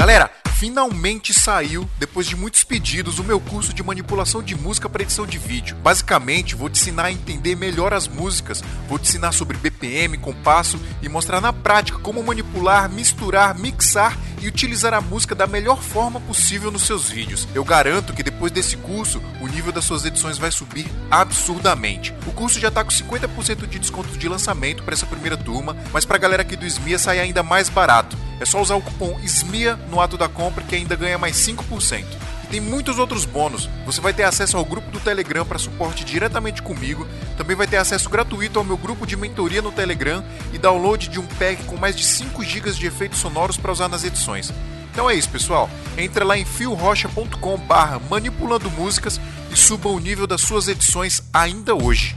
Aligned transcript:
Galera, 0.00 0.30
finalmente 0.60 1.32
saiu, 1.32 1.88
depois 1.98 2.26
de 2.26 2.36
muitos 2.36 2.62
pedidos, 2.64 3.18
o 3.18 3.24
meu 3.24 3.40
curso 3.40 3.72
de 3.72 3.82
manipulação 3.82 4.42
de 4.42 4.54
música 4.54 4.90
para 4.90 5.02
edição 5.02 5.26
de 5.26 5.38
vídeo. 5.38 5.74
Basicamente, 5.76 6.54
vou 6.54 6.68
te 6.68 6.78
ensinar 6.78 7.04
a 7.04 7.10
entender 7.10 7.56
melhor 7.56 7.94
as 7.94 8.06
músicas, 8.06 8.62
vou 8.86 8.98
te 8.98 9.08
ensinar 9.08 9.32
sobre 9.32 9.56
BPM, 9.56 10.18
compasso 10.18 10.78
e 11.00 11.08
mostrar 11.08 11.40
na 11.40 11.50
prática 11.50 11.98
como 12.00 12.22
manipular, 12.22 12.90
misturar, 12.90 13.58
mixar 13.58 14.18
e 14.42 14.48
utilizar 14.48 14.92
a 14.92 15.00
música 15.00 15.34
da 15.34 15.46
melhor 15.46 15.80
forma 15.80 16.20
possível 16.20 16.70
nos 16.70 16.82
seus 16.82 17.08
vídeos. 17.08 17.48
Eu 17.54 17.64
garanto 17.64 18.12
que 18.12 18.22
depois 18.22 18.52
desse 18.52 18.76
curso, 18.76 19.18
o 19.40 19.46
nível 19.46 19.72
das 19.72 19.86
suas 19.86 20.04
edições 20.04 20.36
vai 20.36 20.50
subir 20.50 20.86
absurdamente. 21.10 22.14
O 22.26 22.32
curso 22.32 22.60
já 22.60 22.68
está 22.68 22.84
com 22.84 22.90
50% 22.90 23.66
de 23.66 23.78
desconto 23.78 24.10
de 24.18 24.28
lançamento 24.28 24.82
para 24.82 24.92
essa 24.92 25.06
primeira 25.06 25.38
turma, 25.38 25.74
mas 25.90 26.04
para 26.04 26.16
a 26.16 26.20
galera 26.20 26.42
aqui 26.42 26.54
do 26.54 26.66
SMIA 26.66 26.98
sai 26.98 27.18
ainda 27.18 27.42
mais 27.42 27.70
barato. 27.70 28.14
É 28.40 28.44
só 28.46 28.60
usar 28.60 28.74
o 28.74 28.80
cupom 28.80 29.20
SMIA 29.22 29.76
no 29.90 30.00
ato 30.00 30.16
da 30.16 30.26
compra 30.26 30.49
que 30.50 30.74
ainda 30.74 30.96
ganha 30.96 31.18
mais 31.18 31.36
5%. 31.36 32.04
E 32.44 32.46
tem 32.46 32.60
muitos 32.60 32.98
outros 32.98 33.24
bônus. 33.24 33.68
Você 33.86 34.00
vai 34.00 34.12
ter 34.12 34.24
acesso 34.24 34.56
ao 34.56 34.64
grupo 34.64 34.90
do 34.90 35.00
Telegram 35.00 35.44
para 35.44 35.58
suporte 35.58 36.04
diretamente 36.04 36.62
comigo. 36.62 37.06
Também 37.36 37.56
vai 37.56 37.66
ter 37.66 37.76
acesso 37.76 38.08
gratuito 38.08 38.58
ao 38.58 38.64
meu 38.64 38.76
grupo 38.76 39.06
de 39.06 39.16
mentoria 39.16 39.62
no 39.62 39.72
Telegram 39.72 40.24
e 40.52 40.58
download 40.58 41.08
de 41.08 41.20
um 41.20 41.26
pack 41.26 41.64
com 41.64 41.76
mais 41.76 41.96
de 41.96 42.04
5 42.04 42.42
GB 42.42 42.72
de 42.72 42.86
efeitos 42.86 43.18
sonoros 43.18 43.56
para 43.56 43.72
usar 43.72 43.88
nas 43.88 44.04
edições. 44.04 44.52
Então 44.92 45.08
é 45.08 45.14
isso, 45.14 45.28
pessoal. 45.28 45.70
Entra 45.96 46.24
lá 46.24 46.36
em 46.36 46.44
fiorocha.com 46.44 47.56
barra 47.58 48.00
manipulando 48.10 48.70
músicas 48.70 49.20
e 49.50 49.56
suba 49.56 49.88
o 49.88 49.98
nível 49.98 50.26
das 50.26 50.40
suas 50.40 50.68
edições 50.68 51.22
ainda 51.32 51.74
hoje. 51.74 52.16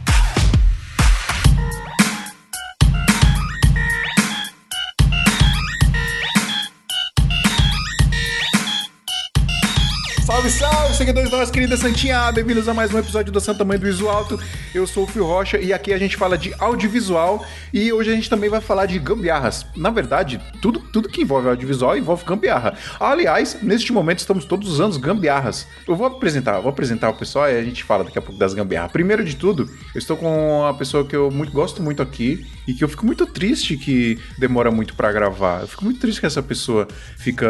Salve, 10.43 10.49
salve, 10.49 10.95
seguidores 10.95 11.29
da 11.29 11.37
nossa 11.37 11.51
querida 11.51 11.77
Santinha! 11.77 12.29
Bem-vindos 12.31 12.67
a 12.67 12.73
mais 12.73 12.93
um 12.93 12.99
episódio 12.99 13.31
do 13.31 13.39
Santa 13.39 13.63
Mãe 13.63 13.79
do 13.79 13.87
Iso 13.87 14.09
Alto. 14.09 14.37
Eu 14.73 14.85
sou 14.85 15.05
o 15.05 15.07
Fio 15.07 15.25
Rocha 15.25 15.57
e 15.57 15.71
aqui 15.71 15.93
a 15.93 15.97
gente 15.97 16.17
fala 16.17 16.37
de 16.37 16.53
audiovisual 16.59 17.45
e 17.71 17.93
hoje 17.93 18.11
a 18.11 18.15
gente 18.15 18.29
também 18.29 18.49
vai 18.49 18.59
falar 18.59 18.85
de 18.85 18.99
gambiarras. 18.99 19.65
Na 19.73 19.89
verdade, 19.89 20.41
tudo, 20.61 20.79
tudo 20.79 21.07
que 21.07 21.21
envolve 21.21 21.47
audiovisual 21.47 21.97
envolve 21.97 22.25
gambiarra. 22.25 22.73
Aliás, 22.99 23.57
neste 23.61 23.93
momento 23.93 24.19
estamos 24.19 24.43
todos 24.43 24.67
usando 24.67 24.99
gambiarras. 24.99 25.65
Eu 25.87 25.95
vou 25.95 26.07
apresentar, 26.07 26.59
vou 26.59 26.69
apresentar 26.69 27.09
o 27.09 27.13
pessoal 27.13 27.49
e 27.49 27.57
a 27.57 27.63
gente 27.63 27.81
fala 27.83 28.03
daqui 28.03 28.19
a 28.19 28.21
pouco 28.21 28.37
das 28.37 28.53
gambiarras. 28.53 28.91
Primeiro 28.91 29.23
de 29.23 29.37
tudo, 29.37 29.69
eu 29.95 29.99
estou 29.99 30.17
com 30.17 30.59
uma 30.59 30.73
pessoa 30.73 31.05
que 31.05 31.15
eu 31.15 31.31
muito, 31.31 31.53
gosto 31.53 31.81
muito 31.81 32.01
aqui 32.01 32.45
e 32.67 32.73
que 32.73 32.83
eu 32.83 32.89
fico 32.89 33.05
muito 33.05 33.25
triste 33.25 33.77
que 33.77 34.19
demora 34.37 34.71
muito 34.71 34.93
para 34.93 35.09
gravar. 35.11 35.61
Eu 35.61 35.67
fico 35.67 35.85
muito 35.85 36.01
triste 36.01 36.19
que 36.19 36.25
essa 36.25 36.43
pessoa 36.43 36.85
fica 37.17 37.47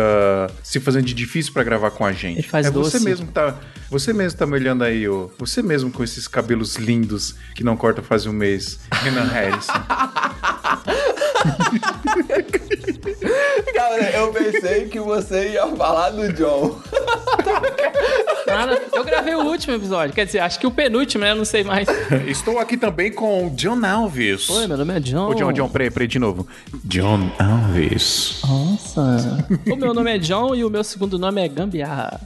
se 0.62 0.80
fazendo 0.80 1.06
de 1.06 1.14
difícil 1.14 1.54
para 1.54 1.64
gravar 1.64 1.90
com 1.90 2.06
a 2.06 2.12
gente. 2.12 2.40
Ele 2.40 2.48
faz 2.48 2.68
é 2.68 2.83
doce. 2.84 3.00
você 3.00 3.06
mesmo 3.06 3.28
que 3.28 3.34
tá, 3.34 3.56
você 3.90 4.14
mesmo 4.14 4.38
tá 4.38 4.46
me 4.46 4.54
olhando 4.54 4.84
aí, 4.84 5.08
ô. 5.08 5.32
Você 5.38 5.62
mesmo 5.62 5.92
com 5.92 6.04
esses 6.04 6.28
cabelos 6.28 6.76
lindos 6.76 7.36
que 7.56 7.64
não 7.64 7.78
corta 7.78 8.02
faz 8.02 8.26
um 8.26 8.34
mês, 8.34 8.80
Renan 8.92 9.26
Harrison. 9.26 9.74
Cara, 13.74 14.12
eu 14.12 14.32
pensei 14.32 14.88
que 14.88 15.00
você 15.00 15.52
ia 15.52 15.68
falar 15.76 16.12
do 16.12 16.32
John. 16.34 16.80
Nada, 18.48 18.82
eu 18.94 19.04
gravei 19.04 19.36
o 19.36 19.44
último 19.44 19.76
episódio, 19.76 20.14
quer 20.14 20.26
dizer, 20.26 20.40
acho 20.40 20.60
que 20.60 20.68
o 20.68 20.72
penúltimo, 20.72 21.24
né? 21.24 21.34
Não 21.34 21.46
sei 21.46 21.64
mais. 21.64 21.88
Estou 22.28 22.60
aqui 22.60 22.78
também 22.78 23.12
com 23.12 23.48
o 23.48 23.50
John 23.52 23.84
Alves. 23.86 24.50
Oi, 24.50 24.68
meu 24.68 24.78
nome 24.78 24.96
é 24.96 25.00
John. 25.00 25.30
Ô, 25.30 25.34
John, 25.34 25.52
John, 25.52 25.70
peraí, 25.70 25.90
peraí, 25.90 26.08
de 26.08 26.20
novo. 26.20 26.48
John 26.84 27.32
Alves. 27.40 28.42
Nossa. 28.48 29.48
o 29.70 29.76
meu 29.76 29.94
nome 29.94 30.16
é 30.16 30.18
John 30.18 30.54
e 30.56 30.64
o 30.64 30.70
meu 30.70 30.84
segundo 30.84 31.18
nome 31.18 31.44
é 31.44 31.48
Gambiarra. 31.48 32.22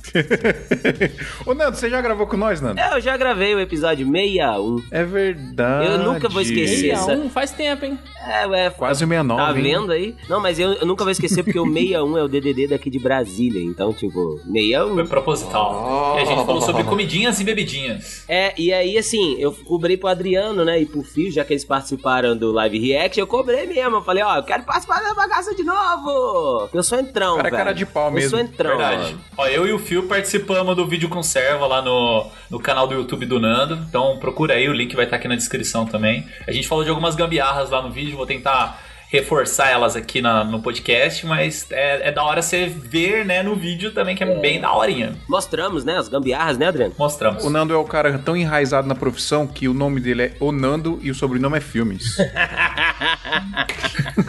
Ô, 1.46 1.54
Nando, 1.54 1.76
você 1.78 1.90
já 1.90 2.02
gravou 2.02 2.28
com 2.28 2.38
nós, 2.38 2.62
Nando? 2.62 2.80
Eu 2.80 3.02
já 3.02 3.16
gravei 3.18 3.54
o 3.56 3.60
episódio 3.60 4.06
61. 4.10 4.84
É 4.92 5.04
verdade. 5.04 5.88
Eu 5.92 5.98
nunca 6.00 6.30
vou 6.30 6.42
esquecer. 6.42 6.92
essa- 6.92 7.06
61, 7.06 7.30
faz 7.30 7.52
tempo, 7.52 7.86
hein? 7.86 7.98
É, 8.28 8.46
ué. 8.48 8.70
Quase 8.70 9.04
o 9.04 9.08
69, 9.08 9.42
Tá 9.54 9.58
hein? 9.58 9.64
vendo 9.64 9.92
aí? 9.92 10.16
Não, 10.30 10.40
mas 10.42 10.60
eu, 10.60 10.74
eu 10.74 10.86
nunca 10.86 11.04
vou 11.04 11.12
esquecer 11.12 11.44
porque 11.44 11.60
o 11.60 11.66
61 11.66 12.18
é 12.18 12.24
o 12.24 12.28
DDD 12.28 12.68
daqui 12.68 12.90
de 12.90 13.00
Brasília. 13.00 13.62
Então, 13.64 13.94
tipo, 13.94 14.40
61. 14.46 14.96
Foi 14.96 15.08
proposital. 15.08 16.16
E 16.18 16.22
a 16.22 16.26
gente 16.26 16.46
falou 16.46 16.62
sobre 16.62 16.84
comidinhas 16.84 17.40
e 17.40 17.44
bebidinhas. 17.44 18.26
É, 18.28 18.54
e 18.58 18.74
aí, 18.74 18.98
assim, 18.98 19.36
eu 19.40 19.52
cobrei 19.54 19.96
pro 19.98 20.08
Adriano, 20.10 20.66
né, 20.66 20.82
e 20.82 20.86
pro 20.86 21.02
Fio, 21.04 21.32
já 21.32 21.44
que 21.46 21.54
eles 21.54 21.64
participaram 21.66 22.36
do 22.36 22.52
Live 22.52 22.80
React, 22.80 23.20
eu 23.20 23.28
cobrei 23.28 23.66
mesmo. 23.66 23.98
Eu 23.98 24.04
falei, 24.04 24.24
ó, 24.24 24.38
eu 24.38 24.44
quero 24.44 24.64
participar 24.64 25.02
da 25.02 25.14
bagaça 25.14 25.56
de 25.56 25.64
novo. 25.64 26.70
Eu 26.74 26.84
sou 26.84 26.98
entrão, 27.00 27.36
Cara, 27.38 27.48
é 27.48 27.52
velho. 27.52 27.64
cara 27.64 27.74
de 27.74 27.86
pau 27.86 28.08
Eu 28.08 28.12
mesmo. 28.12 28.30
sou 28.32 28.40
entrão, 28.40 28.78
Verdade. 28.78 29.04
mano. 29.04 29.20
Ó, 29.38 29.48
eu 29.48 29.68
e 29.68 29.72
o 29.74 29.80
Fio 29.80 30.04
participamos 30.04 30.37
do 30.40 30.88
vídeo 30.88 31.10
conserva 31.10 31.66
lá 31.68 31.82
no, 31.82 32.30
no 32.50 32.60
canal 32.60 32.88
do 32.88 32.94
YouTube 32.94 33.26
do 33.26 33.40
Nando. 33.40 33.76
Então 33.90 34.18
procura 34.18 34.54
aí, 34.54 34.68
o 34.70 34.74
link 34.74 34.96
vai 34.96 35.06
estar 35.06 35.18
aqui 35.18 35.28
na 35.28 35.36
descrição 35.36 35.86
também. 35.86 36.26
A 36.48 36.52
gente 36.52 36.68
falou 36.68 36.84
de 36.84 36.90
algumas 36.90 37.16
gambiarras 37.16 37.70
lá 37.70 37.82
no 37.82 37.92
vídeo, 37.92 38.18
vou 38.18 38.26
tentar 38.26 38.87
reforçar 39.10 39.70
elas 39.70 39.96
aqui 39.96 40.22
na- 40.22 40.44
no 40.44 40.62
podcast, 40.62 41.26
mas 41.26 41.66
é, 41.72 42.10
é 42.10 42.12
da 42.12 42.24
hora 42.24 42.42
você 42.42 42.68
ver, 42.68 43.26
né, 43.26 43.42
no 43.42 43.56
vídeo 43.56 43.92
também, 43.92 44.16
que 44.16 44.24
é 44.24 44.36
bem 44.40 44.60
daorinha. 44.60 45.16
Mostramos, 45.30 45.86
né, 45.86 45.98
as 45.98 46.08
gambiarras, 46.10 46.58
né, 46.58 46.68
Adriano? 46.68 46.94
Mostramos. 46.98 47.44
O 47.44 47.50
Nando 47.50 47.74
é 47.74 47.78
o 47.78 47.86
cara 47.86 48.18
tão 48.20 48.36
enraizado 48.36 48.88
na 48.88 48.96
profissão 48.96 49.48
que 49.48 49.68
o 49.68 49.74
nome 49.74 50.00
dele 50.02 50.24
é 50.24 50.34
O 50.40 50.52
Nando 50.52 51.00
e 51.02 51.10
o 51.10 51.16
sobrenome 51.16 51.58
é 51.58 51.62
Filmes. 51.62 52.18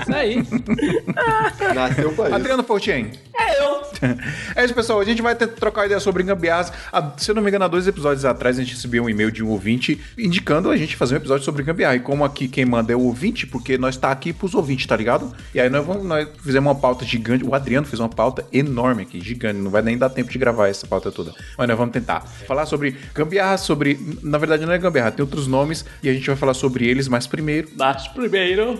Isso 0.01 0.15
aí. 0.15 0.37
Nasceu 1.75 2.13
pra 2.13 2.27
isso. 2.27 2.35
Adriano 2.35 2.63
Fortin. 2.63 3.11
É 3.39 3.61
eu. 3.63 3.79
É 4.55 4.65
isso, 4.65 4.75
pessoal. 4.75 5.01
A 5.01 5.05
gente 5.05 5.21
vai 5.21 5.35
ter, 5.35 5.47
trocar 5.49 5.87
ideia 5.87 5.99
sobre 6.01 6.23
gambiarras. 6.23 6.73
Há, 6.93 7.13
se 7.17 7.31
eu 7.31 7.35
não 7.35 7.43
me 7.43 7.49
engano, 7.49 7.65
há 7.65 7.69
dois 7.69 7.87
episódios 7.87 8.25
atrás 8.25 8.57
a 8.59 8.63
gente 8.63 8.75
recebeu 8.75 9.05
um 9.05 9.09
e-mail 9.11 9.31
de 9.31 9.43
um 9.43 9.49
ouvinte 9.49 10.01
indicando 10.17 10.71
a 10.71 10.77
gente 10.77 10.95
fazer 10.97 11.15
um 11.15 11.17
episódio 11.19 11.45
sobre 11.45 11.63
gambiarra. 11.65 11.97
E 11.97 12.01
como 12.01 12.25
aqui 12.25 12.47
quem 12.49 12.65
manda 12.65 12.93
é 12.93 12.97
o 12.97 13.01
ouvinte, 13.01 13.47
porque 13.47 13.77
nós 13.77 13.97
tá 13.97 14.11
aqui 14.13 14.33
pros 14.33 14.55
ouvintes, 14.55 14.68
tá 14.87 14.97
ligado? 14.97 15.33
E 15.55 15.61
aí 15.61 15.69
nós, 15.69 15.85
vamos, 15.85 16.05
nós 16.05 16.29
fizemos 16.43 16.69
uma 16.69 16.79
pauta 16.79 17.05
gigante. 17.05 17.45
O 17.45 17.55
Adriano 17.55 17.87
fez 17.87 18.01
uma 18.01 18.09
pauta 18.09 18.45
enorme 18.53 19.03
aqui, 19.03 19.21
gigante. 19.21 19.59
Não 19.59 19.71
vai 19.71 19.83
nem 19.83 19.97
dar 19.97 20.11
tempo 20.11 20.31
de 20.31 20.39
gravar 20.39 20.69
essa 20.69 20.87
pauta 20.87 21.11
toda. 21.11 21.35
Mas 21.57 21.69
nós 21.69 21.79
vamos 21.79 21.93
tentar. 21.93 22.21
Falar 22.47 22.67
sobre 22.67 22.97
gambiarra, 23.15 23.57
sobre. 23.57 23.99
Na 24.23 24.39
verdade, 24.39 24.65
não 24.67 24.73
é 24.73 24.79
gambiarra, 24.79 25.11
tem 25.11 25.23
outros 25.23 25.47
nomes 25.47 25.85
e 26.03 26.09
a 26.09 26.13
gente 26.13 26.27
vai 26.27 26.37
falar 26.37 26.55
sobre 26.55 26.87
eles, 26.87 27.09
mas 27.09 27.27
primeiro. 27.27 27.69
Mas 27.77 28.09
primeiro. 28.09 28.79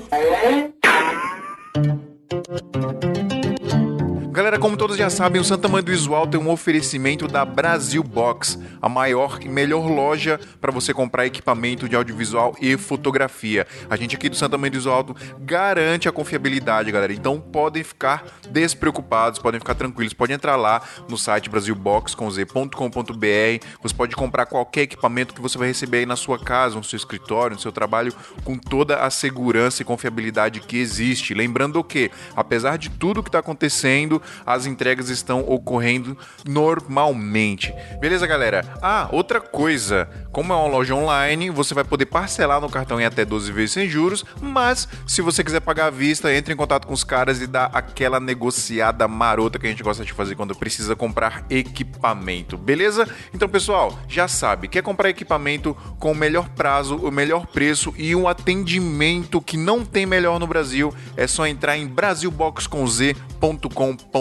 Galera, 4.39 4.57
como 4.57 4.77
todos 4.77 4.97
já 4.97 5.11
sabem, 5.11 5.41
o 5.41 5.45
Santa 5.45 5.67
Mãe 5.67 5.83
do 5.83 5.91
Visual 5.91 6.25
tem 6.25 6.41
um 6.41 6.49
oferecimento 6.49 7.27
da 7.27 7.45
Brasil 7.45 8.05
Box, 8.05 8.57
a 8.81 8.89
maior 8.89 9.41
e 9.43 9.49
melhor 9.49 9.89
loja 9.89 10.39
para 10.61 10.71
você 10.71 10.95
comprar 10.95 11.27
equipamento 11.27 11.89
de 11.89 11.97
audiovisual 11.97 12.55
e 12.61 12.77
fotografia. 12.77 13.67
A 13.91 13.97
gente 13.97 14.15
aqui 14.15 14.29
do 14.29 14.37
Santa 14.37 14.57
Mãe 14.57 14.71
do 14.71 14.75
Visual 14.75 15.05
garante 15.41 16.09
a 16.09 16.13
confiabilidade, 16.13 16.93
galera. 16.93 17.13
Então 17.13 17.41
podem 17.41 17.83
ficar 17.83 18.27
despreocupados, 18.49 19.41
podem 19.41 19.59
ficar 19.59 19.75
tranquilos. 19.75 20.13
Pode 20.13 20.33
entrar 20.33 20.55
lá 20.55 20.83
no 21.09 21.19
site 21.19 21.51
brasilbox.com.br. 21.51 23.67
Você 23.83 23.95
pode 23.97 24.15
comprar 24.15 24.47
qualquer 24.47 24.83
equipamento 24.83 25.35
que 25.35 25.41
você 25.41 25.59
vai 25.59 25.67
receber 25.67 25.99
aí 25.99 26.07
na 26.07 26.15
sua 26.15 26.39
casa, 26.39 26.77
no 26.77 26.85
seu 26.85 26.97
escritório, 26.97 27.57
no 27.57 27.61
seu 27.61 27.73
trabalho, 27.73 28.15
com 28.45 28.57
toda 28.57 28.99
a 28.99 29.11
segurança 29.11 29.83
e 29.83 29.85
confiabilidade 29.85 30.61
que 30.61 30.77
existe. 30.77 31.35
Lembrando 31.35 31.83
que, 31.83 32.09
apesar 32.37 32.79
de 32.79 32.89
tudo 32.89 33.21
que 33.21 33.31
está 33.31 33.41
acontecendo, 33.41 34.23
as 34.45 34.67
entregas 34.67 35.09
estão 35.09 35.41
ocorrendo 35.41 36.17
normalmente. 36.47 37.75
Beleza, 38.01 38.27
galera? 38.27 38.65
Ah, 38.83 39.09
outra 39.13 39.41
coisa. 39.41 40.09
Como 40.33 40.53
é 40.53 40.57
uma 40.57 40.69
loja 40.69 40.95
online, 40.95 41.51
você 41.51 41.75
vai 41.75 41.85
poder 41.85 42.07
parcelar 42.07 42.61
no 42.61 42.69
cartão 42.69 43.01
em 43.01 43.05
até 43.05 43.25
12 43.25 43.53
vezes 43.53 43.73
sem 43.73 43.89
juros, 43.89 44.25
mas 44.41 44.89
se 45.07 45.23
você 45.23 45.43
quiser 45.43 45.61
pagar 45.61 45.87
à 45.87 45.91
vista, 45.91 46.33
entre 46.33 46.55
em 46.55 46.57
contato 46.57 46.87
com 46.87 46.95
os 46.95 47.05
caras 47.05 47.41
e 47.41 47.47
dá 47.47 47.67
aquela 47.67 48.21
negociada 48.21 49.09
marota 49.09 49.59
que 49.59 49.67
a 49.67 49.71
gente 49.71 49.83
gosta 49.83 50.05
de 50.05 50.13
fazer 50.13 50.35
quando 50.35 50.55
precisa 50.55 50.95
comprar 50.95 51.45
equipamento. 51.51 52.57
Beleza? 52.57 53.09
Então, 53.35 53.49
pessoal, 53.49 53.99
já 54.09 54.29
sabe, 54.29 54.69
quer 54.69 54.83
comprar 54.83 55.11
equipamento 55.11 55.77
com 55.99 56.13
o 56.13 56.15
melhor 56.15 56.49
prazo, 56.51 56.97
o 56.97 57.11
melhor 57.11 57.47
preço 57.47 57.93
e 57.97 58.15
um 58.15 58.29
atendimento 58.29 59.41
que 59.41 59.57
não 59.57 59.85
tem 59.85 60.07
melhor 60.07 60.39
no 60.39 60.47
Brasil, 60.47 60.95
é 61.17 61.27
só 61.27 61.47
entrar 61.47 61.77
em 61.77 61.87
brasilboxconz.com.br. 61.87 64.18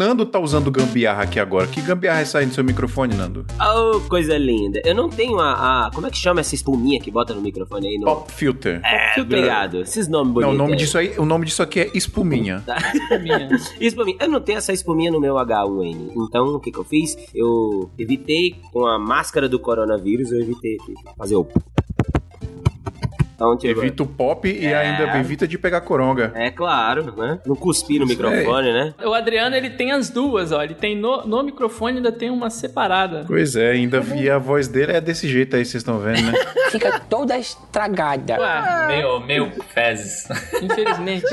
Nando 0.00 0.25
tá 0.25 0.38
usando 0.38 0.70
gambiarra 0.70 1.25
aqui 1.25 1.38
agora. 1.38 1.67
Que 1.67 1.82
gambiarra 1.82 2.20
é 2.20 2.23
essa 2.23 2.38
aí 2.38 2.47
no 2.47 2.52
seu 2.52 2.64
microfone, 2.64 3.14
Nando? 3.14 3.44
Oh, 3.61 4.00
coisa 4.08 4.38
linda. 4.38 4.81
Eu 4.82 4.94
não 4.94 5.11
tenho 5.11 5.38
a, 5.38 5.88
a- 5.88 5.91
Como 5.94 6.06
é 6.06 6.11
que 6.11 6.17
chama 6.17 6.41
essa 6.41 6.55
espuminha 6.55 6.99
que 6.99 7.11
bota 7.11 7.35
no 7.35 7.43
microfone 7.43 7.87
aí? 7.87 7.99
No... 7.99 8.06
Pop 8.06 8.32
filter. 8.32 8.81
É, 8.82 9.20
obrigado. 9.20 9.82
Esses 9.82 10.08
nomes 10.08 10.29
Não, 10.29 10.32
bonitos. 10.32 10.55
o 10.55 10.58
nome 10.58 10.73
aí. 10.73 10.79
disso 10.79 10.97
aí, 10.97 11.14
o 11.19 11.26
nome 11.26 11.44
disso 11.44 11.62
aqui 11.62 11.81
é 11.81 11.91
espuminha. 11.93 12.64
Minha. 13.20 13.50
Espuminha. 13.79 14.17
Eu 14.23 14.31
não 14.31 14.41
tenho 14.41 14.56
essa 14.56 14.73
espuminha 14.73 15.11
no 15.11 15.20
meu 15.20 15.35
H1N. 15.35 16.12
Então, 16.17 16.46
o 16.55 16.58
que 16.61 16.73
que 16.73 16.79
eu 16.79 16.85
fiz? 16.85 17.19
Eu 17.35 17.91
evitei, 17.99 18.56
com 18.73 18.87
a 18.87 18.99
máscara 18.99 19.50
do 19.50 19.58
coronavírus, 19.58 20.32
eu 20.32 20.41
evitei 20.41 20.79
fazer 21.19 21.37
o... 21.37 21.46
Então, 23.41 23.57
tipo, 23.57 23.81
Evita 23.81 24.03
o 24.03 24.07
pop 24.07 24.47
e 24.47 24.67
ainda 24.67 25.17
evita 25.19 25.49
de 25.49 25.57
pegar 25.57 25.81
coronga. 25.81 26.31
É 26.35 26.51
claro, 26.51 27.17
né? 27.17 27.39
Não 27.47 27.57
cuspir 27.57 27.99
no 27.99 28.07
microfone, 28.07 28.71
né? 28.71 28.93
O 29.03 29.15
Adriano, 29.15 29.57
ele 29.57 29.71
tem 29.71 29.93
as 29.93 30.11
duas, 30.11 30.53
ó. 30.53 30.63
Ele 30.63 30.75
tem 30.75 30.95
no, 30.95 31.27
no 31.27 31.43
microfone 31.43 31.97
ainda 31.97 32.13
tem 32.13 32.29
uma 32.29 32.51
separada. 32.51 33.25
Pois 33.27 33.57
é, 33.57 33.71
ainda 33.71 33.99
vi 33.99 34.29
a 34.29 34.37
voz 34.37 34.69
dele 34.69 34.93
é 34.93 35.01
desse 35.01 35.27
jeito 35.27 35.57
aí, 35.57 35.65
vocês 35.65 35.81
estão 35.81 35.99
vendo, 35.99 36.21
né? 36.21 36.35
Fica 36.71 37.01
toda 37.01 37.39
estragada. 37.39 38.39
Ué, 38.39 38.87
Meio, 38.89 39.21
meio 39.21 39.51
fezes. 39.73 40.29
infelizmente. 40.61 41.25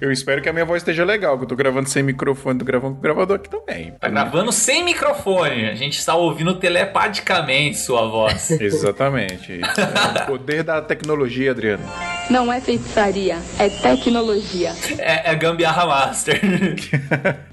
eu 0.00 0.10
espero 0.10 0.42
que 0.42 0.48
a 0.48 0.52
minha 0.52 0.64
voz 0.64 0.82
esteja 0.82 1.04
legal, 1.04 1.38
que 1.38 1.44
eu 1.44 1.48
tô 1.48 1.54
gravando 1.54 1.88
sem 1.88 2.02
microfone, 2.02 2.58
tô 2.58 2.64
gravando 2.64 2.94
com 2.94 2.98
o 2.98 3.02
gravador 3.02 3.36
aqui 3.36 3.48
também. 3.48 3.92
Tá 3.92 4.08
gravando 4.08 4.50
sem 4.50 4.84
microfone. 4.84 5.66
A 5.66 5.74
gente 5.76 6.00
está 6.00 6.16
ouvindo 6.16 6.56
telepaticamente 6.56 7.78
sua 7.78 8.08
voz. 8.08 8.50
Exatamente. 8.60 9.03
É 9.08 10.22
o 10.22 10.26
poder 10.26 10.62
da 10.62 10.80
tecnologia, 10.82 11.50
Adriano. 11.50 11.82
Não 12.30 12.52
é 12.52 12.60
feitiçaria, 12.60 13.36
é 13.58 13.68
tecnologia. 13.68 14.72
É, 14.98 15.30
é 15.30 15.34
Gambiarra 15.34 15.86
Master. 15.86 16.40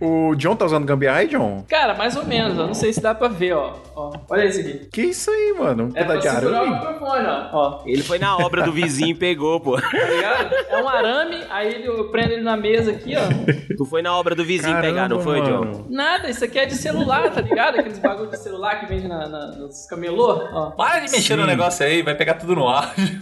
o 0.00 0.34
John 0.36 0.56
tá 0.56 0.64
usando 0.64 0.84
gambiarra 0.86 1.18
aí, 1.20 1.28
John? 1.28 1.64
Cara, 1.68 1.94
mais 1.94 2.16
ou 2.16 2.24
menos, 2.24 2.58
ó. 2.58 2.66
Não 2.66 2.74
sei 2.74 2.92
se 2.92 3.00
dá 3.00 3.14
pra 3.14 3.28
ver, 3.28 3.54
ó. 3.54 3.74
ó 3.94 4.12
olha 4.30 4.44
esse 4.44 4.60
aqui. 4.60 4.88
Que 4.92 5.02
isso 5.02 5.30
aí, 5.30 5.54
mano? 5.58 5.86
Um 5.86 5.92
É 5.96 6.04
pra 6.04 6.16
de 6.16 6.22
segurar 6.28 6.52
o 6.52 6.56
arame? 6.56 6.74
microfone, 6.78 7.26
ó. 7.26 7.48
ó. 7.52 7.82
Ele 7.86 8.02
foi 8.02 8.18
na 8.18 8.36
obra 8.36 8.62
do 8.62 8.72
vizinho 8.72 9.10
e 9.10 9.14
pegou, 9.14 9.60
pô. 9.60 9.80
Tá 9.80 9.88
ligado? 9.90 10.54
É 10.68 10.82
um 10.82 10.88
arame, 10.88 11.42
aí 11.50 11.74
ele- 11.74 11.88
eu 11.88 12.08
prendo 12.10 12.32
ele 12.32 12.42
na 12.42 12.56
mesa 12.56 12.90
aqui, 12.92 13.14
ó. 13.16 13.74
Tu 13.76 13.84
foi 13.84 14.02
na 14.02 14.16
obra 14.16 14.34
do 14.34 14.44
vizinho 14.44 14.74
Caramba, 14.74 14.88
pegar, 14.94 15.08
não 15.08 15.20
foi, 15.20 15.40
John? 15.42 15.60
mano. 15.64 15.86
Nada, 15.90 16.28
isso 16.30 16.44
aqui 16.44 16.58
é 16.58 16.66
de 16.66 16.74
celular, 16.74 17.30
tá 17.30 17.40
ligado? 17.40 17.78
Aqueles 17.80 17.98
bagulho 17.98 18.30
de 18.30 18.38
celular 18.38 18.80
que 18.80 18.86
vende 18.86 19.08
na, 19.08 19.28
na- 19.28 19.46
nos 19.56 19.86
camelô, 20.04 20.48
ó. 20.52 20.70
Para 20.70 21.00
de 21.00 21.10
mexer 21.10 21.36
no 21.36 21.46
negócio 21.46 21.84
aí, 21.84 22.02
vai 22.02 22.14
pegar 22.14 22.34
tudo 22.34 22.54
no 22.54 22.68
áudio. 22.68 23.18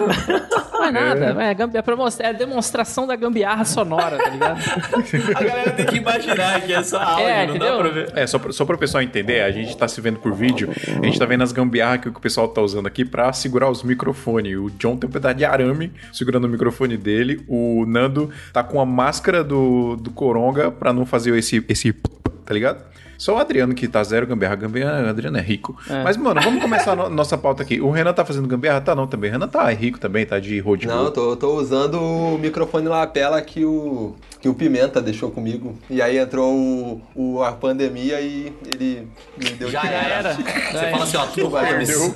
Não 0.72 0.84
é 0.84 0.90
nada, 0.92 1.42
é, 1.44 1.54
gambi- 1.54 1.76
é, 1.78 1.82
pra 1.82 1.94
mostrar, 1.96 2.26
é 2.26 2.30
a 2.30 2.32
demonstração 2.32 3.06
da 3.06 3.14
gambiarra 3.16 3.64
sonora, 3.64 4.18
tá 4.18 4.28
ligado? 4.30 4.60
A 5.34 5.42
galera 5.42 5.70
tem 5.72 5.86
que 5.86 5.96
imaginar 5.96 6.60
que 6.62 6.72
é 6.72 6.82
só 6.82 7.00
áudio, 7.00 7.24
É, 7.26 7.46
não 7.46 7.58
dá 7.58 7.66
entendeu? 7.66 7.78
pra 7.78 7.88
ver. 7.90 8.12
É, 8.16 8.26
só, 8.26 8.38
pra- 8.38 8.52
só 8.52 8.64
para 8.64 8.74
o 8.76 8.78
pessoal 8.78 9.02
entender, 9.02 9.42
a 9.42 9.50
gente 9.50 9.76
tá 9.76 9.86
se 9.86 10.00
vendo 10.00 10.18
por 10.18 10.32
vídeo, 10.32 10.70
a 11.00 11.04
gente 11.04 11.18
tá 11.18 11.24
vendo 11.26 11.42
as 11.42 11.52
gambiarras 11.52 12.00
que 12.00 12.08
o 12.08 12.12
pessoal 12.12 12.48
tá 12.48 12.60
usando 12.60 12.86
aqui 12.86 13.04
pra 13.04 13.32
segurar 13.32 13.70
os 13.70 13.82
microfones. 13.82 14.56
O 14.56 14.70
John 14.70 14.96
tem 14.96 15.08
um 15.08 15.12
pedaço 15.12 15.36
de 15.36 15.44
arame 15.44 15.92
segurando 16.12 16.44
o 16.44 16.48
microfone 16.48 16.96
dele, 16.96 17.44
o 17.48 17.84
Nando 17.86 18.30
tá 18.52 18.62
com 18.62 18.80
a 18.80 18.86
máscara 18.86 19.44
do, 19.44 19.96
do 19.96 20.10
Coronga 20.10 20.70
pra 20.70 20.92
não 20.92 21.06
fazer 21.06 21.36
esse, 21.36 21.64
esse 21.68 21.92
tá 21.92 22.52
ligado? 22.52 22.82
Só 23.22 23.36
o 23.36 23.38
Adriano 23.38 23.72
que 23.72 23.86
tá 23.86 24.02
zero 24.02 24.26
gambiarra. 24.26 24.56
Gambiarra, 24.56 25.04
o 25.04 25.08
Adriano 25.10 25.38
é 25.38 25.40
rico. 25.40 25.76
Mas, 26.02 26.16
mano, 26.16 26.40
vamos 26.40 26.60
começar 26.60 26.90
a 26.90 26.96
no- 26.96 27.08
nossa 27.08 27.38
pauta 27.38 27.62
aqui. 27.62 27.80
O 27.80 27.88
Renan 27.88 28.12
tá 28.12 28.24
fazendo 28.24 28.48
gambiarra? 28.48 28.80
Tá 28.80 28.96
não 28.96 29.06
também. 29.06 29.30
O 29.30 29.32
Renan 29.34 29.46
tá 29.46 29.64
rico 29.70 29.96
também, 30.00 30.26
tá 30.26 30.40
de 30.40 30.58
road 30.58 30.88
Não, 30.88 31.04
eu 31.04 31.10
tô, 31.12 31.30
eu 31.30 31.36
tô 31.36 31.54
usando 31.54 32.02
o 32.02 32.36
microfone 32.36 32.88
lapela 32.88 33.40
que 33.40 33.64
o, 33.64 34.16
que 34.40 34.48
o 34.48 34.54
Pimenta 34.54 35.00
deixou 35.00 35.30
comigo. 35.30 35.76
E 35.88 36.02
aí 36.02 36.18
entrou 36.18 36.52
o, 36.52 37.00
o- 37.14 37.42
a 37.44 37.52
pandemia 37.52 38.20
e 38.20 38.52
ele 38.74 39.06
me 39.38 39.50
deu 39.50 39.70
Já 39.70 39.82
de 39.82 39.86
era. 39.86 40.32
Você 40.34 40.42
Já 40.72 40.90
fala 40.90 41.04
assim, 41.04 41.16
ó, 41.16 41.26
tudo 41.26 41.50
Vai, 41.50 41.70
foda-se. 41.86 42.14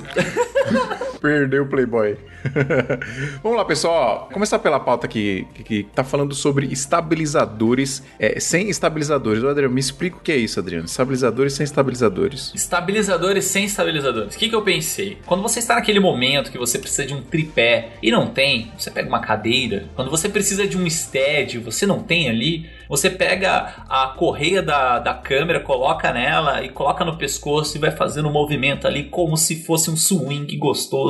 Perdeu 1.19 1.63
o 1.63 1.67
Playboy. 1.67 2.17
Vamos 3.43 3.57
lá, 3.57 3.65
pessoal. 3.65 4.29
Começar 4.31 4.59
pela 4.59 4.79
pauta 4.79 5.07
que, 5.07 5.47
que, 5.53 5.63
que 5.63 5.83
tá 5.83 6.03
falando 6.03 6.33
sobre 6.35 6.67
estabilizadores 6.67 8.03
é, 8.19 8.39
sem 8.39 8.69
estabilizadores. 8.69 9.43
Ô, 9.43 9.49
Adriano, 9.49 9.73
me 9.73 9.79
explica 9.79 10.17
o 10.17 10.19
que 10.19 10.31
é 10.31 10.37
isso, 10.37 10.59
Adriano. 10.59 10.85
Estabilizadores 10.85 11.53
sem 11.53 11.63
estabilizadores. 11.63 12.51
Estabilizadores 12.53 13.45
sem 13.45 13.65
estabilizadores. 13.65 14.35
O 14.35 14.37
que, 14.37 14.49
que 14.49 14.55
eu 14.55 14.61
pensei? 14.61 15.17
Quando 15.25 15.41
você 15.41 15.59
está 15.59 15.75
naquele 15.75 15.99
momento 15.99 16.51
que 16.51 16.57
você 16.57 16.77
precisa 16.79 17.05
de 17.05 17.13
um 17.13 17.21
tripé 17.21 17.93
e 18.01 18.11
não 18.11 18.27
tem, 18.27 18.71
você 18.77 18.91
pega 18.91 19.07
uma 19.07 19.19
cadeira. 19.19 19.85
Quando 19.95 20.11
você 20.11 20.29
precisa 20.29 20.67
de 20.67 20.77
um 20.77 20.89
stead, 20.89 21.57
você 21.59 21.85
não 21.85 22.01
tem 22.01 22.29
ali, 22.29 22.69
você 22.87 23.09
pega 23.09 23.85
a 23.89 24.07
correia 24.17 24.61
da, 24.61 24.99
da 24.99 25.13
câmera, 25.13 25.59
coloca 25.59 26.11
nela 26.13 26.63
e 26.63 26.69
coloca 26.69 27.03
no 27.03 27.17
pescoço 27.17 27.77
e 27.77 27.79
vai 27.79 27.91
fazendo 27.91 28.29
um 28.29 28.31
movimento 28.31 28.87
ali 28.87 29.05
como 29.05 29.35
se 29.35 29.63
fosse 29.63 29.89
um 29.89 29.97
swing 29.97 30.55
gostoso. 30.57 31.06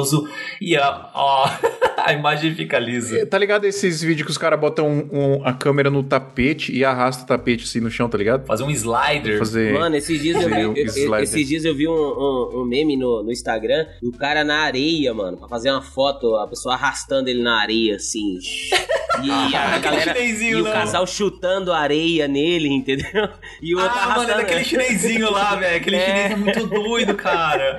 E 0.61 0.75
a, 0.75 1.09
ó, 1.13 1.49
A 1.97 2.13
imagem 2.13 2.53
fica 2.55 2.79
lisa. 2.79 3.25
Tá 3.25 3.37
ligado 3.37 3.65
esses 3.65 4.01
vídeos 4.01 4.25
que 4.25 4.31
os 4.31 4.37
caras 4.37 4.57
botam 4.57 4.87
um- 4.87 5.09
um- 5.11 5.41
a 5.45 5.51
câmera 5.51 5.89
no 5.89 6.01
tapete 6.03 6.71
e 6.73 6.85
arrasta 6.85 7.23
o 7.23 7.27
tapete 7.27 7.65
assim 7.65 7.81
no 7.81 7.91
chão, 7.91 8.07
tá 8.07 8.17
ligado? 8.17 8.45
Fazer 8.45 8.63
um 8.63 8.69
slider. 8.71 9.37
Fazer. 9.39 9.73
Mano, 9.73 9.93
esses 9.95 10.21
dias 10.21 10.41
eu 10.41 10.47
vi, 10.47 10.65
um 10.67 10.73
eu- 10.73 11.15
esses 11.21 11.47
dias 11.49 11.65
eu 11.65 11.75
vi 11.75 11.85
um, 11.87 11.91
um- 11.91 12.61
um 12.61 12.65
meme 12.65 12.95
no, 12.95 13.23
no 13.23 13.31
Instagram 13.31 13.85
do 14.01 14.11
cara 14.13 14.45
na 14.45 14.59
areia, 14.61 15.13
mano, 15.13 15.35
pra 15.37 15.49
fazer 15.49 15.69
uma 15.69 15.81
foto, 15.81 16.37
a 16.37 16.47
pessoa 16.47 16.75
arrastando 16.75 17.29
ele 17.29 17.41
na 17.43 17.59
areia, 17.61 17.95
assim. 17.95 18.37
E 19.23 19.31
a 19.55 19.79
galera. 19.79 20.13
chinesinho 20.13 20.59
E 20.59 20.61
o 20.61 20.65
casal 20.65 21.07
chutando 21.07 21.73
areia 21.73 22.27
nele, 22.27 22.69
entendeu? 22.69 23.27
E 23.63 23.73
o 23.73 23.79
outro 23.81 23.97
Ah, 23.99 24.15
mano, 24.17 24.29
é 24.29 24.35
daquele 24.37 24.63
chinesinho 24.63 25.31
lá, 25.31 25.55
velho. 25.55 25.75
Aquele 25.77 25.95
É. 25.95 26.05
chinês 26.05 26.31
é 26.31 26.35
muito 26.35 26.67
doido, 26.67 27.15
cara. 27.15 27.77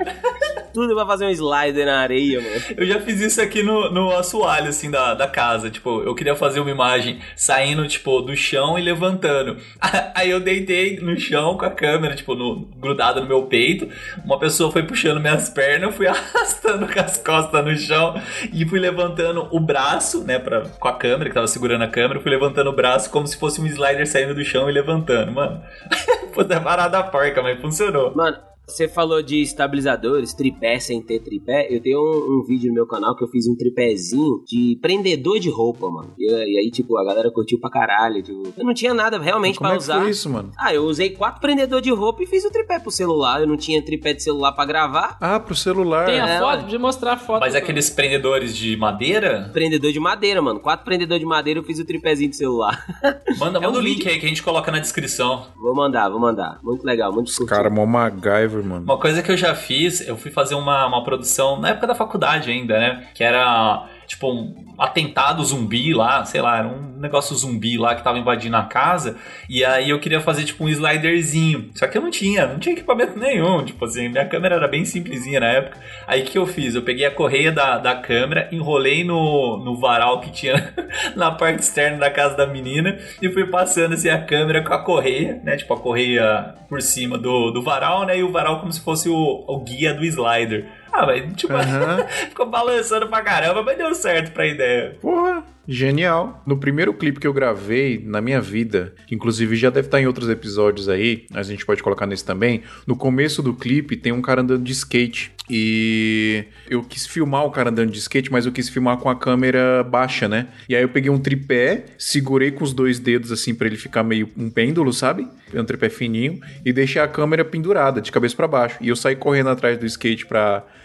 tudo 0.73 0.93
pra 0.93 1.05
fazer 1.05 1.25
um 1.25 1.29
slider 1.29 1.85
na 1.85 1.99
areia, 2.09 2.41
mano. 2.41 2.61
Eu 2.75 2.85
já 2.85 2.99
fiz 2.99 3.21
isso 3.21 3.41
aqui 3.41 3.61
no, 3.61 3.91
no 3.91 4.11
assoalho, 4.15 4.67
assim, 4.69 4.89
da, 4.89 5.13
da 5.13 5.27
casa. 5.27 5.69
Tipo, 5.69 6.01
eu 6.01 6.15
queria 6.15 6.35
fazer 6.35 6.59
uma 6.59 6.71
imagem 6.71 7.19
saindo, 7.35 7.87
tipo, 7.87 8.21
do 8.21 8.35
chão 8.35 8.77
e 8.77 8.81
levantando. 8.81 9.57
Aí 10.15 10.29
eu 10.31 10.39
deitei 10.39 10.99
no 10.99 11.17
chão 11.17 11.57
com 11.57 11.65
a 11.65 11.69
câmera, 11.69 12.15
tipo, 12.15 12.35
no, 12.35 12.65
grudada 12.77 13.21
no 13.21 13.27
meu 13.27 13.43
peito. 13.43 13.87
Uma 14.25 14.39
pessoa 14.39 14.71
foi 14.71 14.83
puxando 14.83 15.19
minhas 15.19 15.49
pernas, 15.49 15.83
eu 15.83 15.91
fui 15.91 16.07
arrastando 16.07 16.87
com 16.87 16.99
as 16.99 17.17
costas 17.17 17.63
no 17.63 17.75
chão 17.75 18.19
e 18.51 18.65
fui 18.65 18.79
levantando 18.79 19.47
o 19.51 19.59
braço, 19.59 20.23
né, 20.23 20.39
pra, 20.39 20.61
com 20.61 20.87
a 20.87 20.93
câmera, 20.93 21.29
que 21.29 21.35
tava 21.35 21.47
segurando 21.47 21.83
a 21.83 21.87
câmera. 21.87 22.19
Fui 22.19 22.31
levantando 22.31 22.69
o 22.69 22.75
braço 22.75 23.09
como 23.09 23.27
se 23.27 23.37
fosse 23.37 23.61
um 23.61 23.65
slider 23.67 24.07
saindo 24.07 24.33
do 24.33 24.43
chão 24.43 24.69
e 24.69 24.73
levantando, 24.73 25.31
mano. 25.31 25.61
Puta 26.33 26.59
parada 26.59 27.03
porca, 27.03 27.41
mas 27.41 27.59
funcionou. 27.59 28.15
Mano, 28.15 28.37
você 28.69 28.87
falou 28.87 29.21
de 29.21 29.41
estabilizadores, 29.41 30.33
tripé 30.33 30.79
sem 30.79 31.01
ter 31.01 31.19
tripé. 31.19 31.67
Eu 31.69 31.81
tenho 31.81 31.99
um, 31.99 32.39
um 32.39 32.43
vídeo 32.45 32.67
no 32.69 32.73
meu 32.73 32.87
canal 32.87 33.15
que 33.15 33.23
eu 33.23 33.27
fiz 33.27 33.47
um 33.47 33.55
tripézinho 33.55 34.43
de 34.47 34.77
prendedor 34.81 35.39
de 35.39 35.49
roupa, 35.49 35.89
mano. 35.89 36.13
E, 36.17 36.25
e 36.31 36.57
aí, 36.59 36.71
tipo, 36.71 36.97
a 36.97 37.03
galera 37.05 37.31
curtiu 37.31 37.59
pra 37.59 37.69
caralho. 37.69 38.21
Tipo, 38.21 38.53
eu 38.57 38.65
não 38.65 38.73
tinha 38.73 38.93
nada 38.93 39.17
realmente 39.19 39.57
Como 39.57 39.67
pra 39.69 39.75
é 39.75 39.77
que 39.77 39.83
usar. 39.83 40.01
foi 40.01 40.09
isso, 40.11 40.29
mano? 40.29 40.51
Ah, 40.57 40.73
eu 40.73 40.83
usei 40.83 41.09
quatro 41.11 41.41
prendedor 41.41 41.81
de 41.81 41.91
roupa 41.91 42.23
e 42.23 42.27
fiz 42.27 42.43
o 42.45 42.51
tripé 42.51 42.79
pro 42.79 42.91
celular. 42.91 43.41
Eu 43.41 43.47
não 43.47 43.57
tinha 43.57 43.83
tripé 43.83 44.13
de 44.13 44.23
celular 44.23 44.51
pra 44.53 44.65
gravar. 44.65 45.17
Ah, 45.19 45.39
pro 45.39 45.55
celular. 45.55 46.05
Tem 46.05 46.19
a 46.19 46.27
É, 46.27 46.39
foto? 46.39 46.61
Podia 46.63 46.79
mostrar 46.79 47.13
a 47.13 47.17
foto. 47.17 47.39
Mas 47.41 47.55
aqueles 47.55 47.89
prendedores 47.89 48.55
de 48.55 48.75
madeira, 48.77 49.49
Prendedor 49.53 49.91
de 49.91 49.99
madeira, 49.99 50.41
mano. 50.41 50.59
Quatro 50.59 50.85
prendedor 50.85 51.19
de 51.19 51.25
madeira 51.25 51.59
eu 51.59 51.63
fiz 51.63 51.79
o 51.79 51.85
tripézinho 51.85 52.29
de 52.29 52.35
celular. 52.37 52.85
manda, 53.39 53.57
É 53.57 53.61
manda 53.61 53.77
um 53.77 53.81
o 53.81 53.83
link 53.83 53.97
vídeo. 53.97 54.11
aí 54.11 54.19
que 54.19 54.25
a 54.25 54.29
gente 54.29 54.43
coloca 54.43 54.71
na 54.71 54.79
descrição. 54.79 55.47
vou 55.57 55.73
mandar, 55.75 56.09
vou 56.09 56.19
mandar. 56.19 56.59
Muito 56.63 56.83
legal, 56.85 57.11
muito 57.11 57.27
curtido. 57.27 57.47
Cara, 57.47 57.69
mó 57.69 57.85
MacGyver, 57.85 58.58
mano. 58.63 58.83
Uma 58.83 58.97
coisa 58.97 59.21
que 59.21 59.31
eu 59.31 59.37
já 59.37 59.55
fiz, 59.55 60.05
eu 60.07 60.17
fui 60.17 60.31
fazer 60.31 60.55
uma, 60.55 60.85
uma 60.87 61.03
produção 61.03 61.59
na 61.59 61.69
época 61.69 61.87
da 61.87 61.95
faculdade 61.95 62.51
ainda, 62.51 62.77
né? 62.77 63.07
Que 63.13 63.23
era 63.23 63.87
tipo 64.09 64.27
um 64.27 64.73
atentado 64.79 65.43
zumbi 65.43 65.93
lá, 65.93 66.25
sei 66.25 66.41
lá, 66.41 66.57
era 66.57 66.67
um 66.67 66.97
negócio 66.97 67.35
zumbi 67.35 67.77
lá 67.77 67.93
que 67.93 68.03
tava 68.03 68.17
invadindo 68.17 68.57
a 68.57 68.63
casa. 68.63 69.17
E 69.47 69.63
aí 69.63 69.91
eu 69.91 69.99
queria 69.99 70.19
fazer 70.19 70.45
tipo 70.45 70.63
um 70.63 70.69
sliderzinho. 70.69 71.69
Só 71.75 71.87
que 71.87 71.95
eu 71.95 72.01
não 72.01 72.09
tinha, 72.09 72.47
não 72.47 72.57
tinha 72.57 72.73
equipamento 72.73 73.17
nenhum. 73.19 73.63
Tipo 73.63 73.85
assim, 73.85 74.09
minha 74.09 74.25
câmera 74.25 74.55
era 74.55 74.67
bem 74.67 74.83
simplesinha 74.83 75.39
na 75.39 75.45
época. 75.45 75.77
Aí 76.07 76.23
o 76.23 76.25
que 76.25 76.39
eu 76.39 76.47
fiz? 76.47 76.73
Eu 76.73 76.81
peguei 76.81 77.05
a 77.05 77.11
correia 77.11 77.51
da, 77.51 77.77
da 77.77 77.95
câmera, 77.95 78.49
enrolei 78.51 79.03
no, 79.03 79.57
no 79.63 79.77
varal 79.79 80.21
que 80.21 80.31
tinha 80.31 80.73
na 81.15 81.29
parte 81.29 81.59
externa 81.59 81.97
da 81.97 82.09
casa 82.09 82.35
da 82.35 82.47
menina 82.47 82.97
e 83.21 83.29
fui 83.29 83.45
passando 83.45 83.93
assim 83.93 84.09
a 84.09 84.19
câmera 84.19 84.63
com 84.63 84.73
a 84.73 84.83
correia, 84.83 85.39
né? 85.43 85.55
Tipo 85.55 85.75
a 85.75 85.79
correia 85.79 86.55
por 86.67 86.81
cima 86.81 87.15
do, 87.15 87.51
do 87.51 87.61
varal, 87.61 88.07
né? 88.07 88.17
E 88.17 88.23
o 88.23 88.31
varal 88.31 88.59
como 88.59 88.73
se 88.73 88.81
fosse 88.81 89.07
o, 89.07 89.45
o 89.47 89.59
guia 89.59 89.93
do 89.93 90.03
slider. 90.03 90.78
Ah, 90.91 91.05
mas 91.05 91.33
tipo, 91.35 91.53
Aham. 91.53 92.05
ficou 92.29 92.45
balançando 92.45 93.07
pra 93.07 93.21
caramba, 93.21 93.63
mas 93.63 93.77
deu 93.77 93.93
certo 93.95 94.31
pra 94.31 94.45
ideia. 94.47 94.97
Porra, 95.01 95.43
genial. 95.69 96.41
No 96.47 96.57
primeiro 96.57 96.91
clipe 96.93 97.19
que 97.19 97.27
eu 97.27 97.33
gravei 97.33 98.01
na 98.03 98.19
minha 98.19 98.41
vida, 98.41 98.95
que 99.05 99.13
inclusive 99.13 99.55
já 99.55 99.69
deve 99.69 99.87
estar 99.87 100.01
em 100.01 100.07
outros 100.07 100.27
episódios 100.27 100.89
aí, 100.89 101.25
a 101.31 101.43
gente 101.43 101.63
pode 101.65 101.83
colocar 101.83 102.07
nesse 102.07 102.25
também. 102.25 102.63
No 102.87 102.95
começo 102.95 103.43
do 103.43 103.53
clipe 103.53 103.95
tem 103.95 104.11
um 104.11 104.21
cara 104.21 104.41
andando 104.41 104.63
de 104.63 104.71
skate. 104.71 105.31
E 105.49 106.43
eu 106.69 106.83
quis 106.83 107.07
filmar 107.07 107.43
o 107.43 107.51
cara 107.51 107.69
andando 107.69 107.91
de 107.91 107.97
skate, 107.97 108.31
mas 108.31 108.45
eu 108.45 108.51
quis 108.51 108.69
filmar 108.69 108.97
com 108.97 109.09
a 109.09 109.15
câmera 109.15 109.83
baixa, 109.83 110.27
né? 110.27 110.47
E 110.67 110.75
aí 110.75 110.81
eu 110.83 110.89
peguei 110.89 111.09
um 111.09 111.17
tripé, 111.17 111.85
segurei 111.97 112.51
com 112.51 112.63
os 112.63 112.71
dois 112.71 112.99
dedos 112.99 113.31
assim 113.31 113.55
pra 113.55 113.65
ele 113.65 113.77
ficar 113.77 114.03
meio 114.03 114.29
um 114.37 114.49
pêndulo, 114.49 114.93
sabe? 114.93 115.27
Um 115.53 115.65
tripé 115.65 115.89
fininho 115.89 116.39
e 116.63 116.71
deixei 116.71 117.01
a 117.01 117.07
câmera 117.07 117.43
pendurada 117.43 117.99
de 117.99 118.11
cabeça 118.11 118.35
pra 118.35 118.47
baixo. 118.47 118.77
E 118.79 118.89
eu 118.89 118.95
saí 118.95 119.15
correndo 119.15 119.49
atrás 119.49 119.77
do 119.77 119.85
skate 119.87 120.25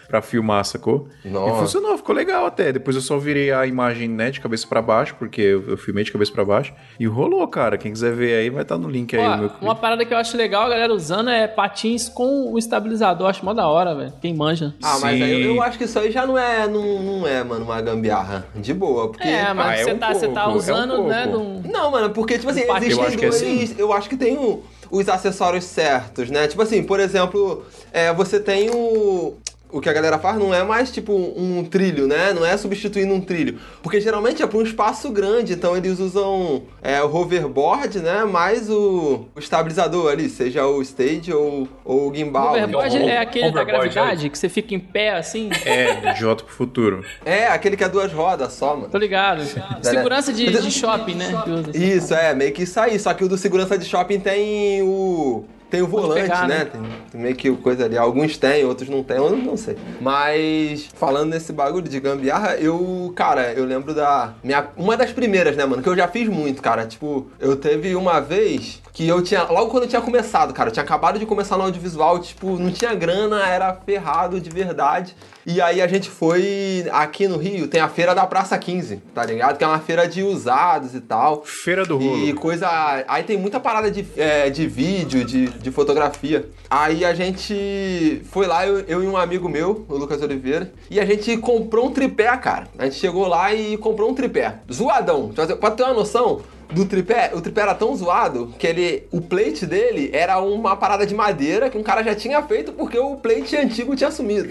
pra 0.08 0.14
para 0.14 0.23
filmar, 0.23 0.64
sacou? 0.64 1.08
Nossa. 1.25 1.56
E 1.56 1.58
funcionou, 1.61 1.96
ficou 1.96 2.14
legal 2.14 2.46
até. 2.46 2.70
Depois 2.70 2.94
eu 2.94 3.02
só 3.02 3.18
virei 3.18 3.50
a 3.50 3.66
imagem, 3.66 4.08
né, 4.08 4.30
de 4.30 4.40
cabeça 4.40 4.64
pra 4.66 4.80
baixo, 4.80 5.16
porque 5.18 5.40
eu, 5.40 5.70
eu 5.70 5.76
filmei 5.76 6.04
de 6.04 6.12
cabeça 6.12 6.30
pra 6.30 6.44
baixo. 6.44 6.73
E 7.00 7.04
rolou, 7.06 7.46
cara. 7.49 7.76
Quem 7.76 7.90
quiser 7.92 8.12
ver 8.14 8.37
aí, 8.37 8.49
vai 8.49 8.62
estar 8.62 8.78
no 8.78 8.88
link 8.88 9.16
aí. 9.16 9.26
Ó, 9.26 9.50
uma 9.61 9.75
parada 9.75 10.04
que 10.04 10.14
eu 10.14 10.18
acho 10.18 10.37
legal 10.37 10.66
a 10.66 10.68
galera 10.68 10.94
usando 10.94 11.30
é 11.30 11.49
patins 11.49 12.08
com 12.08 12.52
o 12.52 12.56
estabilizador. 12.58 13.28
Acho 13.28 13.44
mó 13.44 13.52
da 13.52 13.66
hora, 13.66 13.92
velho. 13.94 14.12
Quem 14.20 14.32
manja. 14.34 14.73
Ah, 14.82 14.99
mas 15.00 15.16
Sim. 15.18 15.23
aí 15.25 15.42
eu, 15.42 15.56
eu 15.56 15.62
acho 15.62 15.76
que 15.78 15.84
isso 15.84 15.99
aí 15.99 16.12
já 16.12 16.25
não 16.25 16.38
é, 16.38 16.68
não, 16.68 17.02
não 17.02 17.26
é, 17.26 17.42
mano, 17.42 17.64
uma 17.64 17.80
gambiarra. 17.80 18.46
De 18.54 18.73
boa, 18.73 19.08
porque... 19.11 19.26
É, 19.26 19.52
mas 19.52 19.66
Ah, 19.66 19.75
é 19.80 19.84
você 19.84 19.92
um 19.92 19.99
tá, 19.99 20.14
você 20.14 20.28
tá 20.28 20.44
pouco, 20.44 20.50
é 20.50 20.52
um 20.52 20.56
usando, 20.56 21.04
né? 21.08 21.26
num- 21.26 21.61
Não, 21.64 21.90
mano, 21.90 22.11
porque, 22.11 22.38
tipo 22.38 22.50
assim, 22.50 22.66
Patinho. 22.66 22.92
existem 22.92 23.02
Eu 23.02 23.08
acho 23.08 23.18
que 23.18 23.25
é 23.25 23.28
dois. 23.30 23.42
assim. 23.42 23.75
Eu 23.78 23.92
acho 23.92 24.08
que 24.08 24.16
tem 24.16 24.37
o- 24.38 24.62
os 24.90 25.08
acessórios 25.08 25.64
certos, 25.64 26.30
né? 26.30 26.46
Tipo 26.46 26.62
assim, 26.62 26.84
por 26.84 27.00
exemplo, 27.00 27.64
é, 27.92 28.12
você 28.12 28.38
tem 28.38 28.70
o. 28.70 29.34
O 29.71 29.80
que 29.80 29.88
a 29.88 29.92
galera 29.92 30.21
faz 30.21 30.38
não 30.38 30.54
é 30.54 30.62
mais 30.62 30.92
tipo 30.92 31.12
um 31.12 31.64
trilho, 31.64 32.06
né? 32.06 32.33
Não 32.33 32.47
é 32.47 32.56
substituindo 32.56 33.12
um 33.12 33.21
trilho. 33.21 33.59
Porque 33.83 34.00
geralmente 34.00 34.40
é 34.40 34.47
para 34.47 34.56
um 34.59 34.62
espaço 34.62 35.11
grande, 35.11 35.52
então 35.52 35.76
eles 35.76 35.99
usam 35.99 36.62
é, 36.80 37.02
o 37.02 37.12
hoverboard, 37.12 37.99
né? 37.99 38.25
Mais 38.25 38.71
o, 38.71 39.26
o 39.35 39.38
estabilizador 39.40 40.12
ali, 40.12 40.28
seja 40.28 40.64
o 40.64 40.80
stage 40.80 41.33
ou, 41.33 41.66
ou 41.85 42.09
o 42.11 42.14
gimbal. 42.14 42.52
O 42.52 42.56
overboard 42.56 42.97
o- 42.99 43.09
é 43.09 43.18
aquele 43.18 43.50
da 43.50 43.62
overboard, 43.62 43.92
gravidade, 43.94 44.30
que 44.30 44.38
você 44.38 44.49
fica 44.49 44.75
em 44.76 44.78
pé 44.78 45.16
assim. 45.16 45.50
É, 45.64 46.12
de 46.12 46.21
Jota 46.21 46.44
pro 46.44 46.54
futuro. 46.54 47.04
É, 47.25 47.49
aquele 47.49 47.76
que 47.76 47.83
é 47.83 47.88
duas 47.88 48.12
rodas 48.12 48.52
só, 48.52 48.76
mano. 48.76 48.88
Tô 48.90 48.99
ligado. 48.99 49.42
Segurança 49.83 50.33
de, 50.33 50.50
de 50.52 50.71
shopping, 50.71 51.14
né? 51.16 51.33
Isso, 51.75 52.14
é, 52.14 52.33
meio 52.33 52.52
que 52.52 52.62
isso 52.62 52.78
aí. 52.78 52.97
Só 52.97 53.12
que 53.12 53.25
o 53.25 53.28
do 53.28 53.37
segurança 53.37 53.76
de 53.76 53.87
shopping 53.87 54.21
tem 54.21 54.83
o. 54.83 55.44
Tem 55.75 55.83
o 55.83 55.88
volante, 55.88 56.23
pegar, 56.23 56.47
né? 56.47 56.59
né? 56.59 56.64
Tem, 56.66 56.83
tem 57.11 57.21
meio 57.21 57.35
que 57.35 57.50
coisa 57.57 57.85
ali. 57.85 57.99
Alguns 57.99 58.37
têm, 58.38 58.64
outros 58.64 58.88
não 58.88 59.02
têm, 59.02 59.16
eu 59.16 59.37
não 59.37 59.57
sei. 59.57 59.76
Mas, 60.00 60.88
falando 60.95 61.31
nesse 61.31 61.52
bagulho 61.52 61.88
de 61.88 61.99
gambiarra, 61.99 62.57
eu, 62.57 63.12
cara, 63.16 63.52
eu 63.52 63.64
lembro 63.64 63.93
da. 63.93 64.35
Minha, 64.43 64.69
uma 64.76 64.97
das 64.97 65.12
primeiras, 65.12 65.57
né, 65.57 65.64
mano? 65.64 65.83
Que 65.83 65.88
eu 65.88 65.97
já 65.97 66.07
fiz 66.07 66.28
muito, 66.28 66.62
cara. 66.62 66.87
Tipo, 66.87 67.26
eu 67.40 67.57
teve 67.57 67.97
uma 67.97 68.21
vez 68.21 68.81
que 68.94 69.06
eu 69.08 69.20
tinha. 69.20 69.42
Logo 69.42 69.70
quando 69.70 69.82
eu 69.82 69.88
tinha 69.88 70.00
começado, 70.00 70.54
cara, 70.54 70.68
eu 70.68 70.72
tinha 70.72 70.84
acabado 70.84 71.18
de 71.18 71.26
começar 71.26 71.58
no 71.58 71.64
audiovisual, 71.64 72.20
tipo, 72.20 72.56
não 72.56 72.70
tinha 72.70 72.94
grana, 72.94 73.44
era 73.44 73.74
ferrado 73.74 74.40
de 74.40 74.48
verdade. 74.48 75.16
E 75.44 75.60
aí 75.60 75.82
a 75.82 75.86
gente 75.86 76.08
foi 76.08 76.86
aqui 76.90 77.28
no 77.28 77.36
Rio, 77.36 77.66
tem 77.66 77.80
a 77.80 77.88
feira 77.88 78.14
da 78.14 78.24
Praça 78.24 78.56
15, 78.56 79.02
tá 79.12 79.26
ligado? 79.26 79.58
Que 79.58 79.64
é 79.64 79.66
uma 79.66 79.80
feira 79.80 80.08
de 80.08 80.22
usados 80.22 80.94
e 80.94 81.00
tal. 81.00 81.42
Feira 81.44 81.84
do 81.84 81.98
rolo. 81.98 82.24
E 82.24 82.32
coisa. 82.32 82.68
Aí 83.08 83.24
tem 83.24 83.36
muita 83.36 83.58
parada 83.58 83.90
de, 83.90 84.06
é, 84.16 84.48
de 84.48 84.66
vídeo, 84.66 85.24
de, 85.24 85.48
de 85.48 85.70
fotografia. 85.72 86.48
Aí 86.70 87.04
a 87.04 87.12
gente 87.12 88.22
foi 88.30 88.46
lá, 88.46 88.64
eu, 88.66 88.78
eu 88.86 89.02
e 89.02 89.06
um 89.06 89.16
amigo 89.16 89.48
meu, 89.48 89.84
o 89.88 89.96
Lucas 89.96 90.22
Oliveira, 90.22 90.72
e 90.88 91.00
a 91.00 91.04
gente 91.04 91.36
comprou 91.36 91.88
um 91.88 91.90
tripé, 91.92 92.34
cara. 92.36 92.68
A 92.78 92.84
gente 92.84 92.96
chegou 92.96 93.26
lá 93.26 93.52
e 93.52 93.76
comprou 93.76 94.08
um 94.08 94.14
tripé. 94.14 94.60
Zoadão. 94.72 95.32
Pra 95.34 95.56
pra 95.56 95.70
ter 95.72 95.82
uma 95.82 95.94
noção. 95.94 96.40
Do 96.75 96.85
tripé, 96.85 97.31
o 97.35 97.40
tripé 97.40 97.61
era 97.62 97.75
tão 97.75 97.95
zoado 97.97 98.52
que 98.59 98.66
ele, 98.66 99.07
o 99.12 99.21
plate 99.21 99.64
dele 99.66 100.11
era 100.12 100.38
uma 100.40 100.76
parada 100.76 101.07
de 101.07 101.14
madeira 101.14 101.71
que 101.71 101.78
um 101.78 101.83
cara 101.83 102.02
já 102.02 102.14
tinha 102.14 102.43
feito 102.43 102.73
porque 102.73 102.99
o 102.99 103.16
plate 103.16 103.57
antigo 103.57 103.95
tinha 103.95 104.11
sumido. 104.11 104.49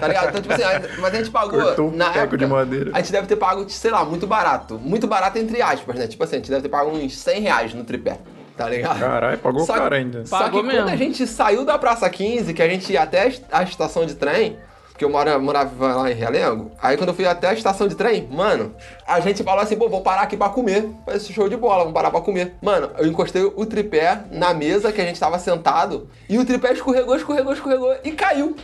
Tá 0.00 0.08
ligado? 0.08 0.28
Então, 0.30 0.42
tipo 0.42 0.54
assim, 0.54 0.62
a- 0.62 0.82
mas 1.00 1.14
a 1.14 1.16
gente 1.18 1.30
pagou. 1.30 1.60
Cortou 1.60 1.88
um 1.88 1.96
na 1.96 2.06
teco 2.06 2.18
época, 2.20 2.38
de 2.38 2.46
madeira. 2.46 2.90
A 2.94 2.98
gente 2.98 3.12
deve 3.12 3.26
ter 3.26 3.36
pago, 3.36 3.68
sei 3.68 3.90
lá, 3.90 4.04
muito 4.04 4.26
barato. 4.26 4.78
Muito 4.82 5.06
barato 5.06 5.38
entre 5.38 5.60
aspas, 5.62 5.96
né? 5.98 6.06
Tipo 6.06 6.24
assim, 6.24 6.36
a 6.36 6.38
gente 6.38 6.50
deve 6.50 6.62
ter 6.62 6.68
pago 6.68 6.90
uns 6.90 7.16
100 7.16 7.40
reais 7.42 7.74
no 7.74 7.84
tripé. 7.84 8.18
Tá 8.56 8.70
ligado? 8.70 8.98
Caralho, 8.98 9.36
pagou 9.38 9.66
Só 9.66 9.74
que- 9.74 9.78
caro 9.80 9.94
ainda. 9.94 10.24
Só 10.24 10.38
que 10.38 10.44
Pagou 10.44 10.62
quando 10.62 10.72
mesmo. 10.72 10.88
a 10.88 10.96
gente 10.96 11.26
saiu 11.26 11.62
da 11.62 11.76
Praça 11.78 12.08
15, 12.08 12.54
que 12.54 12.62
a 12.62 12.68
gente 12.68 12.90
ia 12.90 13.02
até 13.02 13.30
a 13.52 13.62
estação 13.62 14.06
de 14.06 14.14
trem, 14.14 14.56
que 14.96 15.04
eu 15.04 15.10
mora, 15.10 15.38
morava 15.38 15.94
lá 15.94 16.10
em 16.10 16.14
Realengo, 16.14 16.70
aí 16.80 16.96
quando 16.96 17.10
eu 17.10 17.14
fui 17.14 17.26
até 17.26 17.48
a 17.48 17.52
estação 17.52 17.86
de 17.86 17.94
trem, 17.94 18.28
mano, 18.30 18.74
a 19.06 19.20
gente 19.20 19.42
falou 19.42 19.62
assim, 19.62 19.76
pô, 19.76 19.88
vou 19.88 20.00
parar 20.00 20.22
aqui 20.22 20.36
pra 20.36 20.48
comer. 20.48 20.88
Foi 21.04 21.16
esse 21.16 21.32
show 21.32 21.48
de 21.48 21.56
bola, 21.56 21.80
vamos 21.80 21.94
parar 21.94 22.10
pra 22.10 22.20
comer. 22.20 22.54
Mano, 22.62 22.90
eu 22.98 23.06
encostei 23.06 23.44
o 23.44 23.66
tripé 23.66 24.22
na 24.30 24.54
mesa 24.54 24.92
que 24.92 25.00
a 25.00 25.04
gente 25.04 25.20
tava 25.20 25.38
sentado, 25.38 26.08
e 26.28 26.38
o 26.38 26.44
tripé 26.44 26.72
escorregou, 26.72 27.16
escorregou, 27.16 27.52
escorregou 27.52 27.96
e 28.02 28.12
caiu. 28.12 28.56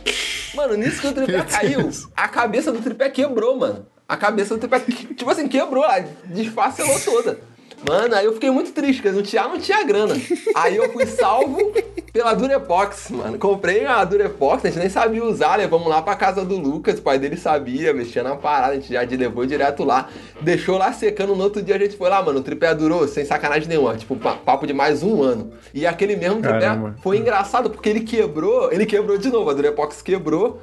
Mano, 0.55 0.75
nisso 0.75 1.01
que 1.01 1.07
o 1.07 1.13
tripé 1.13 1.43
caiu, 1.43 1.89
a 2.15 2.27
cabeça 2.27 2.71
do 2.71 2.81
tripé 2.81 3.09
quebrou, 3.09 3.57
mano. 3.57 3.85
A 4.07 4.17
cabeça 4.17 4.55
do 4.55 4.59
tripé, 4.59 4.79
tipo 4.79 5.29
assim, 5.29 5.47
quebrou, 5.47 5.83
a 5.83 5.99
desfacelou 6.25 6.99
toda. 6.99 7.39
Mano, 7.87 8.15
aí 8.15 8.25
eu 8.25 8.33
fiquei 8.33 8.49
muito 8.49 8.71
triste, 8.71 9.01
porque 9.01 9.15
no 9.15 9.21
Tia 9.21 9.43
não 9.43 9.59
tinha 9.59 9.83
grana. 9.83 10.15
Aí 10.55 10.75
eu 10.77 10.89
fui 10.91 11.05
salvo 11.05 11.73
pela 12.13 12.33
Durepox, 12.33 13.09
mano. 13.09 13.37
Comprei 13.37 13.85
a 13.85 14.03
Durepox, 14.05 14.63
a 14.63 14.67
gente 14.69 14.79
nem 14.79 14.89
sabia 14.89 15.23
usar, 15.23 15.57
levamos 15.57 15.87
lá 15.87 16.01
pra 16.01 16.15
casa 16.15 16.45
do 16.45 16.55
Lucas, 16.57 16.99
o 16.99 17.01
pai 17.01 17.19
dele 17.19 17.35
sabia, 17.35 17.93
mexia 17.93 18.23
na 18.23 18.35
parada, 18.35 18.73
a 18.73 18.75
gente 18.75 18.93
já 18.93 19.01
levou 19.01 19.45
direto 19.45 19.83
lá, 19.83 20.07
deixou 20.41 20.77
lá 20.77 20.93
secando, 20.93 21.35
no 21.35 21.43
outro 21.43 21.61
dia 21.61 21.75
a 21.75 21.79
gente 21.79 21.97
foi 21.97 22.09
lá, 22.09 22.21
mano, 22.23 22.39
o 22.39 22.43
tripé 22.43 22.73
durou 22.73 23.07
sem 23.07 23.25
sacanagem 23.25 23.67
nenhuma, 23.67 23.95
tipo, 23.97 24.15
pa- 24.15 24.33
papo 24.35 24.65
de 24.67 24.73
mais 24.73 25.03
um 25.03 25.21
ano. 25.21 25.51
E 25.73 25.85
aquele 25.85 26.15
mesmo 26.15 26.41
tripé 26.41 26.59
Caramba. 26.59 26.95
foi 27.01 27.17
engraçado, 27.17 27.69
porque 27.69 27.89
ele 27.89 28.01
quebrou, 28.01 28.71
ele 28.71 28.85
quebrou 28.85 29.17
de 29.17 29.29
novo, 29.29 29.49
a 29.49 29.53
Durepox 29.53 30.01
quebrou, 30.01 30.61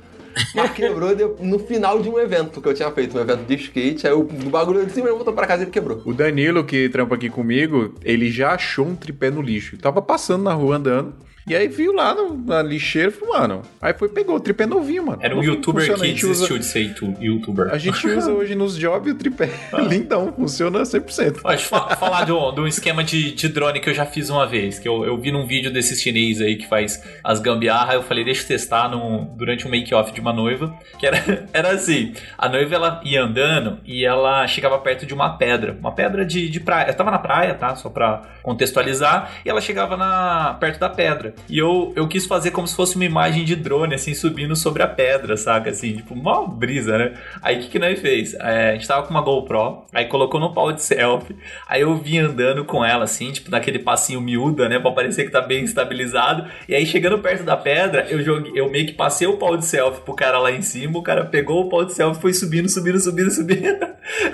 mas 0.54 0.72
quebrou 0.72 1.10
no 1.40 1.58
final 1.58 2.00
de 2.00 2.08
um 2.08 2.18
evento 2.18 2.60
que 2.60 2.68
eu 2.68 2.74
tinha 2.74 2.90
feito, 2.90 3.16
um 3.16 3.20
evento 3.20 3.44
de 3.44 3.54
skate, 3.54 4.06
aí 4.06 4.12
o, 4.12 4.20
o 4.20 4.50
bagulho 4.50 4.84
de 4.84 4.92
cima 4.92 5.08
ele 5.08 5.16
voltou 5.16 5.34
pra 5.34 5.46
casa 5.46 5.62
e 5.62 5.64
ele 5.64 5.70
quebrou. 5.70 6.02
O 6.04 6.12
Danilo, 6.12 6.64
que 6.64 6.88
trampa 6.88 7.14
aqui 7.14 7.28
comigo, 7.28 7.94
ele 8.04 8.30
já 8.30 8.52
achou 8.52 8.86
um 8.86 8.96
tripé 8.96 9.30
no 9.30 9.42
lixo. 9.42 9.76
Tava 9.78 10.00
passando 10.02 10.44
na 10.44 10.52
rua 10.52 10.76
andando. 10.76 11.14
E 11.46 11.54
aí 11.56 11.66
viu 11.68 11.92
lá 11.92 12.14
no- 12.14 12.36
na 12.36 12.62
lixeira 12.62 13.08
e 13.08 13.12
falou, 13.12 13.38
mano. 13.38 13.62
Aí 13.80 13.92
foi, 13.94 14.08
pegou 14.08 14.36
o 14.36 14.40
tripé 14.40 14.66
novinho, 14.66 15.06
mano. 15.06 15.18
Era 15.22 15.34
um 15.36 15.42
youtuber 15.42 15.82
funciona, 15.82 16.00
que 16.04 16.08
gente 16.10 16.24
usa- 16.26 16.32
desistiu 16.32 16.58
de 16.58 16.64
ser 16.66 16.80
youtu- 16.80 17.14
youtuber. 17.20 17.68
A 17.72 17.78
gente 17.78 18.06
usa 18.06 18.30
hoje 18.32 18.54
nos 18.54 18.76
jobs 18.78 19.12
o 19.12 19.16
tripé. 19.16 19.48
Lindão, 19.88 20.32
funciona 20.32 20.82
100%. 20.84 21.40
Ó, 21.42 21.48
Deixa 21.48 21.64
eu 21.64 21.68
fa- 21.68 21.96
falar 21.96 22.24
de 22.24 22.32
um, 22.32 22.54
de 22.54 22.60
um 22.60 22.66
esquema 22.66 23.02
de, 23.02 23.32
de 23.32 23.48
drone 23.48 23.80
que 23.80 23.88
eu 23.90 23.94
já 23.94 24.06
fiz 24.06 24.30
uma 24.30 24.46
vez. 24.46 24.78
Que 24.78 24.88
eu, 24.88 25.04
eu 25.04 25.16
vi 25.18 25.32
num 25.32 25.46
vídeo 25.46 25.72
desses 25.72 26.00
chinês 26.00 26.40
aí 26.40 26.56
que 26.56 26.68
faz 26.68 27.02
as 27.24 27.40
gambiarra. 27.40 27.94
Eu 27.94 28.02
falei, 28.02 28.24
deixa 28.24 28.42
eu 28.44 28.46
testar 28.48 28.88
num- 28.88 29.34
durante 29.36 29.66
um 29.66 29.70
make-off 29.70 30.12
de 30.12 30.20
uma 30.20 30.32
noiva. 30.32 30.72
Que 30.98 31.06
era, 31.06 31.46
era 31.52 31.70
assim: 31.70 32.12
a 32.38 32.48
noiva 32.48 32.74
ela 32.74 33.00
ia 33.04 33.22
andando 33.22 33.78
e 33.84 34.04
ela 34.04 34.46
chegava 34.46 34.78
perto 34.78 35.04
de 35.06 35.14
uma 35.14 35.36
pedra. 35.36 35.76
Uma 35.80 35.92
pedra 35.92 36.24
de, 36.24 36.48
de 36.48 36.60
praia. 36.60 36.88
Eu 36.90 36.94
tava 36.94 37.10
na 37.10 37.18
praia, 37.18 37.54
tá? 37.54 37.74
Só 37.74 37.88
pra 37.88 38.22
contextualizar. 38.42 39.30
E 39.44 39.48
ela 39.50 39.60
chegava 39.60 39.96
na, 39.96 40.54
perto 40.60 40.78
da 40.78 40.88
pedra. 40.88 41.29
E 41.48 41.58
eu, 41.58 41.92
eu 41.96 42.06
quis 42.08 42.26
fazer 42.26 42.50
como 42.50 42.66
se 42.66 42.74
fosse 42.74 42.96
uma 42.96 43.04
imagem 43.04 43.44
de 43.44 43.56
drone, 43.56 43.94
assim, 43.94 44.14
subindo 44.14 44.54
sobre 44.56 44.82
a 44.82 44.86
pedra, 44.86 45.36
saca? 45.36 45.70
Assim, 45.70 45.96
tipo, 45.96 46.14
mó 46.14 46.46
brisa, 46.46 46.96
né? 46.96 47.14
Aí 47.42 47.58
o 47.58 47.60
que, 47.60 47.68
que 47.68 47.78
nós 47.78 47.98
fez? 48.00 48.34
É, 48.34 48.70
a 48.70 48.72
gente 48.72 48.86
tava 48.86 49.06
com 49.06 49.10
uma 49.10 49.20
GoPro, 49.20 49.84
aí 49.92 50.06
colocou 50.06 50.40
no 50.40 50.52
pau 50.52 50.72
de 50.72 50.82
selfie, 50.82 51.36
aí 51.68 51.82
eu 51.82 51.96
vim 51.96 52.18
andando 52.18 52.64
com 52.64 52.84
ela, 52.84 53.04
assim, 53.04 53.32
tipo, 53.32 53.50
naquele 53.50 53.78
passinho 53.78 54.20
miúda, 54.20 54.68
né? 54.68 54.78
Pra 54.78 54.92
parecer 54.92 55.24
que 55.24 55.30
tá 55.30 55.40
bem 55.40 55.64
estabilizado. 55.64 56.46
E 56.68 56.74
aí, 56.74 56.86
chegando 56.86 57.18
perto 57.18 57.44
da 57.44 57.56
pedra, 57.56 58.06
eu 58.08 58.22
joguei, 58.22 58.52
eu 58.54 58.70
meio 58.70 58.86
que 58.86 58.92
passei 58.92 59.26
o 59.26 59.36
pau 59.36 59.56
de 59.56 59.64
selfie 59.64 60.02
pro 60.02 60.14
cara 60.14 60.38
lá 60.38 60.50
em 60.50 60.62
cima, 60.62 60.98
o 60.98 61.02
cara 61.02 61.24
pegou 61.24 61.64
o 61.64 61.68
pau 61.68 61.84
de 61.84 61.92
selfie 61.92 62.18
e 62.18 62.22
foi 62.22 62.32
subindo, 62.32 62.68
subindo, 62.68 63.00
subindo, 63.00 63.30
subindo. 63.32 63.86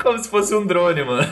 como 0.03 0.19
se 0.19 0.29
fosse 0.29 0.55
um 0.55 0.67
drone, 0.67 1.05
mano. 1.05 1.27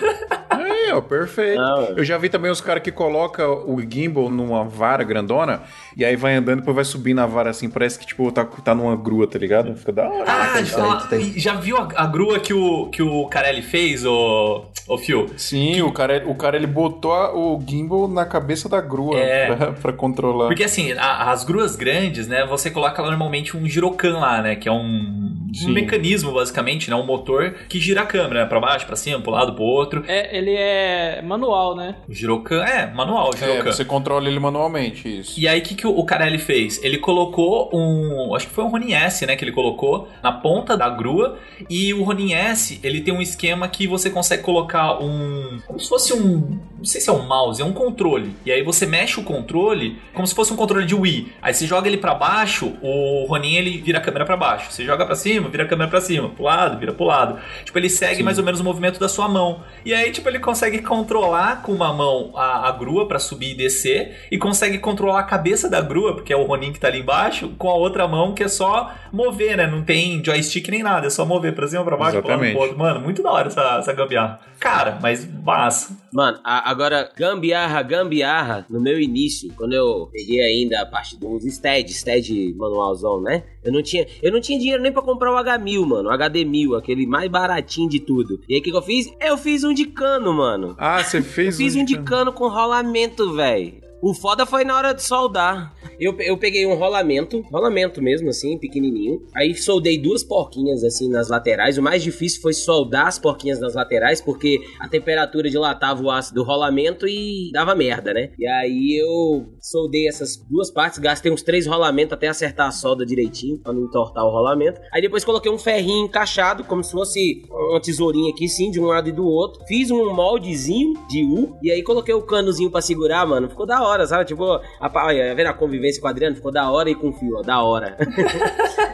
Aí, 0.50 0.92
ó, 0.92 1.00
perfeito. 1.00 1.60
Não, 1.60 1.82
eu 1.96 2.04
já 2.04 2.18
vi 2.18 2.28
também 2.28 2.50
os 2.50 2.60
caras 2.60 2.82
que 2.82 2.92
colocam 2.92 3.64
o 3.66 3.80
gimbal 3.80 4.30
numa 4.30 4.64
vara 4.64 5.04
grandona 5.04 5.53
e 5.96 6.04
aí 6.04 6.16
vai 6.16 6.34
andando 6.34 6.58
e 6.58 6.60
depois 6.60 6.74
vai 6.74 6.84
subindo 6.84 7.20
a 7.20 7.26
vara 7.26 7.50
assim. 7.50 7.68
Parece 7.70 7.98
que, 7.98 8.06
tipo, 8.06 8.30
tá, 8.32 8.44
tá 8.44 8.74
numa 8.74 8.96
grua, 8.96 9.26
tá 9.26 9.38
ligado? 9.38 9.74
Fica 9.76 9.92
da 9.92 10.08
hora. 10.08 10.24
Ah, 10.26 10.60
de 10.60 10.70
falar, 10.70 11.08
tem, 11.08 11.30
tem. 11.30 11.38
já 11.40 11.54
viu 11.54 11.76
a, 11.76 11.88
a 11.96 12.06
grua 12.06 12.38
que 12.40 12.52
o, 12.54 12.86
que 12.88 13.02
o 13.02 13.26
Carelli 13.26 13.62
fez, 13.62 14.04
ô, 14.04 14.64
ô 14.88 14.98
Phil? 14.98 15.26
Sim, 15.36 15.82
o 15.82 15.92
cara, 15.92 16.22
o 16.26 16.34
cara 16.34 16.56
ele 16.56 16.66
botou 16.66 17.12
a- 17.12 17.34
o 17.34 17.62
gimbal 17.66 18.08
na 18.08 18.24
cabeça 18.24 18.68
da 18.68 18.80
grua 18.80 19.18
É. 19.18 19.54
pra, 19.54 19.72
pra 19.72 19.92
controlar. 19.92 20.46
Porque 20.48 20.64
assim, 20.64 20.92
a- 20.92 21.30
as 21.30 21.44
gruas 21.44 21.76
grandes, 21.76 22.26
né, 22.28 22.44
você 22.46 22.70
coloca 22.70 23.00
lá 23.02 23.08
normalmente 23.08 23.56
um 23.56 23.66
girocan 23.66 24.18
lá, 24.18 24.42
né, 24.42 24.56
que 24.56 24.68
é 24.68 24.72
um, 24.72 25.32
um 25.66 25.72
mecanismo 25.72 26.32
basicamente, 26.32 26.90
né, 26.90 26.96
um 26.96 27.06
motor 27.06 27.52
que 27.68 27.78
gira 27.78 28.02
a 28.02 28.06
câmera, 28.06 28.42
né, 28.42 28.46
pra 28.46 28.60
baixo, 28.60 28.86
pra 28.86 28.96
cima, 28.96 29.20
pro 29.20 29.30
lado, 29.32 29.54
pro 29.54 29.62
outro. 29.64 30.04
É, 30.06 30.36
ele 30.36 30.54
é 30.56 31.22
manual, 31.22 31.74
né? 31.76 31.96
O 32.08 32.12
girocan, 32.14 32.62
é, 32.64 32.92
manual, 32.92 33.30
o 33.30 33.34
É, 33.34 33.38
girocan. 33.38 33.72
você 33.72 33.84
controla 33.84 34.28
ele 34.28 34.38
manualmente, 34.38 35.20
isso. 35.20 35.38
E 35.38 35.43
aí, 35.48 35.60
o 35.60 35.62
que, 35.62 35.74
que 35.74 35.86
o 35.86 36.04
Carelli 36.04 36.38
fez? 36.38 36.82
Ele 36.82 36.98
colocou 36.98 37.70
um. 37.72 38.34
Acho 38.34 38.48
que 38.48 38.54
foi 38.54 38.64
um 38.64 38.68
Ronin 38.68 38.92
S, 38.92 39.26
né? 39.26 39.36
Que 39.36 39.44
ele 39.44 39.52
colocou 39.52 40.08
na 40.22 40.32
ponta 40.32 40.76
da 40.76 40.88
grua. 40.88 41.38
E 41.68 41.92
o 41.94 42.02
Ronin 42.02 42.32
S, 42.32 42.78
ele 42.82 43.00
tem 43.00 43.12
um 43.12 43.22
esquema 43.22 43.68
que 43.68 43.86
você 43.86 44.10
consegue 44.10 44.42
colocar 44.42 45.02
um. 45.02 45.58
Como 45.66 45.80
se 45.80 45.88
fosse 45.88 46.12
um. 46.12 46.58
Não 46.76 46.84
sei 46.84 47.00
se 47.00 47.08
é 47.08 47.12
um 47.12 47.26
mouse, 47.26 47.62
é 47.62 47.64
um 47.64 47.72
controle. 47.72 48.36
E 48.44 48.52
aí 48.52 48.62
você 48.62 48.84
mexe 48.84 49.18
o 49.18 49.24
controle 49.24 49.98
como 50.12 50.26
se 50.26 50.34
fosse 50.34 50.52
um 50.52 50.56
controle 50.56 50.84
de 50.84 50.94
Wii. 50.94 51.32
Aí 51.40 51.54
você 51.54 51.66
joga 51.66 51.88
ele 51.88 51.96
pra 51.96 52.14
baixo, 52.14 52.74
o 52.82 53.24
Ronin 53.26 53.54
ele 53.54 53.78
vira 53.80 53.98
a 53.98 54.00
câmera 54.02 54.26
pra 54.26 54.36
baixo. 54.36 54.70
Você 54.70 54.84
joga 54.84 55.06
pra 55.06 55.14
cima, 55.14 55.48
vira 55.48 55.64
a 55.64 55.66
câmera 55.66 55.88
pra 55.88 56.00
cima. 56.00 56.28
Pro 56.28 56.44
lado, 56.44 56.78
vira 56.78 56.92
pro 56.92 57.06
lado. 57.06 57.40
Tipo, 57.64 57.78
ele 57.78 57.88
segue 57.88 58.22
mais 58.22 58.38
ou 58.38 58.44
menos 58.44 58.60
o 58.60 58.64
movimento 58.64 59.00
da 59.00 59.08
sua 59.08 59.28
mão. 59.28 59.62
E 59.84 59.94
aí, 59.94 60.10
tipo, 60.10 60.28
ele 60.28 60.38
consegue 60.38 60.82
controlar 60.82 61.62
com 61.62 61.72
uma 61.72 61.92
mão 61.92 62.32
a, 62.34 62.68
a 62.68 62.72
grua 62.72 63.08
pra 63.08 63.18
subir 63.18 63.52
e 63.52 63.54
descer. 63.54 64.26
E 64.30 64.36
consegue 64.36 64.78
controlar 64.78 65.20
a 65.20 65.24
cabeça 65.34 65.68
da 65.68 65.80
grua, 65.80 66.14
porque 66.14 66.32
é 66.32 66.36
o 66.36 66.44
Ronin 66.44 66.72
que 66.72 66.78
tá 66.78 66.86
ali 66.88 67.00
embaixo, 67.00 67.48
com 67.58 67.68
a 67.68 67.74
outra 67.74 68.06
mão 68.06 68.32
que 68.34 68.44
é 68.44 68.48
só 68.48 68.92
mover, 69.12 69.56
né? 69.56 69.66
Não 69.66 69.82
tem 69.82 70.24
joystick 70.24 70.68
nem 70.68 70.82
nada, 70.82 71.06
é 71.08 71.10
só 71.10 71.24
mover 71.26 71.54
pra 71.54 71.66
cima, 71.66 71.84
pra 71.84 71.96
baixo, 71.96 72.18
Exatamente. 72.18 72.56
outro. 72.56 72.78
Mano, 72.78 73.00
muito 73.00 73.20
da 73.22 73.32
hora 73.32 73.48
essa, 73.48 73.78
essa 73.78 73.92
gambiarra. 73.92 74.38
Cara, 74.60 74.98
mas 75.02 75.26
massa. 75.42 75.96
Mano, 76.12 76.38
a- 76.44 76.70
agora, 76.70 77.10
gambiarra, 77.16 77.82
gambiarra, 77.82 78.64
no 78.70 78.80
meu 78.80 79.00
início, 79.00 79.52
quando 79.56 79.72
eu 79.72 80.08
peguei 80.12 80.40
ainda 80.40 80.80
a 80.82 80.86
parte 80.86 81.16
dos 81.18 81.42
STED, 81.44 81.92
STED 81.92 82.54
manualzão, 82.56 83.20
né? 83.20 83.42
Eu 83.64 83.72
não 83.72 83.82
tinha, 83.82 84.06
eu 84.22 84.30
não 84.30 84.40
tinha 84.40 84.58
dinheiro 84.58 84.80
nem 84.82 84.92
pra 84.92 85.02
comprar 85.02 85.32
o 85.32 85.36
H1000, 85.36 85.84
mano, 85.86 86.08
o 86.10 86.12
HD1000, 86.12 86.78
aquele 86.78 87.06
mais 87.06 87.28
baratinho 87.28 87.88
de 87.88 87.98
tudo. 87.98 88.40
E 88.48 88.54
aí 88.54 88.60
o 88.60 88.62
que, 88.62 88.70
que 88.70 88.76
eu 88.76 88.82
fiz? 88.82 89.12
Eu 89.20 89.36
fiz 89.36 89.64
um 89.64 89.74
de 89.74 89.86
cano, 89.86 90.32
mano. 90.32 90.76
Ah, 90.78 91.02
você 91.02 91.20
fez 91.20 91.56
Fiz 91.56 91.74
um 91.74 91.84
de 91.84 91.94
cano. 91.96 92.04
cano 92.06 92.32
com 92.32 92.48
rolamento, 92.48 93.32
velho. 93.34 93.82
O 94.04 94.12
foda 94.12 94.44
foi 94.44 94.64
na 94.64 94.76
hora 94.76 94.92
de 94.92 95.02
soldar. 95.02 95.74
Eu, 95.98 96.14
eu 96.20 96.36
peguei 96.36 96.66
um 96.66 96.74
rolamento, 96.74 97.40
rolamento 97.50 98.02
mesmo, 98.02 98.28
assim, 98.28 98.58
pequenininho. 98.58 99.22
Aí 99.34 99.54
soldei 99.54 99.96
duas 99.96 100.22
porquinhas, 100.22 100.84
assim, 100.84 101.08
nas 101.08 101.30
laterais. 101.30 101.78
O 101.78 101.82
mais 101.82 102.02
difícil 102.02 102.42
foi 102.42 102.52
soldar 102.52 103.06
as 103.06 103.18
porquinhas 103.18 103.60
nas 103.60 103.74
laterais, 103.74 104.20
porque 104.20 104.60
a 104.78 104.86
temperatura 104.86 105.48
dilatava 105.48 106.02
o 106.02 106.10
aço 106.10 106.34
do 106.34 106.42
rolamento 106.42 107.08
e 107.08 107.50
dava 107.50 107.74
merda, 107.74 108.12
né? 108.12 108.30
E 108.38 108.46
aí 108.46 109.00
eu 109.00 109.46
soldei 109.58 110.06
essas 110.06 110.36
duas 110.36 110.70
partes, 110.70 110.98
gastei 110.98 111.32
uns 111.32 111.40
três 111.40 111.66
rolamentos 111.66 112.12
até 112.12 112.28
acertar 112.28 112.66
a 112.68 112.72
solda 112.72 113.06
direitinho, 113.06 113.56
pra 113.56 113.72
não 113.72 113.84
entortar 113.84 114.22
o 114.26 114.30
rolamento. 114.30 114.82
Aí 114.92 115.00
depois 115.00 115.24
coloquei 115.24 115.50
um 115.50 115.56
ferrinho 115.56 116.04
encaixado, 116.04 116.62
como 116.64 116.84
se 116.84 116.92
fosse 116.92 117.42
uma 117.70 117.80
tesourinha 117.80 118.30
aqui, 118.32 118.48
sim, 118.48 118.70
de 118.70 118.80
um 118.80 118.86
lado 118.86 119.08
e 119.08 119.12
do 119.12 119.26
outro. 119.26 119.64
Fiz 119.66 119.90
um 119.90 120.12
moldezinho 120.12 120.94
de 121.08 121.24
U, 121.24 121.56
e 121.62 121.70
aí 121.70 121.82
coloquei 121.82 122.14
o 122.14 122.22
canozinho 122.22 122.70
pra 122.70 122.80
segurar, 122.80 123.26
mano. 123.26 123.48
Ficou 123.48 123.66
da 123.66 123.82
hora, 123.82 124.06
sabe? 124.06 124.24
Tipo, 124.24 124.44
a, 124.80 125.06
olha, 125.06 125.34
vendo 125.34 125.46
a 125.46 125.52
convivência 125.52 126.00
com 126.00 126.06
o 126.06 126.10
Adriano? 126.10 126.36
Ficou 126.36 126.52
da 126.52 126.70
hora 126.70 126.90
e 126.90 126.94
com 126.94 127.12
fio, 127.12 127.36
ó, 127.36 127.42
da 127.42 127.62
hora. 127.62 127.96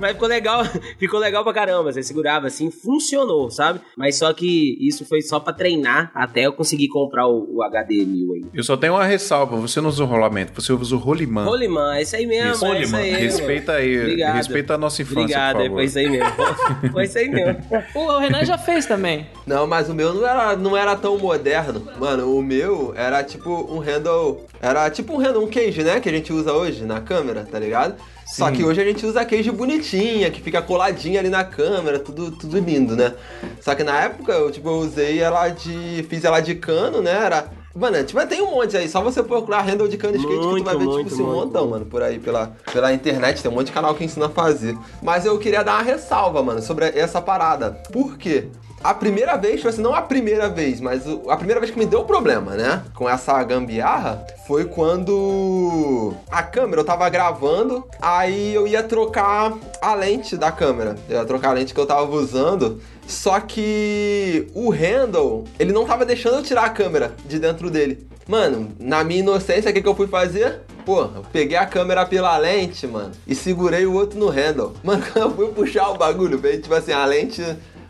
Mas 0.00 0.12
ficou 0.12 0.28
legal, 0.28 0.64
ficou 0.98 1.20
legal 1.20 1.42
pra 1.44 1.52
caramba. 1.52 1.92
Você 1.92 2.02
segurava 2.02 2.46
assim, 2.46 2.70
funcionou, 2.70 3.50
sabe? 3.50 3.80
Mas 3.96 4.16
só 4.16 4.32
que 4.32 4.76
isso 4.80 5.04
foi 5.04 5.20
só 5.22 5.40
pra 5.40 5.52
treinar 5.52 6.10
até 6.14 6.46
eu 6.46 6.52
conseguir 6.52 6.88
comprar 6.88 7.26
o, 7.26 7.56
o 7.56 7.62
HD 7.62 8.04
1000 8.04 8.32
aí. 8.34 8.44
Eu 8.54 8.64
só 8.64 8.76
tenho 8.76 8.94
uma 8.94 9.04
ressalva, 9.04 9.56
você 9.56 9.80
não 9.80 9.88
usa 9.88 10.04
o 10.04 10.06
rolamento, 10.06 10.60
você 10.60 10.72
usa 10.72 10.94
o 10.94 10.98
rolimã. 10.98 11.44
Rolimã, 11.44 11.96
é 11.96 12.02
isso 12.02 12.16
aí 12.16 12.26
mesmo. 12.26 12.52
Isso, 12.52 12.66
é 12.66 12.82
isso 12.82 12.96
aí, 12.96 13.10
Respeita 13.12 13.72
aí, 13.72 13.98
Obrigado. 14.00 14.34
respeita 14.36 14.74
a 14.74 14.78
nossa 14.78 15.02
infância, 15.02 15.20
Obrigado, 15.20 15.56
por 15.56 15.62
favor. 15.62 15.74
foi 15.76 15.84
isso 15.84 15.98
aí 15.98 16.10
mesmo. 16.10 16.32
Foi 16.92 17.04
isso 17.04 17.18
aí 17.18 17.28
mesmo. 17.28 17.51
O 17.94 18.18
Renan 18.18 18.44
já 18.44 18.58
fez 18.58 18.86
também. 18.86 19.26
Não, 19.46 19.66
mas 19.66 19.88
o 19.88 19.94
meu 19.94 20.14
não 20.14 20.26
era, 20.26 20.56
não 20.56 20.76
era 20.76 20.96
tão 20.96 21.18
moderno. 21.18 21.86
Mano, 21.98 22.36
o 22.36 22.42
meu 22.42 22.92
era 22.96 23.22
tipo 23.22 23.50
um 23.50 23.78
handle. 23.78 24.46
Era 24.60 24.88
tipo 24.90 25.14
um 25.14 25.18
handle, 25.18 25.44
um 25.44 25.50
cage, 25.50 25.82
né? 25.82 26.00
Que 26.00 26.08
a 26.08 26.12
gente 26.12 26.32
usa 26.32 26.52
hoje 26.52 26.84
na 26.84 27.00
câmera, 27.00 27.46
tá 27.50 27.58
ligado? 27.58 27.94
Só 28.26 28.48
Sim. 28.48 28.54
que 28.54 28.64
hoje 28.64 28.80
a 28.80 28.84
gente 28.84 29.04
usa 29.04 29.24
cage 29.24 29.50
bonitinha, 29.50 30.30
que 30.30 30.40
fica 30.40 30.62
coladinha 30.62 31.20
ali 31.20 31.28
na 31.28 31.44
câmera, 31.44 31.98
tudo, 31.98 32.30
tudo 32.30 32.58
lindo, 32.58 32.96
né? 32.96 33.12
Só 33.60 33.74
que 33.74 33.84
na 33.84 34.00
época 34.00 34.32
eu, 34.32 34.50
tipo, 34.50 34.68
eu 34.68 34.76
usei 34.76 35.20
ela 35.20 35.48
de. 35.48 36.06
Fiz 36.08 36.24
ela 36.24 36.40
de 36.40 36.54
cano, 36.54 37.02
né? 37.02 37.12
Era. 37.12 37.46
Mano, 37.74 38.04
tipo, 38.04 38.24
tem 38.26 38.42
um 38.42 38.50
monte 38.50 38.76
aí, 38.76 38.88
só 38.88 39.00
você 39.02 39.22
procurar 39.22 39.62
handle 39.62 39.88
de 39.88 39.96
cano 39.96 40.16
skate 40.16 40.34
que 40.34 40.40
tu 40.40 40.48
Muito, 40.50 40.64
vai 40.64 40.76
ver, 40.76 40.84
muito, 40.84 40.98
tipo, 41.04 41.14
assim, 41.14 41.22
um 41.22 41.26
muito, 41.26 41.46
montão, 41.46 41.62
muito. 41.62 41.72
mano, 41.72 41.86
por 41.86 42.02
aí, 42.02 42.18
pela, 42.18 42.54
pela 42.70 42.92
internet, 42.92 43.42
tem 43.42 43.50
um 43.50 43.54
monte 43.54 43.66
de 43.68 43.72
canal 43.72 43.94
que 43.94 44.04
ensina 44.04 44.26
a 44.26 44.28
fazer. 44.28 44.76
Mas 45.02 45.24
eu 45.24 45.38
queria 45.38 45.62
dar 45.64 45.74
uma 45.74 45.82
ressalva, 45.82 46.42
mano, 46.42 46.60
sobre 46.60 46.86
essa 46.86 47.20
parada. 47.20 47.70
Por 47.90 48.18
quê? 48.18 48.48
A 48.82 48.92
primeira 48.92 49.36
vez, 49.36 49.56
tipo 49.56 49.68
assim, 49.68 49.80
não 49.80 49.94
a 49.94 50.02
primeira 50.02 50.48
vez, 50.48 50.80
mas 50.80 51.04
a 51.28 51.36
primeira 51.36 51.60
vez 51.60 51.72
que 51.72 51.78
me 51.78 51.86
deu 51.86 52.04
problema, 52.04 52.56
né? 52.56 52.82
Com 52.94 53.08
essa 53.08 53.40
gambiarra, 53.44 54.26
foi 54.46 54.64
quando 54.64 56.12
a 56.30 56.42
câmera, 56.42 56.80
eu 56.80 56.84
tava 56.84 57.08
gravando, 57.08 57.86
aí 58.00 58.52
eu 58.52 58.66
ia 58.66 58.82
trocar 58.82 59.56
a 59.80 59.94
lente 59.94 60.36
da 60.36 60.50
câmera. 60.50 60.96
Eu 61.08 61.18
ia 61.18 61.24
trocar 61.24 61.50
a 61.50 61.52
lente 61.52 61.72
que 61.72 61.78
eu 61.78 61.86
tava 61.86 62.10
usando. 62.10 62.80
Só 63.06 63.38
que 63.40 64.48
o 64.54 64.70
handle, 64.70 65.44
ele 65.58 65.72
não 65.72 65.84
tava 65.84 66.04
deixando 66.04 66.36
eu 66.36 66.42
tirar 66.42 66.64
a 66.64 66.70
câmera 66.70 67.12
de 67.24 67.38
dentro 67.38 67.70
dele. 67.70 68.06
Mano, 68.26 68.72
na 68.78 69.04
minha 69.04 69.20
inocência, 69.20 69.70
o 69.70 69.74
que, 69.74 69.82
que 69.82 69.88
eu 69.88 69.94
fui 69.94 70.06
fazer? 70.06 70.60
Pô, 70.84 71.02
eu 71.02 71.24
peguei 71.32 71.56
a 71.56 71.66
câmera 71.66 72.04
pela 72.04 72.36
lente, 72.38 72.86
mano, 72.86 73.12
e 73.26 73.34
segurei 73.34 73.86
o 73.86 73.94
outro 73.94 74.18
no 74.18 74.28
handle. 74.28 74.72
Mano, 74.82 75.04
quando 75.12 75.24
eu 75.30 75.34
fui 75.34 75.48
puxar 75.48 75.90
o 75.90 75.96
bagulho, 75.98 76.38
veio 76.38 76.60
tipo 76.60 76.74
assim, 76.74 76.92
a 76.92 77.04
lente 77.04 77.42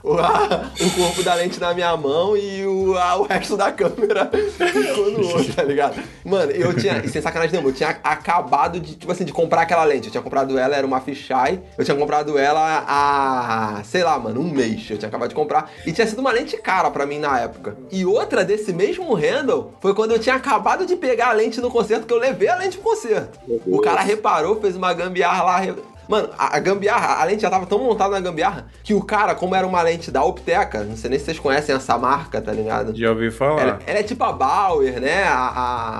o, 0.02 0.18
a- 0.18 0.70
o 0.80 0.90
corpo 0.90 1.22
da 1.22 1.34
lente 1.34 1.58
na 1.60 1.72
minha 1.74 1.96
mão 1.96 2.36
e 2.36 2.66
o, 2.66 2.96
a- 2.96 3.16
o 3.16 3.22
resto 3.22 3.56
da 3.56 3.70
câmera 3.72 4.30
ficou 4.32 5.10
no 5.10 5.26
outro, 5.28 5.54
tá 5.54 5.62
ligado? 5.62 6.02
Mano, 6.24 6.50
eu 6.52 6.74
tinha, 6.74 6.98
e 7.04 7.08
sem 7.08 7.20
sacanagem 7.22 7.52
nenhuma, 7.52 7.70
eu 7.70 7.74
tinha 7.74 7.90
acabado 8.02 8.80
de, 8.80 8.94
tipo 8.96 9.10
assim, 9.12 9.24
de 9.24 9.32
comprar 9.32 9.62
aquela 9.62 9.84
lente. 9.84 10.06
Eu 10.06 10.10
tinha 10.12 10.22
comprado 10.22 10.58
ela, 10.58 10.74
era 10.76 10.86
uma 10.86 11.00
fisheye. 11.00 11.60
Eu 11.76 11.84
tinha 11.84 11.96
comprado 11.96 12.38
ela 12.38 12.84
há, 12.86 13.82
sei 13.84 14.02
lá, 14.02 14.18
mano, 14.18 14.40
um 14.40 14.50
mês. 14.50 14.86
Eu 14.90 14.98
tinha 14.98 15.08
acabado 15.08 15.28
de 15.30 15.34
comprar. 15.34 15.70
E 15.86 15.92
tinha 15.92 16.06
sido 16.06 16.18
uma 16.20 16.32
lente 16.32 16.56
cara 16.56 16.90
pra 16.90 17.06
mim 17.06 17.18
na 17.18 17.38
época. 17.40 17.76
E 17.90 18.04
outra 18.04 18.44
desse 18.44 18.72
mesmo 18.72 19.12
handle 19.14 19.72
foi 19.80 19.94
quando 19.94 20.12
eu 20.12 20.18
tinha 20.18 20.34
acabado 20.34 20.86
de 20.86 20.96
pegar 20.96 21.28
a 21.30 21.32
lente 21.32 21.60
no 21.60 21.70
concerto, 21.70 22.06
que 22.06 22.12
eu 22.12 22.18
levei 22.18 22.48
a 22.48 22.56
lente 22.56 22.78
pro 22.78 22.90
concerto. 22.90 23.38
O 23.66 23.80
cara 23.80 24.00
reparou, 24.00 24.60
fez 24.60 24.76
uma 24.76 24.92
gambiarra 24.92 25.42
lá. 25.42 25.60
Mano, 26.12 26.28
a, 26.38 26.56
a 26.56 26.60
gambiarra, 26.60 27.22
a 27.22 27.24
lente 27.24 27.40
já 27.40 27.48
tava 27.48 27.64
tão 27.64 27.78
montada 27.78 28.10
na 28.10 28.20
gambiarra 28.20 28.66
que 28.84 28.92
o 28.92 29.02
cara, 29.02 29.34
como 29.34 29.54
era 29.54 29.66
uma 29.66 29.80
lente 29.80 30.10
da 30.10 30.22
Opteca, 30.22 30.84
não 30.84 30.94
sei 30.94 31.08
nem 31.08 31.18
se 31.18 31.24
vocês 31.24 31.38
conhecem 31.38 31.74
essa 31.74 31.96
marca, 31.96 32.38
tá 32.38 32.52
ligado? 32.52 32.94
Já 32.94 33.08
ouvi 33.10 33.30
falar. 33.30 33.60
Ela, 33.62 33.78
ela 33.86 33.98
é 33.98 34.02
tipo 34.02 34.22
a 34.22 34.30
Bauer, 34.32 35.00
né? 35.00 35.24
A, 35.24 35.38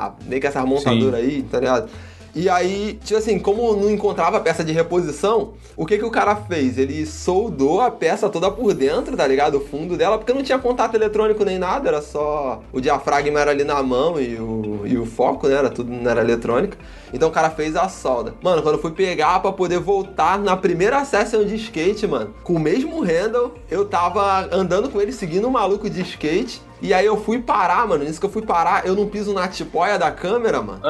a- 0.09 0.12
meio 0.27 0.38
que 0.40 0.46
essas 0.46 0.64
montadoras 0.66 1.14
aí, 1.20 1.42
tá 1.44 1.59
ligado? 1.59 1.88
E 2.34 2.48
aí, 2.48 2.98
tipo 3.04 3.18
assim, 3.18 3.38
como 3.38 3.76
não 3.76 3.90
encontrava 3.90 4.40
peça 4.40 4.64
de 4.64 4.72
reposição, 4.72 5.52
o 5.76 5.84
que 5.84 5.98
que 5.98 6.04
o 6.04 6.10
cara 6.10 6.34
fez? 6.34 6.78
Ele 6.78 7.04
soldou 7.04 7.82
a 7.82 7.90
peça 7.90 8.28
toda 8.30 8.50
por 8.50 8.72
dentro, 8.72 9.14
tá 9.14 9.26
ligado? 9.26 9.58
O 9.58 9.60
fundo 9.60 9.98
dela, 9.98 10.16
porque 10.16 10.32
não 10.32 10.42
tinha 10.42 10.58
contato 10.58 10.94
eletrônico 10.94 11.44
nem 11.44 11.58
nada, 11.58 11.88
era 11.88 12.00
só. 12.00 12.62
O 12.72 12.80
diafragma 12.80 13.38
era 13.38 13.50
ali 13.50 13.64
na 13.64 13.82
mão 13.82 14.18
e 14.18 14.36
o, 14.36 14.80
e 14.86 14.96
o 14.96 15.04
foco, 15.04 15.46
né? 15.46 15.56
Era 15.56 15.68
tudo, 15.68 15.92
não 15.92 16.10
era 16.10 16.22
eletrônica. 16.22 16.78
Então 17.12 17.28
o 17.28 17.32
cara 17.32 17.50
fez 17.50 17.76
a 17.76 17.86
solda. 17.90 18.34
Mano, 18.42 18.62
quando 18.62 18.76
eu 18.76 18.80
fui 18.80 18.92
pegar 18.92 19.40
pra 19.40 19.52
poder 19.52 19.78
voltar 19.78 20.38
na 20.38 20.56
primeira 20.56 21.04
session 21.04 21.44
de 21.44 21.56
skate, 21.56 22.06
mano, 22.06 22.34
com 22.42 22.54
o 22.54 22.60
mesmo 22.60 23.02
handle, 23.02 23.52
eu 23.70 23.84
tava 23.84 24.48
andando 24.50 24.88
com 24.88 25.00
ele 25.02 25.12
seguindo 25.12 25.46
um 25.46 25.50
maluco 25.50 25.90
de 25.90 26.00
skate. 26.00 26.62
E 26.82 26.92
aí 26.92 27.06
eu 27.06 27.16
fui 27.16 27.38
parar, 27.38 27.86
mano. 27.86 28.02
Nisso 28.02 28.18
que 28.18 28.26
eu 28.26 28.30
fui 28.30 28.42
parar, 28.42 28.84
eu 28.84 28.96
não 28.96 29.06
piso 29.06 29.32
na 29.32 29.46
tipóia 29.46 29.96
da 29.96 30.10
câmera, 30.10 30.60
mano. 30.60 30.80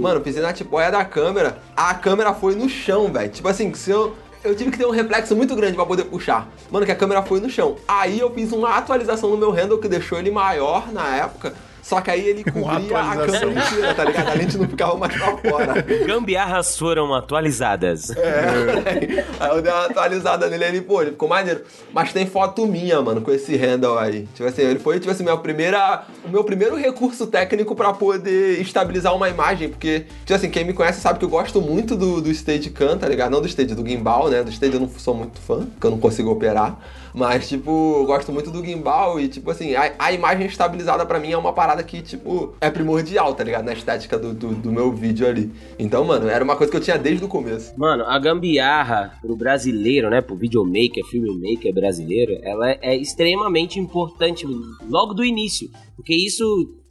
Mano, 0.00 0.16
eu 0.16 0.20
pisei 0.22 0.40
na 0.42 0.50
tipóia 0.50 0.90
da 0.90 1.04
câmera. 1.04 1.58
A 1.76 1.92
câmera 1.92 2.32
foi 2.32 2.54
no 2.54 2.68
chão, 2.70 3.12
velho. 3.12 3.30
Tipo 3.30 3.46
assim, 3.46 3.72
se 3.74 3.90
eu. 3.90 4.14
Eu 4.42 4.54
tive 4.54 4.70
que 4.70 4.78
ter 4.78 4.86
um 4.86 4.90
reflexo 4.90 5.34
muito 5.34 5.54
grande 5.56 5.74
pra 5.74 5.84
poder 5.84 6.04
puxar. 6.04 6.48
Mano, 6.70 6.86
que 6.86 6.92
a 6.92 6.96
câmera 6.96 7.20
foi 7.22 7.40
no 7.40 7.50
chão. 7.50 7.76
Aí 7.86 8.18
eu 8.18 8.30
fiz 8.30 8.52
uma 8.52 8.76
atualização 8.76 9.28
no 9.28 9.36
meu 9.36 9.50
handle 9.50 9.78
que 9.78 9.88
deixou 9.88 10.18
ele 10.18 10.30
maior 10.30 10.90
na 10.92 11.16
época. 11.16 11.52
Só 11.86 12.00
que 12.00 12.10
aí 12.10 12.26
ele 12.26 12.42
cobria 12.50 12.98
a 12.98 13.16
câmera 13.16 13.46
inteira, 13.46 13.94
tá 13.94 14.04
ligado? 14.04 14.28
A 14.28 14.34
lente 14.34 14.58
não 14.58 14.66
ficava 14.66 14.96
mais 14.96 15.14
pra 15.14 15.36
fora. 15.36 15.82
Gambiarras 16.04 16.76
foram 16.76 17.14
atualizadas. 17.14 18.10
É, 18.10 19.24
aí 19.38 19.50
eu 19.56 19.62
dei 19.62 19.70
uma 19.70 19.86
atualizada 19.86 20.48
nele 20.48 20.64
ele, 20.64 20.80
pô, 20.80 21.00
ele 21.00 21.12
ficou 21.12 21.28
maneiro. 21.28 21.62
Mas 21.92 22.12
tem 22.12 22.26
foto 22.26 22.66
minha, 22.66 23.00
mano, 23.00 23.20
com 23.20 23.30
esse 23.30 23.54
handle 23.56 23.96
aí. 23.98 24.26
Tipo 24.34 24.48
assim, 24.48 24.62
ele 24.62 24.80
foi, 24.80 24.98
tipo 24.98 25.12
assim, 25.12 25.22
minha 25.22 25.36
primeira, 25.36 26.02
o 26.24 26.28
meu 26.28 26.42
primeiro 26.42 26.74
recurso 26.74 27.24
técnico 27.28 27.76
pra 27.76 27.92
poder 27.92 28.60
estabilizar 28.60 29.14
uma 29.14 29.28
imagem, 29.28 29.68
porque, 29.68 30.06
tipo 30.24 30.34
assim, 30.34 30.50
quem 30.50 30.64
me 30.64 30.72
conhece 30.72 31.00
sabe 31.00 31.20
que 31.20 31.24
eu 31.24 31.28
gosto 31.28 31.62
muito 31.62 31.94
do, 31.94 32.20
do 32.20 32.34
Steadicam, 32.34 32.98
tá 32.98 33.06
ligado? 33.06 33.30
Não 33.30 33.40
do 33.40 33.48
Stead, 33.48 33.76
do 33.76 33.88
gimbal, 33.88 34.28
né? 34.28 34.42
Do 34.42 34.50
Stead 34.50 34.74
eu 34.74 34.80
não 34.80 34.88
sou 34.88 35.14
muito 35.14 35.38
fã, 35.38 35.64
porque 35.66 35.86
eu 35.86 35.92
não 35.92 35.98
consigo 35.98 36.32
operar. 36.32 36.80
Mas, 37.16 37.48
tipo, 37.48 37.70
eu 38.00 38.04
gosto 38.04 38.30
muito 38.30 38.50
do 38.50 38.62
gimbal 38.62 39.18
e, 39.18 39.26
tipo 39.26 39.50
assim, 39.50 39.74
a, 39.74 39.94
a 39.98 40.12
imagem 40.12 40.46
estabilizada 40.46 41.06
pra 41.06 41.18
mim 41.18 41.32
é 41.32 41.38
uma 41.38 41.50
parada 41.50 41.82
que, 41.82 42.02
tipo, 42.02 42.54
é 42.60 42.70
primordial, 42.70 43.34
tá 43.34 43.42
ligado? 43.42 43.64
Na 43.64 43.72
estética 43.72 44.18
do, 44.18 44.34
do, 44.34 44.54
do 44.54 44.70
meu 44.70 44.92
vídeo 44.92 45.26
ali. 45.26 45.50
Então, 45.78 46.04
mano, 46.04 46.28
era 46.28 46.44
uma 46.44 46.56
coisa 46.56 46.70
que 46.70 46.76
eu 46.76 46.80
tinha 46.80 46.98
desde 46.98 47.24
o 47.24 47.28
começo. 47.28 47.72
Mano, 47.78 48.04
a 48.04 48.18
gambiarra 48.18 49.14
pro 49.22 49.34
brasileiro, 49.34 50.10
né? 50.10 50.20
Pro 50.20 50.36
videomaker, 50.36 51.02
filmmaker 51.06 51.72
brasileiro, 51.72 52.38
ela 52.42 52.72
é 52.82 52.94
extremamente 52.94 53.80
importante 53.80 54.46
logo 54.86 55.14
do 55.14 55.24
início. 55.24 55.70
Porque 55.96 56.14
isso. 56.14 56.44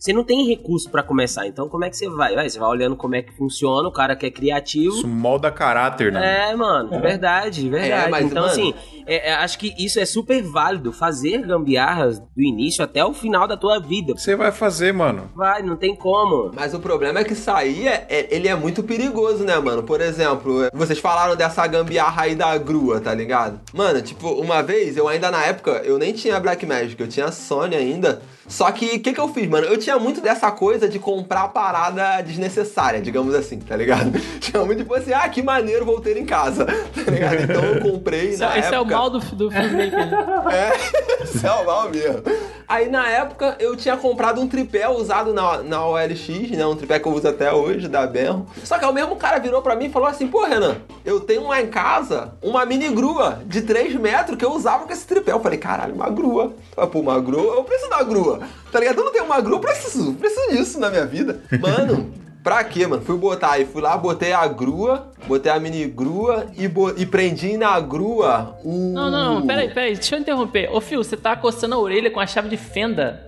Você 0.05 0.13
não 0.13 0.23
tem 0.23 0.45
recurso 0.47 0.87
pra 0.91 1.01
começar. 1.01 1.47
Então, 1.47 1.67
como 1.67 1.83
é 1.83 1.89
que 1.89 1.97
você 1.97 2.07
vai? 2.07 2.35
Vai, 2.35 2.47
Você 2.47 2.59
vai 2.59 2.69
olhando 2.69 2.95
como 2.95 3.15
é 3.15 3.23
que 3.23 3.33
funciona, 3.35 3.87
o 3.87 3.91
cara 3.91 4.15
que 4.15 4.27
é 4.27 4.29
criativo. 4.29 4.93
Isso 4.93 5.07
molda 5.07 5.49
caráter, 5.49 6.11
né? 6.11 6.51
É, 6.51 6.55
mano, 6.55 6.91
verdade, 7.01 7.67
verdade. 7.67 8.05
É, 8.05 8.09
mas, 8.11 8.25
então, 8.27 8.43
mano- 8.43 8.51
assim, 8.53 8.73
é, 9.07 9.31
é, 9.31 9.33
acho 9.33 9.57
que 9.57 9.73
isso 9.83 9.99
é 9.99 10.05
super 10.05 10.43
válido. 10.43 10.91
Fazer 10.93 11.39
gambiarras 11.41 12.19
do 12.19 12.43
início 12.43 12.83
até 12.83 13.03
o 13.03 13.13
final 13.13 13.47
da 13.47 13.57
tua 13.57 13.79
vida. 13.79 14.13
Você 14.15 14.35
vai 14.35 14.51
fazer, 14.51 14.93
mano. 14.93 15.27
Vai, 15.35 15.63
não 15.63 15.75
tem 15.75 15.95
como. 15.95 16.51
Mas 16.53 16.75
o 16.75 16.79
problema 16.79 17.21
é 17.21 17.23
que 17.23 17.33
aí, 17.49 17.87
é, 17.87 18.05
é- 18.07 18.27
ele 18.29 18.47
é 18.47 18.53
muito 18.55 18.83
perigoso, 18.83 19.43
né, 19.43 19.57
mano? 19.57 19.81
Por 19.81 20.01
exemplo, 20.01 20.69
vocês 20.71 20.99
falaram 20.99 21.35
dessa 21.35 21.65
gambiarra 21.65 22.23
aí 22.25 22.35
da 22.35 22.55
grua, 22.59 23.01
tá 23.01 23.11
ligado? 23.11 23.59
Mano, 23.73 24.03
tipo, 24.03 24.29
uma 24.33 24.61
vez, 24.61 24.97
eu 24.97 25.07
ainda 25.07 25.31
na 25.31 25.43
época, 25.43 25.81
eu 25.83 25.97
nem 25.97 26.13
tinha 26.13 26.39
Black 26.39 26.63
Magic, 26.63 27.01
eu 27.01 27.07
tinha 27.07 27.31
Sony 27.31 27.75
ainda. 27.75 28.21
Só 28.47 28.71
que, 28.71 28.85
o 28.97 28.99
que 28.99 29.11
que 29.11 29.19
eu 29.19 29.27
fiz, 29.29 29.49
mano? 29.49 29.65
Eu 29.65 29.75
tinha 29.79 29.94
muito 29.99 30.21
dessa 30.21 30.51
coisa 30.51 30.87
de 30.87 30.99
comprar 30.99 31.47
parada 31.49 32.21
desnecessária, 32.21 33.01
digamos 33.01 33.33
assim, 33.35 33.59
tá 33.59 33.75
ligado? 33.75 34.11
Tinha 34.39 34.63
muito 34.65 34.79
tipo 34.79 34.93
assim, 34.93 35.13
ah, 35.13 35.27
que 35.29 35.41
maneiro, 35.41 35.85
vou 35.85 35.99
ter 36.01 36.17
em 36.17 36.25
casa, 36.25 36.65
tá 36.65 37.11
ligado? 37.11 37.41
Então 37.43 37.63
eu 37.63 37.81
comprei 37.81 38.29
Esse, 38.29 38.39
na 38.39 38.57
esse 38.57 38.67
é 38.73 38.79
o 38.79 38.81
época- 38.81 38.95
mal 38.97 39.09
do, 39.09 39.19
do 39.19 39.51
filmmaker. 39.51 39.99
é, 40.53 41.23
isso 41.23 41.45
é 41.45 41.51
o 41.51 41.65
mal 41.65 41.89
mesmo. 41.89 42.21
Aí 42.67 42.89
na 42.89 43.07
época 43.07 43.55
eu 43.59 43.75
tinha 43.75 43.95
comprado 43.95 44.41
um 44.41 44.47
tripé 44.47 44.89
usado 44.89 45.31
na, 45.33 45.59
na 45.61 45.85
OLX, 45.85 46.27
né? 46.51 46.65
Um 46.65 46.75
tripé 46.75 46.97
que 46.99 47.07
eu 47.07 47.11
uso 47.13 47.27
até 47.27 47.53
hoje, 47.53 47.87
da 47.87 48.07
Benro. 48.07 48.47
Só 48.63 48.79
que 48.79 48.85
aí 48.85 48.89
o 48.89 48.93
mesmo 48.93 49.15
cara 49.15 49.37
virou 49.37 49.61
pra 49.61 49.75
mim 49.75 49.85
e 49.85 49.89
falou 49.89 50.07
assim: 50.07 50.27
pô, 50.27 50.43
Renan, 50.45 50.77
eu 51.05 51.19
tenho 51.19 51.47
lá 51.47 51.61
em 51.61 51.67
casa 51.67 52.33
uma 52.41 52.65
mini 52.65 52.89
grua 52.89 53.39
de 53.45 53.61
3 53.61 53.93
metros 53.95 54.35
que 54.37 54.43
eu 54.45 54.51
usava 54.51 54.85
com 54.85 54.91
esse 54.93 55.05
tripé. 55.05 55.31
Eu 55.31 55.39
falei, 55.39 55.59
caralho, 55.59 55.93
uma 55.93 56.09
grua. 56.09 56.53
Pô, 56.91 56.99
uma 56.99 57.19
grua, 57.21 57.55
eu 57.55 57.63
preciso 57.63 57.89
da 57.89 58.01
grua. 58.01 58.39
Tá 58.71 58.79
ligado? 58.79 58.97
Eu 58.97 59.05
não 59.05 59.11
tenho 59.11 59.25
uma 59.25 59.39
grua, 59.39 59.57
eu 59.57 59.61
preciso, 59.61 59.84
preciso 60.19 60.49
disso 60.51 60.79
na 60.79 60.89
minha 60.89 61.05
vida. 61.05 61.39
Mano. 61.59 62.13
Pra 62.43 62.63
quê, 62.63 62.85
mano? 62.85 63.01
Fui 63.01 63.17
botar 63.17 63.53
aí, 63.53 63.65
fui 63.65 63.81
lá, 63.81 63.97
botei 63.97 64.31
a 64.31 64.45
grua, 64.47 65.09
botei 65.27 65.51
a 65.51 65.59
mini 65.59 65.87
grua 65.87 66.45
e, 66.55 66.67
bo- 66.67 66.93
e 66.95 67.03
prendi 67.03 67.57
na 67.57 67.79
grua 67.79 68.55
o. 68.63 68.93
Não, 68.93 69.09
não, 69.09 69.39
não, 69.39 69.47
peraí, 69.47 69.67
peraí, 69.73 69.95
deixa 69.95 70.15
eu 70.15 70.19
interromper. 70.19 70.69
Ô, 70.71 70.79
Fio, 70.79 71.03
você 71.03 71.17
tá 71.17 71.35
coçando 71.35 71.73
a 71.73 71.79
orelha 71.79 72.11
com 72.11 72.19
a 72.19 72.27
chave 72.27 72.47
de 72.47 72.55
fenda. 72.55 73.19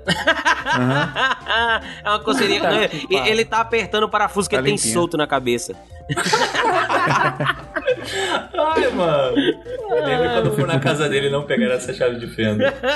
é 2.03 2.09
uma 2.09 2.19
coceirinha. 2.19 2.59
Puta 2.59 2.71
né? 2.71 2.87
que 2.89 2.97
E- 2.97 3.07
pariu. 3.17 3.25
ele 3.25 3.43
tá 3.43 3.59
apertando 3.59 4.03
o 4.03 4.09
parafuso 4.09 4.47
que 4.47 4.55
Tá 4.55 4.59
ele 4.61 4.67
tem 4.67 4.75
limpinho. 4.75 4.93
solto 4.93 5.17
na 5.17 5.25
cabeça. 5.25 5.73
Ai, 8.53 8.89
mano. 8.91 9.35
Lembra 9.35 10.29
quando 10.41 10.55
for 10.55 10.67
na 10.67 10.79
casa 10.79 11.09
dele 11.09 11.27
e 11.27 11.31
não 11.31 11.43
pegar 11.43 11.73
essa 11.73 11.91
chave 11.93 12.17
de 12.19 12.27
fenda. 12.27 12.71
Tem 12.71 12.87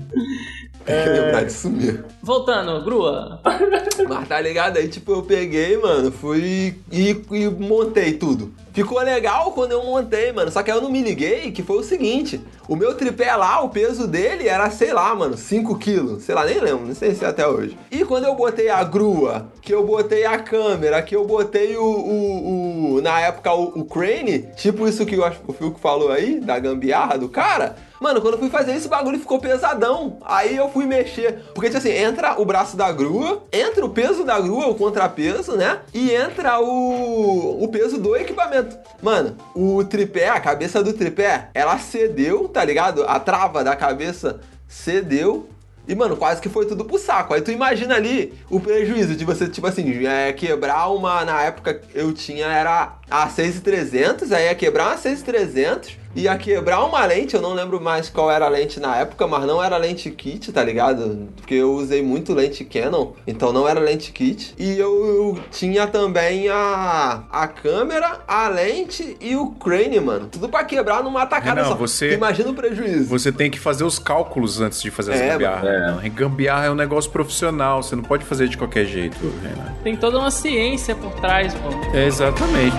que 0.86 1.08
lembrar 1.08 1.44
disso 1.44 1.68
mesmo. 1.70 2.04
Voltando, 2.22 2.82
grua. 2.84 3.40
Mas 4.08 4.28
tá 4.28 4.40
ligado? 4.40 4.76
Aí, 4.76 4.88
tipo, 4.88 5.12
eu 5.12 5.22
peguei, 5.22 5.76
mano, 5.78 6.12
fui 6.12 6.76
e, 6.92 7.10
e 7.32 7.48
montei 7.48 8.12
tudo. 8.12 8.52
Ficou 8.72 9.00
legal 9.00 9.52
quando 9.52 9.72
eu 9.72 9.82
montei, 9.82 10.32
mano. 10.32 10.50
Só 10.50 10.62
que 10.62 10.70
aí 10.70 10.76
eu 10.76 10.82
não 10.82 10.90
me 10.90 11.00
liguei 11.02 11.50
que 11.50 11.62
foi 11.62 11.78
o 11.78 11.82
seguinte: 11.82 12.38
o 12.68 12.76
meu 12.76 12.94
tripé 12.94 13.34
lá, 13.34 13.62
o 13.62 13.70
peso 13.70 14.06
dele 14.06 14.46
era, 14.48 14.68
sei 14.70 14.92
lá, 14.92 15.14
mano, 15.14 15.34
5 15.36 15.78
quilos. 15.78 16.22
Sei 16.24 16.34
lá, 16.34 16.44
nem 16.44 16.60
lembro, 16.60 16.86
não 16.86 16.94
sei 16.94 17.14
se 17.14 17.24
é 17.24 17.28
até 17.28 17.46
hoje. 17.48 17.76
E 17.90 18.04
quando 18.04 18.24
eu 18.26 18.34
botei 18.34 18.68
a 18.68 18.84
grua, 18.84 19.46
que 19.62 19.72
eu 19.74 19.82
botei 19.86 20.26
a 20.26 20.38
câmera, 20.38 21.00
que 21.00 21.16
eu 21.16 21.24
botei 21.26 21.74
o. 21.76 21.82
o- 21.82 22.96
o- 22.96 23.00
na 23.00 23.18
época, 23.20 23.52
o, 23.54 23.64
o 23.80 23.84
crane, 23.84 24.46
tipo 24.56 24.86
isso 24.86 25.04
que 25.06 25.14
eu 25.14 25.24
acho 25.24 25.40
que 25.40 25.50
o 25.50 25.54
Fico 25.54 25.78
falou 25.80 26.10
aí, 26.12 26.38
da 26.40 26.58
gambiarra 26.58 27.16
do 27.18 27.28
cara. 27.30 27.76
Mano, 28.00 28.20
quando 28.20 28.34
eu 28.34 28.40
fui 28.40 28.50
fazer 28.50 28.74
isso, 28.74 28.86
o 28.86 28.90
bagulho 28.90 29.18
ficou 29.18 29.38
pesadão. 29.38 30.18
Aí 30.24 30.56
eu 30.56 30.68
fui 30.68 30.84
mexer. 30.84 31.44
Porque, 31.54 31.68
tipo 31.68 31.78
assim, 31.78 31.90
entra 31.90 32.40
o 32.40 32.44
braço 32.44 32.76
da 32.76 32.90
grua, 32.92 33.44
entra 33.52 33.84
o 33.84 33.90
peso 33.90 34.24
da 34.24 34.38
grua, 34.38 34.68
o 34.68 34.74
contrapeso, 34.74 35.56
né? 35.56 35.80
E 35.94 36.12
entra 36.12 36.60
o, 36.60 37.62
o 37.62 37.68
peso 37.68 37.98
do 37.98 38.14
equipamento. 38.16 38.76
Mano, 39.02 39.36
o 39.54 39.82
tripé, 39.84 40.28
a 40.28 40.40
cabeça 40.40 40.82
do 40.82 40.92
tripé, 40.92 41.50
ela 41.54 41.78
cedeu, 41.78 42.48
tá 42.48 42.64
ligado? 42.64 43.04
A 43.04 43.18
trava 43.18 43.64
da 43.64 43.74
cabeça 43.74 44.40
cedeu. 44.68 45.48
E, 45.88 45.94
mano, 45.94 46.16
quase 46.16 46.40
que 46.40 46.48
foi 46.48 46.66
tudo 46.66 46.84
pro 46.84 46.98
saco. 46.98 47.32
Aí 47.32 47.40
tu 47.40 47.52
imagina 47.52 47.94
ali 47.94 48.34
o 48.50 48.58
prejuízo 48.58 49.14
de 49.14 49.24
você, 49.24 49.48
tipo 49.48 49.66
assim, 49.66 50.04
é, 50.04 50.32
quebrar 50.32 50.88
uma. 50.88 51.24
Na 51.24 51.42
época 51.42 51.80
eu 51.94 52.12
tinha, 52.12 52.46
era 52.46 52.96
a 53.08 53.28
6300, 53.28 54.32
aí 54.32 54.46
ia 54.46 54.54
quebrar 54.54 54.88
uma 54.88 54.98
6300, 54.98 55.96
ia 56.16 56.36
quebrar 56.36 56.84
uma 56.84 57.04
lente, 57.04 57.34
eu 57.34 57.42
não 57.42 57.52
lembro 57.52 57.80
mais 57.80 58.08
qual 58.08 58.30
era 58.30 58.46
a 58.46 58.48
lente 58.48 58.80
na 58.80 58.96
época, 58.96 59.26
mas 59.26 59.44
não 59.46 59.62
era 59.62 59.76
lente 59.76 60.10
kit, 60.10 60.50
tá 60.52 60.62
ligado? 60.64 61.28
Porque 61.36 61.54
eu 61.54 61.72
usei 61.74 62.02
muito 62.02 62.32
lente 62.34 62.64
Canon, 62.64 63.12
então 63.26 63.52
não 63.52 63.68
era 63.68 63.78
lente 63.80 64.12
kit. 64.12 64.54
E 64.58 64.78
eu, 64.78 65.04
eu 65.06 65.38
tinha 65.50 65.86
também 65.86 66.48
a, 66.48 67.24
a 67.30 67.46
câmera, 67.48 68.20
a 68.26 68.48
lente 68.48 69.16
e 69.20 69.36
o 69.36 69.50
crane, 69.52 70.00
mano. 70.00 70.28
Tudo 70.30 70.48
pra 70.48 70.64
quebrar 70.64 71.02
numa 71.02 71.26
tacada 71.26 71.62
Renan, 71.62 71.68
só. 71.68 71.74
você- 71.76 72.14
Imagina 72.14 72.50
o 72.50 72.54
prejuízo. 72.54 73.08
Você 73.08 73.30
tem 73.30 73.50
que 73.50 73.58
fazer 73.58 73.84
os 73.84 73.98
cálculos 73.98 74.60
antes 74.60 74.80
de 74.82 74.90
fazer 74.90 75.12
as 75.14 75.20
É, 75.20 75.28
gambiarra. 75.30 75.62
né? 75.62 76.08
Gambiarra 76.14 76.66
é 76.66 76.70
um 76.70 76.74
negócio 76.74 77.10
profissional, 77.10 77.82
você 77.82 77.94
não 77.94 78.02
pode 78.02 78.24
fazer 78.24 78.48
de 78.48 78.56
qualquer 78.56 78.84
jeito, 78.86 79.16
Renan. 79.42 79.74
Tem 79.84 79.96
toda 79.96 80.18
uma 80.18 80.30
ciência 80.30 80.94
por 80.94 81.12
trás, 81.14 81.54
pô. 81.54 81.68
É 81.96 82.06
exatamente. 82.06 82.76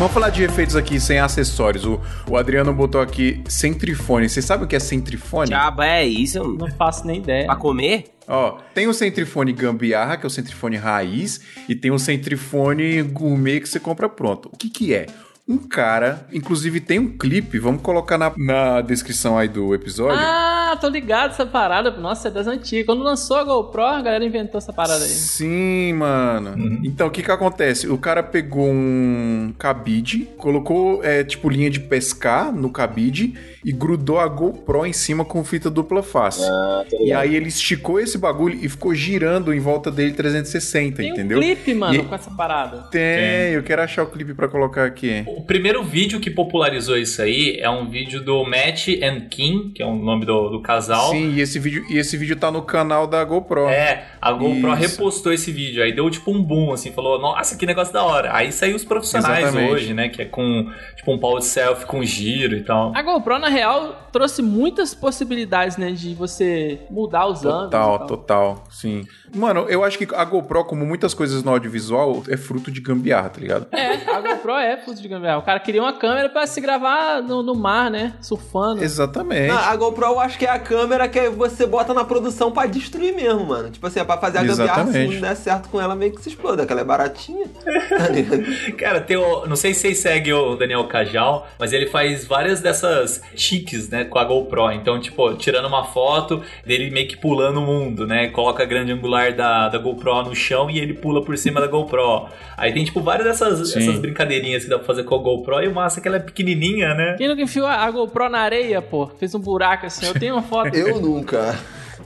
Vamos 0.00 0.14
falar 0.14 0.30
de 0.30 0.42
efeitos 0.42 0.76
aqui 0.76 0.98
sem 0.98 1.18
acessórios. 1.18 1.84
O, 1.84 2.00
o 2.26 2.34
Adriano 2.34 2.72
botou 2.72 3.02
aqui 3.02 3.44
centrifone. 3.46 4.30
Vocês 4.30 4.42
sabem 4.42 4.64
o 4.64 4.66
que 4.66 4.74
é 4.74 4.80
centrifone? 4.80 5.48
Diabo 5.48 5.82
é 5.82 6.06
isso? 6.06 6.42
Não 6.42 6.70
faço 6.70 7.06
nem 7.06 7.18
ideia. 7.18 7.44
Pra 7.44 7.56
comer? 7.56 8.04
Ó, 8.26 8.56
tem 8.72 8.88
o 8.88 8.94
centrifone 8.94 9.52
gambiarra, 9.52 10.16
que 10.16 10.24
é 10.24 10.26
o 10.26 10.30
centrifone 10.30 10.78
raiz, 10.78 11.42
e 11.68 11.74
tem 11.74 11.90
o 11.90 11.98
centrifone 11.98 13.02
gourmet 13.02 13.60
que 13.60 13.68
você 13.68 13.78
compra 13.78 14.08
pronto. 14.08 14.48
O 14.50 14.56
que 14.56 14.70
que 14.70 14.94
é? 14.94 15.04
Um 15.46 15.58
cara, 15.58 16.26
inclusive 16.32 16.80
tem 16.80 16.98
um 16.98 17.18
clipe, 17.18 17.58
vamos 17.58 17.82
colocar 17.82 18.16
na, 18.16 18.32
na 18.38 18.80
descrição 18.80 19.36
aí 19.36 19.48
do 19.48 19.74
episódio. 19.74 20.18
Ah, 20.18 20.59
tô 20.76 20.88
ligado 20.88 21.30
essa 21.30 21.46
parada. 21.46 21.90
Nossa, 21.90 22.28
é 22.28 22.30
das 22.30 22.46
antigas. 22.46 22.86
Quando 22.86 23.02
lançou 23.02 23.36
a 23.36 23.44
GoPro, 23.44 23.82
a 23.82 24.00
galera 24.02 24.24
inventou 24.24 24.58
essa 24.58 24.72
parada 24.72 25.04
aí. 25.04 25.10
Sim, 25.10 25.92
mano. 25.94 26.80
Então, 26.84 27.06
o 27.08 27.10
que 27.10 27.22
que 27.22 27.30
acontece? 27.30 27.88
O 27.88 27.98
cara 27.98 28.22
pegou 28.22 28.66
um 28.68 29.52
cabide, 29.58 30.28
colocou, 30.36 31.04
é, 31.04 31.22
tipo, 31.24 31.48
linha 31.48 31.70
de 31.70 31.80
pescar 31.80 32.52
no 32.52 32.70
cabide 32.70 33.34
e 33.64 33.72
grudou 33.72 34.18
a 34.18 34.26
GoPro 34.26 34.86
em 34.86 34.92
cima 34.92 35.24
com 35.24 35.44
fita 35.44 35.68
dupla 35.70 36.02
face. 36.02 36.42
Ah, 36.44 36.84
E 37.00 37.12
aí 37.12 37.34
ele 37.34 37.48
esticou 37.48 38.00
esse 38.00 38.16
bagulho 38.16 38.58
e 38.62 38.68
ficou 38.68 38.94
girando 38.94 39.52
em 39.52 39.60
volta 39.60 39.90
dele 39.90 40.12
360, 40.12 40.96
Tem 40.96 41.10
entendeu? 41.10 41.38
um 41.38 41.40
clipe, 41.42 41.74
mano, 41.74 41.94
E- 41.94 42.04
com 42.04 42.14
essa 42.14 42.30
parada. 42.30 42.88
Tem, 42.90 43.52
eu 43.52 43.62
quero 43.62 43.82
achar 43.82 44.02
o 44.02 44.06
clipe 44.06 44.32
pra 44.34 44.48
colocar 44.48 44.84
aqui. 44.86 45.24
O 45.26 45.42
primeiro 45.42 45.82
vídeo 45.84 46.20
que 46.20 46.30
popularizou 46.30 46.96
isso 46.96 47.20
aí 47.20 47.58
é 47.60 47.68
um 47.68 47.88
vídeo 47.88 48.22
do 48.24 48.42
Matt 48.44 48.88
and 49.02 49.28
Kim, 49.30 49.72
que 49.74 49.82
é 49.82 49.86
o 49.86 49.94
nome 49.94 50.24
do, 50.24 50.48
do 50.48 50.59
casal. 50.60 51.10
Sim, 51.10 51.32
e 51.32 51.40
esse 51.40 51.58
vídeo, 51.58 51.84
e 51.90 51.98
esse 51.98 52.16
vídeo 52.16 52.36
tá 52.36 52.50
no 52.50 52.62
canal 52.62 53.06
da 53.06 53.22
GoPro. 53.24 53.68
É, 53.68 54.06
a 54.20 54.32
GoPro 54.32 54.72
Isso. 54.72 54.96
repostou 54.96 55.32
esse 55.32 55.50
vídeo, 55.50 55.82
aí 55.82 55.92
deu 55.92 56.08
tipo 56.10 56.30
um 56.30 56.42
boom, 56.42 56.72
assim, 56.72 56.92
falou, 56.92 57.20
nossa, 57.20 57.56
que 57.56 57.66
negócio 57.66 57.92
da 57.92 58.02
hora. 58.04 58.34
Aí 58.34 58.52
saiu 58.52 58.76
os 58.76 58.84
profissionais 58.84 59.44
Exatamente. 59.44 59.72
hoje, 59.72 59.94
né, 59.94 60.08
que 60.08 60.22
é 60.22 60.24
com, 60.24 60.70
tipo, 60.96 61.12
um 61.12 61.18
pau 61.18 61.38
de 61.38 61.46
selfie 61.46 61.86
com 61.86 62.04
giro 62.04 62.56
e 62.56 62.62
tal. 62.62 62.92
A 62.94 63.02
GoPro, 63.02 63.38
na 63.38 63.48
real, 63.48 64.08
trouxe 64.12 64.42
muitas 64.42 64.94
possibilidades, 64.94 65.76
né? 65.76 65.92
De 65.92 66.14
você 66.14 66.80
mudar 66.90 67.26
os 67.26 67.44
ângulos. 67.44 67.64
Total, 67.64 67.98
tal. 67.98 68.06
total, 68.06 68.64
sim. 68.70 69.04
Mano, 69.34 69.66
eu 69.68 69.84
acho 69.84 69.98
que 69.98 70.06
a 70.14 70.24
GoPro, 70.24 70.64
como 70.64 70.84
muitas 70.84 71.14
coisas 71.14 71.42
no 71.42 71.50
audiovisual, 71.50 72.22
é 72.28 72.36
fruto 72.36 72.70
de 72.70 72.80
gambiarra, 72.80 73.28
tá 73.28 73.40
ligado? 73.40 73.66
É, 73.72 74.10
a 74.10 74.20
GoPro 74.20 74.52
é 74.52 74.76
fruto 74.76 75.00
de 75.00 75.08
gambiarra. 75.08 75.38
O 75.38 75.42
cara 75.42 75.60
queria 75.60 75.82
uma 75.82 75.92
câmera 75.92 76.28
pra 76.28 76.46
se 76.46 76.60
gravar 76.60 77.22
no, 77.22 77.42
no 77.42 77.54
mar, 77.54 77.90
né? 77.90 78.14
Surfando. 78.20 78.82
Exatamente. 78.82 79.48
Não, 79.48 79.58
a 79.58 79.76
GoPro 79.76 80.06
eu 80.06 80.20
acho 80.20 80.38
que 80.38 80.46
é 80.46 80.50
a 80.50 80.58
câmera 80.58 81.08
que 81.08 81.28
você 81.30 81.66
bota 81.66 81.94
na 81.94 82.04
produção 82.04 82.50
pra 82.50 82.66
destruir 82.66 83.14
mesmo, 83.14 83.44
mano. 83.44 83.70
Tipo 83.70 83.86
assim, 83.86 84.00
é 84.00 84.04
pra 84.04 84.18
fazer 84.18 84.38
a 84.38 84.42
gambiarra, 84.42 84.92
se 84.92 85.06
não 85.06 85.20
der 85.20 85.36
certo 85.36 85.68
com 85.68 85.80
ela, 85.80 85.94
meio 85.94 86.12
que 86.12 86.22
se 86.22 86.30
exploda, 86.30 86.66
que 86.66 86.72
ela 86.72 86.80
é 86.80 86.84
baratinha. 86.84 87.46
Tá? 87.90 88.72
Cara, 88.76 89.00
tem 89.00 89.16
o. 89.16 89.46
Não 89.46 89.56
sei 89.56 89.74
se 89.74 89.80
vocês 89.80 89.98
seguem 89.98 90.32
o 90.32 90.54
Daniel 90.56 90.84
Cajal, 90.84 91.46
mas 91.58 91.72
ele 91.72 91.86
faz 91.86 92.24
várias 92.24 92.60
dessas 92.60 93.20
chiques, 93.34 93.88
né, 93.88 94.04
com 94.04 94.18
a 94.18 94.24
GoPro. 94.24 94.70
Então, 94.72 95.00
tipo, 95.00 95.34
tirando 95.34 95.66
uma 95.66 95.84
foto 95.84 96.42
dele 96.64 96.90
meio 96.90 97.08
que 97.08 97.16
pulando 97.16 97.58
o 97.58 97.66
mundo, 97.66 98.06
né? 98.06 98.28
Coloca 98.28 98.62
a 98.62 98.66
grande 98.66 98.92
angular 98.92 99.19
da, 99.28 99.68
da 99.68 99.78
GoPro 99.78 100.22
no 100.24 100.34
chão 100.34 100.70
e 100.70 100.78
ele 100.78 100.94
pula 100.94 101.24
por 101.24 101.36
cima 101.36 101.60
da 101.60 101.66
GoPro. 101.66 102.28
Aí 102.56 102.72
tem, 102.72 102.84
tipo, 102.84 103.00
várias 103.00 103.26
dessas, 103.26 103.74
essas 103.76 103.98
brincadeirinhas 103.98 104.64
que 104.64 104.70
dá 104.70 104.78
pra 104.78 104.86
fazer 104.86 105.04
com 105.04 105.14
a 105.14 105.18
GoPro. 105.18 105.62
E 105.62 105.68
o 105.68 105.74
massa 105.74 105.98
é 105.98 106.02
que 106.02 106.08
ela 106.08 106.16
é 106.16 106.20
pequenininha, 106.20 106.94
né? 106.94 107.14
Quem 107.16 107.28
nunca 107.28 107.42
enfiou 107.42 107.66
a 107.66 107.90
GoPro 107.90 108.28
na 108.28 108.40
areia, 108.40 108.80
pô? 108.82 109.06
Fez 109.18 109.34
um 109.34 109.40
buraco 109.40 109.86
assim. 109.86 110.06
Eu 110.06 110.14
tenho 110.14 110.34
uma 110.34 110.42
foto. 110.42 110.74
Eu 110.74 111.00
nunca. 111.00 111.58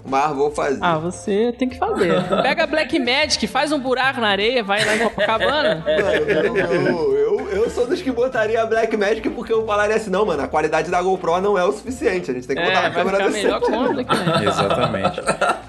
Mas 0.07 0.37
vou 0.37 0.51
fazer. 0.51 0.79
Ah, 0.83 0.99
você 0.99 1.55
tem 1.59 1.69
que 1.69 1.79
fazer. 1.79 2.13
Pega 2.43 2.65
a 2.65 2.67
Black 2.67 2.99
Magic, 2.99 3.47
faz 3.47 3.73
um 3.73 3.79
buraco 3.79 4.21
na 4.21 4.29
areia, 4.29 4.63
vai 4.63 4.85
lá 4.85 4.97
em 4.97 4.99
Copacabana. 4.99 5.83
Mano, 5.85 6.31
eu, 6.31 6.57
eu, 6.57 7.17
eu, 7.17 7.49
eu 7.51 7.71
sou 7.71 7.87
dos 7.87 8.03
que 8.03 8.11
botaria 8.11 8.63
a 8.63 8.67
Black 8.67 8.97
Magic 8.97 9.29
porque 9.31 9.53
eu 9.53 9.65
falaria 9.65 9.97
assim, 9.97 10.11
não, 10.11 10.27
mano, 10.27 10.43
a 10.43 10.49
qualidade 10.49 10.91
da 10.91 11.01
GoPro 11.01 11.41
não 11.41 11.57
é 11.59 11.65
o 11.65 11.73
suficiente. 11.73 12.31
A 12.31 12.35
gente 12.35 12.47
tem 12.47 12.55
que 12.57 12.63
botar 12.63 12.73
É, 12.75 12.87
a 12.87 12.89
vai 12.91 12.93
câmera 13.05 13.19
decente. 13.25 13.45
melhor 13.45 13.61
com 13.61 13.81
a 13.81 13.89
Black 13.89 14.11
Magic. 14.17 14.45
Exatamente. 14.49 15.21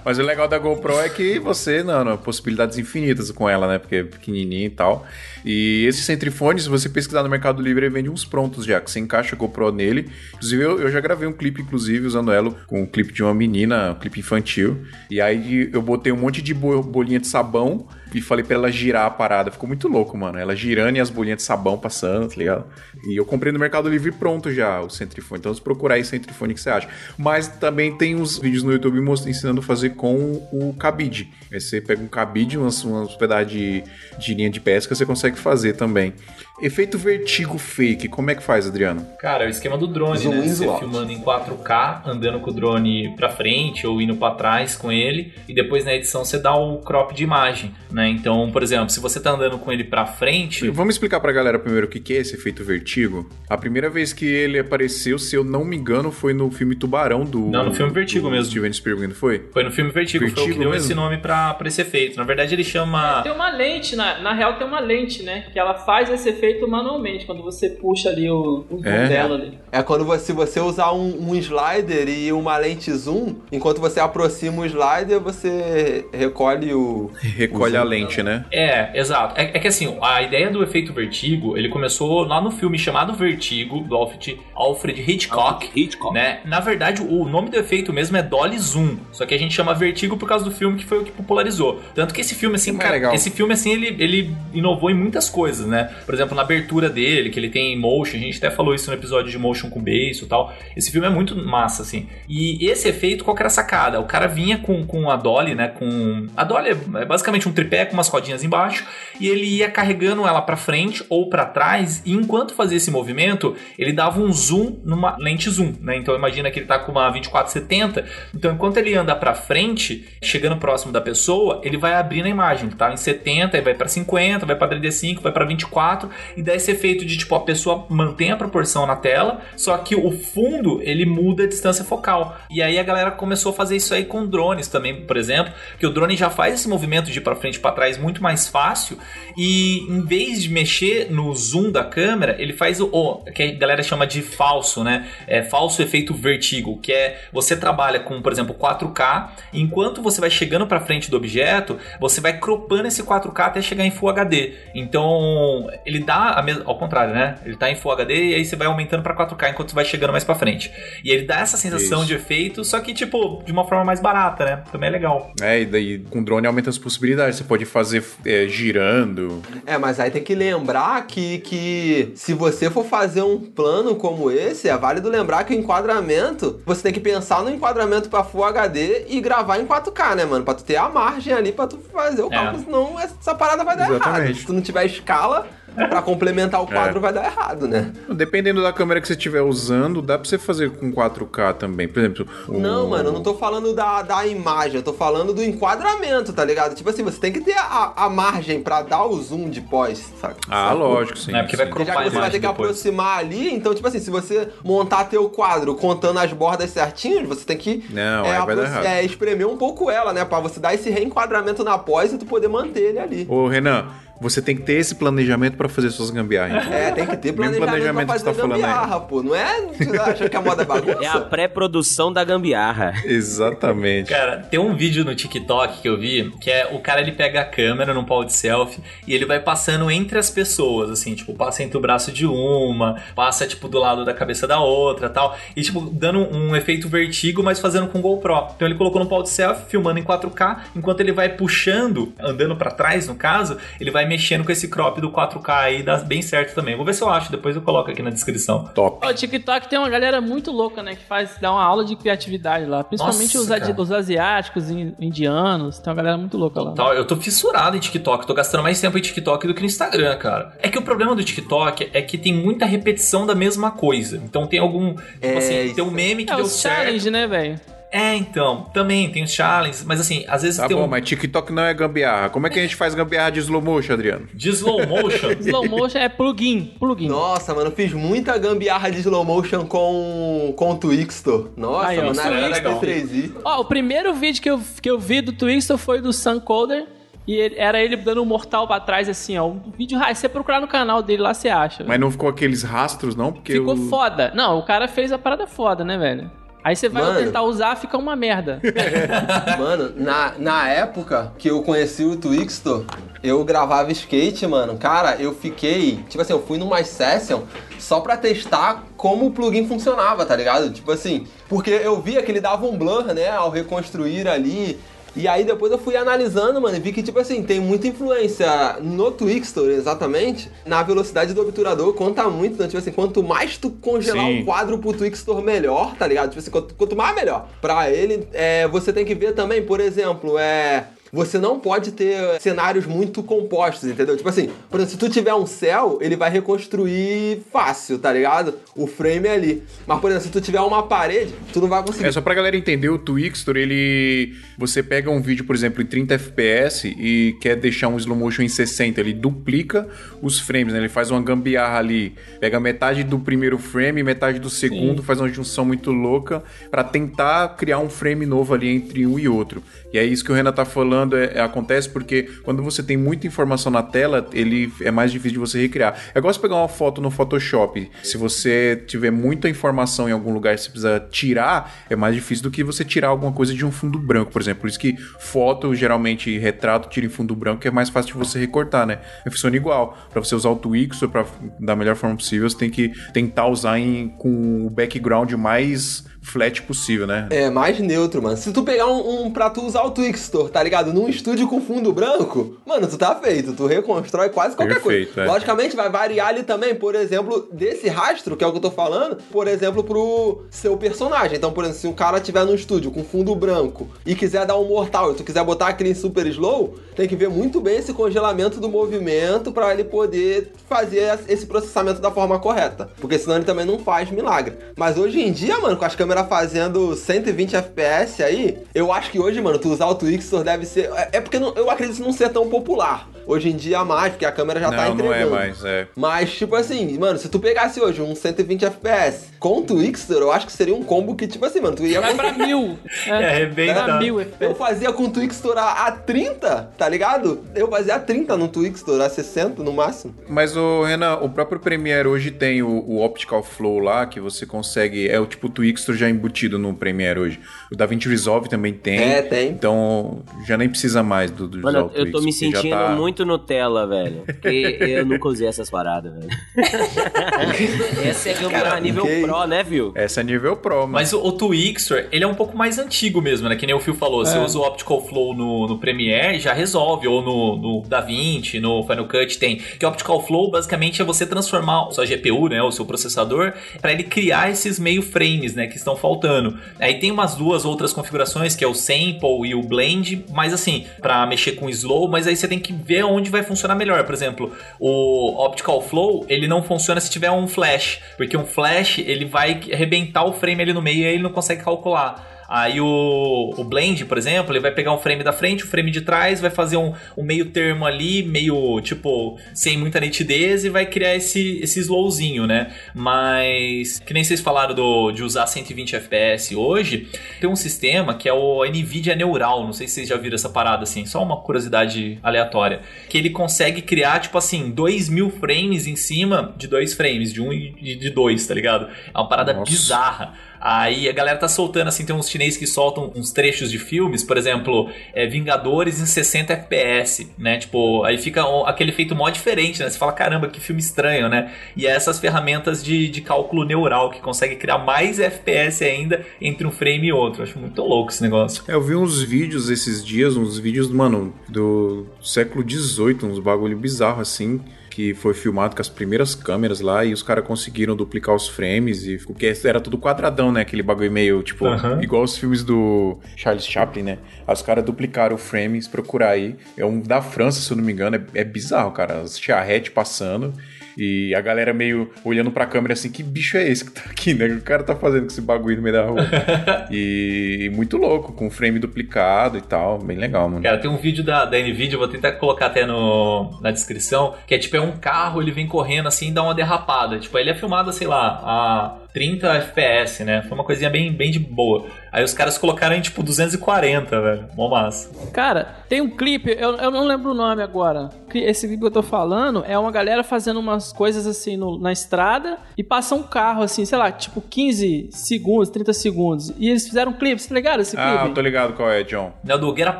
Mas 0.04 0.20
o 0.20 0.22
legal 0.22 0.48
da 0.48 0.58
GoPro 0.58 1.00
é 1.00 1.08
que 1.10 1.40
você, 1.40 1.82
não, 1.84 2.04
não, 2.04 2.18
possibilidades 2.18 2.78
infinitas 2.78 3.32
com 3.32 3.50
ela, 3.50 3.68
né? 3.68 3.78
Porque 3.80 3.96
é 3.96 4.04
pequenininha 4.04 4.66
e 4.68 4.70
tal. 4.70 5.06
E 5.46 5.86
esse 5.86 6.02
centrifone, 6.02 6.60
se 6.60 6.68
você 6.68 6.90
pesquisar 6.90 7.22
no 7.22 7.30
Mercado 7.30 7.62
Livre, 7.62 7.86
ele 7.86 7.94
vende 7.94 8.10
uns 8.10 8.26
prontos 8.26 8.66
já, 8.66 8.82
que 8.82 8.90
você 8.90 9.00
encaixa 9.00 9.36
a 9.36 9.38
GoPro 9.38 9.72
nele. 9.72 10.10
Inclusive, 10.34 10.64
eu, 10.64 10.80
eu 10.82 10.90
já 10.90 11.00
gravei 11.00 11.28
um 11.28 11.34
clipe, 11.34 11.62
inclusive, 11.62 12.08
usando 12.08 12.32
ela 12.32 12.50
com 12.66 12.82
um 12.82 12.86
clipe 12.88 13.14
de 13.14 13.22
uma 13.22 13.34
menina, 13.34 13.92
um 13.92 13.96
clipe 13.96 14.20
infantil. 14.20 14.82
E 15.12 15.22
aí 15.22 15.70
eu 15.72 15.82
botei 15.84 16.12
um 16.12 16.18
monte 16.18 16.42
de 16.42 16.54
bo- 16.54 16.82
bolinha 16.82 17.20
de 17.20 17.28
sabão 17.28 17.88
e 18.14 18.22
falei 18.22 18.44
pra 18.44 18.56
ela 18.56 18.72
girar 18.72 19.06
a 19.06 19.10
parada. 19.10 19.52
Ficou 19.52 19.68
muito 19.68 19.88
louco, 19.88 20.18
mano. 20.18 20.38
Ela 20.38 20.56
girando 20.56 20.96
e 20.96 21.00
as 21.00 21.10
bolinhas 21.10 21.38
de 21.38 21.44
sabão 21.44 21.78
passando, 21.78 22.30
tá 22.30 22.36
ligado? 22.36 22.66
E 23.08 23.16
eu 23.18 23.26
comprei 23.26 23.52
no 23.52 23.60
Mercado 23.60 23.90
Livre 23.90 24.12
pronto 24.12 24.52
já 24.52 24.82
o 24.82 24.90
centrifone. 24.90 25.40
Então, 25.40 25.54
se 25.54 25.62
procurar 25.62 25.96
aí 25.96 26.04
centrifone, 26.04 26.54
que 26.54 26.62
você 26.62 26.70
acha. 26.70 26.88
Mas 27.18 27.48
também 27.48 27.98
tem 27.98 28.16
uns 28.16 28.38
vídeos 28.38 28.64
no 28.64 28.72
YouTube 28.72 29.00
ensinando 29.28 29.60
a 29.60 29.64
fazer 29.64 29.92
com 29.92 30.16
o 30.52 30.74
cabide. 30.78 31.32
Aí 31.52 31.60
você 31.60 31.82
pega 31.82 32.02
um 32.02 32.08
cabide, 32.08 32.58
umas, 32.58 32.84
umas 32.84 33.16
pedaços 33.16 33.52
de, 33.52 33.84
de 34.20 34.34
linha 34.34 34.50
de 34.50 34.60
pesca, 34.60 34.94
você 34.94 35.06
consegue 35.06 35.38
fazer 35.38 35.74
também. 35.74 36.14
Efeito 36.62 36.98
vertigo 36.98 37.58
fake, 37.58 38.08
como 38.08 38.32
é 38.32 38.36
que 38.36 38.42
faz, 38.42 38.66
Adriano? 38.66 39.06
Cara, 39.20 39.44
é 39.44 39.48
o 39.48 39.50
esquema 39.50 39.78
do 39.78 39.88
drone, 39.88 40.18
Zoom 40.18 40.32
né? 40.36 40.48
Você 40.48 40.66
out. 40.66 40.80
filmando 40.80 41.12
em 41.12 41.20
4K, 41.22 42.02
andando 42.06 42.40
com 42.40 42.50
o 42.50 42.54
drone 42.54 43.14
pra 43.18 43.30
frente 43.30 43.86
ou 43.86 44.02
indo 44.02 44.16
pra 44.16 44.32
trás 44.32 44.74
com 44.74 44.90
ele, 44.90 45.34
e 45.50 45.54
depois 45.54 45.84
na 45.84 45.94
edição 45.94 46.24
você 46.24 46.40
dá 46.40 46.56
o 46.56 46.78
crop 46.80 47.14
de 47.14 47.24
imagem, 47.24 47.74
né? 47.92 48.08
Então, 48.08 48.50
por 48.52 48.64
exemplo, 48.64 48.90
se 48.90 49.02
você 49.02 49.20
tá 49.20 49.32
andando 49.32 49.58
com 49.60 49.70
ele 49.70 49.84
pra 49.84 50.06
frente, 50.06 50.70
Vamos 50.70 50.96
explicar 50.96 51.20
pra 51.20 51.32
galera 51.34 51.60
primeiro 51.60 51.88
o 51.88 51.90
que 51.90 52.14
é 52.14 52.18
esse 52.22 52.36
efeito 52.36 52.64
vertigo? 52.64 53.30
A 53.50 53.58
primeira 53.58 53.90
vez 53.90 54.14
que 54.14 54.26
ele 54.26 54.58
apareceu, 54.58 55.20
se 55.20 55.36
eu 55.36 55.44
não 55.44 55.66
me 55.66 55.76
engano, 55.76 56.10
foi 56.10 56.34
no 56.34 56.50
filme 56.50 56.76
Tubarão 56.76 57.26
do. 57.26 57.48
Não, 57.48 57.66
no 57.66 57.74
filme 57.74 57.92
Vertigo 57.92 58.30
mesmo. 58.30 58.46
Steven 58.46 58.72
Spielberg, 58.72 59.08
não 59.10 59.16
foi? 59.16 59.50
foi 59.52 59.64
no 59.64 59.72
filme 59.72 59.92
Vertigo, 59.92 60.24
foi 60.24 60.32
o 60.32 60.36
Vertigo 60.36 60.54
que 60.54 60.60
deu 60.60 60.70
mesmo? 60.72 60.86
esse 60.86 60.96
nome 60.96 61.18
pra, 61.18 61.54
pra 61.54 61.68
esse 61.68 61.82
efeito. 61.82 62.16
Na 62.18 62.24
verdade, 62.24 62.56
ele 62.56 62.64
chama. 62.64 63.22
Tem 63.24 63.32
uma 63.32 63.52
lente, 63.52 63.96
na, 63.96 64.20
na 64.20 64.34
real 64.34 64.54
tem 64.58 64.66
uma 64.66 64.80
lente, 64.80 65.22
né? 65.22 65.48
Que 65.52 65.60
ela 65.60 65.74
faz 65.76 66.10
esse 66.10 66.30
efeito 66.30 66.45
manualmente, 66.68 67.26
quando 67.26 67.44
você 67.44 67.70
puxa 67.70 68.10
ali 68.10 68.30
o, 68.30 68.66
o 68.70 68.82
É? 68.84 69.08
dela 69.08 69.36
ali. 69.36 69.58
É 69.72 69.82
quando 69.84 70.06
você, 70.06 70.34
você 70.34 70.60
usar 70.60 70.92
um, 70.94 71.30
um 71.30 71.36
slider 71.36 72.08
e 72.10 72.32
uma 72.32 72.58
lente 72.58 72.92
zoom, 72.92 73.36
enquanto 73.52 73.80
você 73.80 74.00
aproxima 74.00 74.62
o 74.62 74.66
slider, 74.66 75.20
você 75.20 76.06
recolhe 76.14 76.74
o. 76.74 77.12
Recolhe 77.22 77.78
o 77.78 77.82
a 77.82 77.84
lente, 77.84 78.24
né? 78.24 78.46
É, 78.52 78.98
exato. 79.00 79.40
É, 79.40 79.52
é 79.56 79.60
que 79.60 79.68
assim, 79.68 79.98
a 80.02 80.22
ideia 80.22 80.50
do 80.50 80.64
efeito 80.64 80.94
vertigo, 80.94 81.58
ele 81.58 81.70
começou 81.70 82.24
lá 82.24 82.42
no 82.42 82.52
filme 82.52 82.78
chamado 82.78 83.14
Vertigo, 83.14 83.80
do 83.82 83.96
Alfred, 83.96 84.40
Alfred 84.56 85.12
Hitchcock. 85.12 85.70
Hitchcock. 85.76 86.14
Né? 86.14 86.40
Na 86.46 86.60
verdade, 86.60 87.02
o 87.02 87.26
nome 87.26 87.50
do 87.50 87.58
efeito 87.58 87.92
mesmo 87.94 88.18
é 88.18 88.24
Dolly 88.24 88.58
Zoom. 88.58 88.98
Só 89.12 89.26
que 89.26 89.34
a 89.34 89.38
gente 89.38 89.54
chama 89.54 89.74
Vertigo 89.74 90.18
por 90.18 90.28
causa 90.28 90.46
do 90.46 90.52
filme 90.52 90.78
que 90.78 90.86
foi 90.86 91.00
o 91.00 91.04
que 91.04 91.12
popularizou. 91.12 91.80
Tanto 91.94 92.14
que 92.14 92.22
esse 92.22 92.36
filme, 92.36 92.56
assim, 92.56 92.72
Mas 92.72 92.82
cara, 92.82 92.94
legal. 92.94 93.14
esse 93.14 93.30
filme, 93.30 93.54
assim, 93.54 93.72
ele, 93.72 93.96
ele 94.04 94.36
inovou 94.54 94.90
em 94.90 94.94
muitas 94.94 95.30
coisas, 95.30 95.66
né? 95.66 95.90
Por 96.06 96.14
exemplo, 96.14 96.35
na 96.36 96.42
abertura 96.44 96.90
dele, 96.90 97.30
que 97.30 97.40
ele 97.40 97.50
tem 97.50 97.78
motion, 97.78 98.18
a 98.18 98.20
gente 98.20 98.38
até 98.38 98.52
falou 98.52 98.76
isso 98.76 98.90
no 98.92 98.96
episódio 98.98 99.32
de 99.32 99.38
motion 99.38 99.70
com 99.70 99.82
beiço 99.82 100.26
e 100.26 100.28
tal. 100.28 100.54
Esse 100.76 100.92
filme 100.92 101.08
é 101.08 101.10
muito 101.10 101.36
massa, 101.36 101.82
assim. 101.82 102.08
E 102.30 102.70
esse 102.70 102.88
efeito, 102.88 103.24
qual 103.24 103.36
que 103.36 103.42
era 103.42 103.48
a 103.48 103.50
sacada? 103.52 104.00
O 104.00 104.06
cara 104.06 104.28
vinha 104.28 104.58
com, 104.58 104.86
com 104.86 105.10
a 105.10 105.16
Dolly, 105.16 105.56
né? 105.56 105.68
Com. 105.70 106.28
A 106.36 106.44
Dolly 106.44 106.70
é- 106.70 107.06
basicamente 107.06 107.48
um 107.50 107.54
tripé 107.54 107.86
com 107.86 107.94
umas 107.94 108.08
rodinhas 108.08 108.44
embaixo, 108.44 108.86
e 109.20 109.28
ele 109.28 109.46
ia 109.46 109.70
carregando 109.72 110.28
ela 110.28 110.42
pra 110.42 110.58
frente 110.58 111.04
ou 111.10 111.30
pra 111.30 111.46
trás, 111.46 112.02
e 112.06 112.14
enquanto 112.14 112.54
fazia 112.54 112.78
esse 112.78 112.92
movimento, 112.92 113.56
ele 113.80 113.94
dava 113.94 114.20
um 114.20 114.32
zoom 114.32 114.78
numa 114.84 115.16
lente 115.18 115.50
zoom, 115.50 115.74
né? 115.82 115.96
Então 115.96 116.16
imagina 116.16 116.52
que 116.52 116.60
ele 116.60 116.66
tá 116.68 116.78
com 116.80 116.92
uma 116.92 117.10
2470, 117.10 118.06
então 118.34 118.52
enquanto 118.54 118.78
ele 118.78 118.96
anda 118.96 119.16
pra 119.16 119.34
frente, 119.34 120.06
chegando 120.22 120.58
próximo 120.58 120.92
da 120.92 121.02
pessoa, 121.02 121.62
ele 121.64 121.78
vai 121.78 121.94
abrindo 121.94 122.26
a 122.26 122.30
imagem, 122.30 122.70
tá 122.70 122.92
em 122.92 122.98
70, 122.98 123.58
aí 123.58 123.64
vai 123.64 123.74
pra 123.74 123.88
50, 123.88 124.46
vai 124.46 124.56
pra 124.56 124.68
35, 124.68 125.22
vai 125.22 125.32
pra 125.32 125.46
24 125.46 126.10
e 126.36 126.42
dá 126.42 126.56
esse 126.56 126.72
efeito 126.72 127.06
de 127.06 127.18
tipo 127.18 127.36
a 127.36 127.40
pessoa 127.40 127.86
mantém 127.90 128.32
a 128.32 128.38
proporção 128.38 128.86
na 128.86 128.96
tela, 128.96 129.42
só 129.56 129.78
que 129.78 129.96
o 129.96 130.12
fundo 130.12 130.82
ele 130.82 131.06
muda 131.06 131.44
a 131.44 131.48
distância 131.48 131.84
focal. 131.84 132.38
E 132.50 132.62
aí 132.62 132.80
a 132.80 132.84
galera 132.84 133.12
começou 133.12 133.52
a 133.52 133.56
fazer 133.56 133.76
isso 133.76 133.94
aí 133.94 134.06
com 134.06 134.26
drones 134.26 134.68
também, 134.68 135.06
por 135.06 135.18
exemplo, 135.18 135.54
que 135.80 135.86
o 135.86 135.90
drone 135.90 136.16
já 136.16 136.30
faz 136.30 136.54
esse 136.54 136.68
movimento 136.68 137.12
de 137.12 137.22
pra 137.22 137.36
frente 137.36 137.60
pra 137.60 137.72
trás 137.72 137.98
muito 137.98 138.22
mais 138.22 138.48
fácil 138.48 138.98
e 139.38 139.80
em 139.90 140.02
vez 140.06 140.44
de 140.44 140.50
mexer 140.50 141.12
no 141.12 141.34
zoom 141.36 141.72
da 141.72 141.84
câmera, 141.84 142.36
ele 142.40 142.54
faz 142.54 142.80
o, 142.80 143.24
que 143.34 143.44
a 143.44 143.52
galera 143.54 143.84
chama 143.84 144.06
de 144.08 144.22
falso, 144.22 144.84
né? 144.84 145.08
É 145.28 145.44
falso 145.44 145.82
efeito 145.82 146.14
vertigo, 146.14 146.80
que 146.80 146.92
é 146.92 147.22
você 147.32 147.56
trabalha 147.56 148.00
com, 148.00 148.22
por 148.22 148.32
exemplo, 148.32 148.56
4K 148.56 149.26
Enquanto 149.54 150.02
você 150.02 150.20
vai 150.20 150.30
chegando 150.30 150.68
pra 150.68 150.80
frente 150.80 151.10
do 151.10 151.18
objeto, 151.18 151.78
você 152.00 152.22
vai 152.22 152.38
cropando 152.38 152.88
esse 152.88 153.04
4K 153.04 153.40
até 153.40 153.62
chegar 153.62 153.86
em 153.86 153.92
Full 153.92 154.10
HD. 154.10 154.54
Então, 154.74 155.70
ele 155.86 156.00
dá 156.00 156.15
a 156.16 156.42
mes... 156.42 156.60
ao 156.66 156.78
contrário, 156.78 157.14
né? 157.14 157.36
Ele 157.46 157.56
tá 157.56 157.70
em 157.70 157.76
Full 157.76 157.92
HD 157.92 158.14
e 158.32 158.36
aí 158.36 158.46
você 158.46 158.56
vai 158.56 158.68
aumentando 158.68 159.04
pra 159.04 159.16
4K 159.16 159.52
enquanto 159.52 159.70
você 159.70 159.76
vai 159.76 159.86
chegando 159.86 160.12
mais 160.12 160.24
pra 160.24 160.36
frente. 160.36 160.72
E 161.04 161.12
ele 161.12 161.26
dá 161.26 161.40
essa 161.40 161.58
sensação 161.58 162.00
Isso. 162.00 162.08
de 162.08 162.16
efeito, 162.16 162.64
só 162.64 162.80
que 162.80 162.94
tipo, 162.94 163.42
de 163.46 163.52
uma 163.52 163.66
forma 163.66 163.84
mais 163.84 164.00
barata, 164.00 164.46
né? 164.46 164.64
Também 164.72 164.90
é 164.90 164.92
legal. 164.92 165.32
É, 165.42 165.62
e 165.62 165.66
daí 165.66 166.00
com 166.10 166.24
drone 166.24 166.48
aumenta 166.48 166.70
as 166.70 166.78
possibilidades. 166.78 167.38
Você 167.38 167.44
pode 167.44 167.66
fazer 167.66 168.04
é, 168.26 168.48
girando. 168.48 169.42
É, 169.66 169.78
mas 169.78 170.00
aí 170.00 170.12
tem 170.12 170.24
que 170.24 170.36
lembrar 170.36 171.06
que, 171.08 171.40
que 171.40 172.12
se 172.16 172.34
você 172.34 172.70
for 172.70 172.86
fazer 172.86 173.22
um 173.22 173.40
plano 173.40 173.96
como 173.96 174.32
esse, 174.32 174.68
é 174.70 174.78
válido 174.78 175.10
lembrar 175.10 175.44
que 175.44 175.54
o 175.54 175.58
enquadramento, 175.58 176.62
você 176.66 176.84
tem 176.84 176.94
que 176.94 177.00
pensar 177.00 177.42
no 177.44 177.50
enquadramento 177.50 178.10
pra 178.10 178.24
Full 178.24 178.44
HD 178.44 179.06
e 179.08 179.20
gravar 179.22 179.60
em 179.60 179.66
4K, 179.66 180.16
né, 180.16 180.26
mano? 180.26 180.44
Pra 180.44 180.54
tu 180.54 180.64
ter 180.64 180.76
a 180.78 180.90
margem 180.90 181.34
ali 181.34 181.52
pra 181.52 181.68
tu 181.68 181.78
fazer 181.92 182.22
o 182.24 182.28
É. 182.28 182.30
cálculo, 182.30 182.64
senão 182.64 183.00
essa 183.00 183.36
parada 183.36 183.64
vai 183.64 183.76
dar 183.78 183.86
errado. 183.86 184.02
Exatamente. 184.02 184.40
Se 184.40 184.46
tu 184.46 184.54
não 184.54 184.62
tiver 184.62 184.86
escala, 184.86 185.48
pra 185.76 186.02
complementar 186.02 186.62
o 186.62 186.68
quadro 186.68 186.98
É. 186.98 187.02
vai 187.02 187.14
dar 187.14 187.26
errado, 187.26 187.68
né? 187.68 187.92
Dependendo 188.10 188.62
da 188.64 188.72
câmera 188.74 189.00
que 189.02 189.08
você 189.08 189.14
estiver 189.14 189.42
usando, 189.42 190.02
dá 190.02 190.18
pra 190.18 190.28
você 190.28 190.38
fazer 190.38 190.72
com 190.72 190.92
4K 190.92 191.54
também. 191.54 191.88
Por 191.88 192.00
exemplo, 192.00 192.28
o- 192.48 192.60
Não, 192.60 192.88
mano, 192.90 193.10
eu 193.10 193.14
não 193.14 193.22
tô 193.24 193.36
falando 193.36 193.74
da, 193.74 194.02
da 194.02 194.26
imagem, 194.26 194.78
eu 194.78 194.84
tô 194.84 194.94
falando 194.94 195.34
do 195.34 195.44
enquadramento, 195.44 196.32
tá 196.34 196.44
ligado? 196.46 196.76
Tipo 196.76 196.90
assim, 196.90 197.04
você 197.04 197.20
tem 197.20 197.32
que 197.32 197.42
ter 197.42 197.58
a, 197.58 197.94
a 197.96 198.10
margem 198.10 198.62
pra 198.62 198.82
dar 198.82 199.06
o 199.06 199.22
zoom 199.22 199.50
de 199.50 199.62
pós, 199.62 200.12
saca? 200.20 200.36
Ah, 200.50 200.70
Sacou? 200.70 200.78
lógico, 200.88 201.18
sim. 201.18 201.36
É, 201.36 201.42
porque 201.44 201.56
vai 201.58 201.66
já 201.68 201.74
que 201.74 202.10
você 202.10 202.20
vai 202.20 202.30
ter 202.32 202.40
que 202.40 202.48
depois. 202.48 202.70
aproximar 202.70 203.20
ali, 203.20 203.54
então, 203.54 203.74
tipo 203.74 203.88
assim, 203.88 204.00
se 204.00 204.10
você 204.10 204.50
montar 204.64 205.06
teu 205.06 205.30
quadro 205.30 205.76
contando 205.76 206.20
as 206.20 206.32
bordas 206.34 206.70
certinhas, 206.70 207.28
você 207.28 207.46
tem 207.46 207.58
que 207.58 207.86
Não, 207.90 208.26
é, 208.26 208.38
aí 208.38 208.46
vai 208.46 208.56
dar 208.56 208.64
errado. 208.64 208.86
é, 208.86 209.04
espremer 209.04 209.48
um 209.48 209.58
pouco 209.58 209.90
ela, 209.90 210.14
né? 210.14 210.24
Pra 210.26 210.40
você 210.40 210.60
dar 210.60 210.74
esse 210.74 210.90
reenquadramento 210.90 211.64
na 211.64 211.78
pós 211.78 212.14
e 212.14 212.18
tu 212.18 212.26
poder 212.26 212.48
manter 212.48 212.82
ele 212.82 213.00
ali. 213.00 213.26
Ô, 213.30 213.48
Renan, 213.48 213.86
você 214.20 214.42
tem 214.42 214.56
que 214.56 214.62
ter 214.64 214.74
esse 214.74 214.96
planejamento 214.96 215.58
pra 215.58 215.68
fazer 215.68 215.90
suas 215.92 216.10
gambiarras. 216.10 216.66
É, 216.72 216.92
tem 216.92 217.06
que 217.06 217.18
ter 217.18 217.34
planejamento, 217.34 217.70
planejamento 217.70 218.08
pra 218.08 218.16
que 218.16 218.20
você 218.20 218.26
tá 218.26 218.32
fazer 218.32 218.42
falando 218.42 218.56
aí. 218.56 218.62
gambiarra, 218.62 219.00
pô. 219.02 219.24
Não 219.24 219.36
é 219.36 219.62
você 219.62 220.00
acha 220.00 220.30
que 220.30 220.38
a 220.38 220.42
moda 220.42 220.62
é 220.62 220.66
bagunça? 220.66 221.00
É 221.04 221.08
a 221.08 221.20
pré-produção 221.20 222.12
da 222.12 222.24
gambiarra. 222.24 222.94
Exatamente. 223.06 224.10
Cara, 224.10 224.38
tem 224.38 224.60
um 224.60 224.76
vídeo 224.76 225.04
no 225.04 225.16
TikTok 225.16 225.82
que 225.82 225.90
eu 225.90 226.00
vi 226.00 226.32
que 226.40 226.50
é 226.50 226.70
o 226.72 226.80
cara 226.80 227.02
ele 227.02 227.12
pega 227.12 227.42
a 227.42 227.46
câmera 227.46 227.94
num 227.94 228.04
pau 228.04 228.24
de 228.24 228.34
selfie 228.34 228.82
e 229.08 229.14
ele 229.14 229.26
vai 229.26 229.40
passando 229.40 229.90
entre 229.92 230.18
as 230.18 230.30
pessoas, 230.30 230.90
assim, 230.90 231.14
tipo, 231.16 231.34
passa 231.34 231.64
entre 231.64 231.78
o 231.78 231.82
braço 231.82 232.12
de 232.12 232.26
uma, 232.26 233.02
passa, 233.16 233.46
tipo, 233.46 233.68
do 233.68 233.80
lado 233.80 234.06
da 234.06 234.14
cabeça 234.14 234.48
da 234.48 234.60
outra 234.60 235.10
tal. 235.10 235.38
E, 235.56 235.62
tipo, 235.62 235.82
dando 235.82 236.20
um 236.20 236.56
efeito 236.56 236.88
vertigo, 236.88 237.44
mas 237.44 237.60
fazendo 237.60 237.88
com 237.88 238.02
GoPro. 238.02 238.48
Então 238.56 238.68
ele 238.68 238.76
colocou 238.76 239.02
no 239.02 239.08
pau 239.10 239.22
de 239.22 239.30
selfie, 239.30 239.66
filmando 239.70 240.00
em 240.00 240.04
4K, 240.04 240.58
enquanto 240.76 241.00
ele 241.02 241.12
vai 241.12 241.30
puxando, 241.30 242.14
andando 242.20 242.56
pra 242.56 242.72
trás, 242.72 243.08
no 243.08 243.16
caso, 243.16 243.58
ele 243.80 243.92
vai 243.92 244.05
mexendo 244.06 244.44
com 244.46 244.52
esse 244.52 244.68
crop 244.68 245.00
do 245.02 245.12
4K 245.12 245.50
aí, 245.50 245.84
dá 245.84 245.98
bem 245.98 246.22
certo 246.22 246.54
também. 246.56 246.76
Vou 246.76 246.86
ver 246.86 246.94
se 246.94 247.02
eu 247.04 247.10
acho, 247.10 247.32
depois 247.32 247.56
eu 247.56 247.62
coloco 247.62 247.90
aqui 247.92 248.02
na 248.02 248.10
descrição. 248.10 248.66
Top. 248.74 249.06
O 249.06 249.14
TikTok 249.14 249.70
tem 249.70 249.78
uma 249.80 249.90
galera 249.90 250.20
muito 250.22 250.52
louca, 250.52 250.82
né? 250.84 250.96
Que 250.96 251.04
faz, 251.04 251.36
dá 251.40 251.52
uma 251.52 251.64
aula 251.64 251.84
de 251.86 251.96
criatividade 251.96 252.66
lá. 252.66 252.84
Principalmente 252.84 253.36
Nossa, 253.38 253.72
os, 253.74 253.80
os 253.80 253.92
asiáticos, 253.92 254.70
in- 254.70 254.94
indianos. 255.00 255.80
Tem 255.80 255.92
uma 255.92 255.96
galera 255.98 256.18
muito 256.18 256.38
louca 256.38 256.62
lá. 256.62 256.72
Tal, 256.74 256.94
Eu 256.94 257.06
tô 257.06 257.16
fissurado 257.16 257.76
em 257.76 257.80
TikTok, 257.80 258.26
tô 258.26 258.34
gastando 258.34 258.64
mais 258.64 258.80
tempo 258.80 258.98
em 258.98 259.02
TikTok 259.02 259.48
do 259.48 259.54
que 259.54 259.62
no 259.62 259.68
Instagram, 259.68 260.16
cara. 260.18 260.54
É 260.62 260.70
que 260.70 260.78
o 260.78 260.82
problema 260.82 261.16
do 261.16 261.24
TikTok 261.24 261.90
é 261.94 262.02
que 262.02 262.18
tem 262.18 262.34
muita 262.34 262.66
repetição 262.66 263.26
da 263.26 263.36
mesma 263.36 263.72
coisa. 263.72 264.18
Então 264.18 264.48
tem 264.48 264.60
algum. 264.60 264.94
Tipo 264.96 265.04
É, 265.22 265.38
assim, 265.38 265.66
isso 265.66 265.76
tem 265.76 265.84
um 265.84 265.92
meme 265.92 266.26
que 266.26 266.32
É 266.34 266.36
deu 266.36 266.46
certo. 266.46 266.76
challenge, 266.86 267.10
né, 267.10 267.28
velho? 267.28 267.60
É, 267.98 268.14
então, 268.16 268.64
também 268.74 269.10
tem 269.10 269.24
os 269.24 269.32
challenges, 269.32 269.86
mas 269.86 270.02
assim, 270.02 270.26
às 270.28 270.42
vezes 270.44 270.60
Tá 270.60 270.68
tem 270.68 270.76
bom, 270.76 270.84
um 270.84 270.88
mas 270.88 271.06
TikTok 271.08 271.54
não 271.54 271.64
é 271.64 271.74
gambiarra. 271.74 272.30
Como 272.30 272.46
é 272.46 272.50
que 272.50 272.60
a 272.60 272.62
gente 272.62 272.76
faz 272.76 272.94
gambiarra 272.94 273.30
de 273.32 273.40
slow 273.40 273.62
motion, 273.62 273.94
Adriano? 273.94 274.28
de 274.34 274.50
slow 274.50 274.86
motion. 274.86 275.32
Slow 275.40 275.70
motion 275.70 276.00
é 276.00 276.10
plugin, 276.10 276.74
plugin. 276.78 277.08
Nossa, 277.08 277.54
mano, 277.54 277.68
eu 277.68 277.72
fiz 277.72 277.94
muita 277.94 278.38
gambiarra 278.38 278.92
de 278.92 279.00
slow 279.00 279.24
motion 279.24 279.66
com, 279.66 280.54
com 280.58 280.72
o 280.72 280.76
Twixtor. 280.78 281.52
Nossa, 281.56 281.88
Aí, 281.88 282.00
ó, 282.00 282.14
mano, 282.14 282.20
era 282.22 282.48
legal. 282.48 282.82
3i. 282.82 283.32
Ó, 283.46 283.62
o 283.62 283.66
primeiro 283.66 284.14
vídeo 284.14 284.42
que 284.42 284.50
eu, 284.50 284.60
que 284.82 284.90
eu 284.90 285.00
vi 285.00 285.22
do 285.22 285.32
Twister 285.32 285.78
foi 285.78 286.02
do 286.02 286.12
Suncoder. 286.12 286.88
E 287.28 287.34
ele- 287.34 287.56
era 287.58 287.82
ele 287.82 287.96
dando 287.96 288.22
um 288.22 288.26
mortal 288.26 288.68
pra 288.68 288.80
trás, 288.80 289.10
assim, 289.10 289.36
ó. 289.38 289.48
Um 289.48 289.72
vídeo 289.76 289.98
raiz. 289.98 290.18
Você 290.20 290.30
procurar 290.30 290.60
no 290.62 290.68
canal 290.68 291.02
dele 291.02 291.24
lá, 291.24 291.34
você 291.34 291.50
acha. 291.50 291.84
Mas 291.88 292.00
não 292.00 292.12
ficou 292.12 292.30
aqueles 292.30 292.62
rastros, 292.62 293.16
não? 293.16 293.32
Porque 293.34 293.54
Ficou 293.54 293.74
o- 293.74 293.90
foda. 293.90 294.32
Não, 294.36 294.60
o 294.60 294.64
cara 294.66 294.88
fez 294.88 295.12
a 295.12 295.18
parada 295.18 295.48
foda, 295.48 295.84
né, 295.84 295.98
velho? 295.98 296.30
Aí 296.66 296.76
você 296.76 296.90
vai 296.90 297.04
Mano. 297.04 297.20
tentar 297.24 297.44
usar, 297.44 297.76
fica 297.76 297.96
uma 297.96 298.16
merda. 298.16 298.60
Mano, 299.60 299.94
na, 299.96 300.34
na 300.40 300.68
época 300.68 301.32
que 301.38 301.48
eu 301.48 301.62
conheci 301.62 302.04
o 302.04 302.16
Twixtor, 302.16 302.86
eu 303.22 303.44
gravava 303.44 303.92
skate, 303.92 304.48
mano. 304.48 304.76
Cara, 304.76 305.16
eu 305.20 305.32
fiquei. 305.36 305.98
Tipo 306.10 306.24
assim, 306.24 306.34
eu 306.34 306.42
fui 306.42 306.58
numa 306.58 306.84
session 306.84 307.42
só 307.78 308.00
pra 308.00 308.18
testar 308.18 308.84
como 308.98 309.28
o 309.28 309.32
plugin 309.32 309.68
funcionava, 309.68 310.26
tá 310.26 310.36
ligado? 310.36 310.72
Tipo 310.72 310.92
assim, 310.92 311.28
porque 311.48 311.70
eu 311.70 312.02
via 312.02 312.24
que 312.24 312.32
ele 312.32 312.42
dava 312.42 312.66
um 312.66 312.76
blur, 312.76 313.14
né, 313.14 313.30
ao 313.30 313.52
reconstruir 313.52 314.28
ali. 314.28 314.80
E 315.16 315.28
aí 315.28 315.46
depois 315.46 315.72
eu 315.72 315.78
fui 315.78 315.96
analisando, 315.96 316.60
mano, 316.60 316.76
e 316.76 316.80
vi 316.80 316.92
que, 316.92 317.02
tipo 317.02 317.18
assim, 317.20 317.42
tem 317.42 317.60
muita 317.60 317.88
influência 317.88 318.78
no 318.82 319.12
Twixtor, 319.12 319.70
exatamente, 319.70 320.52
na 320.66 320.84
velocidade 320.84 321.34
do 321.34 321.42
obturador, 321.42 321.94
conta 321.94 322.30
muito, 322.30 322.56
então, 322.56 322.68
tipo 322.68 322.78
assim, 322.78 322.92
quanto 322.92 323.24
mais 323.24 323.58
tu 323.58 323.70
congelar 323.70 324.26
Sim. 324.26 324.42
o 324.42 324.46
quadro 324.46 324.78
pro 324.78 324.94
Twixtor 324.94 325.42
melhor, 325.42 325.96
tá 325.96 326.06
ligado? 326.06 326.30
Tipo 326.30 326.40
assim, 326.40 326.52
quanto, 326.52 326.76
quanto 326.76 326.96
mais 326.96 327.16
melhor. 327.16 327.48
Pra 327.62 327.90
ele, 327.90 328.28
é, 328.34 328.68
você 328.68 328.92
tem 328.92 329.06
que 329.06 329.16
ver 329.16 329.34
também, 329.34 329.62
por 329.62 329.80
exemplo, 329.80 330.38
é. 330.38 330.88
Você 331.16 331.40
não 331.40 331.58
pode 331.58 331.94
ter 331.94 332.42
cenários 332.42 332.86
muito 332.86 333.24
compostos, 333.24 333.90
entendeu? 333.90 334.18
Tipo 334.18 334.28
assim, 334.28 334.50
por 334.70 334.82
exemplo, 334.82 334.92
se 334.92 334.98
tu 334.98 335.10
tiver 335.10 335.34
um 335.34 335.46
céu, 335.46 335.98
ele 336.02 336.18
vai 336.18 336.30
reconstruir 336.30 337.42
fácil, 337.54 337.98
tá 337.98 338.12
ligado? 338.12 338.56
O 338.76 338.86
frame 338.86 339.30
é 339.30 339.32
ali. 339.32 339.64
Mas, 339.88 340.02
por 340.02 340.12
exemplo, 340.12 340.28
se 340.28 340.32
tu 340.32 340.42
tiver 340.42 340.60
uma 340.60 340.84
parede, 340.84 341.34
tu 341.54 341.62
não 341.62 341.70
vai 341.70 341.82
conseguir. 341.82 342.06
É 342.06 342.12
só 342.12 342.20
pra 342.20 342.34
galera 342.34 342.58
entender, 342.58 342.90
o 342.90 342.98
Twixtor, 342.98 343.56
ele. 343.56 344.36
Você 344.58 344.84
pega 344.84 345.10
um 345.10 345.22
vídeo, 345.22 345.46
por 345.46 345.56
exemplo, 345.56 345.82
em 345.82 345.86
30 345.86 346.16
FPS 346.16 346.88
e 346.88 347.38
quer 347.40 347.56
deixar 347.56 347.88
um 347.88 347.96
slow 347.96 348.18
motion 348.18 348.42
em 348.42 348.50
60, 348.50 349.00
ele 349.00 349.14
duplica 349.14 349.88
os 350.22 350.38
frames, 350.38 350.74
né? 350.74 350.80
Ele 350.80 350.90
faz 350.90 351.12
uma 351.12 351.22
gambiarra 351.22 351.80
ali. 351.80 352.14
Pega 352.42 352.60
metade 352.60 353.06
do 353.06 353.20
primeiro 353.20 353.58
frame, 353.58 354.04
metade 354.04 354.38
do 354.38 354.50
segundo, 354.50 355.02
faz 355.02 355.22
uma 355.22 355.30
junção 355.30 355.64
muito 355.64 355.92
louca 355.92 356.44
pra 356.70 356.84
tentar 356.84 357.56
criar 357.56 357.80
um 357.80 357.90
frame 357.90 358.26
novo 358.26 358.54
ali 358.54 358.68
entre 358.68 359.06
um 359.08 359.18
e 359.18 359.30
outro. 359.30 359.64
E 359.94 359.98
é 359.98 360.04
isso 360.04 360.26
que 360.26 360.32
o 360.32 360.36
Renan 360.36 360.52
tá 360.52 360.66
falando, 360.66 361.05
é- 361.14 361.34
é- 361.36 361.42
acontece 361.42 361.90
porque 361.90 362.24
quando 362.44 362.64
você 362.64 362.82
tem 362.82 362.96
muita 362.96 363.28
informação 363.28 363.72
na 363.72 363.84
tela, 363.84 364.28
ele 364.32 364.72
é 364.82 364.92
mais 364.92 365.12
difícil 365.12 365.34
de 365.34 365.40
você 365.40 365.62
recriar. 365.62 366.00
É 366.14 366.20
igual 366.20 366.34
você 366.34 366.40
pegar 366.40 366.56
uma 366.56 366.68
foto 366.70 367.02
no 367.02 367.12
Photoshop. 367.12 367.90
Se 368.04 368.18
você 368.18 368.82
tiver 368.88 369.12
muita 369.12 369.50
informação 369.50 370.08
em 370.08 370.12
algum 370.12 370.34
lugar 370.34 370.54
e 370.54 370.58
você 370.58 370.70
precisa 370.70 371.00
tirar, 371.12 371.74
é 371.90 371.96
mais 371.96 372.16
difícil 372.16 372.44
do 372.44 372.52
que 372.52 372.64
você 372.64 372.86
tirar 372.86 373.10
alguma 373.10 373.32
coisa 373.32 373.54
de 373.54 373.66
um 373.66 373.72
fundo 373.72 374.00
branco, 374.00 374.32
por 374.32 374.42
exemplo. 374.42 374.62
Por 374.62 374.70
isso 374.70 374.80
que 374.80 374.96
foto, 375.20 375.76
geralmente, 375.76 376.38
retrato, 376.38 376.90
tira 376.90 377.06
em 377.06 377.10
fundo 377.10 377.36
branco, 377.36 377.68
é 377.68 377.72
mais 377.72 377.90
fácil 377.90 378.14
de 378.14 378.18
você 378.18 378.40
recortar, 378.40 378.86
né? 378.86 379.00
Funciona 379.30 379.56
igual. 379.56 379.98
Pra 380.12 380.24
você 380.24 380.36
usar 380.36 380.50
o 380.50 380.56
Twixtor 380.56 381.10
pra, 381.10 381.26
da 381.60 381.76
melhor 381.76 381.96
forma 381.96 382.16
possível, 382.16 382.50
você 382.50 382.58
tem 382.58 382.70
que 382.70 382.92
tentar 383.14 383.48
usar 383.48 383.80
em, 383.80 384.10
com 384.10 384.66
o 384.66 384.70
background 384.70 385.32
mais 385.34 386.06
flat 386.26 386.62
possível, 386.64 387.06
né? 387.08 387.28
É, 387.30 387.50
mais 387.50 387.80
neutro, 387.80 388.22
mano. 388.22 388.36
Se 388.36 388.52
tu 388.52 388.64
pegar 388.64 388.88
um, 388.88 389.26
um 389.26 389.32
pra 389.32 389.50
tu 389.50 389.62
usar 389.64 389.84
o 389.84 389.92
Twixtor, 389.92 390.50
tá 390.50 390.62
ligado? 390.62 390.92
Num 390.94 391.08
estúdio 391.08 391.48
com 391.48 391.62
fundo 391.62 391.94
branco, 391.94 392.58
mano, 392.66 392.88
tu 392.88 392.98
tá 392.98 393.16
feito. 393.16 393.54
Tu 393.54 393.66
reconstrói 393.66 394.30
quase 394.30 394.56
qualquer 394.56 394.76
Perfeito, 394.76 395.14
coisa. 395.14 395.30
é. 395.30 395.32
Logicamente, 395.32 395.76
vai 395.76 395.90
variar 395.90 396.30
ali 396.30 396.44
também, 396.44 396.74
por 396.76 396.96
exemplo, 396.96 397.48
desse 397.52 397.88
rastro, 397.88 398.36
que 398.36 398.44
é 398.44 398.48
o 398.48 398.52
que 398.52 398.58
eu 398.58 398.62
tô 398.62 398.72
falando, 398.72 399.18
por 399.32 399.48
exemplo, 399.48 399.84
pro 399.84 400.44
seu 400.50 400.76
personagem. 400.78 401.38
Então, 401.38 401.52
por 401.52 401.64
exemplo, 401.64 401.80
se 401.82 401.88
um 401.88 401.94
cara 401.94 402.20
tiver 402.20 402.44
no 402.46 402.56
estúdio 402.56 402.92
com 402.92 403.04
fundo 403.04 403.36
branco 403.36 403.88
e 404.06 404.16
quiser 404.16 404.46
dar 404.46 404.58
um 404.58 404.68
mortal 404.68 405.12
e 405.12 405.16
tu 405.16 405.24
quiser 405.24 405.44
botar 405.44 405.68
aquele 405.68 405.92
em 405.92 405.96
super 405.96 406.26
slow, 406.28 406.76
tem 406.96 407.08
que 407.08 407.16
ver 407.16 407.30
muito 407.30 407.62
bem 407.62 407.78
esse 407.78 407.94
congelamento 407.94 408.60
do 408.60 408.68
movimento 408.70 409.52
pra 409.52 409.74
ele 409.74 409.84
poder 409.84 410.52
fazer 410.68 411.20
esse 411.28 411.46
processamento 411.46 412.02
da 412.02 412.10
forma 412.10 412.40
correta. 412.40 412.90
Porque 413.00 413.20
senão 413.20 413.36
ele 413.36 413.46
também 413.46 413.66
não 413.66 413.78
faz 413.80 414.10
milagre. 414.10 414.56
Mas 414.76 414.98
hoje 414.98 415.22
em 415.22 415.32
dia, 415.32 415.60
mano, 415.60 415.78
com 415.78 415.86
as 415.86 415.96
câmeras 415.96 416.15
fazendo 416.24 416.96
120 416.96 417.56
FPS 417.56 418.24
aí, 418.24 418.58
eu 418.74 418.92
acho 418.92 419.12
que 419.12 419.20
hoje, 419.20 419.42
mano, 419.42 419.60
tu 419.60 419.70
usar 419.70 419.88
o 419.88 419.96
Twixtor 419.96 420.44
deve 420.44 420.66
ser. 420.66 420.90
É 420.94 421.10
é 421.14 421.22
porque 421.22 421.40
não- 421.40 421.54
eu 421.56 421.70
acredito 421.70 422.02
não 422.02 422.14
ser 422.14 422.30
tão 422.30 422.50
popular. 422.50 423.10
Hoje 423.28 423.50
em 423.50 423.56
dia 423.56 423.84
mais, 423.84 424.12
porque 424.14 424.26
a 424.26 424.32
câmera 424.32 424.60
já 424.60 424.70
tá 424.70 424.76
não, 424.90 424.96
não 424.96 425.06
entregando. 425.06 425.36
é 425.36 425.38
mais, 425.40 425.64
é. 425.66 425.88
Mas, 425.96 426.34
tipo 426.34 426.56
assim, 426.56 426.98
mano, 426.98 427.18
se 427.18 427.30
tu 427.30 427.40
pegasse 427.40 427.80
hoje 427.82 428.02
um 428.02 428.16
120 428.16 428.66
FPS 428.66 429.28
com 429.40 429.60
o 429.60 429.62
Twixtor, 429.64 430.18
eu 430.22 430.32
acho 430.32 430.46
que 430.46 430.52
seria 430.52 430.74
um 430.76 430.84
combo 430.84 431.16
que, 431.16 431.28
tipo 431.28 431.46
assim, 431.46 431.60
mano, 431.60 431.76
tu 431.76 431.84
ia 431.86 432.02
Vai 432.02 432.14
pra 432.16 432.34
mil. 432.34 432.78
É, 433.08 433.10
É, 433.10 433.30
arrebenta. 433.30 433.84
pra 433.84 434.00
mil 434.00 434.16
Eu 434.20 434.22
FPS. 434.28 434.56
fazia 434.58 434.92
com 434.94 435.04
o 435.04 435.10
Twixtor 435.10 435.58
a, 435.58 435.88
a 435.88 435.92
30, 435.92 436.72
tá 436.78 436.88
ligado? 436.90 437.44
Eu 437.56 437.68
fazia 437.70 437.96
a 437.96 438.00
30 438.00 438.36
no 438.38 438.48
Twixtor, 438.48 439.00
a 439.02 439.10
60 439.10 439.62
no 439.64 439.72
máximo. 439.74 440.14
Mas 440.28 440.56
o 440.58 440.84
Renan, 440.84 441.16
o 441.18 441.30
próprio 441.30 441.60
Premiere 441.60 442.08
hoje 442.08 442.32
tem 442.32 442.62
o, 442.64 442.70
o 442.70 443.04
Optical 443.04 443.44
Flow 443.44 443.80
lá, 443.80 444.06
que 444.06 444.20
você 444.20 444.46
consegue. 444.46 445.08
É 445.10 445.20
o 445.20 445.26
tipo 445.26 445.50
Twixtor 445.50 445.96
já 445.96 446.10
embutido 446.10 446.58
no 446.58 446.74
Premiere 446.74 447.20
hoje. 447.20 447.40
O 447.72 447.76
DaVinci 447.76 448.08
Resolve 448.10 448.50
também 448.50 448.74
tem. 448.74 449.00
É, 449.00 449.22
tem. 449.22 449.50
Então 449.50 450.24
já 450.48 450.58
nem 450.58 450.70
precisa 450.70 451.04
mais 451.04 451.30
do, 451.32 451.48
do 451.48 451.62
Mano, 451.62 451.88
Resolve 451.88 452.00
eu 452.00 452.12
tô 452.12 452.22
me 452.22 452.32
sentindo 452.34 452.70
tá- 452.76 452.90
muito 452.90 453.15
Nutella, 453.24 453.86
velho. 453.88 454.24
Porque 454.26 454.78
eu 454.82 455.06
nunca 455.06 455.28
usei 455.30 455.48
essas 455.48 455.70
paradas, 455.70 456.12
velho. 456.14 456.28
Essa 458.04 458.30
é 458.30 458.34
gambiarra 458.34 458.80
nível 458.80 459.04
ok. 459.04 459.22
pro, 459.22 459.46
né, 459.48 459.64
viu? 459.64 459.92
Essa 459.96 460.22
é 460.22 460.24
nível 460.24 460.58
Pro, 460.58 460.82
mano. 460.82 460.92
Mas 460.94 461.14
o, 461.14 461.22
o 461.24 461.32
Twixtor, 461.32 462.06
ele 462.12 462.24
é 462.24 462.28
um 462.28 462.34
pouco 462.36 462.58
mais 462.58 462.78
antigo 462.80 463.22
mesmo, 463.22 463.48
né? 463.50 463.56
Que 463.56 463.66
nem 463.66 463.76
o 463.76 463.80
Phil 463.80 463.94
falou. 463.96 464.26
Você 464.26 464.38
É. 464.38 464.42
usa 464.42 464.58
o 464.60 464.64
Optical 464.64 465.06
Flow 465.06 465.34
no, 465.36 465.68
no 465.68 465.78
Premiere, 465.78 466.40
já 466.40 466.54
resolve. 466.54 467.08
Ou 467.08 467.22
no, 467.22 467.56
no 467.56 467.82
DaVinci, 467.88 468.60
no 468.60 468.84
Final 468.84 469.08
Cut 469.08 469.38
tem. 469.38 469.58
Que 469.58 469.86
o 469.86 469.90
Optical 469.90 470.22
Flow, 470.26 470.50
basicamente, 470.50 471.02
é 471.02 471.06
você 471.06 471.26
transformar 471.26 471.88
a 471.88 471.92
sua 471.92 472.06
GPU, 472.06 472.48
né? 472.50 472.62
O 472.62 472.72
seu 472.72 472.86
processador, 472.86 473.54
para 473.82 473.92
ele 473.92 474.04
criar 474.04 474.50
esses 474.50 474.80
meio 474.80 475.02
frames, 475.02 475.54
né? 475.56 475.68
Que 475.68 475.78
estão 475.78 475.96
faltando. 475.96 476.58
Aí 476.80 476.96
tem 477.00 477.12
umas 477.12 477.36
duas 477.36 477.66
outras 477.66 477.94
configurações, 477.94 478.56
que 478.56 478.64
é 478.64 478.68
o 478.68 478.74
Sample 478.74 479.46
e 479.46 479.56
o 479.56 479.62
Blend. 479.62 480.26
Mas 480.34 480.54
assim, 480.54 480.86
para 481.02 481.26
mexer 481.28 481.54
com 481.54 481.70
Slow, 481.70 482.08
mas 482.08 482.28
aí 482.28 482.36
você 482.36 482.48
tem 482.48 482.60
que 482.60 482.74
ver 482.74 483.05
onde 483.06 483.30
vai 483.30 483.44
funcionar 483.44 483.76
melhor. 483.76 484.04
Por 484.04 484.14
exemplo, 484.14 484.56
o 484.80 485.44
Optical 485.46 485.82
Flow, 485.82 486.26
ele 486.28 486.48
não 486.48 486.64
funciona 486.64 487.00
se 487.00 487.10
tiver 487.10 487.32
um 487.32 487.48
flash. 487.48 488.00
Porque 488.18 488.36
um 488.38 488.46
flash, 488.46 489.00
ele 489.00 489.26
vai 489.26 489.60
arrebentar 489.72 490.26
o 490.26 490.34
frame 490.34 490.62
ali 490.62 490.74
no 490.74 490.82
meio 490.82 491.00
e 491.00 491.04
ele 491.04 491.24
não 491.24 491.32
consegue 491.32 491.64
calcular. 491.64 492.35
Aí 492.48 492.80
o, 492.80 493.54
o 493.58 493.64
Blend, 493.64 494.06
por 494.06 494.18
exemplo, 494.18 494.54
ele 494.54 494.60
vai 494.60 494.72
pegar 494.72 494.94
um 494.94 494.98
frame 494.98 495.24
da 495.24 495.34
frente, 495.34 495.64
o 495.64 495.68
frame 495.68 495.92
de 495.92 496.02
trás, 496.02 496.40
vai 496.40 496.50
fazer 496.50 496.78
um, 496.78 496.94
um 497.18 497.24
meio 497.24 497.48
termo 497.48 497.86
ali, 497.86 498.24
meio 498.24 498.80
tipo, 498.82 499.38
sem 499.54 499.78
muita 499.78 500.00
nitidez 500.00 500.66
e 500.66 500.70
vai 500.70 500.86
criar 500.86 501.16
esse, 501.16 501.60
esse 501.62 501.80
slowzinho, 501.80 502.46
né? 502.46 502.74
Mas, 502.94 504.00
que 504.00 504.14
nem 504.14 504.24
vocês 504.24 504.42
falaram 504.42 504.76
do, 504.76 505.12
de 505.12 505.24
usar 505.24 505.48
120 505.48 505.96
FPS 505.96 506.56
hoje, 506.56 507.08
tem 507.40 507.50
um 507.50 507.56
sistema 507.56 508.16
que 508.16 508.30
é 508.30 508.34
o 508.34 508.64
NVIDIA 508.66 509.16
Neural, 509.16 509.64
não 509.64 509.74
sei 509.74 509.88
se 509.88 509.96
vocês 509.96 510.10
já 510.10 510.18
viram 510.18 510.36
essa 510.36 510.50
parada 510.50 510.84
assim, 510.84 511.06
só 511.06 511.24
uma 511.24 511.38
curiosidade 511.38 512.20
aleatória, 512.22 512.82
que 513.10 513.18
ele 513.18 513.30
consegue 513.30 513.82
criar, 513.82 514.20
tipo 514.20 514.38
assim, 514.38 514.70
2 514.70 515.10
mil 515.10 515.30
frames 515.30 515.88
em 515.88 515.96
cima 515.96 516.54
de 516.58 516.68
dois 516.68 516.94
frames, 516.94 517.34
de 517.34 517.42
um 517.42 517.52
e 517.52 517.96
de 517.96 518.10
dois, 518.10 518.46
tá 518.46 518.54
ligado? 518.54 518.88
É 519.14 519.18
uma 519.18 519.28
parada 519.28 519.54
Nossa. 519.54 519.72
bizarra. 519.72 520.34
Aí 520.68 521.08
a 521.08 521.12
galera 521.12 521.38
tá 521.38 521.48
soltando, 521.48 521.90
assim, 521.90 522.04
tem 522.04 522.16
uns 522.16 522.28
chineses 522.28 522.58
que 522.58 522.66
soltam 522.66 523.12
uns 523.16 523.30
trechos 523.30 523.70
de 523.70 523.78
filmes, 523.78 524.24
por 524.24 524.36
exemplo, 524.36 524.90
é, 525.14 525.28
Vingadores 525.28 526.02
em 526.02 526.08
60 526.08 526.54
FPS, 526.54 527.30
né? 527.38 527.60
Tipo, 527.60 528.04
aí 528.04 528.18
fica 528.18 528.42
aquele 528.66 528.90
efeito 528.90 529.14
mó 529.14 529.30
diferente, 529.30 529.80
né? 529.80 529.88
Você 529.88 529.96
fala, 530.00 530.12
caramba, 530.12 530.48
que 530.48 530.60
filme 530.60 530.82
estranho, 530.82 531.30
né? 531.30 531.54
E 531.78 531.86
é 531.86 531.92
essas 531.92 532.20
ferramentas 532.20 532.84
de, 532.84 533.08
de 533.10 533.22
cálculo 533.22 533.64
neural 533.64 534.10
que 534.10 534.20
consegue 534.20 534.56
criar 534.56 534.80
mais 534.80 535.20
FPS 535.20 535.84
ainda 535.84 536.26
entre 536.42 536.66
um 536.66 536.72
frame 536.72 537.10
e 537.10 537.14
outro. 537.14 537.44
Acho 537.44 537.60
muito 537.60 537.84
louco 537.84 538.12
esse 538.12 538.24
negócio. 538.24 538.64
É, 538.68 538.74
Eu 538.74 538.82
vi 538.82 538.96
uns 538.96 539.22
vídeos 539.22 539.70
esses 539.70 540.04
dias, 540.04 540.36
uns 540.36 540.58
vídeos, 540.58 540.90
mano, 540.90 541.32
do 541.48 542.08
século 542.24 542.68
XVIII, 542.68 543.20
uns 543.24 543.38
bagulho 543.38 543.78
bizarro 543.78 544.20
assim, 544.20 544.60
que 544.96 545.14
foi 545.14 545.34
filmado 545.34 545.76
com 545.76 545.82
as 545.82 545.90
primeiras 545.90 546.34
câmeras 546.34 546.80
lá 546.80 547.04
e 547.04 547.12
os 547.12 547.22
caras 547.22 547.46
conseguiram 547.46 547.98
duplicar 547.98 548.34
os 548.34 548.48
frames 548.48 549.06
e 549.06 549.18
porque 549.18 549.52
era 549.66 549.82
tudo 549.82 549.98
quadradão, 549.98 550.54
né? 550.54 550.62
Aquele 550.62 550.82
bagulho 550.82 551.12
meio, 551.12 551.44
tipo, 551.44 551.66
Aham. 551.66 552.02
igual 552.02 552.24
os 552.24 552.38
filmes 552.38 552.64
do 552.64 553.20
Charles 553.36 553.66
Chaplin, 553.66 554.04
né? 554.04 554.18
Os 554.48 554.62
caras 554.62 554.86
duplicaram 554.86 555.36
o 555.36 555.38
frame, 555.38 555.82
se 555.82 555.90
procurar 555.90 556.30
aí. 556.30 556.56
É 556.78 556.86
um 556.86 557.02
da 557.02 557.22
França, 557.22 557.60
se 557.60 557.70
eu 557.70 557.76
não 557.76 557.84
me 557.84 557.92
engano, 557.92 558.16
é, 558.16 558.40
é 558.40 558.44
bizarro, 558.46 558.92
cara. 558.92 559.20
As 559.20 559.38
charrete 559.38 559.92
passando. 559.92 560.54
E 560.98 561.34
a 561.36 561.42
galera 561.42 561.74
meio 561.74 562.12
olhando 562.24 562.52
pra 562.52 562.66
câmera 562.66 562.94
assim, 562.94 563.12
que 563.12 563.22
bicho 563.22 563.58
é 563.58 563.68
esse 563.68 563.86
que 563.86 563.92
tá 563.92 564.02
aqui, 564.10 564.34
né? 564.34 564.48
O 564.48 564.62
cara 564.62 564.84
tá 564.84 564.96
fazendo 564.96 565.22
com 565.22 565.28
esse 565.28 565.42
bagulho 565.42 565.78
no 565.78 565.82
meio 565.82 565.96
da 565.96 566.06
rua. 566.06 566.28
e 566.92 567.70
muito 567.74 567.98
louco, 567.98 568.34
com 568.34 568.50
frame 568.50 568.80
duplicado 568.80 569.58
e 569.58 569.62
tal. 569.62 570.00
Bem 570.00 570.18
legal, 570.18 570.50
mano. 570.50 570.64
Cara, 570.64 570.78
tem 570.78 570.90
um 570.90 570.98
vídeo 570.98 571.24
da, 571.24 571.46
da 571.46 571.58
NVIDIA, 571.58 571.96
eu 571.96 572.00
vou 572.00 572.08
tentar 572.08 572.34
colocar 572.34 572.68
até 572.68 572.86
no, 572.86 573.60
na 573.62 573.72
descrição, 573.72 574.36
que 574.48 574.56
é 574.56 574.58
tipo, 574.58 574.76
é 574.78 574.82
um 574.82 574.94
carro, 574.98 575.42
ele 575.42 575.52
vem 575.52 575.68
correndo 575.68 576.08
assim 576.08 576.30
e 576.30 576.32
dá 576.32 576.44
uma 576.44 576.56
derrapada. 576.56 577.20
Tipo, 577.20 577.38
ele 577.38 577.50
é 577.50 577.56
filmado, 577.56 577.92
sei 577.92 578.08
lá, 578.08 578.40
a 578.44 579.05
30 579.16 579.48
FPS, 579.56 580.26
né? 580.26 580.42
Foi 580.42 580.52
uma 580.58 580.64
coisinha 580.66 580.90
bem, 580.90 581.10
bem 581.10 581.32
de 581.32 581.40
boa. 581.40 581.86
Aí 582.12 582.22
os 582.22 582.34
caras 582.34 582.58
colocaram 582.58 582.96
em 582.96 583.02
tipo 583.02 583.24
240, 583.24 584.22
velho. 584.22 584.48
Mó 584.56 584.70
massa. 584.70 585.10
Cara, 585.32 585.76
tem 585.88 586.02
um 586.02 586.10
clipe, 586.10 586.50
eu, 586.52 586.76
eu 586.76 586.92
não 586.92 587.06
lembro 587.06 587.32
o 587.32 587.34
nome 587.34 587.62
agora. 587.64 588.10
Que 588.30 588.40
Esse 588.40 588.68
clipe 588.68 588.82
que 588.82 588.88
eu 588.88 588.92
tô 588.92 589.02
falando 589.02 589.64
é 589.66 589.78
uma 589.80 589.90
galera 589.92 590.22
fazendo 590.22 590.60
umas 590.60 590.92
coisas 590.92 591.26
assim 591.26 591.56
no- 591.56 591.80
na 591.80 591.94
estrada 591.94 592.58
e 592.78 592.84
passa 592.84 593.16
um 593.16 593.24
carro 593.24 593.64
assim, 593.64 593.86
sei 593.86 593.98
lá, 593.98 594.12
tipo 594.12 594.42
15 594.42 595.08
segundos, 595.12 595.70
30 595.70 595.94
segundos. 595.94 596.54
E 596.58 596.70
eles 596.70 596.86
fizeram 596.86 597.12
um 597.14 597.16
clipe, 597.16 597.42
você 597.42 597.48
tá 597.50 597.56
ligado 597.56 597.80
esse 597.82 597.96
clipe? 597.96 598.06
Ah, 598.20 598.26
eu 598.28 598.34
tô 598.34 598.42
ligado 598.42 598.74
qual 598.74 598.92
é, 598.92 599.02
John. 599.04 599.32
Né, 599.46 599.56
o 599.56 599.58
do 599.58 599.74
Get 599.76 599.88
Up. 599.88 600.00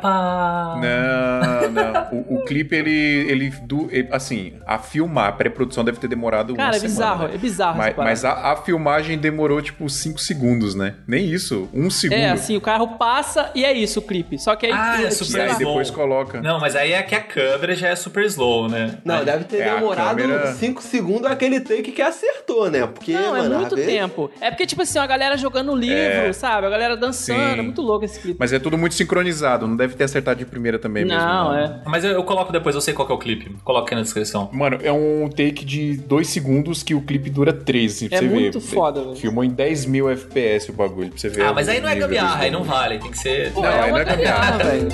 Não, 0.04 1.70
não. 1.70 2.08
O, 2.12 2.36
o 2.36 2.44
clipe, 2.44 2.74
ele, 2.74 2.90
ele, 3.30 3.50
do, 3.62 3.88
ele- 3.90 4.08
assim, 4.12 4.54
a 4.66 4.78
filmar, 4.78 5.28
a 5.28 5.32
pré-produção 5.32 5.84
deve 5.84 5.98
ter 5.98 6.08
demorado 6.08 6.50
uma 6.50 6.56
Cara, 6.56 6.76
é 6.76 6.80
semana, 6.80 6.94
bizarro, 6.94 7.28
né? 7.28 7.34
é 7.34 7.38
bizarro 7.38 7.78
Mas, 7.78 7.96
mas 7.96 8.24
a, 8.24 8.52
a 8.52 8.56
filmagem 8.56 9.05
demorou, 9.14 9.60
tipo, 9.60 9.86
5 9.90 10.18
segundos, 10.18 10.74
né? 10.74 10.94
Nem 11.06 11.26
isso, 11.26 11.68
um 11.74 11.90
segundo. 11.90 12.16
É, 12.18 12.30
assim, 12.30 12.56
o 12.56 12.60
carro 12.62 12.96
passa 12.96 13.50
e 13.54 13.62
é 13.62 13.74
isso 13.74 13.98
o 13.98 14.02
clipe. 14.02 14.38
Só 14.38 14.56
que 14.56 14.64
aí. 14.64 14.72
Ah, 14.72 15.02
é 15.02 15.08
tipo, 15.08 15.24
super 15.26 15.38
E 15.38 15.50
aí 15.50 15.58
depois 15.58 15.90
coloca. 15.90 16.40
Não, 16.40 16.58
mas 16.58 16.74
aí 16.74 16.92
é 16.92 17.02
que 17.02 17.14
a 17.14 17.20
câmera 17.20 17.74
já 17.74 17.88
é 17.88 17.96
super 17.96 18.24
slow, 18.24 18.68
né? 18.70 18.96
Não, 19.04 19.16
Aí- 19.16 19.24
deve 19.26 19.44
ter 19.44 19.58
É, 19.60 19.74
demorado 19.74 20.16
câmera- 20.16 20.54
5 20.54 20.82
segundos 20.82 21.30
aquele 21.30 21.60
take 21.60 21.92
que 21.92 22.00
acertou, 22.00 22.70
né? 22.70 22.86
Porque, 22.86 23.12
Não, 23.12 23.32
mano, 23.32 23.54
é 23.54 23.58
muito 23.58 23.76
vezes- 23.76 23.90
tempo. 23.92 24.30
É 24.40 24.50
porque, 24.50 24.64
tipo 24.64 24.80
assim, 24.80 24.98
a 24.98 25.06
galera 25.06 25.36
jogando 25.36 25.74
livro, 25.74 25.96
É. 25.96 26.32
sabe? 26.32 26.66
A 26.66 26.70
galera 26.70 26.96
dançando. 26.96 27.36
Sim. 27.36 27.58
É 27.58 27.62
muito 27.62 27.82
louco 27.82 28.04
esse 28.06 28.18
clipe. 28.18 28.38
Mas 28.40 28.52
é 28.54 28.58
tudo 28.58 28.78
muito 28.78 28.94
sincronizado, 28.94 29.66
não 29.66 29.76
deve 29.76 29.94
ter 29.94 30.04
acertado 30.04 30.38
de 30.38 30.46
primeira 30.46 30.78
também 30.78 31.04
mesmo. 31.04 31.20
não, 31.20 31.54
é. 31.54 31.80
Mas 31.84 32.04
eu, 32.04 32.12
eu 32.12 32.24
coloco 32.24 32.52
depois, 32.52 32.74
eu 32.74 32.80
sei 32.80 32.94
qual 32.94 33.04
que 33.06 33.12
é 33.12 33.16
o 33.16 33.18
clipe. 33.18 33.54
Coloca 33.64 33.92
aí 33.92 33.96
na 33.96 34.02
descrição. 34.02 34.48
Mano, 34.52 34.78
é 34.82 34.92
um 34.92 35.28
take 35.28 35.64
de 35.64 35.96
2 35.96 36.28
segundos 36.28 36.82
que 36.82 36.94
o 36.94 37.00
clipe 37.02 37.28
dura 37.28 37.52
13, 37.52 38.06
assim, 38.06 38.08
pra 38.08 38.18
É 38.18 38.20
você 38.20 38.28
ver. 38.28 38.34
muito 38.40 38.60
foda, 38.96 39.04
velho. 39.08 39.16
Filmou 39.16 39.44
em 39.44 39.50
10 39.50 39.86
mil 39.86 40.10
FPS 40.10 40.70
o 40.70 40.72
bagulho, 40.74 41.10
pra 41.10 41.18
você 41.18 41.28
ver. 41.28 41.42
Ah, 41.44 41.52
mas 41.52 41.68
aí 41.68 41.80
não 41.80 41.88
é 41.88 41.94
gambiarra, 41.94 42.42
aí 42.44 42.50
não 42.50 42.64
vale. 42.64 42.98
Tem 42.98 43.10
que 43.10 43.18
ser. 43.18 43.52
Pô, 43.52 43.60
Não, 43.62 43.68
é 43.68 43.82
aí 43.82 43.90
não 43.90 43.98
é 43.98 44.04
gambiarra. 44.04 44.50
gambiarra, 44.58 44.70
velho. 44.70 44.88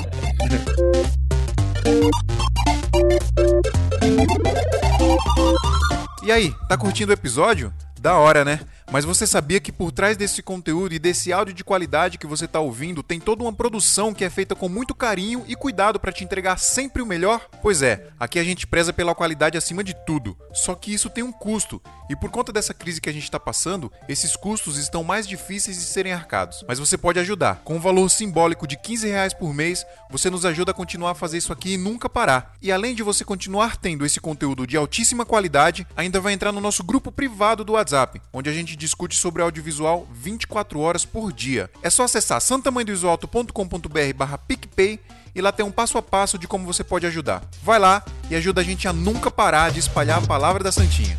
E 6.22 6.30
aí, 6.30 6.55
tá 6.68 6.76
curtindo 6.76 7.11
o 7.11 7.14
episódio? 7.14 7.72
Da 8.00 8.16
hora, 8.16 8.44
né? 8.44 8.61
Mas 8.93 9.07
você 9.07 9.26
sabia 9.26 9.59
que 9.59 9.72
por 9.72 9.90
trás 9.90 10.18
desse 10.18 10.43
conteúdo 10.43 10.95
e 10.95 10.99
desse 10.99 11.32
áudio 11.32 11.55
de 11.55 11.64
qualidade 11.64 12.18
que 12.18 12.26
você 12.26 12.47
tá 12.47 12.61
ouvindo, 12.61 13.03
tem 13.03 13.18
toda 13.18 13.43
uma 13.43 13.53
produção 13.53 14.12
que 14.12 14.22
é 14.22 14.28
feita 14.28 14.55
com 14.55 14.68
muito 14.68 14.95
carinho 14.95 15.43
e 15.49 15.57
cuidado 15.57 15.99
para 15.99 16.12
te 16.12 16.22
entregar 16.22 16.59
sempre 16.59 17.01
o 17.01 17.07
melhor? 17.07 17.49
Pois 17.62 17.80
é, 17.80 18.09
aqui 18.20 18.38
a 18.38 18.45
gente 18.45 18.66
preza 18.66 18.93
pela 18.93 19.14
qualidade 19.14 19.57
acima 19.57 19.82
de 19.82 19.97
tudo. 20.05 20.36
Só 20.53 20.74
que 20.74 20.93
isso 20.93 21.09
tem 21.09 21.24
um 21.24 21.32
custo, 21.32 21.80
e 22.12 22.16
por 22.16 22.30
conta 22.30 22.53
dessa 22.53 22.74
crise 22.74 23.01
que 23.01 23.09
a 23.09 23.12
gente 23.12 23.30
tá 23.30 23.40
passando, 23.40 23.90
esses 24.07 24.36
custos 24.36 24.76
estão 24.76 25.03
mais 25.03 25.26
difíceis 25.26 25.78
de 25.78 25.84
serem 25.84 26.12
arcados. 26.12 26.62
Mas 26.68 26.78
você 26.78 26.99
pode 26.99 27.18
ajudar. 27.18 27.62
Com 27.64 27.76
um 27.76 27.80
valor 27.80 28.11
simbólico 28.11 28.66
de 28.66 28.76
15 28.76 29.09
reais 29.09 29.32
por 29.32 29.55
mês, 29.55 29.86
você 30.11 30.28
nos 30.28 30.45
ajuda 30.45 30.72
a 30.72 30.74
continuar 30.74 31.12
a 31.12 31.14
fazer 31.14 31.38
isso 31.38 31.55
aqui 31.55 31.72
e 31.72 31.78
nunca 31.78 32.11
parar. 32.11 32.55
E 32.61 32.70
além 32.70 32.95
de 32.95 33.03
você 33.03 33.24
continuar 33.24 33.78
tendo 33.78 34.05
esse 34.05 34.20
conteúdo 34.20 34.66
de 34.66 34.76
altíssima 34.76 35.24
qualidade, 35.24 35.86
ainda 35.97 36.20
vai 36.20 36.34
entrar 36.34 36.53
no 36.53 36.61
nosso 36.61 36.84
grupo 36.84 37.11
privado 37.11 37.64
do 37.64 37.72
WhatsApp, 37.72 38.20
onde 38.30 38.51
a 38.51 38.53
gente 38.53 38.76
discute 38.83 39.16
sobre 39.16 39.43
audiovisual 39.43 40.09
24 40.12 40.80
horas 40.80 41.05
por 41.05 41.33
dia. 41.33 41.70
É 41.83 41.89
só 41.89 42.03
acessar 42.03 42.41
santamanhodoisoalto.com.br 42.41 44.14
barra 44.16 44.37
PicPay 44.37 44.99
e 45.35 45.41
lá 45.41 45.53
tem 45.53 45.64
um 45.64 45.70
passo 45.70 45.97
a 45.99 46.03
passo 46.03 46.37
de 46.37 46.49
como 46.49 46.66
você 46.66 46.83
pode 46.83 47.07
ajudar. 47.07 47.43
Vai 47.62 47.78
lá 47.78 48.05
e 48.28 48.35
ajuda 48.35 48.61
a 48.61 48.64
gente 48.64 48.89
a 48.89 48.93
nunca 48.93 49.30
parar 49.30 49.70
de 49.70 49.78
espalhar 49.78 50.18
a 50.18 50.26
palavra 50.26 50.64
da 50.64 50.72
Santinha. 50.72 51.16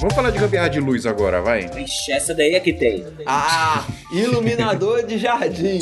Vamos 0.00 0.14
falar 0.14 0.30
de 0.30 0.38
gambiarra 0.38 0.68
de 0.68 0.80
luz 0.80 1.06
agora, 1.06 1.40
vai? 1.40 1.68
Vixe, 1.68 2.12
essa 2.12 2.34
daí 2.34 2.54
é 2.54 2.60
que 2.60 2.72
tem. 2.72 3.04
Ah, 3.26 3.84
iluminador 4.12 5.04
de 5.04 5.18
jardim. 5.18 5.80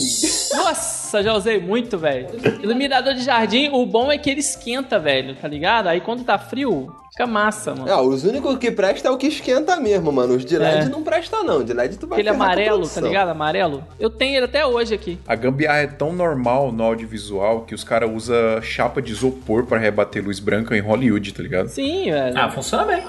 Nossa! 0.55 0.96
Nossa, 1.07 1.23
já 1.23 1.35
usei 1.35 1.61
muito, 1.61 1.97
velho. 1.97 2.27
Iluminador 2.61 3.15
de 3.15 3.23
jardim, 3.23 3.69
o 3.69 3.87
bom 3.87 4.11
é 4.11 4.19
que 4.19 4.29
ele 4.29 4.41
esquenta, 4.41 4.99
velho, 4.99 5.37
tá 5.37 5.47
ligado? 5.47 5.87
Aí 5.87 6.01
quando 6.01 6.25
tá 6.25 6.37
frio, 6.37 6.93
fica 7.17 7.27
massa, 7.27 7.75
mano. 7.75 7.89
É, 7.89 7.97
os 7.99 8.25
únicos 8.25 8.59
que 8.59 8.71
presta 8.71 9.09
é 9.09 9.11
o 9.11 9.17
que 9.17 9.27
esquenta 9.29 9.77
mesmo, 9.77 10.13
mano. 10.13 10.35
Os 10.35 10.45
de 10.45 10.59
LED 10.59 10.87
É. 10.87 10.89
não 10.91 11.03
presta, 11.03 11.43
não. 11.43 11.65
De 11.65 11.73
LED 11.73 11.97
tu 11.97 12.07
vai 12.07 12.19
Aquele 12.21 12.29
amarelo, 12.29 12.87
tá 12.87 13.01
ligado? 13.01 13.29
Amarelo. 13.31 13.83
Eu 13.99 14.11
tenho 14.11 14.37
ele 14.37 14.45
até 14.45 14.67
hoje 14.67 14.95
aqui. 14.95 15.19
A 15.27 15.35
gambiarra 15.35 15.79
é 15.79 15.87
tão 15.87 16.13
normal 16.13 16.71
no 16.71 16.83
audiovisual 16.85 17.63
que 17.63 17.75
os 17.75 17.83
caras 17.83 18.11
usam 18.15 18.61
chapa 18.61 19.01
de 19.01 19.13
isopor 19.13 19.65
pra 19.65 19.79
rebater 19.79 20.23
luz 20.23 20.39
branca 20.39 20.77
em 20.77 20.81
Hollywood, 20.81 21.33
tá 21.33 21.43
ligado? 21.43 21.69
Sim, 21.69 22.11
velho. 22.11 22.39
Ah, 22.39 22.51
funciona 22.51 22.85
bem. 22.85 23.03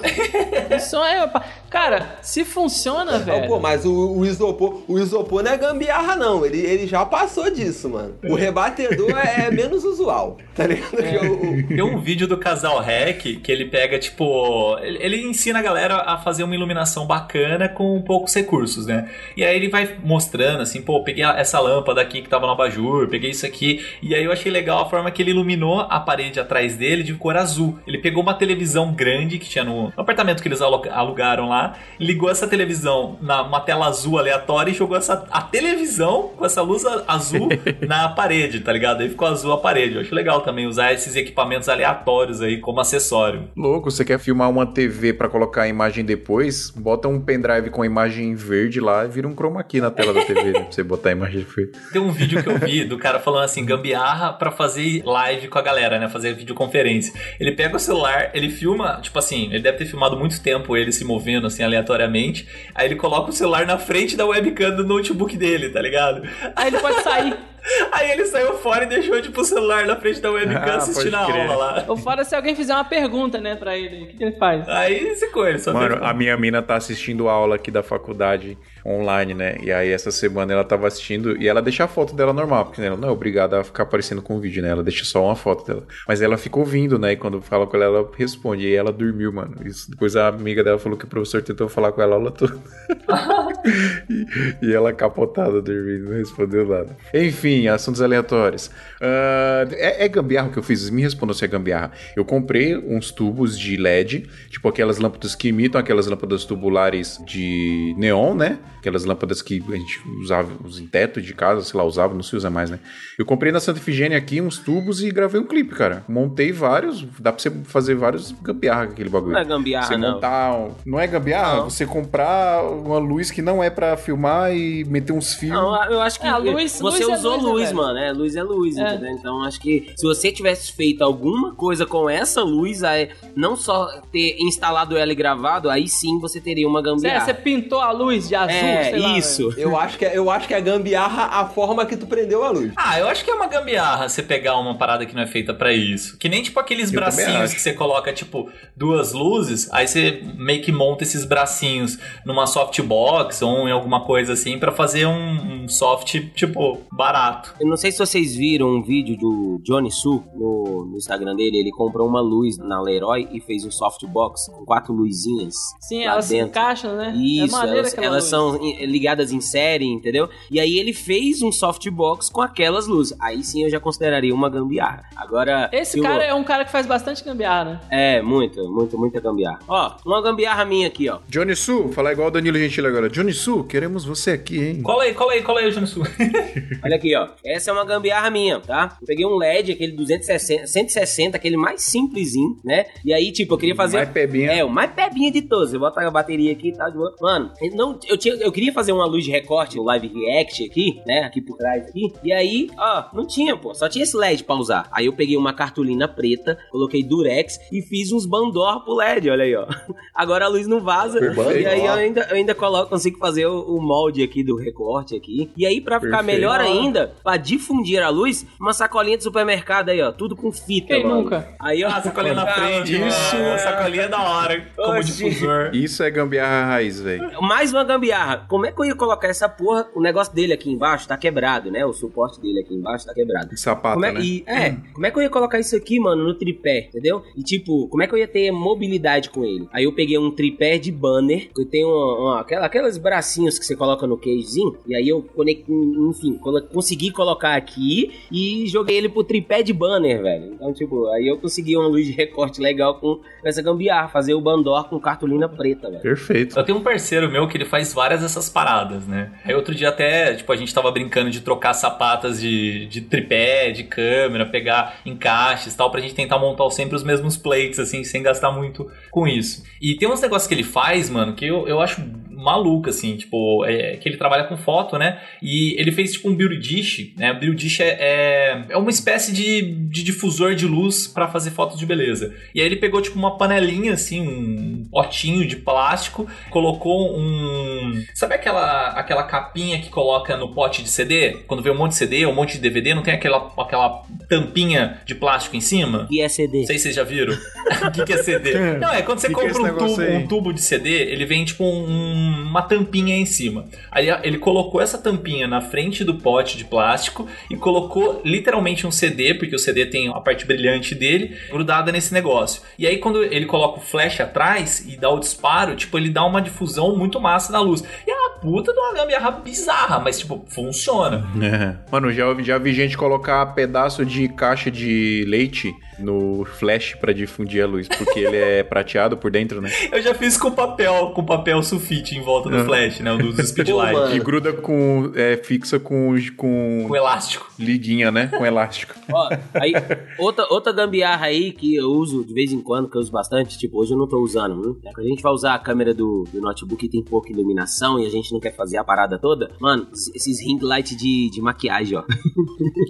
Isso 0.74 0.96
é. 0.96 1.30
Cara, 1.68 2.16
se 2.22 2.44
funciona, 2.46 3.18
Não, 3.18 3.24
velho. 3.24 3.46
pô, 3.46 3.58
mas 3.60 3.84
o, 3.84 4.12
o 4.16 4.24
isopor, 4.24 4.82
o 4.88 4.98
isopor 4.98 5.42
não 5.42 5.50
é 5.52 5.56
gambiarra, 5.58 6.16
não. 6.16 6.46
Ele, 6.46 6.58
ele 6.58 6.86
já 6.86 7.04
passou 7.04 7.50
disso, 7.50 7.90
mano. 7.90 8.14
O 8.24 8.34
rebatedor 8.34 9.10
é, 9.18 9.46
é 9.46 9.50
menos 9.50 9.84
usual, 9.84 10.38
tá 10.54 10.66
ligado? 10.66 10.96
Que 10.96 11.26
o- 11.26 11.32
o- 11.34 11.68
Tem 11.68 11.82
um 11.82 11.98
vídeo 12.00 12.26
do 12.26 12.38
casal 12.38 12.78
Hack 12.78 13.18
que 13.42 13.52
ele 13.52 13.66
pega, 13.66 13.97
tipo. 13.98 14.76
Ele, 14.80 15.16
ensina 15.22 15.58
a 15.58 15.62
galera 15.62 15.96
a 15.96 16.18
fazer 16.18 16.42
uma 16.44 16.54
iluminação 16.54 17.06
bacana 17.06 17.68
com 17.68 18.00
poucos 18.02 18.34
recursos, 18.34 18.86
né? 18.86 19.10
E 19.36 19.44
aí 19.44 19.56
ele 19.56 19.68
vai 19.68 19.96
mostrando 20.02 20.62
assim, 20.62 20.80
pô, 20.82 21.02
peguei 21.02 21.24
essa 21.24 21.60
lâmpada 21.60 22.00
aqui 22.00 22.22
que 22.22 22.28
tava 22.28 22.46
no 22.46 22.52
abajur, 22.52 23.08
peguei 23.08 23.30
isso 23.30 23.44
aqui. 23.46 23.84
E 24.02 24.14
aí 24.14 24.24
eu 24.24 24.32
achei 24.32 24.50
legal 24.50 24.82
a 24.82 24.88
forma 24.88 25.10
que 25.10 25.22
ele 25.22 25.30
iluminou 25.30 25.80
a 25.80 26.00
parede 26.00 26.40
atrás 26.40 26.76
dele 26.76 27.02
de 27.02 27.14
cor 27.14 27.36
azul. 27.36 27.78
Ele 27.86 27.98
pegou 27.98 28.22
uma 28.22 28.34
televisão 28.34 28.92
grande 28.92 29.38
que 29.38 29.48
tinha 29.48 29.64
no, 29.64 29.92
apartamento 29.96 30.42
que 30.42 30.48
eles 30.48 30.62
alu- 30.62 30.82
alugaram 30.90 31.48
lá, 31.48 31.74
ligou 31.98 32.30
essa 32.30 32.46
televisão 32.46 33.18
na 33.20 33.42
uma 33.42 33.60
tela 33.60 33.86
azul 33.86 34.18
aleatória 34.18 34.70
e 34.70 34.74
jogou 34.74 34.96
essa, 34.96 35.26
a 35.30 35.42
televisão 35.42 36.30
com 36.36 36.44
essa 36.44 36.62
luz 36.62 36.84
azul 37.06 37.48
na 37.86 38.08
parede, 38.08 38.60
tá 38.60 38.72
ligado? 38.72 39.02
Aí 39.02 39.08
ficou 39.08 39.28
azul 39.28 39.52
a 39.52 39.58
parede. 39.58 39.94
Eu 39.96 40.00
acho 40.00 40.14
legal 40.14 40.40
também 40.42 40.66
usar 40.66 40.92
esses 40.92 41.16
equipamentos 41.16 41.68
aleatórios 41.68 42.40
aí 42.42 42.58
como 42.58 42.80
acessório. 42.80 43.48
Louco, 43.56 43.87
você 43.90 44.04
quer 44.04 44.18
filmar 44.18 44.50
uma 44.50 44.66
TV 44.66 45.12
pra 45.12 45.28
colocar 45.28 45.62
a 45.62 45.68
imagem 45.68 46.04
depois? 46.04 46.70
Bota 46.70 47.08
um 47.08 47.20
pendrive 47.20 47.70
com 47.70 47.82
a 47.82 47.86
imagem 47.86 48.34
verde 48.34 48.80
lá 48.80 49.04
e 49.04 49.08
vira 49.08 49.26
um 49.26 49.34
chroma 49.34 49.62
key 49.62 49.80
na 49.80 49.90
tela 49.90 50.12
da 50.12 50.24
TV, 50.24 50.52
né? 50.52 50.60
Pra 50.60 50.72
você 50.72 50.82
botar 50.82 51.08
a 51.10 51.12
imagem 51.12 51.44
verde. 51.44 51.72
Tem 51.92 52.00
um 52.00 52.12
vídeo 52.12 52.42
que 52.42 52.48
eu 52.48 52.58
vi 52.58 52.84
do 52.84 52.98
cara 52.98 53.18
falando 53.18 53.44
assim, 53.44 53.64
gambiarra 53.64 54.32
pra 54.32 54.50
fazer 54.50 55.02
live 55.04 55.48
com 55.48 55.58
a 55.58 55.62
galera, 55.62 55.98
né? 55.98 56.08
Fazer 56.08 56.34
videoconferência. 56.34 57.12
Ele 57.40 57.52
pega 57.52 57.76
o 57.76 57.80
celular, 57.80 58.30
ele 58.34 58.50
filma, 58.50 59.00
tipo 59.02 59.18
assim, 59.18 59.46
ele 59.46 59.60
deve 59.60 59.78
ter 59.78 59.86
filmado 59.86 60.16
muito 60.16 60.40
tempo 60.40 60.76
ele 60.76 60.92
se 60.92 61.04
movendo 61.04 61.46
assim 61.46 61.62
aleatoriamente. 61.62 62.46
Aí 62.74 62.86
ele 62.86 62.96
coloca 62.96 63.30
o 63.30 63.32
celular 63.32 63.66
na 63.66 63.78
frente 63.78 64.16
da 64.16 64.26
webcam 64.26 64.74
do 64.76 64.84
notebook 64.84 65.36
dele, 65.36 65.70
tá 65.70 65.80
ligado? 65.80 66.22
Aí 66.54 66.68
ele 66.68 66.78
pode 66.78 67.02
sair. 67.02 67.47
Aí 67.92 68.10
ele 68.12 68.24
saiu 68.26 68.54
fora 68.58 68.84
e 68.84 68.86
deixou, 68.88 69.20
tipo, 69.20 69.40
o 69.40 69.44
celular 69.44 69.86
na 69.86 69.96
frente 69.96 70.20
da 70.20 70.30
webcam 70.30 70.72
Ah, 70.72 70.76
assistindo 70.76 71.14
a 71.14 71.20
aula 71.20 71.56
lá. 71.56 71.84
Ou 71.88 71.96
fora 71.96 72.24
se 72.24 72.34
alguém 72.34 72.54
fizer 72.54 72.74
uma 72.74 72.84
pergunta, 72.84 73.40
né, 73.40 73.56
pra 73.56 73.76
ele. 73.76 74.04
O 74.04 74.06
que, 74.08 74.16
que 74.16 74.24
ele 74.24 74.36
faz? 74.36 74.68
Aí 74.68 75.14
secou 75.16 75.46
ele, 75.46 75.58
só 75.58 75.72
Mano, 75.72 76.04
a 76.04 76.12
minha 76.14 76.36
mina 76.36 76.62
tá 76.62 76.76
assistindo 76.76 77.28
aula 77.28 77.56
aqui 77.56 77.70
da 77.70 77.82
faculdade 77.82 78.56
online, 78.84 79.34
né? 79.34 79.58
E 79.62 79.72
aí 79.72 79.90
essa 79.90 80.10
semana 80.10 80.52
ela 80.52 80.64
tava 80.64 80.86
assistindo 80.86 81.40
e 81.40 81.48
ela 81.48 81.62
deixa 81.62 81.84
a 81.84 81.88
foto 81.88 82.14
dela 82.14 82.32
normal, 82.32 82.66
porque 82.66 82.80
ela 82.80 82.96
não 82.96 83.08
é 83.08 83.10
obrigada 83.10 83.60
a 83.60 83.64
ficar 83.64 83.84
aparecendo 83.84 84.22
com 84.22 84.36
o 84.36 84.40
vídeo, 84.40 84.62
né? 84.62 84.70
Ela 84.70 84.82
deixa 84.82 85.04
só 85.04 85.24
uma 85.24 85.36
foto 85.36 85.66
dela. 85.66 85.86
Mas 86.06 86.22
ela 86.22 86.36
ficou 86.36 86.62
ouvindo, 86.62 86.98
né? 86.98 87.12
E 87.12 87.16
quando 87.16 87.40
fala 87.40 87.66
com 87.66 87.76
ela, 87.76 87.84
ela 87.84 88.10
responde. 88.16 88.66
E 88.66 88.74
ela 88.74 88.92
dormiu, 88.92 89.32
mano. 89.32 89.56
Isso, 89.64 89.90
depois 89.90 90.16
a 90.16 90.28
amiga 90.28 90.62
dela 90.62 90.78
falou 90.78 90.98
que 90.98 91.04
o 91.04 91.08
professor 91.08 91.42
tentou 91.42 91.68
falar 91.68 91.92
com 91.92 92.02
ela 92.02 92.14
a 92.14 92.18
aula 92.18 92.30
toda. 92.30 92.58
e, 94.08 94.66
e 94.66 94.74
ela 94.74 94.92
capotada 94.92 95.60
dormindo, 95.60 96.10
não 96.10 96.18
respondeu 96.18 96.66
nada. 96.66 96.96
Enfim, 97.12 97.68
assuntos 97.68 98.00
aleatórios. 98.00 98.70
Ah, 99.00 99.66
é, 99.72 100.04
é 100.04 100.08
gambiarra 100.08 100.48
o 100.48 100.52
que 100.52 100.58
eu 100.58 100.62
fiz? 100.62 100.88
Me 100.90 101.02
respondam 101.02 101.34
se 101.34 101.44
é 101.44 101.48
gambiarra. 101.48 101.92
Eu 102.16 102.24
comprei 102.24 102.76
uns 102.76 103.10
tubos 103.10 103.58
de 103.58 103.76
LED, 103.76 104.28
tipo 104.48 104.68
aquelas 104.68 104.98
lâmpadas 104.98 105.34
que 105.34 105.48
imitam 105.48 105.80
aquelas 105.80 106.06
lâmpadas 106.06 106.44
tubulares 106.44 107.18
de 107.26 107.94
neon, 107.98 108.34
né? 108.34 108.58
Aquelas 108.78 109.04
lâmpadas 109.04 109.42
que 109.42 109.62
a 109.68 109.72
gente 109.76 110.00
usava 110.20 110.50
em 110.78 110.86
teto 110.86 111.20
de 111.20 111.34
casa, 111.34 111.62
sei 111.62 111.78
lá, 111.78 111.84
usava, 111.84 112.14
não 112.14 112.22
se 112.22 112.36
usa 112.36 112.48
mais, 112.50 112.70
né? 112.70 112.78
Eu 113.18 113.24
comprei 113.26 113.50
na 113.52 113.60
Santa 113.60 113.78
Efigênia 113.80 114.16
aqui 114.18 114.40
uns 114.40 114.58
tubos 114.58 115.02
e 115.02 115.10
gravei 115.10 115.40
um 115.40 115.44
clipe, 115.46 115.74
cara. 115.74 116.04
Montei 116.08 116.52
vários, 116.52 117.02
dá 117.18 117.32
pra 117.32 117.40
você 117.42 117.50
fazer 117.64 117.94
vários 117.94 118.32
gambiarra 118.42 118.86
com 118.86 118.92
aquele 118.92 119.08
bagulho. 119.08 119.32
Não 119.32 119.40
é 119.40 119.44
gambiarra, 119.44 119.86
Você 119.86 119.96
não. 119.96 120.12
montar 120.14 120.54
um... 120.54 120.70
Não 120.86 121.00
é 121.00 121.06
gambiarra? 121.06 121.56
Não. 121.56 121.70
Você 121.70 121.86
comprar 121.86 122.62
uma 122.64 122.98
luz 122.98 123.30
que 123.30 123.42
não 123.42 123.62
é 123.62 123.70
pra 123.70 123.96
filmar 123.96 124.54
e 124.54 124.84
meter 124.84 125.12
uns 125.12 125.34
fios. 125.34 125.52
Não, 125.52 125.84
eu 125.90 126.00
acho 126.00 126.20
que 126.20 126.26
É, 126.26 126.30
a 126.30 126.36
luz- 126.36 126.78
você 126.78 126.82
luz 126.82 127.00
é 127.00 127.14
usou 127.16 127.32
luz, 127.36 127.42
né, 127.44 127.50
luz, 127.50 127.64
velho? 127.64 127.76
mano. 127.76 127.98
É, 127.98 128.12
luz 128.12 128.36
é 128.36 128.42
luz, 128.42 128.76
É. 128.76 128.88
entendeu? 128.94 129.10
Então 129.10 129.42
acho 129.42 129.60
que 129.60 129.92
se 129.96 130.06
você 130.06 130.30
tivesse 130.32 130.72
feito 130.72 131.02
alguma 131.02 131.54
coisa 131.54 131.84
com 131.86 132.08
essa 132.08 132.42
luz, 132.42 132.82
aí, 132.84 133.10
não 133.34 133.56
só 133.56 133.88
ter 134.12 134.36
instalado 134.40 134.96
ela 134.96 135.12
e 135.12 135.14
gravado, 135.14 135.68
aí 135.70 135.88
sim 135.88 136.18
você 136.20 136.40
teria 136.40 136.68
uma 136.68 136.80
É, 136.80 136.82
gambiarra. 136.82 137.24
você 137.24 137.34
pintou 137.34 137.80
a 137.80 137.90
luz 137.90 138.28
de 138.28 138.34
azul, 138.34 138.57
É, 138.64 138.90
sei 138.90 138.98
lá, 138.98 139.18
isso. 139.18 139.54
Eu 139.56 139.76
acho, 139.76 139.98
que 139.98 140.04
é, 140.04 140.16
eu 140.16 140.30
acho 140.30 140.46
que 140.48 140.54
é 140.54 140.60
gambiarra 140.60 141.40
a 141.40 141.46
forma 141.46 141.84
que 141.86 141.96
tu 141.96 142.06
prendeu 142.06 142.44
a 142.44 142.50
luz. 142.50 142.72
Ah, 142.76 142.98
eu 142.98 143.08
acho 143.08 143.24
que 143.24 143.30
é 143.30 143.34
uma 143.34 143.46
gambiarra 143.46 144.08
você 144.08 144.22
pegar 144.22 144.58
uma 144.58 144.76
parada 144.76 145.06
que 145.06 145.14
não 145.14 145.22
é 145.22 145.26
feita 145.26 145.54
pra 145.54 145.72
isso. 145.72 146.16
Que 146.18 146.28
nem 146.28 146.42
tipo 146.42 146.58
aqueles 146.58 146.92
Eu 146.92 147.00
bracinhos 147.00 147.52
que 147.52 147.60
você 147.60 147.72
coloca, 147.72 148.12
tipo, 148.12 148.50
duas 148.76 149.12
luzes, 149.12 149.68
aí 149.72 149.86
você 149.86 150.22
meio 150.36 150.62
que 150.62 150.72
monta 150.72 151.02
esses 151.02 151.24
bracinhos 151.24 151.98
numa 152.24 152.46
softbox 152.46 153.42
ou 153.42 153.68
em 153.68 153.72
alguma 153.72 154.04
coisa 154.04 154.32
assim 154.32 154.58
pra 154.58 154.72
fazer 154.72 155.06
um, 155.06 155.64
um 155.64 155.68
soft, 155.68 156.20
tipo, 156.34 156.78
barato. 156.92 157.54
Eu 157.60 157.66
não 157.66 157.76
sei 157.76 157.92
se 157.92 157.98
vocês 157.98 158.34
viram 158.34 158.68
um 158.68 158.82
vídeo 158.82 159.16
do 159.16 159.60
Johnny 159.62 159.90
Su 159.90 160.24
no, 160.34 160.86
no 160.90 160.96
Instagram 160.96 161.34
dele. 161.34 161.58
Ele 161.58 161.70
comprou 161.70 162.08
uma 162.08 162.20
luz 162.20 162.58
na 162.58 162.80
Leroy 162.80 163.28
e 163.32 163.40
fez 163.40 163.64
um 163.64 163.70
softbox 163.70 164.46
com 164.46 164.64
quatro 164.64 164.92
luzinhas. 164.92 165.54
Sim, 165.80 166.04
lá 166.04 166.12
elas 166.12 166.26
se 166.26 166.34
dentro. 166.34 166.48
encaixam, 166.48 166.96
né? 166.96 167.14
Isso, 167.16 167.56
é 167.56 167.68
elas, 167.68 167.94
elas 167.94 168.24
luz. 168.24 168.30
São 168.52 168.62
em- 168.64 168.84
ligadas 168.86 169.32
em 169.32 169.40
série, 169.40 169.86
entendeu? 169.86 170.28
E 170.50 170.58
aí 170.60 170.78
ele 170.78 170.92
fez 170.92 171.42
um 171.42 171.52
softbox 171.52 172.28
com 172.28 172.40
aquelas 172.40 172.86
luzes. 172.86 173.16
Aí 173.20 173.42
sim 173.42 173.64
eu 173.64 173.70
já 173.70 173.80
consideraria 173.80 174.34
uma 174.34 174.48
gambiarra. 174.48 175.04
Agora. 175.16 175.68
Esse 175.72 176.00
cara 176.00 176.24
é 176.24 176.34
um 176.34 176.44
cara 176.44 176.64
que 176.64 176.70
faz 176.72 176.86
bastante 176.86 177.24
gambiarra, 177.24 177.64
né? 177.64 177.80
É, 177.90 178.22
muita, 178.22 178.62
muita, 178.64 178.96
muita 178.96 179.20
gambiarra. 179.20 179.58
Ó, 179.68 179.92
uma 180.06 180.22
gambiarra 180.22 180.64
minha 180.64 180.86
aqui, 180.86 181.08
ó. 181.08 181.18
Johnny 181.28 181.54
Su, 181.56 181.90
falar 181.92 182.12
igual 182.12 182.28
o 182.28 182.30
Danilo 182.30 182.58
Gentili 182.58 182.86
agora. 182.86 183.08
Johnny 183.08 183.32
Su, 183.32 183.64
queremos 183.64 184.04
você 184.04 184.32
aqui, 184.32 184.58
hein? 184.58 184.82
Cola 184.82 185.04
aí, 185.04 185.14
cola 185.14 185.32
aí, 185.32 185.42
cola 185.42 185.60
aí, 185.60 185.70
Júnior 185.70 185.88
Sul. 185.88 186.04
Olha 186.84 186.96
aqui, 186.96 187.14
ó. 187.16 187.28
Essa 187.44 187.70
é 187.70 187.72
uma 187.72 187.84
gambiarra 187.84 188.30
minha, 188.30 188.60
tá? 188.60 188.96
Eu 189.00 189.06
peguei 189.06 189.26
um 189.26 189.36
LED, 189.36 189.72
aquele 189.72 189.92
260, 189.92 190.66
160, 190.66 191.36
aquele 191.36 191.56
mais 191.56 191.82
simplesinho, 191.82 192.58
né? 192.64 192.86
E 193.04 193.12
aí, 193.12 193.32
tipo, 193.32 193.54
eu 193.54 193.58
queria 193.58 193.74
fazer. 193.74 193.96
Mais 193.98 194.10
pebinha. 194.10 194.50
É, 194.52 194.64
o 194.64 194.68
mais 194.70 194.90
pebinha 194.92 195.30
de 195.30 195.42
todos. 195.42 195.72
Eu 195.72 195.80
boto 195.80 195.98
a 196.00 196.10
bateria 196.10 196.52
aqui 196.52 196.68
e 196.68 196.72
tá 196.72 196.88
de 196.88 196.96
boa. 196.96 197.14
Mano, 197.20 197.50
eu 197.60 197.70
não, 197.76 197.98
eu, 198.08 198.16
tinha, 198.16 198.34
eu 198.40 198.52
queria 198.52 198.72
fazer 198.72 198.92
uma 198.92 199.06
luz 199.06 199.24
de 199.24 199.30
recorte, 199.30 199.78
um 199.78 199.84
live 199.84 200.08
react 200.08 200.64
aqui, 200.64 201.00
né? 201.06 201.20
Aqui 201.24 201.40
por 201.40 201.56
trás 201.56 201.86
aqui. 201.88 202.12
E 202.22 202.32
aí, 202.32 202.68
ó, 202.78 203.04
não 203.12 203.26
tinha, 203.26 203.56
pô. 203.56 203.74
Só 203.74 203.88
tinha 203.88 204.02
esse 204.02 204.16
LED 204.16 204.44
pra 204.44 204.54
usar. 204.56 204.88
Aí 204.92 205.06
eu 205.06 205.12
peguei 205.12 205.36
uma 205.36 205.52
cartolina 205.52 206.06
preta, 206.08 206.58
coloquei 206.70 207.02
durex 207.02 207.58
e 207.72 207.82
fiz 207.82 208.12
uns 208.12 208.26
bandor 208.26 208.84
pro 208.84 208.94
LED, 208.94 209.30
olha 209.30 209.44
aí, 209.44 209.54
ó. 209.54 209.66
Agora 210.14 210.44
a 210.46 210.48
luz 210.48 210.66
não 210.66 210.80
vaza. 210.80 211.18
Perfeito. 211.18 211.60
E 211.60 211.66
aí 211.66 211.84
eu 211.86 211.92
ainda, 211.92 212.26
eu 212.30 212.36
ainda 212.36 212.54
coloco, 212.54 212.90
consigo 212.90 213.18
fazer 213.18 213.46
o, 213.46 213.60
o 213.76 213.80
molde 213.82 214.22
aqui 214.22 214.42
do 214.44 214.56
recorte 214.56 215.14
aqui. 215.16 215.50
E 215.56 215.66
aí, 215.66 215.80
pra 215.80 216.00
ficar 216.00 216.18
Perfeito. 216.18 216.36
melhor 216.36 216.60
ainda, 216.60 217.12
pra 217.22 217.36
difundir 217.36 218.02
a 218.02 218.08
luz, 218.08 218.46
uma 218.60 218.72
sacolinha 218.72 219.16
de 219.16 219.22
supermercado 219.24 219.88
aí, 219.90 220.00
ó. 220.02 220.12
Tudo 220.12 220.34
com 220.36 220.50
fita, 220.52 220.94
Quem 220.94 221.04
mano. 221.04 221.22
nunca? 221.22 221.48
Aí, 221.60 221.82
ó. 221.84 221.88
Ah, 221.88 222.02
sacolinha 222.02 222.34
na 222.34 222.46
frente, 222.46 222.92
Isso. 222.94 223.36
mano. 223.36 223.52
A 223.54 223.58
sacolinha 223.58 224.02
é 224.04 224.08
da 224.08 224.22
hora, 224.22 224.66
como 224.76 224.98
Oxi. 224.98 225.24
difusor. 225.24 225.70
Isso 225.72 226.02
é 226.02 226.10
gambiarra 226.10 226.66
raiz, 226.66 227.00
velho. 227.00 227.40
Mais 227.42 227.72
uma 227.72 227.84
gambiarra. 227.84 228.27
Como 228.36 228.66
é 228.66 228.72
que 228.72 228.80
eu 228.80 228.84
ia 228.84 228.94
colocar 228.94 229.28
essa 229.28 229.48
porra? 229.48 229.88
O 229.94 230.00
negócio 230.00 230.34
dele 230.34 230.52
aqui 230.52 230.70
embaixo 230.70 231.06
tá 231.08 231.16
quebrado, 231.16 231.70
né? 231.70 231.84
O 231.84 231.92
suporte 231.92 232.40
dele 232.40 232.60
aqui 232.60 232.74
embaixo 232.74 233.06
tá 233.06 233.14
quebrado. 233.14 233.56
Sapata, 233.56 233.94
Como 233.94 234.04
é, 234.06 234.12
né? 234.12 234.20
e, 234.20 234.44
é, 234.46 234.76
como 234.92 235.06
é 235.06 235.10
que 235.10 235.18
eu 235.18 235.22
ia 235.22 235.30
colocar 235.30 235.58
isso 235.58 235.74
aqui, 235.76 235.98
mano, 235.98 236.22
no 236.24 236.34
tripé, 236.34 236.86
entendeu? 236.88 237.22
E 237.36 237.42
tipo, 237.42 237.88
como 237.88 238.02
é 238.02 238.06
que 238.06 238.14
eu 238.14 238.18
ia 238.18 238.28
ter 238.28 238.50
mobilidade 238.50 239.30
com 239.30 239.44
ele? 239.44 239.68
Aí 239.72 239.84
eu 239.84 239.92
peguei 239.94 240.18
um 240.18 240.30
tripé 240.30 240.78
de 240.78 240.90
banner, 240.92 241.50
que 241.54 241.64
tem 241.64 241.84
uma, 241.84 242.18
uma- 242.18 242.40
aquela- 242.40 242.66
aquelas 242.66 242.98
bracinhos 242.98 243.58
que 243.58 243.64
você 243.64 243.74
coloca 243.76 244.06
no 244.06 244.16
casezinho, 244.16 244.76
e 244.86 244.94
aí 244.94 245.08
eu 245.08 245.22
conectei, 245.22 245.74
enfim, 245.74 246.34
colo- 246.38 246.62
consegui 246.62 247.10
colocar 247.10 247.54
aqui 247.56 248.12
e 248.30 248.66
joguei 248.68 248.96
ele 248.96 249.08
pro 249.08 249.24
tripé 249.24 249.62
de 249.62 249.72
banner, 249.72 250.22
velho. 250.22 250.54
Então, 250.54 250.72
tipo, 250.72 251.06
aí 251.08 251.26
eu 251.26 251.38
consegui 251.38 251.76
uma 251.76 251.86
luz 251.88 252.06
de 252.06 252.12
recorte 252.12 252.60
legal 252.60 252.98
com 253.00 253.20
essa 253.44 253.62
gambiarra, 253.62 254.08
fazer 254.08 254.34
o 254.34 254.40
bandor 254.40 254.88
com 254.88 254.98
cartolina 255.00 255.48
preta, 255.48 255.88
velho. 255.90 256.02
Perfeito. 256.02 256.58
Eu 256.58 256.64
tenho 256.64 256.78
um 256.78 256.82
parceiro 256.82 257.30
meu 257.30 257.46
que 257.48 257.56
ele 257.56 257.64
faz 257.64 257.92
várias 257.92 258.17
dessas 258.20 258.48
paradas, 258.48 259.06
né? 259.06 259.30
Aí 259.44 259.54
outro 259.54 259.74
dia 259.74 259.88
até, 259.88 260.34
tipo, 260.34 260.52
a 260.52 260.56
gente 260.56 260.72
tava 260.74 260.90
brincando 260.90 261.30
de 261.30 261.40
trocar 261.40 261.74
sapatas 261.74 262.40
de, 262.40 262.86
de 262.86 263.00
tripé, 263.00 263.70
de 263.70 263.84
câmera, 263.84 264.46
pegar 264.46 265.00
encaixes 265.04 265.74
e 265.74 265.76
tal, 265.76 265.90
pra 265.90 266.00
gente 266.00 266.14
tentar 266.14 266.38
montar 266.38 266.68
sempre 266.70 266.96
os 266.96 267.02
mesmos 267.02 267.36
plates, 267.36 267.78
assim, 267.78 268.04
sem 268.04 268.22
gastar 268.22 268.50
muito 268.50 268.90
com 269.10 269.26
isso. 269.26 269.64
E 269.80 269.94
tem 269.94 270.08
uns 270.08 270.20
negócios 270.20 270.48
que 270.48 270.54
ele 270.54 270.64
faz, 270.64 271.08
mano, 271.08 271.34
que 271.34 271.46
eu, 271.46 271.66
eu 271.68 271.80
acho 271.80 272.02
maluca, 272.38 272.90
assim, 272.90 273.16
tipo, 273.16 273.64
é, 273.64 273.96
que 273.96 274.08
ele 274.08 274.16
trabalha 274.16 274.44
com 274.44 274.56
foto, 274.56 274.96
né? 274.96 275.20
E 275.42 275.74
ele 275.78 275.90
fez 275.90 276.12
tipo 276.12 276.30
um 276.30 276.34
beauty 276.34 276.58
dish, 276.58 277.12
né? 277.16 277.32
O 277.32 277.40
beauty 277.40 277.56
dish 277.56 277.80
é, 277.80 277.96
é, 278.00 278.64
é 278.70 278.76
uma 278.76 278.90
espécie 278.90 279.32
de, 279.32 279.62
de 279.88 280.04
difusor 280.04 280.54
de 280.54 280.66
luz 280.66 281.06
para 281.08 281.26
fazer 281.28 281.50
fotos 281.50 281.78
de 281.78 281.84
beleza. 281.84 282.34
E 282.54 282.60
aí 282.60 282.66
ele 282.66 282.76
pegou 282.76 283.02
tipo 283.02 283.18
uma 283.18 283.36
panelinha, 283.36 283.92
assim, 283.92 284.20
um 284.20 284.88
potinho 284.90 285.46
de 285.46 285.56
plástico, 285.56 286.28
colocou 286.50 287.18
um. 287.18 288.04
Sabe 288.14 288.34
aquela, 288.34 288.88
aquela 288.90 289.22
capinha 289.22 289.78
que 289.80 289.88
coloca 289.90 290.36
no 290.36 290.52
pote 290.52 290.82
de 290.82 290.88
CD? 290.88 291.38
Quando 291.46 291.62
vê 291.62 291.70
um 291.70 291.76
monte 291.76 291.92
de 291.92 291.96
CD, 291.98 292.26
um 292.26 292.34
monte 292.34 292.52
de 292.54 292.58
DVD, 292.60 292.94
não 292.94 293.02
tem 293.02 293.14
aquela, 293.14 293.52
aquela 293.56 294.02
tampinha 294.28 295.00
de 295.04 295.14
plástico 295.14 295.56
em 295.56 295.60
cima? 295.60 296.06
E 296.10 296.20
é 296.20 296.28
CD. 296.28 296.60
Não 296.60 296.66
sei 296.66 296.76
se 296.78 296.82
vocês 296.84 296.94
já 296.96 297.04
viram. 297.04 297.32
o 297.86 297.90
que, 297.92 298.04
que 298.04 298.12
é 298.12 298.22
CD? 298.22 298.54
Não, 298.78 298.92
é 298.92 299.02
quando 299.02 299.18
você 299.20 299.28
Que 299.28 299.34
que 299.34 299.40
é 299.40 299.48
compra 299.50 299.72
um 299.72 299.76
tubo, 299.76 300.02
um 300.02 300.26
tubo 300.26 300.52
de 300.52 300.60
CD, 300.60 300.90
ele 300.90 301.24
vem 301.24 301.44
tipo 301.44 301.64
um- 301.64 302.46
uma 302.48 302.62
tampinha 302.62 303.16
em 303.16 303.26
cima. 303.26 303.66
Aí 303.90 304.08
ele 304.22 304.38
colocou 304.38 304.80
essa 304.80 304.98
tampinha 304.98 305.46
na 305.46 305.60
frente 305.60 306.02
do 306.04 306.14
pote 306.14 306.56
de 306.56 306.64
plástico 306.64 307.26
e 307.50 307.56
colocou 307.56 308.20
literalmente 308.24 308.86
um 308.86 308.90
CD, 308.90 309.34
porque 309.34 309.54
o 309.54 309.58
CD 309.58 309.86
tem 309.86 310.08
a 310.08 310.20
parte 310.20 310.44
brilhante 310.44 310.94
dele, 310.94 311.36
grudada 311.50 311.92
nesse 311.92 312.12
negócio. 312.12 312.62
E 312.78 312.86
aí 312.86 312.98
quando 312.98 313.22
ele 313.22 313.46
coloca 313.46 313.78
o 313.78 313.82
flash 313.82 314.20
atrás 314.20 314.84
e 314.86 314.96
dá 314.96 315.08
o 315.10 315.18
disparo, 315.20 315.76
tipo, 315.76 315.96
ele 315.98 316.08
dá 316.10 316.24
uma 316.24 316.40
difusão 316.40 316.96
muito 316.96 317.20
massa 317.20 317.52
da 317.52 317.60
luz. 317.60 317.82
E 318.06 318.10
é 318.10 318.14
uma 318.14 318.30
puta 318.38 318.72
de 318.72 318.78
uma 318.78 318.94
gambiarra 318.94 319.30
bizarra, 319.30 319.98
mas 319.98 320.18
tipo, 320.18 320.44
funciona. 320.48 321.26
É. 321.42 321.76
Mano, 321.90 322.12
já, 322.12 322.24
já 322.42 322.58
vi 322.58 322.72
gente 322.72 322.96
colocar 322.96 323.44
pedaço 323.54 324.04
de 324.04 324.28
caixa 324.28 324.70
de 324.70 325.24
leite 325.26 325.72
no 325.98 326.44
flash 326.44 326.94
pra 326.94 327.12
difundir 327.12 327.62
a 327.62 327.66
luz, 327.66 327.88
porque 327.88 328.20
ele 328.20 328.36
é 328.36 328.62
prateado 328.64 329.16
por 329.16 329.30
dentro, 329.30 329.60
né? 329.60 329.68
Eu 329.90 330.00
já 330.00 330.14
fiz 330.14 330.36
com 330.36 330.50
papel, 330.50 331.10
com 331.14 331.24
papel 331.24 331.60
sulfite 331.62 332.16
em 332.16 332.22
volta 332.22 332.48
do 332.48 332.64
flash, 332.64 333.00
né? 333.00 333.16
Do, 333.16 333.32
do 333.32 333.36
Pô, 333.36 333.42
speedlight. 333.42 334.14
E 334.16 334.20
gruda 334.20 334.52
com. 334.52 335.10
É, 335.14 335.36
fixa 335.36 335.80
com. 335.80 336.14
com 336.36 336.84
Com 336.86 336.96
elástico. 336.96 337.50
liguinha, 337.58 338.10
né? 338.12 338.28
Com 338.28 338.46
elástico. 338.46 338.94
Ó, 339.12 339.28
aí, 339.54 339.72
outra, 340.18 340.46
outra 340.50 340.72
gambiarra 340.72 341.26
aí 341.26 341.50
que 341.52 341.74
eu 341.74 341.88
uso 341.88 342.24
de 342.24 342.32
vez 342.32 342.52
em 342.52 342.60
quando, 342.60 342.88
que 342.88 342.96
eu 342.96 343.00
uso 343.00 343.10
bastante, 343.10 343.58
tipo, 343.58 343.80
hoje 343.80 343.92
eu 343.92 343.98
não 343.98 344.06
tô 344.06 344.18
usando, 344.20 344.54
né? 344.56 344.74
É 344.90 344.92
Quando 344.92 345.06
a 345.06 345.10
gente 345.10 345.22
vai 345.22 345.32
usar 345.32 345.54
a 345.54 345.58
câmera 345.58 345.92
do, 345.92 346.24
do 346.32 346.40
notebook 346.40 346.84
e 346.86 346.88
tem 346.88 347.02
pouca 347.02 347.30
iluminação 347.32 347.87
e 347.96 348.04
a 348.06 348.10
gente 348.10 348.32
não 348.32 348.40
quer 348.40 348.56
fazer 348.56 348.76
a 348.78 348.82
parada 348.82 349.16
toda, 349.20 349.52
mano, 349.60 349.86
esses 349.92 350.40
ring 350.40 350.58
light 350.60 350.96
de, 350.96 351.30
de 351.30 351.40
maquiagem, 351.40 351.96
ó. 351.96 352.02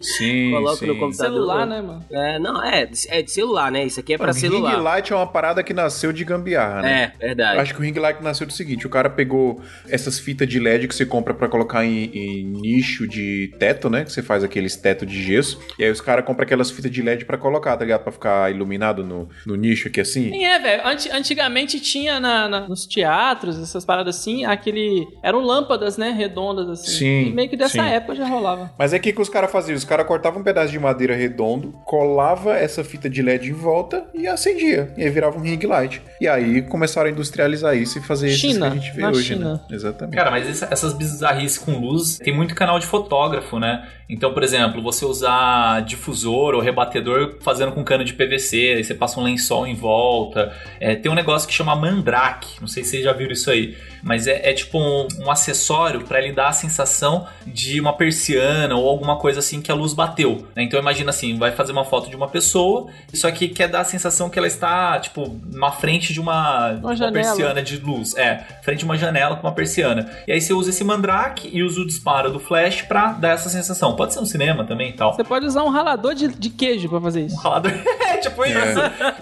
Sim. 0.00 0.50
Coloco 0.56 0.76
sim. 0.78 0.86
no 0.86 0.96
computador. 0.98 1.32
Celular, 1.34 1.66
né, 1.66 1.82
mano? 1.82 2.04
É, 2.10 2.38
não, 2.38 2.62
é, 2.64 2.88
é 3.08 3.22
de 3.22 3.30
celular, 3.30 3.70
né? 3.70 3.84
Isso 3.84 4.00
aqui 4.00 4.14
é 4.14 4.16
pra 4.16 4.28
Mano, 4.28 4.38
ring 4.38 4.48
celular. 4.48 4.80
light 4.82 5.12
é 5.12 5.16
uma 5.16 5.26
parada 5.26 5.62
que 5.62 5.74
nasceu 5.74 6.12
de 6.12 6.24
gambiarra, 6.24 6.82
né? 6.82 7.12
É, 7.20 7.26
verdade. 7.26 7.60
Acho 7.60 7.74
que 7.74 7.80
o 7.80 7.82
ring 7.82 7.92
light 7.98 8.22
nasceu 8.22 8.46
do 8.46 8.52
seguinte: 8.52 8.86
o 8.86 8.90
cara 8.90 9.10
pegou 9.10 9.60
essas 9.88 10.18
fitas 10.18 10.48
de 10.48 10.58
LED 10.58 10.88
que 10.88 10.94
você 10.94 11.04
compra 11.04 11.34
pra 11.34 11.48
colocar 11.48 11.84
em, 11.84 12.04
em 12.14 12.44
nicho 12.44 13.06
de 13.06 13.52
teto, 13.58 13.90
né? 13.90 14.04
Que 14.04 14.12
você 14.12 14.22
faz 14.22 14.42
aqueles 14.44 14.76
teto 14.76 15.04
de 15.04 15.22
gesso. 15.22 15.58
E 15.78 15.84
aí 15.84 15.90
os 15.90 16.00
caras 16.00 16.24
compram 16.24 16.44
aquelas 16.44 16.70
fitas 16.70 16.90
de 16.90 17.02
LED 17.02 17.24
pra 17.24 17.36
colocar, 17.36 17.76
tá 17.76 17.84
ligado? 17.84 18.02
Pra 18.02 18.12
ficar 18.12 18.50
iluminado 18.50 19.04
no, 19.04 19.28
no 19.46 19.54
nicho 19.56 19.88
aqui 19.88 20.00
assim. 20.00 20.30
Sim, 20.30 20.44
é, 20.44 20.58
velho. 20.58 20.86
Anti- 20.86 21.10
antigamente 21.10 21.80
tinha 21.80 22.18
na- 22.20 22.48
na- 22.48 22.68
nos 22.68 22.86
teatros, 22.86 23.58
essas 23.58 23.84
paradas 23.84 24.16
assim, 24.16 24.44
aquele. 24.44 24.77
Eram 25.22 25.40
lâmpadas, 25.44 25.96
né? 25.96 26.10
Redondas, 26.10 26.68
assim. 26.68 26.90
Sim, 26.90 27.22
E 27.28 27.32
meio 27.32 27.48
que 27.48 27.56
dessa 27.56 27.72
sim. 27.82 27.88
época 27.90 28.14
já 28.14 28.26
rolava. 28.26 28.70
Mas 28.78 28.92
é 28.92 28.98
que 28.98 29.12
que 29.12 29.20
os 29.20 29.28
caras 29.28 29.50
faziam? 29.50 29.76
Os 29.76 29.84
caras 29.84 30.06
cortavam 30.06 30.40
um 30.40 30.44
pedaço 30.44 30.70
de 30.70 30.78
madeira 30.78 31.14
redondo, 31.14 31.72
colava 31.84 32.54
essa 32.56 32.82
fita 32.84 33.08
de 33.08 33.22
LED 33.22 33.50
em 33.50 33.52
volta 33.52 34.06
e 34.14 34.26
acendia. 34.26 34.92
E 34.96 35.02
aí 35.04 35.10
virava 35.10 35.38
um 35.38 35.42
ring 35.42 35.58
light. 35.66 36.02
E 36.20 36.28
aí 36.28 36.62
começaram 36.62 37.08
a 37.08 37.12
industrializar 37.12 37.76
isso 37.76 37.98
e 37.98 38.02
fazer 38.02 38.28
isso 38.28 38.40
que 38.48 38.62
a 38.62 38.70
gente 38.70 38.90
vê 38.92 39.02
na 39.02 39.10
hoje, 39.10 39.22
China. 39.34 39.54
né? 39.54 39.60
Exatamente. 39.70 40.16
Cara, 40.16 40.30
mas 40.30 40.48
essa- 40.48 40.68
essas 40.70 40.92
bizarrices 40.92 41.58
com 41.58 41.78
luz, 41.78 42.18
tem 42.18 42.34
muito 42.34 42.54
canal 42.54 42.78
de 42.78 42.86
fotógrafo, 42.86 43.58
né? 43.58 43.86
Então, 44.10 44.32
por 44.32 44.42
exemplo, 44.42 44.82
você 44.82 45.04
usar 45.04 45.80
difusor 45.82 46.54
ou 46.54 46.60
rebatedor 46.60 47.36
fazendo 47.40 47.72
com 47.72 47.84
cano 47.84 48.04
de 48.04 48.14
PVC, 48.14 48.74
aí 48.76 48.84
você 48.84 48.94
passa 48.94 49.20
um 49.20 49.22
lençol 49.22 49.66
em 49.66 49.74
volta. 49.74 50.52
É, 50.80 50.94
tem 50.94 51.10
um 51.12 51.14
negócio 51.14 51.46
que 51.46 51.52
chama 51.54 51.76
mandrake, 51.76 52.58
não 52.60 52.68
sei 52.68 52.82
se 52.84 52.90
vocês 52.90 53.04
já 53.04 53.12
viram 53.12 53.32
isso 53.32 53.50
aí, 53.50 53.76
mas 54.02 54.26
é, 54.26 54.50
é 54.50 54.52
tipo 54.52 54.78
um, 54.78 55.08
um 55.20 55.30
acessório 55.30 56.02
para 56.02 56.18
ele 56.22 56.32
dar 56.32 56.48
a 56.48 56.52
sensação 56.52 57.26
de 57.46 57.80
uma 57.80 57.92
persiana 57.92 58.74
ou 58.76 58.88
alguma 58.88 59.16
coisa 59.16 59.40
assim 59.40 59.60
que 59.60 59.70
a 59.70 59.74
luz 59.74 59.92
bateu. 59.92 60.46
né? 60.54 60.62
Então 60.62 60.78
imagina 60.78 61.10
assim, 61.10 61.36
vai 61.38 61.52
fazer 61.52 61.72
uma 61.72 61.84
foto 61.84 62.08
de 62.10 62.16
uma 62.16 62.28
pessoa, 62.28 62.88
só 63.12 63.30
que 63.30 63.48
quer 63.48 63.68
dar 63.68 63.80
a 63.80 63.84
sensação 63.84 64.28
que 64.30 64.38
ela 64.38 64.48
está, 64.48 64.98
tipo, 64.98 65.40
na 65.52 65.70
frente 65.70 66.12
de 66.12 66.20
uma, 66.20 66.72
de 66.72 66.84
uma 66.84 66.96
janela. 66.96 67.12
persiana 67.12 67.62
de 67.62 67.76
luz. 67.78 68.16
É, 68.16 68.44
frente 68.62 68.80
de 68.80 68.84
uma 68.84 68.96
janela 68.96 69.36
com 69.36 69.46
uma 69.46 69.54
persiana. 69.54 70.10
E 70.26 70.32
aí 70.32 70.40
você 70.40 70.52
usa 70.52 70.70
esse 70.70 70.84
mandrake 70.84 71.48
e 71.52 71.62
usa 71.62 71.80
o 71.80 71.86
disparo 71.86 72.30
do 72.30 72.40
flash 72.40 72.82
pra 72.82 73.12
dar 73.12 73.30
essa 73.30 73.48
sensação. 73.48 73.94
Pode 73.96 74.14
ser 74.14 74.20
no 74.20 74.26
cinema 74.26 74.64
também 74.64 74.90
e 74.90 74.92
tal. 74.92 75.14
Você 75.14 75.24
pode 75.24 75.46
usar 75.46 75.62
um 75.62 75.70
ralador 75.70 76.14
de, 76.14 76.28
de 76.28 76.50
queijo 76.50 76.88
pra 76.88 77.00
fazer 77.00 77.22
isso. 77.22 77.36
Ralador. 77.36 77.72
é, 78.00 78.16
tipo 78.18 78.44
isso. 78.44 78.58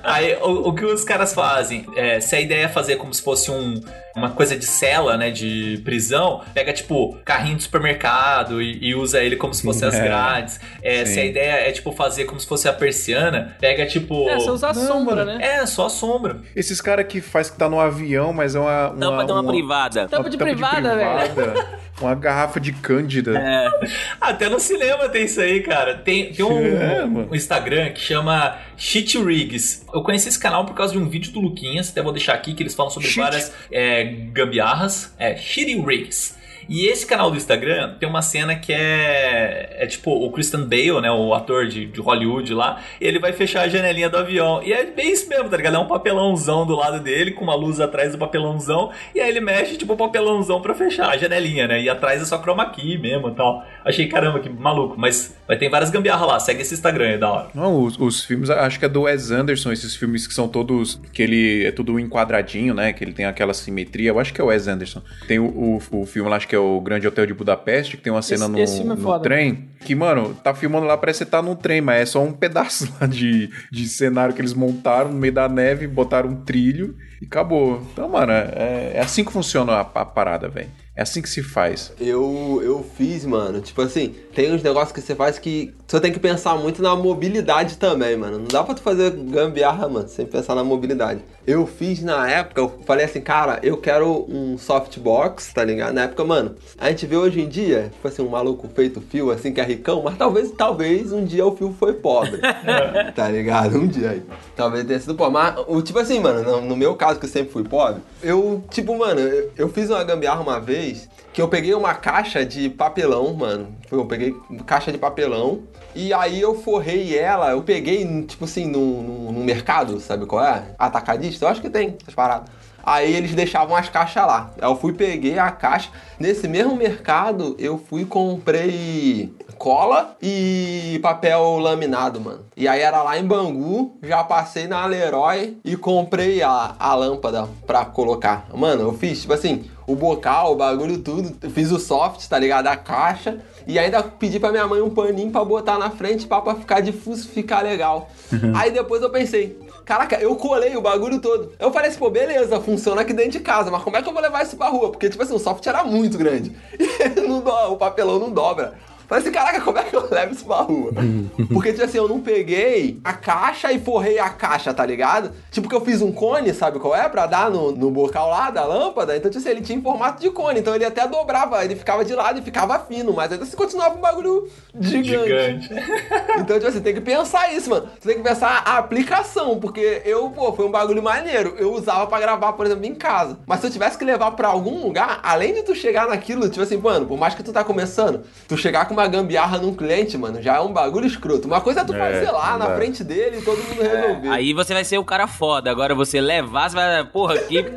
Aí, 0.03 0.37
o, 0.43 0.68
o 0.68 0.74
que 0.74 0.85
os 0.85 1.05
caras 1.05 1.35
fazem? 1.35 1.87
É, 1.97 2.20
se 2.20 2.35
a 2.35 2.41
ideia 2.41 2.64
é 2.64 2.68
fazer 2.68 2.97
como 2.97 3.12
se 3.12 3.22
fosse 3.22 3.51
um, 3.51 3.81
uma 4.17 4.31
coisa 4.31 4.57
de 4.57 4.64
cela, 4.64 5.17
né? 5.17 5.31
De 5.31 5.81
prisão, 5.85 6.41
pega, 6.55 6.73
tipo, 6.73 7.17
carrinho 7.25 7.57
de 7.57 7.62
supermercado 7.64 8.61
e, 8.62 8.79
e 8.89 8.95
usa 8.95 9.23
ele 9.23 9.37
como 9.37 9.53
se 9.55 9.62
fosse 9.62 9.85
as 9.85 9.95
É. 9.97 10.03
grades. 10.03 10.61
É, 10.83 11.05
se 11.05 11.19
a 11.21 11.25
ideia 11.25 11.69
é, 11.69 11.73
tipo, 11.73 11.93
fazer 11.93 12.25
como 12.25 12.39
se 12.41 12.47
fosse 12.47 12.69
a 12.69 12.73
persiana, 12.73 13.57
pega, 13.61 13.87
tipo... 13.87 14.29
É, 14.29 14.35
você 14.35 14.51
usa 14.51 14.69
a 14.69 14.73
Não, 14.73 14.87
sombra, 14.87 15.25
mano. 15.25 15.39
né? 15.39 15.45
É, 15.59 15.67
só 15.67 15.87
a 15.87 15.91
sombra. 15.91 16.41
Esses 16.55 16.81
caras 16.81 17.07
que 17.07 17.21
faz 17.21 17.51
que 17.51 17.57
tá 17.57 17.69
no 17.69 17.79
avião, 17.81 18.33
mas 18.33 18.55
é 18.55 18.61
uma. 18.61 18.89
uma 18.91 18.99
Tampa 19.01 19.25
de 19.25 19.33
uma 19.33 19.45
privada. 19.45 20.09
Tampa 20.09 20.31
de 20.31 20.37
privada, 20.37 20.97
velho. 20.97 21.35
privada, 21.35 21.79
Uma 22.01 22.14
garrafa 22.14 22.61
de 22.61 22.73
cândida. 22.73 23.39
É, 23.39 23.69
Até 24.21 24.49
no 24.49 24.61
cinema 24.61 25.09
tem 25.09 25.25
isso 25.25 25.41
aí, 25.41 25.61
cara. 25.62 25.95
Tem, 25.97 26.33
tem 26.33 26.45
um, 26.45 26.59
É, 26.77 27.05
mano. 27.07 27.29
um 27.31 27.35
Instagram 27.35 27.91
que 27.91 28.01
chama 28.01 28.57
Shit 28.77 29.19
Rigs. 29.23 29.85
Eu 29.95 30.03
conheci 30.03 30.29
esse 30.29 30.39
canal 30.39 30.64
por 30.67 30.75
causa 30.75 30.93
de 30.93 30.99
um 30.99 31.09
vídeo 31.09 31.33
do 31.33 31.41
Luquinhas, 31.41 31.89
até 31.91 32.03
vou 32.03 32.12
deixar 32.12 32.35
aqui, 32.35 32.53
que 32.55 32.62
eles 32.62 32.75
falam 32.75 32.91
sobre 32.91 33.09
Shit. 33.09 33.21
várias 33.21 33.53
é, 33.73 34.05
gambiarras. 34.07 35.15
É, 35.19 35.37
Shitty 35.37 35.81
Rigs. 35.81 36.37
E 36.69 36.87
esse 36.87 37.07
canal 37.07 37.31
do 37.31 37.37
Instagram 37.37 37.95
tem 37.99 38.09
uma 38.09 38.23
cena 38.23 38.57
que 38.57 38.73
é, 38.73 39.77
é 39.79 39.87
tipo 39.87 40.11
o 40.11 40.31
Christian 40.33 40.63
Bale, 40.63 41.01
né, 41.01 41.11
o 41.11 41.33
ator 41.33 41.67
de, 41.67 41.87
de 41.87 42.01
Hollywood 42.01 42.53
lá, 42.53 42.83
ele 43.01 43.21
vai 43.21 43.33
fechar 43.33 43.63
a 43.63 43.69
janelinha 43.69 44.09
do 44.09 44.17
avião. 44.17 44.61
E 44.63 44.73
é 44.73 44.85
bem 44.85 45.13
isso 45.13 45.29
mesmo, 45.29 45.49
tá 45.49 45.57
ligado? 45.57 45.77
É 45.77 45.79
um 45.79 45.87
papelãozão 45.87 46.67
do 46.67 46.75
lado 46.75 46.99
dele, 47.01 47.31
com 47.31 47.45
uma 47.45 47.55
luz 47.55 47.81
atrás 47.81 48.13
do 48.13 48.19
papelãozão, 48.19 48.91
e 49.15 49.21
aí 49.21 49.29
ele 49.29 49.41
mexe 49.41 49.77
tipo 49.77 49.93
o 49.93 49.97
papelãozão 49.97 50.61
pra 50.61 50.75
fechar 50.75 51.11
a 51.11 51.17
janelinha, 51.17 51.69
né? 51.69 51.81
E 51.81 51.89
atrás 51.89 52.21
é 52.21 52.25
só 52.25 52.39
chroma 52.39 52.69
key 52.71 52.99
mesmo 52.99 53.29
e 53.29 53.35
tal. 53.35 53.65
Achei, 53.85 54.09
caramba, 54.09 54.41
que 54.41 54.49
maluco. 54.49 54.97
Mas 54.99 55.36
vai 55.47 55.57
ter 55.57 55.68
várias 55.68 55.90
gambiarras 55.90 56.26
lá, 56.28 56.40
segue 56.40 56.62
esse 56.62 56.74
Instagram, 56.74 57.05
é 57.07 57.18
da 57.18 57.30
hora. 57.30 57.49
Não, 57.55 57.82
os, 57.84 57.99
os 57.99 58.24
filmes, 58.24 58.51
acho 58.51 58.78
que 58.78 58.84
é 58.84 58.88
do 58.88 59.03
Wes 59.03 59.30
Anderson, 59.30 59.72
esses 59.72 59.94
filmes 59.94 60.26
que 60.26 60.34
são 60.34 60.49
todos. 60.49 61.01
que 61.12 61.22
ele 61.22 61.64
é 61.66 61.70
tudo 61.72 61.99
enquadradinho, 62.01 62.74
né? 62.74 62.92
Que 62.92 63.05
ele 63.05 63.12
tem 63.12 63.24
aquela 63.26 63.55
simetria. 63.55 64.11
Eu 64.11 64.18
acho 64.18 64.32
que 64.32 64.40
é 64.40 64.44
o 64.44 64.49
Wes 64.49 64.66
Anderson. 64.68 65.03
Tem 65.28 65.38
o, 65.38 65.44
o, 65.47 66.01
o 66.03 66.07
filme 66.07 66.28
lá, 66.28 66.36
acho 66.36 66.49
que 66.49 66.55
é 66.55 66.59
o 66.59 66.80
Grande 66.80 67.07
Hotel 67.07 67.26
de 67.26 67.34
Budapeste, 67.34 67.97
que 67.97 68.03
tem 68.03 68.12
uma 68.12 68.22
cena 68.22 68.44
Esse- 68.44 68.53
no, 68.53 68.59
esse 68.61 68.80
é 68.80 68.84
no 68.84 68.97
foda. 68.97 69.22
trem. 69.24 69.68
Que, 69.84 69.94
mano, 69.94 70.34
tá 70.42 70.55
filmando 70.55 70.86
lá, 70.86 70.97
parece 70.97 71.18
que 71.20 71.24
você 71.24 71.30
tá 71.30 71.40
num 71.42 71.55
trem, 71.55 71.80
mas 71.80 72.01
é 72.03 72.07
só 72.07 72.22
um 72.24 72.32
pedaço 72.34 72.92
lá 73.01 73.07
de, 73.07 73.51
de 73.70 73.86
cenário 73.88 74.34
que 74.34 74.40
eles 74.40 74.53
montaram 74.55 75.11
no 75.12 75.18
meio 75.18 75.32
da 75.32 75.49
neve, 75.49 75.86
botaram 75.86 76.30
um 76.30 76.36
trilho 76.44 76.97
e 77.22 77.26
acabou. 77.26 77.86
Então, 77.92 78.09
mano, 78.09 78.32
é, 78.32 78.92
é 78.94 79.01
assim 79.01 79.24
que 79.24 79.32
funciona 79.32 79.72
a, 79.72 79.80
a 79.80 80.05
parada, 80.05 80.49
velho. 80.49 80.68
É 80.97 81.03
assim 81.03 81.20
que 81.20 81.28
se 81.28 81.42
faz. 81.42 81.92
Eu, 82.01 82.61
eu 82.64 82.82
fiz, 82.97 83.26
mano. 83.26 83.61
Tipo 83.61 83.82
assim, 83.82 84.14
tem 84.34 84.51
uns 84.51 84.62
negócios 84.62 84.92
que 84.92 85.01
você 85.03 85.14
faz 85.14 85.38
que 85.38 85.74
você 85.86 86.01
tem 86.01 86.11
que 86.11 86.18
pensar 86.18 86.57
muito 86.57 86.80
na 86.80 86.97
mobilidade 86.97 87.76
também, 87.76 88.16
mano. 88.16 88.38
Não 88.38 88.47
dá 88.47 88.64
pra 88.64 88.74
tu 88.74 88.80
fazer 88.80 89.11
gambiarra, 89.11 89.86
mano, 89.88 90.09
sem 90.09 90.24
pensar 90.24 90.55
na 90.55 90.64
mobilidade. 90.64 91.20
Eu 91.47 91.64
fiz 91.64 92.03
na 92.03 92.28
época, 92.28 92.61
eu 92.61 92.80
falei 92.84 93.05
assim, 93.05 93.20
cara, 93.20 93.61
eu 93.62 93.76
quero 93.76 94.26
um 94.28 94.59
softbox, 94.59 95.53
tá 95.53 95.64
ligado? 95.64 95.94
Na 95.94 96.03
época, 96.03 96.24
mano, 96.24 96.57
a 96.76 96.90
gente 96.90 97.07
vê 97.07 97.16
hoje 97.16 97.40
em 97.40 97.49
dia, 97.49 97.90
tipo 97.92 98.09
assim, 98.09 98.22
um 98.22 98.30
maluco 98.30 98.68
feito 98.68 99.01
fio, 99.01 99.30
assim, 99.30 99.53
que 99.53 99.61
é 99.61 99.64
ricão, 99.64 100.03
mas 100.03 100.16
talvez, 100.16 100.51
talvez 100.51 101.12
um 101.12 101.24
dia 101.24 101.47
o 101.47 101.57
fio 101.57 101.74
foi 101.78 101.94
pobre. 101.94 102.40
tá 103.14 103.28
ligado? 103.28 103.78
Um 103.78 103.86
dia 103.86 104.11
aí. 104.11 104.22
Talvez 104.57 104.84
tenha 104.84 104.99
sido 104.99 105.14
pobre. 105.14 105.34
Mas, 105.34 105.64
o, 105.68 105.80
tipo 105.82 105.99
assim, 106.01 106.18
mano, 106.18 106.42
no, 106.42 106.61
no 106.62 106.76
meu 106.76 106.97
caso, 106.97 107.20
que 107.20 107.26
eu 107.26 107.30
sempre 107.30 107.53
fui 107.53 107.62
pobre, 107.62 108.03
eu, 108.22 108.64
tipo, 108.70 108.99
mano, 108.99 109.20
eu, 109.20 109.53
eu 109.57 109.68
fiz 109.68 109.88
uma 109.88 110.03
gambiarra 110.03 110.40
uma 110.40 110.59
vez 110.59 111.09
que 111.32 111.42
eu 111.42 111.49
peguei 111.49 111.74
uma 111.74 111.94
caixa 111.94 112.47
de 112.47 112.70
papelão, 112.70 113.34
mano. 113.34 113.68
Eu 113.92 114.07
peguei 114.07 114.34
caixa 114.66 114.90
de 114.90 114.97
papelão. 114.97 115.62
E 115.97 116.12
aí 116.12 116.40
eu 116.40 116.55
forrei 116.55 117.18
ela, 117.18 117.53
eu 117.53 117.62
peguei, 117.62 118.05
tipo 118.24 118.44
assim, 118.44 118.66
num, 118.66 119.03
num, 119.03 119.32
num 119.32 119.42
mercado, 119.42 119.99
sabe 119.99 120.26
qual 120.26 120.44
é? 120.44 120.74
Atacadista, 120.78 121.47
eu 121.47 121.49
acho 121.49 121.62
que 121.62 121.70
tem 121.70 121.97
essas 122.03 122.14
paradas. 122.14 122.51
Aí 122.86 123.16
eles 123.16 123.34
deixavam 123.34 123.74
as 123.74 123.88
caixas 123.88 124.24
lá. 124.24 124.53
Eu 124.59 124.76
fui, 124.76 124.92
peguei 124.92 125.38
a 125.38 125.51
caixa. 125.51 125.90
Nesse 126.20 126.47
mesmo 126.47 126.76
mercado, 126.76 127.57
eu 127.59 127.78
fui 127.78 128.05
comprei 128.05 129.34
cola 129.59 130.16
e 130.22 131.01
papel 131.03 131.59
laminado, 131.59 132.20
mano. 132.20 132.44
E 132.57 132.68
aí 132.68 132.80
era 132.80 133.03
lá 133.03 133.18
em 133.18 133.24
Bangu, 133.24 133.97
já 134.03 134.22
passei 134.22 134.68
na 134.68 134.86
Leroy 134.86 135.57
e 135.64 135.76
comprei 135.76 136.42
a, 136.42 136.76
a 136.78 136.94
lâmpada 136.94 137.49
pra 137.66 137.84
colocar. 137.84 138.47
Mano, 138.55 138.82
eu 138.82 138.92
fiz, 138.92 139.22
tipo 139.22 139.32
assim, 139.32 139.64
o 139.87 139.95
bocal, 139.95 140.53
o 140.53 140.57
bagulho 140.57 140.99
tudo, 140.99 141.34
fiz 141.51 141.70
o 141.70 141.78
soft, 141.78 142.26
tá 142.28 142.39
ligado? 142.39 142.66
A 142.66 142.76
caixa. 142.76 143.39
E 143.66 143.78
ainda 143.78 144.03
pedi 144.03 144.39
pra 144.39 144.51
minha 144.51 144.66
mãe 144.66 144.80
um 144.80 144.91
paninho 144.91 145.30
pra 145.30 145.45
botar 145.45 145.78
na 145.78 145.91
frente 145.91 146.26
pra, 146.26 146.41
pra 146.41 146.55
ficar 146.55 146.80
difuso, 146.80 147.28
ficar 147.28 147.62
legal. 147.62 148.09
Aí 148.57 148.70
depois 148.70 149.03
eu 149.03 149.11
pensei, 149.11 149.59
caraca, 149.84 150.16
eu 150.16 150.34
colei 150.37 150.76
o 150.76 150.80
bagulho 150.80 151.20
todo. 151.20 151.53
Eu 151.59 151.72
falei 151.72 151.91
assim, 151.91 151.99
pô, 151.99 152.11
beleza, 152.11 152.61
funciona 152.61 153.03
aqui 153.03 153.12
dentro 153.12 153.32
de 153.32 153.41
casa, 153.41 153.70
mas 153.70 153.82
como 153.82 153.97
é 153.97 154.03
que 154.03 154.09
eu 154.09 154.12
vou 154.12 154.22
levar 154.22 154.45
isso 154.45 154.57
pra 154.57 154.68
rua? 154.68 154.91
Porque, 154.91 155.09
tipo 155.09 155.22
assim, 155.22 155.34
o 155.34 155.39
soft 155.39 155.66
era 155.66 155.84
muito 155.84 156.18
grande. 156.18 156.53
E 157.16 157.20
não 157.20 157.39
o 157.72 157.76
papelão 157.76 158.18
não 158.18 158.30
dobra. 158.30 158.74
Falei 159.09 159.23
assim, 159.23 159.33
caraca, 159.33 159.61
como 159.61 159.79
é 159.79 159.85
que 159.85 159.95
eu 159.95 160.07
levo 160.11 160.33
isso 160.33 160.45
pra 160.45 160.57
rua? 160.57 160.93
Porque, 161.53 161.73
tipo 161.73 161.85
assim, 161.85 161.99
eu 161.99 162.09
não 162.09 162.21
peguei 162.21 163.01
a 163.05 163.13
caixa 163.13 163.73
e 163.73 163.79
forrei 163.79 164.19
a 164.19 164.29
caixa, 164.31 164.75
tá 164.75 164.85
ligado? 164.85 165.33
Tipo 165.51 165.69
que 165.69 165.75
eu 165.75 165.81
fiz 165.81 166.03
um 166.03 166.13
cone, 166.13 166.53
sabe 166.53 166.79
qual 166.79 166.95
é? 166.95 167.09
Pra 167.09 167.27
dar 167.27 167.51
no, 167.51 167.73
no 167.73 167.91
bocal 167.91 168.29
lá 168.29 168.51
da 168.51 168.65
lâmpada. 168.65 169.17
Então, 169.17 169.31
tipo 169.31 169.41
assim, 169.41 169.51
ele 169.51 169.61
tinha 169.61 169.79
em 169.79 169.83
formato 169.83 170.21
de 170.21 170.31
cone. 170.31 170.61
Então 170.61 170.75
ele 170.75 170.85
até 170.85 171.07
dobrava, 171.07 171.65
ele 171.65 171.77
ficava 171.77 172.05
de 172.05 172.15
lado 172.15 172.39
e 172.39 172.43
ficava 172.43 172.79
fino. 172.81 173.13
Mas 173.13 173.33
ainda 173.33 173.45
assim 173.45 173.57
continuava 173.57 173.97
um 173.97 174.01
bagulho 174.01 174.49
gigante. 174.81 175.69
Gigante. 175.69 175.71
Então, 176.39 176.59
tipo 176.59 176.69
assim, 176.69 176.81
tem 176.81 176.95
que 176.95 177.01
pensar 177.01 177.53
isso, 177.53 177.71
mano. 177.71 177.89
Você 177.99 178.09
tem 178.09 178.19
que 178.19 178.29
pensar 178.29 178.63
a 178.65 178.77
aplicação, 178.79 179.59
porque 179.59 180.03
eu, 180.05 180.29
pô, 180.31 180.53
foi 180.53 180.67
um 180.67 180.71
bagulho 180.71 181.03
maneiro. 181.03 181.55
Eu 181.59 181.73
usava 181.73 182.07
pra 182.07 182.21
gravar, 182.21 182.53
por 182.53 182.67
exemplo, 182.67 182.85
em 182.85 182.95
casa. 182.95 183.39
Mas 183.47 183.61
se 183.61 183.67
eu 183.67 183.71
tivesse 183.71 183.97
que 183.97 184.05
levar 184.05 184.33
pra 184.33 184.49
algum 184.49 184.83
lugar, 184.83 185.21
além 185.23 185.55
de 185.55 185.63
tu 185.63 185.75
chegar 185.75 186.07
naquilo, 186.09 186.49
tipo 186.49 186.63
assim, 186.63 186.77
mano, 186.77 187.07
por 187.07 187.19
mais 187.19 187.35
que 187.35 187.43
tu 187.43 187.53
tá 187.53 187.65
começando, 187.65 188.23
tu 188.47 188.57
chegar 188.57 188.87
com 188.87 188.95
uma 188.97 189.07
gambiarra 189.09 189.59
num 189.59 189.74
cliente, 189.74 190.16
mano, 190.18 190.40
já 190.42 190.57
é 190.57 190.61
um 190.61 190.72
bagulho 190.72 191.07
escroto. 191.07 191.47
Uma 191.47 191.61
coisa 191.61 191.80
é 191.80 191.84
tu 191.84 191.94
É, 191.94 191.99
fazer 191.99 192.30
lá 192.30 192.59
não 192.59 192.68
na 192.68 192.74
frente 192.76 193.05
dele 193.05 193.38
e 193.38 193.42
todo 193.42 193.59
mundo 193.62 193.82
resolver. 193.82 194.28
Aí 194.28 194.53
você 194.53 194.72
vai 194.74 194.84
ser 194.84 194.99
o 194.99 195.05
cara 195.05 195.26
foda. 195.26 195.70
Agora 195.70 195.94
você 195.94 196.20
levar, 196.20 196.70
você 196.70 196.76
vai. 196.76 197.05
Porra, 197.05 197.38
que, 197.38 197.62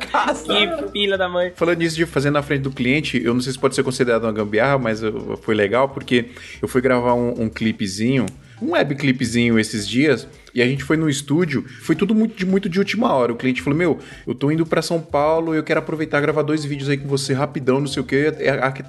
que 0.44 0.90
filha 0.92 1.16
da 1.18 1.28
mãe. 1.28 1.52
Falando 1.54 1.78
nisso 1.78 1.96
de 1.96 2.06
fazer 2.06 2.30
na 2.30 2.42
frente 2.42 2.62
do 2.62 2.70
cliente, 2.70 3.20
eu 3.22 3.34
não 3.34 3.40
sei 3.40 3.52
se 3.52 3.58
pode 3.58 3.74
ser 3.74 3.82
considerado 3.82 4.24
uma 4.24 4.32
gambiarra, 4.32 4.78
mas 4.78 5.02
eu- 5.02 5.38
foi 5.42 5.54
legal 5.54 5.88
porque 5.88 6.26
eu 6.60 6.68
fui 6.68 6.80
gravar 6.80 7.14
um, 7.14 7.42
um 7.42 7.48
clipezinho, 7.48 8.26
um 8.60 8.72
web 8.72 8.94
clipezinho 8.94 9.58
esses 9.58 9.86
dias, 9.88 10.26
e 10.54 10.62
a 10.62 10.66
gente 10.66 10.84
foi 10.84 10.96
no 10.96 11.08
estúdio, 11.08 11.64
foi 11.82 11.94
tudo 11.94 12.14
muito 12.14 12.36
de, 12.36 12.46
muito 12.46 12.68
de 12.68 12.78
última 12.78 13.12
hora. 13.12 13.32
O 13.32 13.36
cliente 13.36 13.62
falou: 13.62 13.78
Meu, 13.78 13.98
eu 14.26 14.34
tô 14.34 14.50
indo 14.50 14.66
pra 14.66 14.82
São 14.82 15.00
Paulo, 15.00 15.54
eu 15.54 15.62
quero 15.62 15.80
aproveitar 15.80 16.20
gravar 16.20 16.42
dois 16.42 16.64
vídeos 16.64 16.88
aí 16.88 16.96
com 16.96 17.08
você 17.08 17.32
rapidão, 17.32 17.80
não 17.80 17.86
sei 17.86 18.02
o 18.02 18.06
que, 18.06 18.32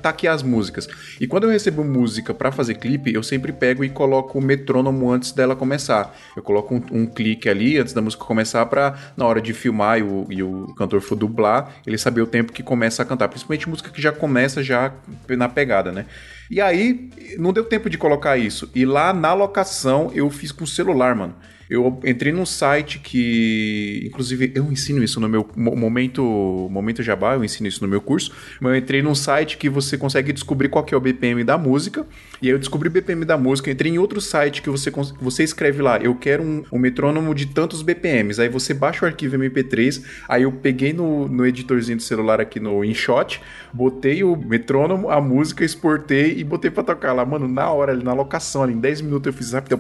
tá 0.02 0.10
aqui 0.10 0.28
as 0.28 0.44
músicas. 0.44 0.88
E 1.20 1.28
quando 1.28 1.44
eu 1.44 1.50
recebo 1.50 1.84
música 1.84 2.34
pra 2.34 2.52
fazer 2.52 2.76
clipe, 2.76 3.14
eu 3.14 3.24
sempre 3.24 3.52
pego 3.52 3.84
e 3.84 3.90
coloco 3.90 4.38
o 4.38 4.42
metrônomo 4.42 5.12
antes 5.12 5.32
dela 5.32 5.56
começar. 5.56 6.16
Eu 6.36 6.44
coloco 6.44 6.76
um, 6.76 6.84
um 6.92 7.06
clique 7.06 7.50
ali 7.50 7.78
antes 7.78 7.94
da 7.94 8.02
música 8.02 8.24
começar 8.24 8.66
pra, 8.66 9.14
na 9.16 9.26
hora 9.26 9.42
de 9.42 9.54
filmar 9.54 10.00
e 10.00 10.04
o, 10.04 10.26
e 10.30 10.44
o 10.44 10.74
cantor 10.76 11.02
for 11.02 11.16
dublar, 11.16 11.76
ele 11.86 11.98
saber 11.98 12.22
o 12.22 12.28
tempo 12.28 12.52
que 12.52 12.64
começa 12.64 13.02
a 13.02 13.06
cantar. 13.06 13.28
Principalmente 13.28 13.70
música 13.70 13.90
que 13.90 14.02
já 14.02 14.12
começa 14.12 14.64
já 14.64 14.94
na 15.30 15.50
pegada, 15.50 15.92
né? 15.92 16.06
E 16.52 16.60
aí, 16.60 17.10
não 17.40 17.54
deu 17.54 17.64
tempo 17.64 17.90
de 17.90 17.98
colocar 17.98 18.38
isso. 18.38 18.70
E 18.76 18.86
lá 18.86 19.14
na 19.14 19.34
locação 19.34 20.12
eu 20.14 20.30
fiz 20.30 20.52
com 20.52 20.66
o 20.66 20.68
celular, 20.68 21.16
mano. 21.16 21.34
Eu 21.72 22.00
entrei 22.06 22.34
num 22.34 22.46
site 22.46 23.00
que, 23.00 24.04
inclusive, 24.06 24.52
eu 24.54 24.70
ensino 24.70 25.02
isso 25.02 25.22
no 25.22 25.30
meu 25.30 25.48
mo- 25.56 25.74
momento, 25.74 26.22
momento 26.70 27.02
Jabá, 27.02 27.36
eu 27.36 27.46
ensino 27.46 27.66
isso 27.68 27.82
no 27.82 27.88
meu 27.88 28.02
curso. 28.02 28.34
Mas 28.60 28.74
eu 28.74 28.78
entrei 28.78 29.02
num 29.02 29.16
site 29.16 29.58
que 29.58 29.70
você 29.70 29.98
consegue 29.98 30.34
descobrir 30.34 30.68
qual 30.68 30.84
que 30.84 30.94
é 30.94 30.98
o 30.98 31.00
BPM 31.00 31.46
da 31.46 31.58
música. 31.58 32.06
E 32.42 32.48
aí 32.48 32.52
eu 32.54 32.60
descobri 32.60 32.90
o 32.90 32.92
BPM 32.92 33.24
da 33.24 33.38
música. 33.38 33.72
Entrei 33.72 33.90
em 33.94 33.98
outro 33.98 34.20
site 34.20 34.62
que 34.62 34.70
você, 34.70 34.92
você 35.22 35.44
escreve 35.44 35.82
lá, 35.82 35.98
eu 35.98 36.14
quero 36.16 36.44
um, 36.44 36.64
um 36.74 36.78
metrônomo 36.78 37.34
de 37.34 37.46
tantos 37.46 37.82
BPMs. 37.82 38.42
Aí 38.42 38.50
você 38.50 38.74
baixa 38.74 39.06
o 39.06 39.08
arquivo 39.08 39.38
MP3. 39.38 40.04
Aí 40.28 40.44
eu 40.44 40.52
peguei 40.52 40.92
no, 40.92 41.28
no 41.30 41.46
editorzinho 41.46 41.98
do 41.98 42.04
celular 42.04 42.42
aqui 42.42 42.60
no 42.60 42.84
InShot, 42.84 43.40
botei 43.72 44.26
o 44.26 44.36
metrônomo, 44.36 45.10
a 45.10 45.22
música, 45.22 45.64
exportei 45.64 46.38
e 46.38 46.44
botei 46.44 46.70
pra 46.70 46.84
tocar 46.84 47.14
lá. 47.14 47.26
Mano, 47.26 47.48
na 47.48 47.72
hora, 47.72 47.94
ali, 47.94 48.04
na 48.04 48.14
locação, 48.14 48.64
ali, 48.64 48.74
em 48.74 48.80
10 48.80 49.02
minutos 49.02 49.28
eu 49.28 49.34
fiz 49.34 49.54
rápido. 49.54 49.78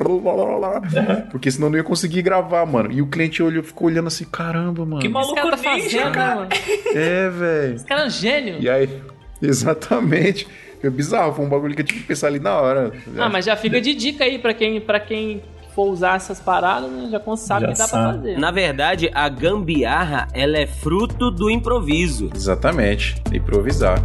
Porque 1.32 1.52
senão 1.52 1.70
não 1.70 1.78
ia 1.78 1.81
conseguir 1.84 2.22
gravar, 2.22 2.66
mano. 2.66 2.92
E 2.92 3.02
o 3.02 3.08
cliente 3.08 3.42
olhou, 3.44 3.64
ficou 3.64 3.88
olhando 3.88 4.08
assim, 4.08 4.26
caramba, 4.26 4.86
mano. 4.86 5.00
Que 5.02 5.08
Esse 5.08 5.14
maluco 5.14 5.36
cara 5.36 5.58
tá 5.58 5.74
ninja, 5.76 5.84
fazendo, 5.84 6.06
né, 6.06 6.12
cara. 6.12 6.36
mano? 6.36 6.50
É, 6.94 7.30
velho. 7.30 7.76
Esse 7.76 7.86
cara 7.86 8.02
é 8.02 8.06
um 8.06 8.10
gênio. 8.10 8.56
E 8.60 8.70
aí, 8.70 8.90
exatamente. 9.42 10.48
Foi 10.80 10.90
bizarro, 10.90 11.34
foi 11.34 11.46
um 11.46 11.50
bagulho 11.50 11.76
que 11.76 11.82
eu 11.82 11.86
tive 11.86 12.00
que 12.02 12.08
pensar 12.08 12.28
ali 12.28 12.40
na 12.40 12.60
hora. 12.60 12.92
Ah, 13.18 13.30
mas 13.30 13.46
já 13.46 13.56
fica 13.56 13.80
de 13.80 13.94
dica 13.94 14.24
aí 14.24 14.40
pra 14.40 14.54
quem, 14.54 14.82
pra 14.82 15.00
quem 15.00 15.42
for 15.76 15.90
usar 15.90 16.16
essas 16.16 16.40
paradas, 16.40 16.90
né? 16.92 17.08
Já 17.12 17.20
sabe 17.38 17.68
Já 17.68 17.72
que 17.72 17.78
dá 17.78 17.88
sabe. 17.88 18.04
pra 18.04 18.14
fazer. 18.14 18.40
Na 18.40 18.52
verdade, 18.52 19.10
a 19.14 19.30
gambiarra, 19.30 20.28
ela 20.34 20.58
é 20.58 20.66
fruto 20.66 21.30
do 21.30 21.50
improviso. 21.52 22.30
Exatamente, 22.36 23.22
improvisar. 23.32 24.00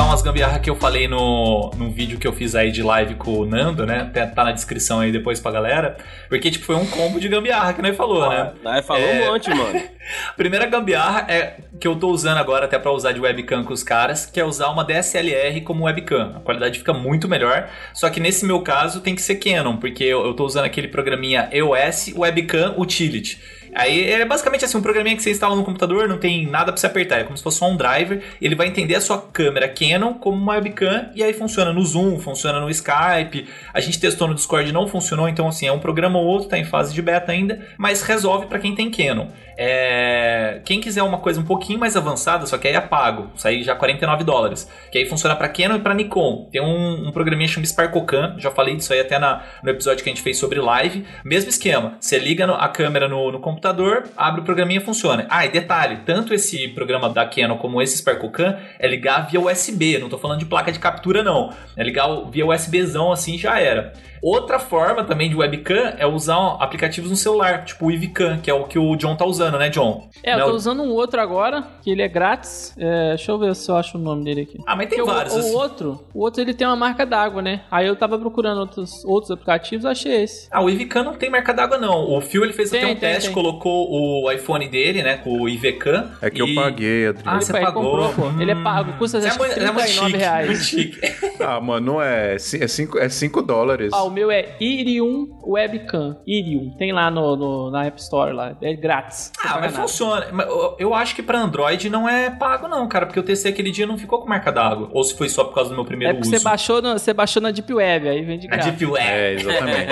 Contar 0.00 0.12
umas 0.12 0.22
gambiarras 0.22 0.62
que 0.62 0.70
eu 0.70 0.76
falei 0.76 1.06
no, 1.06 1.70
no 1.76 1.90
vídeo 1.90 2.18
que 2.18 2.26
eu 2.26 2.32
fiz 2.32 2.54
aí 2.54 2.72
de 2.72 2.82
live 2.82 3.16
com 3.16 3.32
o 3.40 3.44
Nando, 3.44 3.84
né? 3.84 4.00
Até 4.00 4.24
tá 4.24 4.44
na 4.44 4.50
descrição 4.50 5.00
aí 5.00 5.12
depois 5.12 5.40
pra 5.40 5.52
galera. 5.52 5.98
Porque, 6.26 6.50
tipo, 6.50 6.64
foi 6.64 6.74
um 6.76 6.86
combo 6.86 7.20
de 7.20 7.28
gambiarra 7.28 7.74
que 7.74 7.82
nós 7.82 7.94
falou, 7.94 8.26
né? 8.30 8.50
Aí 8.64 8.80
falou 8.82 9.06
É. 9.06 9.28
um 9.28 9.32
monte, 9.32 9.50
mano. 9.50 9.78
Primeira 10.38 10.64
gambiarra 10.64 11.26
é 11.28 11.56
que 11.78 11.86
eu 11.86 11.96
tô 11.96 12.08
usando 12.08 12.38
agora 12.38 12.64
até 12.64 12.78
pra 12.78 12.90
usar 12.90 13.12
de 13.12 13.20
webcam 13.20 13.62
com 13.62 13.74
os 13.74 13.82
caras, 13.82 14.24
que 14.24 14.40
é 14.40 14.44
usar 14.44 14.70
uma 14.70 14.84
DSLR 14.84 15.60
como 15.60 15.84
webcam. 15.84 16.32
A 16.34 16.40
qualidade 16.40 16.78
fica 16.78 16.94
muito 16.94 17.28
melhor. 17.28 17.68
Só 17.92 18.08
que 18.08 18.20
nesse 18.20 18.46
meu 18.46 18.62
caso 18.62 19.02
tem 19.02 19.14
que 19.14 19.20
ser 19.20 19.34
Canon, 19.34 19.76
porque 19.76 20.02
eu, 20.04 20.24
eu 20.24 20.32
tô 20.32 20.46
usando 20.46 20.64
aquele 20.64 20.88
programinha 20.88 21.50
EOS 21.52 22.14
Webcam 22.16 22.74
Utility. 22.78 23.38
Aí 23.74 24.10
é 24.10 24.24
basicamente 24.24 24.64
assim, 24.64 24.78
um 24.78 24.82
programinha 24.82 25.16
que 25.16 25.22
você 25.22 25.30
instala 25.30 25.54
no 25.54 25.64
computador, 25.64 26.08
não 26.08 26.18
tem 26.18 26.46
nada 26.46 26.72
pra 26.72 26.80
você 26.80 26.86
apertar, 26.86 27.20
é 27.20 27.24
como 27.24 27.36
se 27.36 27.42
fosse 27.42 27.58
só 27.58 27.68
um 27.68 27.76
driver, 27.76 28.22
ele 28.40 28.54
vai 28.54 28.66
entender 28.66 28.94
a 28.94 29.00
sua 29.00 29.20
câmera 29.20 29.68
Canon 29.68 30.14
como 30.14 30.36
uma 30.36 30.54
webcam 30.54 31.10
e 31.14 31.22
aí 31.22 31.32
funciona 31.32 31.72
no 31.72 31.84
Zoom, 31.84 32.18
funciona 32.18 32.60
no 32.60 32.70
Skype. 32.70 33.48
A 33.72 33.80
gente 33.80 34.00
testou 34.00 34.28
no 34.28 34.34
Discord 34.34 34.70
não 34.72 34.88
funcionou, 34.88 35.28
então 35.28 35.48
assim, 35.48 35.66
é 35.66 35.72
um 35.72 35.78
programa 35.78 36.18
ou 36.18 36.26
outro, 36.26 36.48
tá 36.48 36.58
em 36.58 36.64
fase 36.64 36.92
de 36.92 37.02
beta 37.02 37.32
ainda, 37.32 37.66
mas 37.78 38.02
resolve 38.02 38.46
pra 38.46 38.58
quem 38.58 38.74
tem 38.74 38.90
Canon. 38.90 39.28
É... 39.62 40.60
Quem 40.64 40.80
quiser 40.80 41.02
uma 41.02 41.18
coisa 41.18 41.38
um 41.38 41.44
pouquinho 41.44 41.78
mais 41.78 41.94
avançada, 41.94 42.46
só 42.46 42.56
que 42.56 42.66
aí 42.66 42.74
é 42.74 42.80
pago, 42.80 43.30
aí 43.44 43.62
já 43.62 43.74
49 43.74 44.24
dólares, 44.24 44.66
que 44.90 44.96
aí 44.96 45.04
funciona 45.06 45.36
pra 45.36 45.48
Canon 45.50 45.76
e 45.76 45.80
pra 45.80 45.92
Nikon. 45.92 46.48
Tem 46.50 46.62
um, 46.62 47.08
um 47.08 47.12
programinha 47.12 47.46
chamado 47.46 47.66
SparkoCam, 47.66 48.36
já 48.38 48.50
falei 48.50 48.74
disso 48.74 48.90
aí 48.94 49.00
até 49.00 49.18
na, 49.18 49.42
no 49.62 49.68
episódio 49.70 50.02
que 50.02 50.08
a 50.08 50.12
gente 50.14 50.22
fez 50.22 50.38
sobre 50.38 50.58
live. 50.58 51.04
Mesmo 51.22 51.50
esquema, 51.50 51.94
você 52.00 52.18
liga 52.18 52.46
no- 52.46 52.54
a 52.54 52.68
câmera 52.68 53.06
no, 53.06 53.30
no 53.30 53.38
computador, 53.38 54.04
abre 54.16 54.40
o 54.40 54.44
programinha 54.44 54.80
e 54.80 54.84
funciona. 54.84 55.26
Ah, 55.28 55.44
e 55.44 55.50
detalhe, 55.50 55.98
tanto 56.06 56.32
esse 56.32 56.68
programa 56.68 57.10
da 57.10 57.26
Canon 57.26 57.58
como 57.58 57.82
esse 57.82 57.98
SparkoCam 57.98 58.56
é 58.78 58.88
ligar 58.88 59.28
via 59.30 59.40
USB, 59.40 59.98
não 59.98 60.08
tô 60.08 60.16
falando 60.16 60.38
de 60.38 60.46
placa 60.46 60.72
de 60.72 60.78
captura 60.78 61.22
não, 61.22 61.52
é 61.76 61.84
ligar 61.84 62.08
via 62.30 62.46
USBzão 62.46 63.12
assim 63.12 63.36
já 63.36 63.60
era. 63.60 63.92
Outra 64.22 64.58
forma 64.58 65.04
também 65.04 65.28
de 65.30 65.36
webcam 65.36 65.94
é 65.98 66.06
usar 66.06 66.56
aplicativos 66.60 67.10
no 67.10 67.16
celular, 67.16 67.64
tipo 67.64 67.86
o 67.86 67.90
Ivcam, 67.90 68.38
que 68.42 68.50
é 68.50 68.54
o 68.54 68.64
que 68.64 68.78
o 68.78 68.94
John 68.96 69.16
tá 69.16 69.24
usando, 69.24 69.58
né, 69.58 69.68
John? 69.70 70.08
É, 70.22 70.34
eu 70.34 70.38
Né, 70.38 70.44
tô 70.44 70.50
o- 70.50 70.54
usando 70.54 70.82
um 70.82 70.90
outro 70.90 71.20
agora, 71.20 71.64
que 71.82 71.90
ele 71.90 72.02
é 72.02 72.08
grátis. 72.08 72.74
É, 72.78 73.10
deixa 73.10 73.32
eu 73.32 73.38
ver 73.38 73.54
se 73.56 73.70
eu 73.70 73.76
acho 73.76 73.96
o 73.96 74.00
nome 74.00 74.24
dele 74.24 74.42
aqui. 74.42 74.58
Ah, 74.66 74.76
mas 74.76 74.88
tem 74.88 74.98
Porque 74.98 75.10
o- 75.10 75.14
vários. 75.14 75.34
O, 75.34 75.38
assim. 75.38 75.54
outro, 75.54 76.04
o 76.14 76.20
outro 76.20 76.40
ele 76.42 76.52
tem 76.54 76.66
uma 76.66 76.76
marca 76.76 77.04
d'água, 77.06 77.40
né? 77.42 77.62
Aí 77.70 77.86
eu 77.86 77.96
tava 77.96 78.18
procurando 78.18 78.58
outros, 78.58 79.04
outros 79.04 79.30
aplicativos, 79.30 79.84
achei 79.86 80.22
esse. 80.22 80.48
Ah, 80.50 80.62
o 80.62 80.68
Ivcam 80.68 81.02
não 81.02 81.14
tem 81.14 81.30
marca 81.30 81.52
d'água, 81.54 81.78
não. 81.78 82.10
O 82.10 82.20
Phil 82.20 82.44
ele 82.44 82.52
fez 82.52 82.70
Tem, 82.70 82.80
até 82.80 82.86
um 82.92 82.96
tem, 82.96 83.10
teste, 83.12 83.28
tem. 83.28 83.34
colocou 83.34 83.88
o 83.90 84.30
iPhone 84.30 84.68
dele, 84.68 85.02
né, 85.02 85.16
com 85.16 85.40
o 85.40 85.48
Ivcam. 85.48 86.10
É 86.20 86.30
que 86.30 86.42
eu 86.42 86.46
e- 86.46 86.54
paguei, 86.54 87.06
Adriano. 87.08 87.30
Ah, 87.30 87.36
ele, 87.36 87.44
você 87.44 87.52
ele 87.56 87.64
pagou? 87.64 87.82
comprou, 87.82 88.12
pô. 88.30 88.40
Ele 88.40 88.50
é 88.50 88.54
pago, 88.54 88.92
custa 88.98 89.18
é 89.18 89.26
acho 89.26 89.38
que 89.38 89.44
muito, 89.46 89.58
é 89.58 89.72
muito 89.72 89.76
39 89.76 90.10
chique, 90.10 90.16
reais. 90.18 90.46
muito 90.46 90.62
chique. 90.62 91.00
Ah, 91.40 91.60
mano, 91.60 91.92
não 91.94 92.02
é. 92.02 92.38
ci- 92.38 92.62
É 92.62 92.68
5 92.68 92.98
é 92.98 93.08
cinco 93.08 93.40
dólares. 93.42 93.90
Ah, 93.94 94.04
o 94.10 94.12
meu 94.12 94.30
é 94.30 94.56
Irium 94.60 95.38
Webcam. 95.46 96.18
Irium. 96.26 96.70
Tem 96.76 96.92
lá 96.92 97.10
no, 97.10 97.36
no- 97.36 97.70
na 97.70 97.86
App 97.86 98.00
Store 98.00 98.32
lá. 98.32 98.56
É 98.60 98.74
grátis. 98.74 99.32
Ah, 99.42 99.58
mas 99.60 99.72
nada. 99.72 99.82
funciona. 99.86 100.26
Mas 100.32 100.46
eu- 100.78 100.94
acho 100.94 101.14
que 101.14 101.22
pra 101.22 101.38
Android 101.38 101.88
não 101.88 102.08
é 102.08 102.28
pago, 102.30 102.68
não, 102.68 102.86
cara, 102.88 103.06
porque 103.06 103.18
eu 103.18 103.22
testei 103.22 103.52
aquele 103.52 103.70
dia 103.70 103.84
e 103.84 103.88
não 103.88 103.96
ficou 103.96 104.20
com 104.20 104.28
marca 104.28 104.50
d'água. 104.52 104.90
Ou 104.92 105.02
se 105.04 105.16
foi 105.16 105.28
só 105.28 105.44
por 105.44 105.54
causa 105.54 105.70
do 105.70 105.76
meu 105.76 105.84
primeiro 105.84 106.10
É 106.12 106.14
porque 106.14 106.28
uso. 106.28 106.36
você 106.38 106.44
baixou, 106.44 106.82
no, 106.82 106.92
você 106.98 107.14
baixou 107.14 107.40
na 107.42 107.50
Deep 107.50 107.72
Web, 107.72 108.08
aí 108.08 108.22
vem 108.22 108.38
de 108.38 108.46
A 108.48 108.50
graça. 108.50 108.70
Deep 108.72 108.86
Web. 108.92 109.06
É, 109.08 109.32
exatamente. 109.34 109.86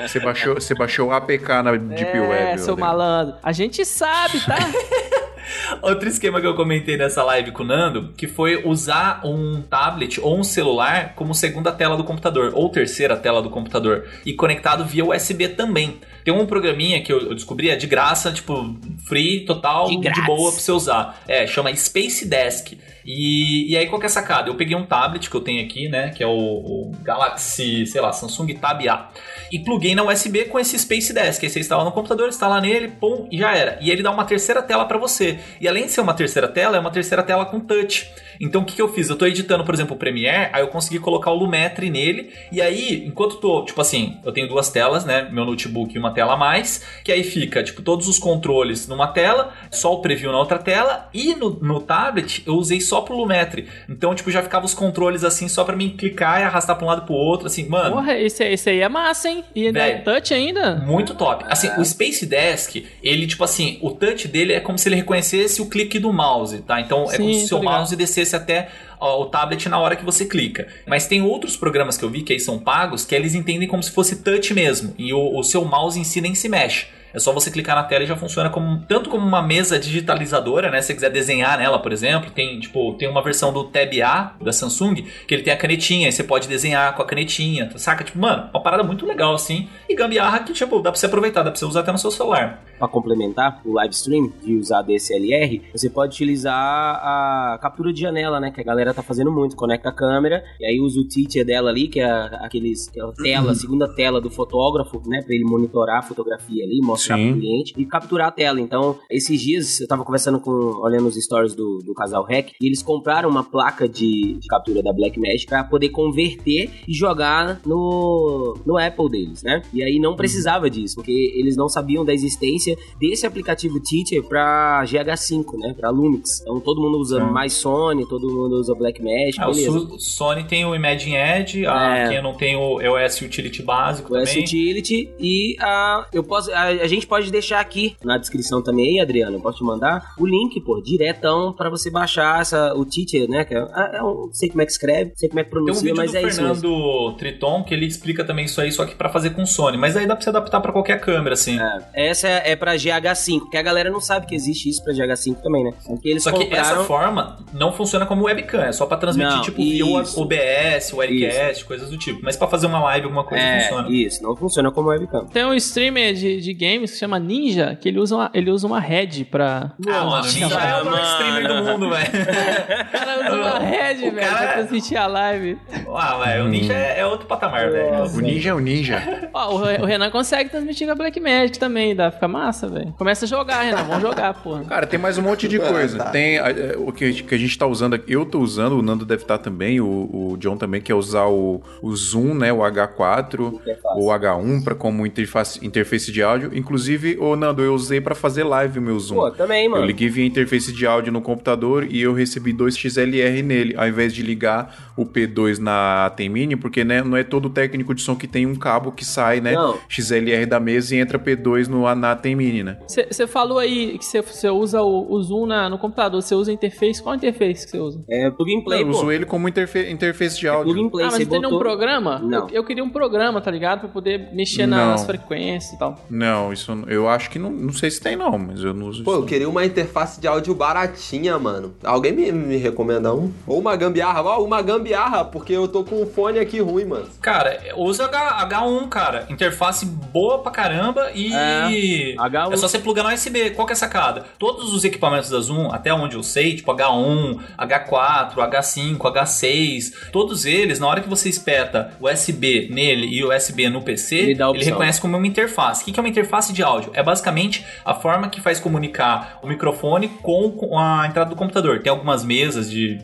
você, 0.08 0.20
baixou, 0.20 0.54
você 0.54 0.74
baixou 0.74 1.08
o 1.08 1.12
APK 1.12 1.62
na 1.62 1.72
Deep 1.76 2.16
é, 2.16 2.20
Web. 2.20 2.60
seu 2.60 2.72
Adriano. 2.74 2.80
malandro. 2.80 3.34
A 3.42 3.52
gente 3.52 3.84
sabe, 3.84 4.40
tá? 4.46 4.56
Outro 5.82 6.08
esquema 6.08 6.40
que 6.40 6.46
eu 6.46 6.54
comentei 6.54 6.96
nessa 6.96 7.22
live 7.22 7.52
com 7.52 7.62
o 7.62 7.66
Nando, 7.66 8.12
que 8.16 8.26
foi 8.26 8.62
usar 8.64 9.20
um 9.24 9.62
tablet 9.62 10.20
ou 10.20 10.38
um 10.38 10.44
celular 10.44 11.14
como 11.14 11.34
segunda 11.34 11.72
tela 11.72 11.96
do 11.96 12.04
computador, 12.04 12.52
ou 12.54 12.68
terceira 12.68 13.16
tela 13.16 13.42
do 13.42 13.50
computador, 13.50 14.06
e 14.24 14.32
conectado 14.32 14.84
via 14.84 15.04
USB 15.04 15.48
também. 15.48 15.98
Tem 16.24 16.32
um 16.32 16.46
programinha 16.46 17.02
que 17.02 17.12
eu 17.12 17.34
descobri, 17.34 17.68
é 17.68 17.76
de 17.76 17.86
graça, 17.86 18.32
tipo, 18.32 18.74
free, 19.06 19.44
total, 19.44 19.88
De 19.88 19.98
de, 19.98 20.22
boa 20.22 20.50
pra 20.50 20.60
você 20.60 20.72
usar. 20.72 21.22
É, 21.28 21.46
chama 21.46 21.74
Space 21.76 22.26
Desk. 22.26 22.78
E, 23.04 23.70
e 23.70 23.76
aí, 23.76 23.86
qual 23.86 24.00
que 24.00 24.06
é 24.06 24.08
a 24.08 24.10
sacada? 24.10 24.48
Eu 24.48 24.54
peguei 24.54 24.74
um 24.74 24.86
tablet 24.86 25.28
que 25.28 25.36
eu 25.36 25.40
tenho 25.42 25.62
aqui, 25.62 25.88
né? 25.88 26.08
Que 26.08 26.22
é 26.22 26.26
o, 26.26 26.30
o 26.30 26.92
Galaxy, 27.02 27.86
sei 27.86 28.00
lá, 28.00 28.12
Samsung 28.12 28.54
Tab 28.54 28.80
A. 28.88 29.10
E 29.52 29.58
pluguei 29.58 29.94
na 29.94 30.02
USB 30.02 30.46
com 30.46 30.58
esse 30.58 30.78
Space 30.78 31.12
Desk. 31.12 31.44
Aí 31.44 31.50
você 31.50 31.60
instala 31.60 31.84
no 31.84 31.92
computador, 31.92 32.28
instala 32.28 32.60
nele, 32.60 32.88
pum, 32.88 33.28
e 33.30 33.38
já 33.38 33.54
era. 33.54 33.78
E 33.82 33.90
ele 33.90 34.02
dá 34.02 34.10
uma 34.10 34.24
terceira 34.24 34.62
tela 34.62 34.86
pra 34.86 34.96
você. 34.96 35.33
E 35.60 35.68
além 35.68 35.86
de 35.86 35.92
ser 35.92 36.00
uma 36.00 36.14
terceira 36.14 36.48
tela, 36.48 36.76
é 36.76 36.80
uma 36.80 36.90
terceira 36.90 37.22
tela 37.22 37.44
com 37.44 37.60
touch. 37.60 38.10
Então 38.40 38.62
o 38.62 38.64
que, 38.64 38.74
que 38.74 38.82
eu 38.82 38.92
fiz? 38.92 39.08
Eu 39.08 39.16
tô 39.16 39.26
editando, 39.26 39.64
por 39.64 39.74
exemplo, 39.74 39.94
o 39.94 39.98
Premiere, 39.98 40.50
aí 40.52 40.62
eu 40.62 40.68
consegui 40.68 40.98
colocar 40.98 41.30
o 41.30 41.34
Lumetri 41.34 41.90
nele. 41.90 42.32
E 42.50 42.60
aí, 42.60 43.04
enquanto 43.06 43.36
tô, 43.36 43.64
tipo 43.64 43.80
assim, 43.80 44.18
eu 44.24 44.32
tenho 44.32 44.48
duas 44.48 44.70
telas, 44.70 45.04
né? 45.04 45.28
Meu 45.30 45.44
notebook 45.44 45.94
e 45.94 45.98
uma 45.98 46.12
tela 46.12 46.34
a 46.34 46.36
mais. 46.36 46.84
Que 47.02 47.12
aí 47.12 47.22
fica, 47.22 47.62
tipo, 47.62 47.82
todos 47.82 48.08
os 48.08 48.18
controles 48.18 48.88
numa 48.88 49.08
tela, 49.08 49.52
só 49.70 49.92
o 49.92 50.00
preview 50.00 50.32
na 50.32 50.38
outra 50.38 50.58
tela. 50.58 51.08
E 51.12 51.34
no, 51.34 51.50
no 51.50 51.80
tablet 51.80 52.42
eu 52.46 52.54
usei 52.54 52.80
só 52.80 53.00
pro 53.00 53.16
Lumetri. 53.16 53.68
Então, 53.88 54.14
tipo, 54.14 54.30
já 54.30 54.42
ficava 54.42 54.64
os 54.64 54.74
controles 54.74 55.24
assim, 55.24 55.48
só 55.48 55.64
pra 55.64 55.76
mim 55.76 55.90
clicar 55.90 56.40
e 56.40 56.44
arrastar 56.44 56.76
pra 56.76 56.84
um 56.84 56.88
lado 56.88 57.02
pro 57.02 57.14
outro. 57.14 57.46
Assim, 57.46 57.68
mano. 57.68 57.96
Porra, 57.96 58.16
esse, 58.18 58.44
esse 58.44 58.70
aí 58.70 58.80
é 58.80 58.88
massa, 58.88 59.28
hein? 59.28 59.44
E 59.54 59.66
ainda 59.66 59.80
é 59.80 59.98
touch 59.98 60.32
ainda? 60.32 60.76
Muito 60.76 61.14
top. 61.14 61.44
Assim, 61.48 61.68
o 61.78 61.84
Space 61.84 62.26
Desk, 62.26 62.86
ele, 63.02 63.26
tipo 63.26 63.44
assim, 63.44 63.78
o 63.80 63.90
touch 63.90 64.28
dele 64.28 64.52
é 64.52 64.60
como 64.60 64.78
se 64.78 64.88
ele 64.88 64.96
reconhecesse 64.96 65.23
o 65.60 65.66
clique 65.68 65.98
do 65.98 66.12
mouse, 66.12 66.58
tá? 66.62 66.80
Então 66.80 67.04
é 67.04 67.16
Sim, 67.16 67.16
como 67.18 67.34
se 67.34 67.44
o 67.44 67.48
seu 67.48 67.58
ligado. 67.58 67.74
mouse 67.74 67.96
descesse 67.96 68.36
até 68.36 68.68
ó, 69.00 69.22
o 69.22 69.26
tablet 69.26 69.68
na 69.68 69.78
hora 69.78 69.96
que 69.96 70.04
você 70.04 70.24
clica. 70.24 70.66
Mas 70.86 71.06
tem 71.06 71.22
outros 71.22 71.56
programas 71.56 71.96
que 71.96 72.04
eu 72.04 72.10
vi 72.10 72.22
que 72.22 72.32
aí 72.32 72.40
são 72.40 72.58
pagos 72.58 73.04
que 73.04 73.14
eles 73.14 73.34
entendem 73.34 73.68
como 73.68 73.82
se 73.82 73.90
fosse 73.90 74.16
touch 74.16 74.52
mesmo. 74.54 74.94
E 74.98 75.12
o, 75.12 75.38
o 75.38 75.42
seu 75.42 75.64
mouse 75.64 75.98
em 75.98 76.04
si 76.04 76.20
nem 76.20 76.34
se 76.34 76.48
mexe. 76.48 76.86
É 77.14 77.18
só 77.20 77.32
você 77.32 77.48
clicar 77.48 77.76
na 77.76 77.84
tela 77.84 78.02
e 78.02 78.08
já 78.08 78.16
funciona 78.16 78.50
como 78.50 78.84
tanto 78.88 79.08
como 79.08 79.24
uma 79.24 79.40
mesa 79.40 79.78
digitalizadora, 79.78 80.68
né? 80.68 80.80
Se 80.80 80.88
você 80.88 80.94
quiser 80.94 81.10
desenhar 81.10 81.56
nela, 81.56 81.78
por 81.78 81.92
exemplo, 81.92 82.28
tem 82.28 82.58
tipo 82.58 82.92
tem 82.94 83.08
uma 83.08 83.22
versão 83.22 83.52
do 83.52 83.62
Tab 83.62 83.92
A 84.02 84.34
da 84.42 84.52
Samsung 84.52 84.96
que 85.26 85.32
ele 85.32 85.44
tem 85.44 85.52
a 85.52 85.56
canetinha, 85.56 86.08
aí 86.08 86.12
você 86.12 86.24
pode 86.24 86.48
desenhar 86.48 86.92
com 86.96 87.02
a 87.02 87.06
canetinha, 87.06 87.70
saca? 87.76 88.02
Tipo, 88.02 88.18
mano, 88.18 88.50
uma 88.52 88.60
parada 88.60 88.82
muito 88.82 89.06
legal 89.06 89.32
assim. 89.32 89.68
E 89.88 89.94
gambiarra 89.94 90.40
que 90.40 90.52
tipo 90.52 90.80
dá 90.80 90.90
pra 90.90 90.98
você 90.98 91.06
aproveitar, 91.06 91.44
dá 91.44 91.52
pra 91.52 91.58
você 91.58 91.64
usar 91.64 91.80
até 91.80 91.92
no 91.92 91.98
seu 91.98 92.10
celular. 92.10 92.64
Para 92.84 92.92
complementar 92.92 93.62
o 93.64 93.72
live 93.72 93.94
stream 93.94 94.30
de 94.44 94.56
usar 94.56 94.82
DSLR, 94.82 95.62
você 95.72 95.88
pode 95.88 96.12
utilizar 96.12 96.54
a 96.54 97.58
captura 97.58 97.90
de 97.94 98.02
janela, 98.02 98.38
né? 98.38 98.50
Que 98.50 98.60
a 98.60 98.64
galera 98.64 98.92
tá 98.92 99.02
fazendo 99.02 99.32
muito. 99.32 99.56
Conecta 99.56 99.88
a 99.88 99.92
câmera 99.92 100.44
e 100.60 100.66
aí 100.66 100.78
usa 100.78 101.00
o 101.00 101.04
teacher 101.08 101.46
dela 101.46 101.70
ali, 101.70 101.88
que 101.88 101.98
é 101.98 102.06
aqueles, 102.42 102.88
aquela 102.88 103.14
tela, 103.14 103.52
a 103.52 103.54
segunda 103.54 103.88
tela 103.94 104.20
do 104.20 104.28
fotógrafo, 104.28 105.00
né? 105.06 105.22
Pra 105.22 105.34
ele 105.34 105.44
monitorar 105.44 106.00
a 106.00 106.02
fotografia 106.02 106.62
ali, 106.62 106.78
mostrar 106.82 107.16
Sim. 107.16 107.30
pro 107.30 107.40
cliente 107.40 107.72
e 107.78 107.86
capturar 107.86 108.28
a 108.28 108.30
tela. 108.30 108.60
Então, 108.60 108.98
esses 109.10 109.40
dias 109.40 109.80
eu 109.80 109.88
tava 109.88 110.04
conversando 110.04 110.38
com, 110.38 110.50
olhando 110.50 111.06
os 111.06 111.14
stories 111.14 111.54
do, 111.54 111.78
do 111.78 111.94
casal 111.94 112.22
Rec, 112.22 112.50
e 112.60 112.66
eles 112.66 112.82
compraram 112.82 113.30
uma 113.30 113.44
placa 113.44 113.88
de, 113.88 114.34
de 114.34 114.46
captura 114.46 114.82
da 114.82 114.92
Blackmagic 114.92 115.46
pra 115.46 115.64
poder 115.64 115.88
converter 115.88 116.70
e 116.86 116.92
jogar 116.92 117.62
no, 117.64 118.58
no 118.66 118.76
Apple 118.76 119.08
deles, 119.08 119.42
né? 119.42 119.62
E 119.72 119.82
aí 119.82 119.98
não 119.98 120.14
precisava 120.14 120.68
disso, 120.68 120.96
porque 120.96 121.32
eles 121.34 121.56
não 121.56 121.68
sabiam 121.68 122.04
da 122.04 122.12
existência 122.12 122.73
desse 123.00 123.26
aplicativo 123.26 123.80
Teacher 123.80 124.22
pra 124.22 124.82
GH5, 124.84 125.58
né? 125.58 125.74
Pra 125.78 125.90
Lumix. 125.90 126.40
Então 126.42 126.60
todo 126.60 126.80
mundo 126.80 126.98
usa 126.98 127.20
Sim. 127.20 127.30
mais 127.30 127.52
Sony, 127.54 128.06
todo 128.08 128.26
mundo 128.28 128.56
usa 128.60 128.74
Blackmagic, 128.74 129.38
Ah, 129.40 129.48
o 129.48 129.54
beleza. 129.54 129.86
Sony 129.98 130.44
tem 130.44 130.64
o 130.64 130.74
Imagine 130.74 131.16
Edge, 131.16 131.66
a 131.66 131.96
É. 131.96 132.14
Canon 132.16 132.34
tem 132.34 132.56
o 132.56 132.80
EOS 132.80 133.20
Utility 133.22 133.62
básico 133.62 134.12
O 134.14 134.18
também. 134.18 134.42
Utility 134.42 135.10
e 135.18 135.56
a, 135.60 136.06
eu 136.12 136.22
posso, 136.24 136.52
a, 136.52 136.62
a 136.64 136.86
gente 136.86 137.06
pode 137.06 137.30
deixar 137.30 137.60
aqui 137.60 137.96
na 138.04 138.18
descrição 138.18 138.62
também, 138.62 138.94
aí, 138.94 139.00
Adriano, 139.00 139.36
eu 139.36 139.40
posso 139.40 139.58
te 139.58 139.64
mandar 139.64 140.14
o 140.18 140.26
link, 140.26 140.60
pô, 140.60 140.80
diretão 140.80 141.52
pra 141.52 141.68
você 141.70 141.90
baixar 141.90 142.40
essa, 142.40 142.74
o 142.74 142.84
Teacher, 142.84 143.28
né? 143.28 143.44
Que 143.44 143.54
é, 143.54 143.58
é 143.94 144.02
um, 144.02 144.26
não 144.26 144.32
sei 144.32 144.48
como 144.48 144.62
é 144.62 144.66
que 144.66 144.72
escreve, 144.72 145.12
sei 145.16 145.28
como 145.28 145.40
é 145.40 145.44
que 145.44 145.50
Tem 145.50 145.60
um 145.60 145.64
pronuncia, 145.64 145.82
vídeo 145.82 145.96
mas 145.96 146.14
é 146.14 146.22
isso 146.26 146.42
mesmo. 146.42 146.54
Fernando 146.62 147.12
Triton 147.16 147.64
que 147.64 147.74
ele 147.74 147.86
explica 147.86 148.24
também 148.24 148.44
isso 148.44 148.60
aí, 148.60 148.70
só 148.72 148.84
que 148.84 148.94
pra 148.94 149.08
fazer 149.08 149.30
com 149.30 149.44
Sony. 149.46 149.76
Mas 149.76 149.96
aí 149.96 150.06
dá 150.06 150.14
pra 150.14 150.22
você 150.22 150.30
adaptar 150.30 150.60
pra 150.60 150.72
qualquer 150.72 151.00
câmera, 151.00 151.34
assim. 151.34 151.58
É, 151.60 152.08
essa 152.10 152.28
é, 152.28 152.52
é 152.54 152.56
pra 152.56 152.74
GH5, 152.74 153.50
que 153.50 153.56
a 153.56 153.62
galera 153.62 153.90
não 153.90 154.00
sabe 154.00 154.26
que 154.26 154.34
existe 154.34 154.68
isso 154.68 154.82
pra 154.82 154.92
GH5 154.92 155.36
também, 155.42 155.64
né? 155.64 155.72
Porque 155.86 156.08
eles 156.08 156.22
Só 156.22 156.32
que 156.32 156.44
compraram... 156.44 156.62
essa 156.76 156.84
forma 156.84 157.36
não 157.52 157.72
funciona 157.72 158.06
como 158.06 158.24
webcam, 158.24 158.62
é 158.62 158.72
só 158.72 158.86
pra 158.86 158.96
transmitir, 158.96 159.34
Não, 159.36 159.42
tipo, 159.42 159.62
via 159.62 159.84
OBS, 159.86 160.92
o 160.92 160.96
Webcast, 160.96 161.64
coisas 161.64 161.90
do 161.90 161.98
tipo. 161.98 162.20
Mas 162.22 162.36
pra 162.36 162.48
fazer 162.48 162.66
uma 162.66 162.80
live, 162.84 163.04
alguma 163.04 163.24
coisa, 163.24 163.44
é, 163.44 163.60
funciona. 163.62 163.88
isso, 163.90 164.22
não 164.22 164.34
funciona 164.36 164.70
como 164.70 164.88
webcam. 164.88 165.26
Tem 165.26 165.44
um 165.44 165.54
streamer 165.54 166.14
de, 166.14 166.40
de 166.40 166.54
games 166.54 166.90
que 166.90 166.96
se 166.96 167.00
chama 167.00 167.18
Ninja, 167.18 167.76
que 167.80 167.88
ele 167.88 167.98
usa 167.98 168.14
uma, 168.16 168.30
ele 168.34 168.50
usa 168.50 168.66
uma 168.66 168.80
head 168.80 169.24
pra. 169.26 169.72
Ah, 169.86 170.04
mano, 170.04 170.24
Ninja 170.24 170.44
é 170.54 170.82
o 170.82 170.84
maior 170.86 171.02
streamer 171.04 171.48
do 171.48 171.64
mundo, 171.64 171.90
velho. 171.90 172.04
O 172.84 172.98
cara 172.98 173.20
usa 173.20 173.36
uma 173.36 173.58
head, 173.64 174.00
velho, 174.00 174.14
cara- 174.16 174.36
pra 174.46 174.52
transmitir 174.54 175.00
a 175.00 175.06
live. 175.06 175.58
ah, 175.94 176.18
velho, 176.24 176.44
o 176.44 176.48
Ninja 176.48 176.72
é, 176.72 177.00
é 177.00 177.06
outro 177.06 177.26
patamar, 177.26 177.70
velho. 177.70 178.04
O 178.04 178.20
ninja 178.20 178.50
é 178.50 178.54
o 178.54 178.60
ninja. 178.60 179.28
Ó, 179.32 179.54
o 179.56 179.64
o 179.82 179.84
Renan 179.86 180.10
consegue 180.10 180.50
transmitir 180.50 180.86
com 180.86 180.92
a 180.92 180.96
Black 180.96 181.18
Magic 181.20 181.58
também, 181.58 181.94
dá, 181.94 182.10
fica 182.10 182.28
massa, 182.44 182.68
velho. 182.68 182.92
Começa 182.98 183.24
a 183.24 183.28
jogar, 183.28 183.62
Renan, 183.62 183.82
vamos 183.84 184.02
jogar, 184.02 184.34
porra. 184.34 184.64
Cara, 184.64 184.86
tem 184.86 184.98
mais 184.98 185.16
um 185.18 185.22
monte 185.22 185.48
de 185.48 185.58
coisa. 185.58 185.98
tá. 185.98 186.10
Tem 186.10 186.38
a- 186.38 186.50
é, 186.50 186.74
o 186.76 186.92
que, 186.92 187.22
que 187.22 187.34
a 187.34 187.38
gente 187.38 187.56
tá 187.58 187.66
usando 187.66 187.94
aqui. 187.94 188.12
Eu 188.12 188.24
tô 188.26 188.40
usando, 188.40 188.78
o 188.78 188.82
Nando 188.82 189.04
deve 189.04 189.22
estar 189.22 189.38
também, 189.38 189.80
o, 189.80 189.86
o 189.86 190.36
John 190.38 190.56
também, 190.56 190.80
que 190.80 190.92
é 190.92 190.94
usar 190.94 191.26
o, 191.26 191.62
o 191.82 191.94
Zoom, 191.96 192.34
né? 192.34 192.52
O 192.52 192.58
H4, 192.58 193.54
Interface. 193.54 193.98
o 193.98 194.06
H1 194.08 194.64
para 194.64 194.74
como 194.74 195.06
interface, 195.06 195.64
interface 195.66 196.12
de 196.12 196.22
áudio. 196.22 196.50
Inclusive, 196.54 197.16
o 197.18 197.34
Nando, 197.36 197.62
eu 197.62 197.74
usei 197.74 198.00
pra 198.00 198.14
fazer 198.14 198.44
live 198.44 198.78
o 198.78 198.82
meu 198.82 198.98
Zoom. 198.98 199.16
Pô, 199.16 199.30
também, 199.30 199.68
mano. 199.68 199.82
Eu 199.82 199.86
liguei 199.86 200.08
via 200.08 200.24
interface 200.26 200.72
de 200.72 200.86
áudio 200.86 201.12
no 201.12 201.20
computador 201.22 201.86
e 201.88 202.00
eu 202.00 202.12
recebi 202.12 202.52
dois 202.52 202.76
XLR 202.76 203.42
nele, 203.42 203.74
ao 203.76 203.86
invés 203.88 204.12
de 204.14 204.22
ligar 204.22 204.92
o 204.96 205.04
P2 205.06 205.58
na 205.58 206.06
ATEM 206.06 206.28
Mini, 206.28 206.56
porque 206.56 206.84
né, 206.84 207.02
não 207.02 207.16
é 207.16 207.24
todo 207.24 207.48
técnico 207.50 207.94
de 207.94 208.02
som 208.02 208.14
que 208.14 208.26
tem 208.28 208.46
um 208.46 208.54
cabo 208.54 208.92
que 208.92 209.04
sai, 209.04 209.40
né? 209.40 209.52
Não. 209.52 209.76
XLR 209.88 210.46
da 210.46 210.60
mesa 210.60 210.94
e 210.94 210.98
entra 210.98 211.18
P2 211.18 211.66
no, 211.68 211.92
na 211.94 212.12
ATEM 212.12 212.33
Mini, 212.34 212.62
né? 212.62 212.78
Você 212.88 213.26
falou 213.26 213.58
aí 213.58 213.98
que 213.98 214.04
você 214.04 214.48
usa 214.50 214.82
o, 214.82 215.12
o 215.12 215.22
Zoom 215.22 215.46
na- 215.46 215.68
no 215.68 215.78
computador, 215.78 216.20
você 216.22 216.34
usa 216.34 216.52
interface. 216.52 217.02
Qual 217.02 217.14
interface 217.14 217.64
que 217.64 217.70
você 217.72 217.78
usa? 217.78 218.04
É 218.08 218.30
plug 218.30 218.56
and 218.56 218.64
play, 218.64 218.82
eu 218.82 218.86
pô. 218.86 218.92
uso 218.92 219.10
ele 219.12 219.24
como 219.26 219.48
interfe 219.48 219.90
interface 219.90 220.38
de 220.38 220.46
É 220.46 220.50
áudio. 220.50 220.72
plug 220.72 220.86
and 220.86 220.90
play, 220.90 221.04
ah, 221.04 221.08
mas 221.10 221.16
você 221.18 221.26
tem 221.26 221.38
nenhum 221.40 221.50
botou... 221.54 221.58
programa? 221.60 222.18
Não. 222.18 222.48
Eu, 222.48 222.56
eu 222.56 222.64
queria 222.64 222.84
um 222.84 222.90
programa, 222.90 223.40
tá 223.40 223.50
ligado? 223.50 223.80
Pra 223.80 223.88
poder 223.88 224.30
mexer 224.34 224.66
Não. 224.66 224.76
nas 224.90 225.04
frequências 225.04 225.72
e 225.72 225.78
tal. 225.78 225.98
Não, 226.10 226.52
isso 226.52 226.72
eu 226.88 227.08
acho 227.08 227.30
que 227.30 227.38
não, 227.38 227.50
não 227.50 227.72
sei 227.72 227.90
se 227.90 228.00
tem 228.00 228.16
não, 228.16 228.38
mas 228.38 228.62
eu 228.62 228.74
não 228.74 228.88
uso 228.88 229.02
Pô, 229.04 229.12
isso. 229.12 229.20
eu 229.20 229.26
queria 229.26 229.48
uma 229.48 229.64
interface 229.64 230.20
de 230.20 230.26
áudio 230.26 230.54
baratinha, 230.54 231.38
mano. 231.38 231.74
Alguém 231.84 232.12
me, 232.12 232.32
me 232.32 232.56
recomenda 232.56 233.14
um? 233.14 233.32
Ou 233.46 233.58
uma 233.58 233.76
gambiarra? 233.76 234.22
Ó, 234.22 234.42
uma 234.44 234.60
gambiarra, 234.62 235.24
porque 235.24 235.52
eu 235.52 235.68
tô 235.68 235.84
com 235.84 236.02
um 236.02 236.06
fone 236.06 236.38
aqui 236.38 236.60
ruim, 236.60 236.84
mano. 236.84 237.06
Cara, 237.20 237.58
usa 237.76 238.04
H, 238.04 238.48
H1, 238.48 238.88
cara. 238.88 239.26
Interface 239.30 239.84
boa 239.86 240.38
pra 240.40 240.50
caramba 240.52 241.10
e. 241.14 241.32
É, 241.32 242.14
H1. 242.28 242.52
É 242.52 242.56
só 242.56 242.68
você 242.68 242.78
plugar 242.78 243.04
no 243.04 243.12
USB. 243.12 243.50
Qual 243.50 243.66
que 243.66 243.72
é 243.72 243.74
a 243.74 243.76
sacada? 243.76 244.24
Todos 244.38 244.72
os 244.72 244.84
equipamentos 244.84 245.30
da 245.30 245.40
Zoom, 245.40 245.72
até 245.72 245.92
onde 245.92 246.16
eu 246.16 246.22
sei, 246.22 246.56
tipo 246.56 246.72
H1, 246.72 247.40
H4, 247.58 248.34
H5, 248.34 248.98
H6, 248.98 250.10
todos 250.12 250.44
eles, 250.44 250.78
na 250.78 250.86
hora 250.86 251.00
que 251.00 251.08
você 251.08 251.28
espeta 251.28 251.92
USB 252.00 252.68
nele 252.70 253.06
e 253.06 253.24
USB 253.24 253.68
no 253.68 253.82
PC, 253.82 254.16
Ele 254.16 254.42
ele, 254.42 254.64
reconhece 254.64 255.00
como 255.00 255.16
uma 255.16 255.26
interface. 255.26 255.82
O 255.82 255.84
que 255.84 255.98
é 255.98 256.02
uma 256.02 256.08
interface 256.08 256.52
de 256.52 256.62
áudio? 256.62 256.90
É 256.94 257.02
basicamente 257.02 257.64
a 257.84 257.94
forma 257.94 258.28
que 258.28 258.40
faz 258.40 258.60
comunicar 258.60 259.38
o 259.42 259.46
microfone 259.46 260.08
com 260.08 260.78
a 260.78 261.06
entrada 261.06 261.30
do 261.30 261.36
computador. 261.36 261.80
Tem 261.80 261.90
algumas 261.90 262.24
mesas 262.24 262.70
de 262.70 262.98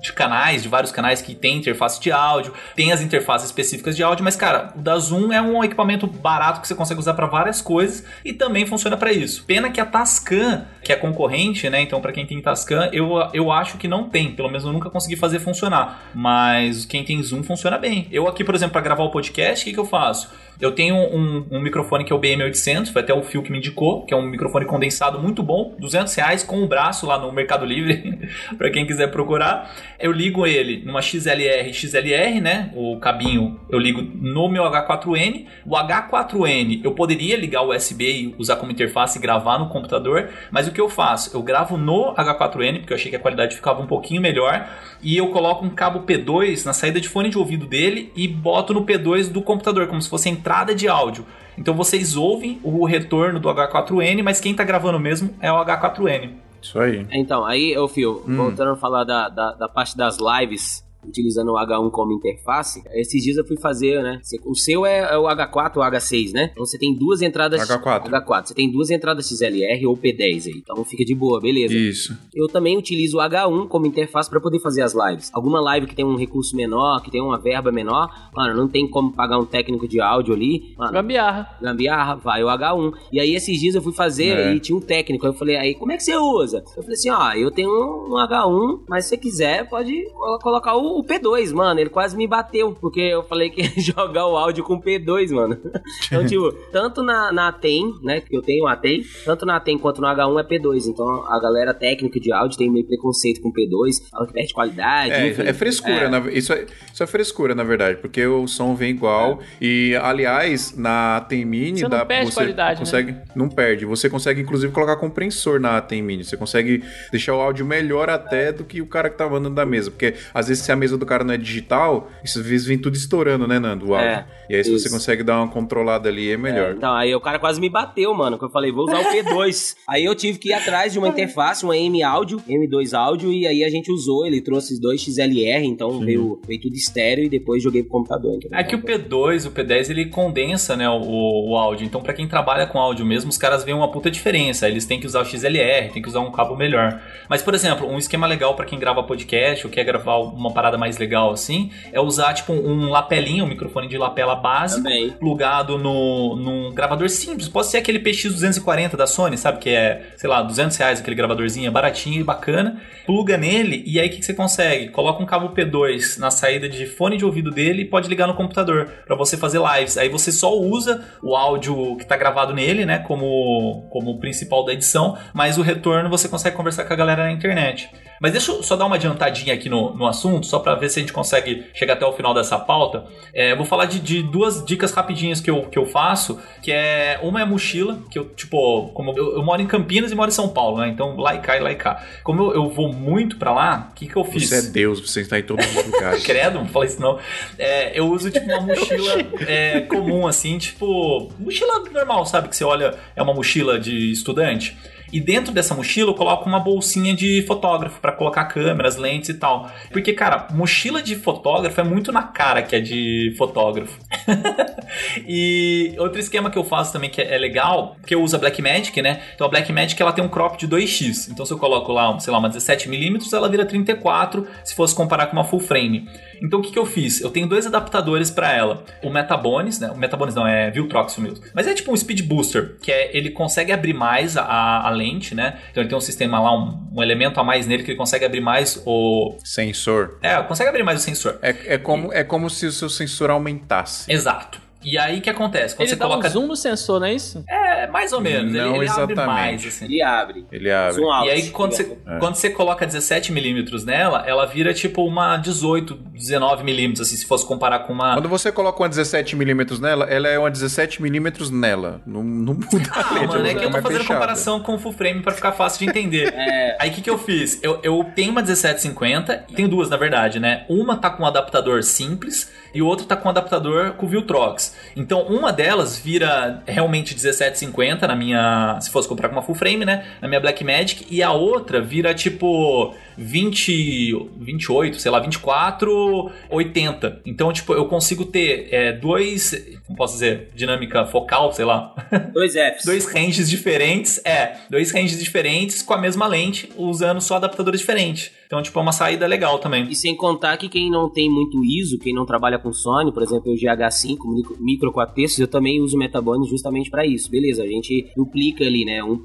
de 0.00 0.12
canais, 0.12 0.62
de 0.62 0.68
vários 0.68 0.92
canais 0.92 1.22
que 1.22 1.34
tem 1.34 1.58
interface 1.58 2.00
de 2.00 2.12
áudio, 2.12 2.52
tem 2.74 2.92
as 2.92 3.00
interfaces 3.00 3.46
específicas 3.46 3.96
de 3.96 4.02
áudio, 4.02 4.24
mas 4.24 4.36
cara, 4.36 4.72
o 4.76 4.80
da 4.80 4.98
Zoom 4.98 5.32
é 5.32 5.40
um 5.40 5.62
equipamento 5.62 6.06
barato 6.06 6.60
que 6.60 6.68
você 6.68 6.74
consegue 6.74 7.00
usar 7.00 7.14
para 7.14 7.26
várias 7.26 7.60
coisas 7.60 8.04
e 8.24 8.32
também 8.32 8.66
funciona 8.66 8.96
para 8.96 9.12
isso. 9.12 9.44
Pena 9.44 9.70
que 9.70 9.80
a 9.80 9.86
Tascam, 9.86 10.64
que 10.86 10.92
é 10.92 10.96
concorrente, 10.96 11.68
né? 11.68 11.80
Então 11.80 12.00
para 12.00 12.12
quem 12.12 12.24
tem 12.24 12.40
Tascam, 12.40 12.88
eu, 12.92 13.16
eu 13.32 13.50
acho 13.50 13.76
que 13.76 13.88
não 13.88 14.08
tem, 14.08 14.30
pelo 14.30 14.48
menos 14.48 14.64
eu 14.64 14.72
nunca 14.72 14.88
consegui 14.88 15.16
fazer 15.16 15.40
funcionar, 15.40 16.12
mas 16.14 16.86
quem 16.86 17.02
tem 17.02 17.20
Zoom 17.20 17.42
funciona 17.42 17.76
bem. 17.76 18.06
Eu 18.12 18.28
aqui, 18.28 18.44
por 18.44 18.54
exemplo, 18.54 18.74
para 18.74 18.82
gravar 18.82 19.02
o 19.02 19.10
podcast, 19.10 19.64
o 19.64 19.66
que, 19.66 19.74
que 19.74 19.80
eu 19.80 19.84
faço? 19.84 20.30
Eu 20.60 20.72
tenho 20.72 20.94
um, 20.94 21.46
um 21.50 21.60
microfone 21.60 22.04
que 22.04 22.12
é 22.12 22.16
o 22.16 22.20
BM800, 22.20 22.92
foi 22.92 23.02
até 23.02 23.12
o 23.12 23.22
fio 23.22 23.42
que 23.42 23.50
me 23.50 23.58
indicou, 23.58 24.06
que 24.06 24.14
é 24.14 24.16
um 24.16 24.22
microfone 24.22 24.64
condensado 24.64 25.18
muito 25.18 25.42
bom, 25.42 25.74
200 25.78 26.14
reais 26.14 26.42
com 26.42 26.62
o 26.62 26.68
braço 26.68 27.04
lá 27.04 27.18
no 27.18 27.30
Mercado 27.32 27.66
Livre, 27.66 28.30
para 28.56 28.70
quem 28.70 28.86
quiser 28.86 29.10
procurar. 29.10 29.74
Eu 29.98 30.12
ligo 30.12 30.46
ele 30.46 30.82
numa 30.84 31.02
XLR 31.02 31.72
XLR, 31.74 32.40
né? 32.40 32.70
O 32.74 32.98
cabinho 32.98 33.60
eu 33.68 33.78
ligo 33.78 34.00
no 34.00 34.48
meu 34.48 34.62
H4N. 34.64 35.46
O 35.66 35.76
H4N 35.76 36.80
eu 36.82 36.92
poderia 36.92 37.36
ligar 37.36 37.62
o 37.62 37.74
USB 37.74 38.04
e 38.04 38.34
usar 38.38 38.56
como 38.56 38.72
interface 38.72 39.18
e 39.18 39.20
gravar 39.20 39.58
no 39.58 39.68
computador, 39.68 40.30
mas 40.50 40.66
o 40.68 40.72
que 40.76 40.82
que 40.82 40.82
eu 40.82 40.90
faço? 40.90 41.34
Eu 41.34 41.42
gravo 41.42 41.78
no 41.78 42.14
H4n, 42.14 42.80
porque 42.80 42.92
eu 42.92 42.96
achei 42.96 43.10
que 43.10 43.16
a 43.16 43.18
qualidade 43.18 43.56
ficava 43.56 43.80
um 43.80 43.86
pouquinho 43.86 44.20
melhor, 44.20 44.68
e 45.02 45.16
eu 45.16 45.30
coloco 45.30 45.64
um 45.64 45.70
cabo 45.70 46.00
P2 46.00 46.66
na 46.66 46.74
saída 46.74 47.00
de 47.00 47.08
fone 47.08 47.30
de 47.30 47.38
ouvido 47.38 47.66
dele 47.66 48.12
e 48.14 48.28
boto 48.28 48.74
no 48.74 48.84
P2 48.84 49.32
do 49.32 49.40
computador, 49.40 49.86
como 49.86 50.00
se 50.02 50.08
fosse 50.08 50.28
a 50.28 50.32
entrada 50.32 50.74
de 50.74 50.86
áudio. 50.86 51.24
Então 51.56 51.74
vocês 51.74 52.14
ouvem 52.14 52.60
o 52.62 52.84
retorno 52.84 53.40
do 53.40 53.48
H4n, 53.48 54.22
mas 54.22 54.38
quem 54.38 54.54
tá 54.54 54.64
gravando 54.64 55.00
mesmo 55.00 55.34
é 55.40 55.50
o 55.50 55.56
H4n. 55.64 56.32
Isso 56.60 56.78
aí. 56.78 57.06
Então, 57.10 57.44
aí, 57.44 57.76
ô 57.78 57.88
Fio, 57.88 58.22
voltando 58.26 58.72
a 58.72 58.76
falar 58.76 59.04
da, 59.04 59.28
da, 59.28 59.52
da 59.52 59.68
parte 59.68 59.96
das 59.96 60.18
lives, 60.18 60.84
utilizando 61.08 61.52
o 61.52 61.54
H1 61.54 61.90
como 61.90 62.12
interface, 62.12 62.82
esses 62.94 63.22
dias 63.22 63.36
eu 63.36 63.44
fui 63.46 63.56
fazer, 63.58 64.02
né? 64.02 64.20
O 64.44 64.54
seu 64.54 64.84
é, 64.86 65.14
é 65.14 65.18
o 65.18 65.24
H4 65.24 65.76
ou 65.76 65.82
H6, 65.82 66.32
né? 66.32 66.50
Então 66.52 66.64
você 66.64 66.78
tem 66.78 66.94
duas 66.96 67.22
entradas. 67.22 67.60
H4. 67.68 68.08
H4. 68.10 68.46
Você 68.48 68.54
tem 68.54 68.70
duas 68.70 68.90
entradas 68.90 69.26
XLR 69.28 69.86
ou 69.86 69.96
P10 69.96 70.46
aí. 70.46 70.54
Então 70.62 70.84
fica 70.84 71.04
de 71.04 71.14
boa, 71.14 71.40
beleza. 71.40 71.74
Isso. 71.74 72.16
Eu 72.34 72.46
também 72.48 72.76
utilizo 72.76 73.18
o 73.18 73.20
H1 73.20 73.68
como 73.68 73.86
interface 73.86 74.28
para 74.30 74.40
poder 74.40 74.60
fazer 74.60 74.82
as 74.82 74.94
lives. 74.94 75.30
Alguma 75.32 75.60
live 75.60 75.86
que 75.86 75.94
tem 75.94 76.04
um 76.04 76.16
recurso 76.16 76.56
menor, 76.56 77.02
que 77.02 77.10
tem 77.10 77.20
uma 77.22 77.38
verba 77.38 77.70
menor, 77.72 78.08
mano, 78.34 78.54
não 78.56 78.68
tem 78.68 78.88
como 78.88 79.12
pagar 79.12 79.38
um 79.38 79.44
técnico 79.44 79.86
de 79.88 80.00
áudio 80.00 80.34
ali. 80.34 80.74
Mano, 80.76 80.92
Gambiarra. 80.92 81.56
gambiarra, 81.60 82.14
vai 82.16 82.42
o 82.42 82.46
H1. 82.48 82.92
E 83.12 83.20
aí 83.20 83.34
esses 83.34 83.58
dias 83.58 83.74
eu 83.74 83.82
fui 83.82 83.92
fazer 83.92 84.36
É. 84.38 84.54
e 84.54 84.60
tinha 84.60 84.76
um 84.76 84.80
técnico. 84.80 85.26
Aí 85.26 85.32
eu 85.32 85.36
falei, 85.38 85.56
aí 85.56 85.74
como 85.74 85.92
é 85.92 85.96
que 85.96 86.02
você 86.02 86.16
usa? 86.16 86.58
Eu 86.76 86.82
falei 86.82 86.94
assim, 86.94 87.10
ó, 87.10 87.32
eu 87.32 87.50
tenho 87.50 87.68
um, 87.70 88.14
um 88.14 88.16
H1, 88.26 88.80
mas 88.88 89.04
se 89.04 89.10
você 89.10 89.16
quiser 89.16 89.68
pode 89.68 90.04
colo- 90.12 90.38
colocar 90.40 90.76
o, 90.76 90.95
o 90.98 91.04
P2, 91.04 91.52
mano. 91.52 91.80
Ele 91.80 91.90
quase 91.90 92.16
me 92.16 92.26
bateu, 92.26 92.72
porque 92.80 93.00
eu 93.00 93.22
falei 93.22 93.50
que 93.50 93.62
ia 93.62 93.72
jogar 93.82 94.26
o 94.26 94.36
áudio 94.36 94.64
com 94.64 94.80
P2, 94.80 95.30
mano. 95.32 95.58
Então, 96.06 96.24
tipo, 96.26 96.52
tanto 96.72 97.02
na, 97.02 97.32
na 97.32 97.48
ATEM, 97.48 97.94
né, 98.02 98.20
que 98.20 98.36
eu 98.36 98.42
tenho 98.42 98.66
ATEM, 98.66 99.04
tanto 99.24 99.44
na 99.46 99.56
ATEM 99.56 99.78
quanto 99.78 100.00
no 100.00 100.06
H1 100.06 100.40
é 100.40 100.44
P2. 100.44 100.86
Então 100.86 101.24
a 101.30 101.40
galera 101.40 101.74
técnica 101.74 102.18
de 102.20 102.32
áudio 102.32 102.56
tem 102.58 102.70
meio 102.70 102.86
preconceito 102.86 103.40
com 103.40 103.52
P2, 103.52 104.08
fala 104.10 104.26
que 104.26 104.32
perde 104.32 104.52
qualidade. 104.54 105.26
enfim. 105.28 105.42
É, 105.42 105.48
é 105.48 105.52
frescura, 105.52 105.92
É. 106.04 106.08
na- 106.08 106.30
isso, 106.30 106.52
é, 106.52 106.66
isso 106.92 107.02
é 107.02 107.06
frescura, 107.06 107.54
na 107.54 107.64
verdade, 107.64 107.98
porque 108.00 108.24
o 108.26 108.46
som 108.46 108.74
vem 108.74 108.90
igual. 108.90 109.40
E, 109.60 109.94
aliás, 110.02 110.76
na 110.76 111.16
ATEM 111.18 111.44
Mini, 111.44 111.78
Você 111.78 111.82
não 111.84 111.90
dá, 111.90 112.04
perde 112.04 112.30
você 112.30 112.34
qualidade, 112.34 112.80
né? 112.80 112.84
consegue, 112.84 113.16
Não 113.34 113.48
perde. 113.48 113.84
Você 113.84 114.08
consegue, 114.08 114.40
inclusive, 114.40 114.72
colocar 114.72 114.96
compressor 114.96 115.58
na 115.60 115.76
ATEM 115.78 116.02
Mini. 116.02 116.24
Você 116.24 116.36
consegue 116.36 116.82
deixar 117.10 117.34
o 117.34 117.40
áudio 117.40 117.64
melhor 117.66 118.08
até 118.10 118.52
do 118.52 118.64
que 118.64 118.80
o 118.80 118.86
cara 118.86 119.10
que 119.10 119.16
tá 119.16 119.28
mandando 119.28 119.54
da 119.54 119.66
mesa. 119.66 119.90
Porque, 119.90 120.14
às 120.32 120.48
vezes, 120.48 120.62
se 120.64 120.70
a 120.72 120.76
mesa 120.76 120.85
do 120.92 121.06
cara 121.06 121.24
não 121.24 121.34
é 121.34 121.36
digital, 121.36 122.10
isso 122.22 122.38
às 122.38 122.46
vezes 122.46 122.66
vem 122.66 122.78
tudo 122.78 122.96
estourando, 122.96 123.46
né, 123.46 123.58
Nando? 123.58 123.88
O 123.88 123.94
áudio. 123.94 124.10
É, 124.10 124.26
e 124.48 124.54
aí, 124.54 124.64
se 124.64 124.70
você 124.70 124.86
isso. 124.86 124.94
consegue 124.94 125.22
dar 125.22 125.38
uma 125.38 125.48
controlada 125.48 126.08
ali, 126.08 126.30
é 126.30 126.36
melhor. 126.36 126.74
Então, 126.76 126.94
aí 126.94 127.14
o 127.14 127.20
cara 127.20 127.38
quase 127.38 127.60
me 127.60 127.68
bateu, 127.68 128.12
mano. 128.14 128.38
Que 128.38 128.44
eu 128.44 128.50
falei, 128.50 128.72
vou 128.72 128.84
usar 128.84 129.00
o 129.00 129.04
P2. 129.04 129.76
aí 129.88 130.04
eu 130.04 130.14
tive 130.14 130.38
que 130.38 130.50
ir 130.50 130.52
atrás 130.52 130.92
de 130.92 130.98
uma 130.98 131.08
interface, 131.08 131.64
uma 131.64 131.76
M 131.76 132.02
áudio, 132.02 132.40
M2 132.48 132.96
áudio, 132.96 133.32
e 133.32 133.46
aí 133.46 133.64
a 133.64 133.70
gente 133.70 133.90
usou, 133.90 134.26
ele 134.26 134.40
trouxe 134.40 134.74
os 134.74 134.80
dois 134.80 135.00
XLR, 135.00 135.66
então 135.66 136.00
veio, 136.00 136.40
veio 136.46 136.60
tudo 136.60 136.74
estéreo 136.74 137.24
e 137.24 137.28
depois 137.28 137.62
joguei 137.62 137.82
pro 137.82 137.92
computador. 137.92 138.36
entendeu? 138.36 138.58
É 138.58 138.64
que 138.64 138.74
o 138.74 138.82
P2 138.82 139.46
o 139.46 139.50
P10 139.50 139.90
ele 139.90 140.06
condensa 140.06 140.76
né, 140.76 140.88
o, 140.88 141.50
o 141.50 141.56
áudio. 141.56 141.84
Então, 141.86 142.00
pra 142.00 142.12
quem 142.12 142.28
trabalha 142.28 142.66
com 142.66 142.78
áudio 142.78 143.04
mesmo, 143.04 143.30
os 143.30 143.38
caras 143.38 143.64
veem 143.64 143.76
uma 143.76 143.90
puta 143.90 144.10
diferença. 144.10 144.68
Eles 144.68 144.84
têm 144.84 145.00
que 145.00 145.06
usar 145.06 145.20
o 145.20 145.24
XLR, 145.24 145.90
tem 145.92 146.02
que 146.02 146.08
usar 146.08 146.20
um 146.20 146.30
cabo 146.30 146.56
melhor. 146.56 147.00
Mas, 147.28 147.42
por 147.42 147.54
exemplo, 147.54 147.88
um 147.88 147.98
esquema 147.98 148.26
legal 148.26 148.54
pra 148.54 148.64
quem 148.64 148.78
grava 148.78 149.02
podcast 149.02 149.66
ou 149.66 149.72
quer 149.72 149.84
gravar 149.84 150.18
uma 150.18 150.52
parada 150.52 150.78
mais 150.78 150.98
legal 150.98 151.30
assim, 151.30 151.70
é 151.92 152.00
usar 152.00 152.34
tipo 152.34 152.52
um 152.52 152.88
lapelinho, 152.90 153.44
um 153.44 153.48
microfone 153.48 153.88
de 153.88 153.98
lapela 153.98 154.35
básico, 154.36 154.82
Também. 154.82 155.10
plugado 155.10 155.78
no, 155.78 156.36
num 156.36 156.74
gravador 156.74 157.08
simples. 157.08 157.48
Pode 157.48 157.66
ser 157.66 157.78
aquele 157.78 157.98
PX240 157.98 158.96
da 158.96 159.06
Sony, 159.06 159.36
sabe? 159.36 159.58
Que 159.58 159.70
é, 159.70 160.02
sei 160.16 160.28
lá, 160.28 160.42
200 160.42 160.76
reais 160.76 161.00
aquele 161.00 161.16
gravadorzinho, 161.16 161.66
é 161.66 161.70
baratinho 161.70 162.20
e 162.20 162.24
bacana. 162.24 162.80
Pluga 163.04 163.36
nele 163.36 163.82
e 163.86 163.98
aí 164.00 164.08
o 164.08 164.10
que, 164.10 164.18
que 164.18 164.24
você 164.24 164.34
consegue? 164.34 164.88
Coloca 164.88 165.22
um 165.22 165.26
cabo 165.26 165.54
P2 165.54 166.18
na 166.18 166.30
saída 166.30 166.68
de 166.68 166.86
fone 166.86 167.16
de 167.16 167.24
ouvido 167.24 167.50
dele 167.50 167.82
e 167.82 167.84
pode 167.84 168.08
ligar 168.08 168.26
no 168.26 168.34
computador 168.34 168.88
pra 169.06 169.16
você 169.16 169.36
fazer 169.36 169.60
lives. 169.60 169.96
Aí 169.96 170.08
você 170.08 170.30
só 170.32 170.56
usa 170.58 171.04
o 171.22 171.36
áudio 171.36 171.96
que 171.96 172.06
tá 172.06 172.16
gravado 172.16 172.54
nele, 172.54 172.84
né? 172.84 172.98
Como, 173.00 173.88
como 173.90 174.18
principal 174.18 174.64
da 174.64 174.72
edição, 174.72 175.16
mas 175.32 175.58
o 175.58 175.62
retorno 175.62 176.10
você 176.10 176.28
consegue 176.28 176.56
conversar 176.56 176.84
com 176.84 176.92
a 176.92 176.96
galera 176.96 177.24
na 177.24 177.32
internet. 177.32 177.90
Mas 178.20 178.32
deixa 178.32 178.52
eu 178.52 178.62
só 178.62 178.76
dar 178.76 178.86
uma 178.86 178.96
adiantadinha 178.96 179.54
aqui 179.54 179.68
no, 179.68 179.94
no 179.94 180.06
assunto, 180.06 180.46
só 180.46 180.58
pra 180.58 180.74
ver 180.74 180.88
se 180.88 180.98
a 180.98 181.02
gente 181.02 181.12
consegue 181.12 181.66
chegar 181.74 181.94
até 181.94 182.06
o 182.06 182.12
final 182.12 182.32
dessa 182.34 182.58
pauta. 182.58 183.04
É, 183.32 183.52
eu 183.52 183.56
vou 183.56 183.66
falar 183.66 183.86
de, 183.86 183.98
de 183.98 184.22
duas 184.22 184.64
dicas 184.64 184.92
rapidinhas 184.92 185.40
que 185.40 185.50
eu, 185.50 185.62
que 185.62 185.78
eu 185.78 185.86
faço, 185.86 186.40
que 186.62 186.72
é 186.72 187.18
uma 187.22 187.40
é 187.40 187.42
a 187.42 187.46
mochila, 187.46 187.98
que 188.10 188.18
eu, 188.18 188.28
tipo, 188.30 188.88
como 188.94 189.12
eu, 189.16 189.36
eu 189.36 189.42
moro 189.42 189.60
em 189.60 189.66
Campinas 189.66 190.10
e 190.10 190.14
moro 190.14 190.28
em 190.28 190.34
São 190.34 190.48
Paulo, 190.48 190.78
né? 190.78 190.88
Então 190.88 191.16
lá 191.16 191.34
e 191.34 191.40
cá 191.40 191.56
e 191.56 191.60
lá 191.60 191.72
e 191.72 191.76
cá. 191.76 192.04
Como 192.22 192.42
eu, 192.42 192.54
eu 192.54 192.70
vou 192.70 192.92
muito 192.92 193.36
pra 193.36 193.52
lá, 193.52 193.88
o 193.90 193.94
que, 193.94 194.06
que 194.06 194.16
eu 194.16 194.24
fiz? 194.24 194.48
Você 194.48 194.58
é 194.58 194.62
Deus, 194.62 195.00
você 195.00 195.20
está 195.20 195.38
em 195.38 195.42
todos 195.42 195.66
os 195.66 195.86
lugares. 195.86 196.24
Credo, 196.26 196.58
não 196.58 196.66
falei 196.66 196.88
isso 196.88 197.00
não. 197.00 197.18
É, 197.58 197.98
eu 197.98 198.10
uso 198.10 198.30
tipo 198.30 198.46
uma 198.46 198.60
mochila 198.60 199.14
é, 199.46 199.80
comum, 199.82 200.26
assim, 200.26 200.58
tipo. 200.58 201.30
Mochila 201.38 201.80
normal, 201.90 202.24
sabe? 202.26 202.48
Que 202.48 202.56
você 202.56 202.64
olha, 202.64 202.94
é 203.14 203.22
uma 203.22 203.34
mochila 203.34 203.78
de 203.78 204.10
estudante. 204.10 204.76
E 205.12 205.20
dentro 205.20 205.52
dessa 205.52 205.74
mochila 205.74 206.10
eu 206.10 206.14
coloco 206.14 206.48
uma 206.48 206.60
bolsinha 206.60 207.14
de 207.14 207.42
fotógrafo 207.46 208.00
pra 208.00 208.12
colocar 208.12 208.44
câmeras, 208.46 208.96
lentes 208.96 209.28
e 209.28 209.34
tal. 209.34 209.70
Porque, 209.92 210.12
cara, 210.12 210.48
mochila 210.52 211.02
de 211.02 211.16
fotógrafo 211.16 211.80
é 211.80 211.84
muito 211.84 212.12
na 212.12 212.22
cara 212.22 212.62
que 212.62 212.74
é 212.74 212.80
de 212.80 213.34
fotógrafo. 213.38 213.98
e 215.26 215.94
outro 215.98 216.18
esquema 216.18 216.50
que 216.50 216.58
eu 216.58 216.64
faço 216.64 216.92
também 216.92 217.10
que 217.10 217.20
é 217.20 217.38
legal, 217.38 217.96
que 218.06 218.14
eu 218.14 218.22
uso 218.22 218.36
a 218.36 218.38
Blackmagic, 218.38 219.00
né? 219.00 219.22
Então 219.34 219.46
a 219.46 219.50
Blackmagic 219.50 220.00
ela 220.00 220.12
tem 220.12 220.24
um 220.24 220.28
crop 220.28 220.56
de 220.58 220.66
2x. 220.68 221.30
Então 221.30 221.46
se 221.46 221.52
eu 221.52 221.58
coloco 221.58 221.92
lá, 221.92 222.18
sei 222.18 222.32
lá, 222.32 222.38
uma 222.38 222.50
17mm, 222.50 223.32
ela 223.32 223.48
vira 223.48 223.64
34 223.64 224.46
se 224.64 224.74
fosse 224.74 224.94
comparar 224.94 225.26
com 225.26 225.34
uma 225.34 225.44
full 225.44 225.60
frame. 225.60 226.08
Então 226.42 226.60
o 226.60 226.62
que, 226.62 226.72
que 226.72 226.78
eu 226.78 226.86
fiz? 226.86 227.20
Eu 227.20 227.30
tenho 227.30 227.46
dois 227.46 227.66
adaptadores 227.66 228.30
para 228.30 228.52
ela. 228.52 228.84
O 229.02 229.10
Metabones, 229.10 229.78
né? 229.78 229.90
O 229.90 229.96
Metabones 229.96 230.34
não, 230.34 230.46
é 230.46 230.70
Viltrox 230.70 231.16
o 231.18 231.20
meu. 231.20 231.34
Mas 231.54 231.66
é 231.66 231.74
tipo 231.74 231.92
um 231.92 231.96
Speed 231.96 232.22
Booster, 232.22 232.76
que 232.82 232.90
é 232.90 233.16
ele 233.16 233.30
consegue 233.30 233.72
abrir 233.72 233.94
mais 233.94 234.36
a, 234.36 234.86
a 234.86 234.90
lente, 234.96 235.34
né? 235.34 235.60
Então 235.70 235.82
ele 235.82 235.88
tem 235.88 235.96
um 235.96 236.00
sistema 236.00 236.40
lá, 236.40 236.56
um, 236.56 236.88
um 236.92 237.02
elemento 237.02 237.38
a 237.38 237.44
mais 237.44 237.66
nele 237.66 237.82
que 237.82 237.92
ele 237.92 237.98
consegue 237.98 238.24
abrir 238.24 238.40
mais 238.40 238.82
o. 238.84 239.36
Sensor. 239.44 240.18
É, 240.22 240.42
consegue 240.42 240.68
abrir 240.68 240.82
mais 240.82 241.00
o 241.00 241.02
sensor. 241.02 241.38
É, 241.42 241.74
é, 241.74 241.78
como, 241.78 242.12
é 242.12 242.24
como 242.24 242.50
se 242.50 242.66
o 242.66 242.72
seu 242.72 242.88
sensor 242.88 243.30
aumentasse. 243.30 244.10
Exato. 244.10 244.65
E 244.88 244.96
aí 244.96 245.18
o 245.18 245.20
que 245.20 245.28
acontece? 245.28 245.74
Quando 245.74 245.88
Ele 245.88 245.90
você 245.90 245.96
dá 245.96 246.06
coloca. 246.06 246.28
um 246.28 246.30
zoom 246.30 246.46
no 246.46 246.54
sensor, 246.56 247.00
não 247.00 247.08
é 247.08 247.14
isso? 247.14 247.44
É, 247.48 247.88
mais 247.88 248.12
ou 248.12 248.20
menos. 248.20 248.54
Ele- 248.54 248.62
Não 248.62 248.76
ele, 248.76 248.88
abre 248.88 249.12
exatamente. 249.14 249.26
mais, 249.26 249.66
assim. 249.66 249.84
Ele 249.86 250.00
abre. 250.02 250.46
Ele 250.52 250.70
abre. 250.70 250.92
Zoom 250.94 251.10
out. 251.12 251.26
E 251.26 251.30
aí, 251.32 251.50
quando 251.50 251.72
você, 251.72 251.84
quando 252.20 252.34
você 252.36 252.50
coloca 252.50 252.86
17mm 252.86 253.84
nela, 253.84 254.22
ela 254.26 254.46
vira 254.46 254.72
tipo 254.72 255.04
uma 255.04 255.36
18, 255.38 255.98
19mm, 256.14 257.00
assim, 257.00 257.16
se 257.16 257.26
fosse 257.26 257.44
comparar 257.44 257.80
com 257.80 257.92
uma. 257.92 258.14
Quando 258.14 258.28
você 258.28 258.52
coloca 258.52 258.80
uma 258.80 258.88
17mm 258.88 259.80
nela, 259.80 260.04
ela 260.04 260.28
é 260.28 260.38
uma 260.38 260.50
17mm 260.52 261.50
nela. 261.50 262.00
Não, 262.06 262.22
não 262.22 262.54
muda 262.54 262.88
a 262.92 263.00
Ah, 263.00 263.12
lente, 263.14 263.26
mano, 263.26 263.38
ela 263.40 263.48
é 263.48 263.54
que 263.54 263.58
eu 263.58 263.62
tô 263.64 263.70
mais 263.70 263.82
fazendo 263.82 263.98
fechada. 264.02 264.14
comparação 264.20 264.60
com 264.60 264.74
o 264.74 264.78
full 264.78 264.92
frame 264.92 265.20
pra 265.20 265.32
ficar 265.32 265.50
fácil 265.52 265.80
de 265.80 265.90
entender. 265.90 266.32
É. 266.46 266.76
Aí 266.78 266.90
o 266.90 266.92
que, 266.92 267.00
que 267.00 267.10
eu 267.10 267.18
fiz? 267.18 267.58
Eu, 267.62 267.80
eu 267.82 268.04
tenho 268.14 268.30
uma 268.30 268.40
1750, 268.42 269.46
tenho 269.54 269.68
duas 269.68 269.88
na 269.90 269.96
verdade, 269.96 270.38
né? 270.38 270.64
Uma 270.68 270.96
tá 270.96 271.10
com 271.10 271.22
um 271.22 271.26
adaptador 271.26 271.82
simples 271.82 272.50
e 272.74 272.82
o 272.82 272.86
outro 272.86 273.06
tá 273.06 273.16
com 273.16 273.28
um 273.28 273.30
adaptador 273.30 273.92
com 273.92 274.06
Viltrox. 274.06 274.74
Então 274.94 275.22
uma 275.22 275.52
delas 275.52 275.98
vira 275.98 276.62
realmente 276.66 277.14
1750 277.14 278.06
na 278.06 278.16
minha. 278.16 278.78
Se 278.80 278.90
fosse 278.90 279.08
comprar 279.08 279.28
com 279.28 279.34
uma 279.34 279.42
full 279.42 279.54
frame, 279.54 279.84
né? 279.84 280.06
Na 280.20 280.28
minha 280.28 280.40
Blackmagic. 280.40 281.06
E 281.10 281.22
a 281.22 281.32
outra 281.32 281.80
vira 281.80 282.14
tipo 282.14 282.94
20, 283.16 284.30
28, 284.38 285.00
sei 285.00 285.10
lá, 285.10 285.20
24, 285.20 286.30
80. 286.50 287.22
Então, 287.24 287.52
tipo, 287.52 287.72
eu 287.72 287.86
consigo 287.86 288.24
ter 288.24 288.68
é, 288.70 288.92
dois. 288.92 289.54
Como 289.86 289.96
posso 289.96 290.14
dizer? 290.14 290.48
Dinâmica 290.54 291.04
focal, 291.06 291.52
sei 291.52 291.64
lá. 291.64 291.94
Dois 292.32 292.52
Fs. 292.54 292.84
dois 292.86 293.06
ranges 293.06 293.48
diferentes, 293.48 294.20
é, 294.24 294.56
dois 294.70 294.90
ranges 294.92 295.18
diferentes 295.18 295.82
com 295.82 295.94
a 295.94 295.98
mesma 295.98 296.26
lente, 296.26 296.68
usando 296.76 297.20
só 297.20 297.36
adaptadores 297.36 297.80
diferentes. 297.80 298.32
Então, 298.46 298.62
tipo, 298.62 298.78
é 298.78 298.82
uma 298.82 298.92
saída 298.92 299.26
legal 299.26 299.58
também. 299.58 299.88
E 299.90 299.94
sem 299.94 300.16
contar 300.16 300.56
que 300.56 300.68
quem 300.68 300.88
não 300.90 301.10
tem 301.10 301.28
muito 301.28 301.64
ISO, 301.64 301.98
quem 301.98 302.14
não 302.14 302.24
trabalha 302.24 302.58
com 302.58 302.72
Sony, 302.72 303.12
por 303.12 303.22
exemplo, 303.22 303.52
o 303.52 303.56
GH5, 303.56 304.18
micro, 304.24 304.56
micro 304.60 304.92
4 304.92 305.14
terços, 305.14 305.38
eu 305.38 305.48
também 305.48 305.80
uso 305.80 305.96
o 305.96 305.98
Metabone 305.98 306.48
justamente 306.48 306.88
para 306.88 307.04
isso. 307.04 307.30
Beleza, 307.30 307.64
a 307.64 307.66
gente 307.66 308.08
duplica 308.16 308.64
ali, 308.64 308.84
né, 308.84 309.00
1.8, 309.02 309.16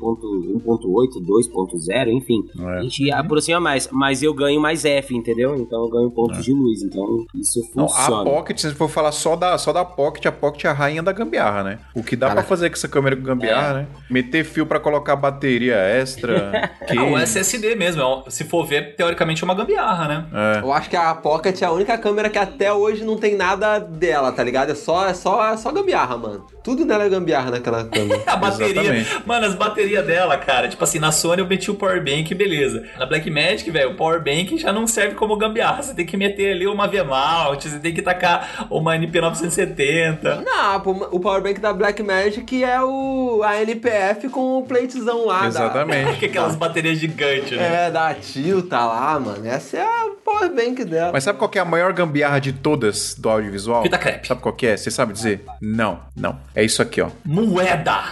2.0, 1.21 2.11
enfim. 2.11 2.43
É. 2.59 2.79
A 2.79 2.81
gente 2.81 3.11
aproxima 3.11 3.59
mais, 3.59 3.80
mas 3.91 4.21
eu 4.21 4.33
ganho 4.33 4.59
mais 4.59 4.85
F, 4.85 5.15
entendeu? 5.15 5.55
Então 5.55 5.83
eu 5.83 5.89
ganho 5.89 6.11
pontos 6.11 6.43
de 6.43 6.51
luz, 6.51 6.81
então 6.83 7.25
isso 7.35 7.59
Não, 7.75 7.87
funciona. 7.87 8.21
a 8.21 8.23
Pocket, 8.23 8.59
se 8.59 8.73
for 8.73 8.89
falar 8.89 9.11
só 9.11 9.35
da, 9.35 9.57
só 9.57 9.71
da 9.71 9.85
Pocket, 9.85 10.25
a 10.25 10.31
Pocket 10.31 10.65
é 10.65 10.67
a 10.69 10.73
rainha 10.73 11.01
da 11.03 11.11
gambiarra, 11.11 11.63
né? 11.63 11.79
O 11.95 12.03
que 12.03 12.15
dá 12.15 12.29
pra 12.31 12.43
fazer 12.43 12.69
com 12.69 12.75
essa 12.75 12.87
câmera 12.87 13.15
com 13.15 13.23
gambiarra, 13.23 13.73
né? 13.73 13.87
Meter 14.09 14.43
fio 14.43 14.65
pra 14.65 14.79
colocar 14.79 15.15
bateria 15.15 15.75
extra. 15.75 16.71
Não, 16.93 17.13
o 17.13 17.15
que... 17.17 17.23
SSD 17.23 17.75
mesmo, 17.75 18.01
é 18.25 18.29
se 18.29 18.43
for 18.43 18.65
ver, 18.65 18.95
teoricamente 18.95 19.43
é 19.43 19.45
uma 19.45 19.55
gambiarra, 19.55 20.07
né? 20.07 20.25
É. 20.33 20.63
Eu 20.63 20.71
acho 20.71 20.89
que 20.89 20.95
a 20.95 21.13
Pocket 21.15 21.61
é 21.61 21.65
a 21.65 21.71
única 21.71 21.97
câmera 21.97 22.29
que 22.29 22.37
até 22.37 22.71
hoje 22.73 23.03
não 23.03 23.17
tem 23.17 23.35
nada 23.35 23.79
dela, 23.79 24.31
tá 24.31 24.43
ligado? 24.43 24.71
É 24.71 24.75
só, 24.75 25.07
é 25.07 25.13
só, 25.13 25.53
é 25.53 25.57
só 25.57 25.71
gambiarra, 25.71 26.17
mano. 26.17 26.45
Tudo 26.63 26.85
nela 26.85 27.05
é 27.05 27.09
gambiarra 27.09 27.51
naquela 27.51 27.83
câmera. 27.85 28.21
A 28.27 28.35
bateria, 28.35 28.81
Exatamente. 28.81 29.27
mano, 29.27 29.45
as 29.45 29.55
baterias 29.55 30.05
dela, 30.05 30.37
cara, 30.37 30.67
tipo 30.67 30.83
assim, 30.83 30.99
na 30.99 31.11
Sony 31.11 31.41
eu 31.41 31.47
meti 31.47 31.71
o 31.71 31.75
power 31.75 32.03
bank, 32.03 32.33
beleza. 32.35 32.85
Na 32.97 33.05
Blackmagic, 33.05 33.70
velho, 33.71 33.91
o 33.91 33.95
power 33.95 34.21
bank 34.23 34.57
já 34.57 34.71
não 34.71 34.85
serve 34.85 35.15
como 35.15 35.35
gambiarra. 35.37 35.81
Você 35.81 35.93
tem 35.93 36.05
que 36.05 36.15
meter 36.17 36.51
ali 36.53 36.67
uma 36.67 36.87
V-mount, 36.87 37.63
você 37.63 37.79
tem 37.79 37.93
que 37.93 38.01
tacar 38.01 38.67
uma 38.69 38.95
NP970. 38.97 40.43
Não, 40.43 40.77
o 41.11 41.19
powerbank 41.19 41.59
da 41.59 41.73
Blackmagic 41.73 42.63
é 42.63 42.81
o 42.81 43.41
a 43.43 43.61
NPF 43.61 44.29
com 44.29 44.59
o 44.59 44.63
platezão 44.63 45.25
lá. 45.25 45.41
da- 45.41 45.47
Exatamente. 45.47 46.11
Que 46.21 46.25
aquelas 46.27 46.55
baterias 46.55 46.99
gigantes, 46.99 47.57
né? 47.57 47.87
É, 47.87 47.91
da 47.91 48.13
Tio 48.13 48.61
tá 48.63 48.85
lá, 48.85 49.19
mano. 49.19 49.45
Essa 49.47 49.77
é 49.77 49.81
a 49.81 50.09
powerbank 50.23 50.83
dela. 50.85 51.11
Mas 51.13 51.23
sabe 51.23 51.39
qual 51.39 51.49
que 51.49 51.57
é 51.57 51.61
a 51.61 51.65
maior 51.65 51.91
gambiarra 51.93 52.39
de 52.39 52.53
todas 52.53 53.15
do 53.15 53.29
audiovisual? 53.29 53.81
Fita 53.83 53.97
crepe. 53.97 54.27
Sabe 54.27 54.41
qual 54.41 54.53
que 54.53 54.67
é? 54.67 54.77
Você 54.77 54.91
sabe 54.91 55.13
dizer? 55.13 55.43
Não, 55.61 55.99
não. 56.15 56.37
É 56.53 56.63
isso 56.63 56.81
aqui, 56.81 57.01
ó. 57.01 57.09
Moeda! 57.25 58.03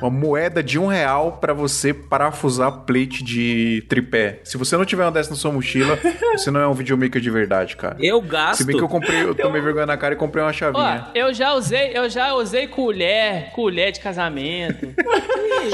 Uma 0.00 0.08
moeda 0.10 0.62
de 0.62 0.78
um 0.78 0.86
real 0.86 1.32
pra 1.32 1.52
você 1.52 1.92
parafusar 1.92 2.72
plate 2.86 3.22
de 3.22 3.84
tripé. 3.86 4.40
Se 4.44 4.56
você 4.60 4.76
não 4.76 4.84
tiver 4.84 5.04
uma 5.04 5.10
dessa 5.10 5.30
na 5.30 5.36
sua 5.36 5.50
mochila, 5.50 5.98
você 6.36 6.50
não 6.50 6.60
é 6.60 6.68
um 6.68 6.74
videomaker 6.74 7.20
de 7.20 7.30
verdade, 7.30 7.76
cara. 7.76 7.96
Eu 7.98 8.20
gasto. 8.20 8.58
Se 8.58 8.64
bem 8.64 8.76
que 8.76 8.82
eu 8.82 8.88
comprei, 8.88 9.22
eu 9.22 9.34
tomei 9.34 9.60
vergonha 9.60 9.86
na 9.86 9.96
cara 9.96 10.14
e 10.14 10.16
comprei 10.16 10.44
uma 10.44 10.50
Ó, 10.50 10.52
chavinha. 10.52 11.06
eu 11.14 11.32
já 11.32 11.54
usei, 11.54 11.92
eu 11.94 12.08
já 12.10 12.34
usei 12.34 12.66
colher, 12.66 13.50
colher 13.52 13.90
de 13.90 14.00
casamento. 14.00 14.94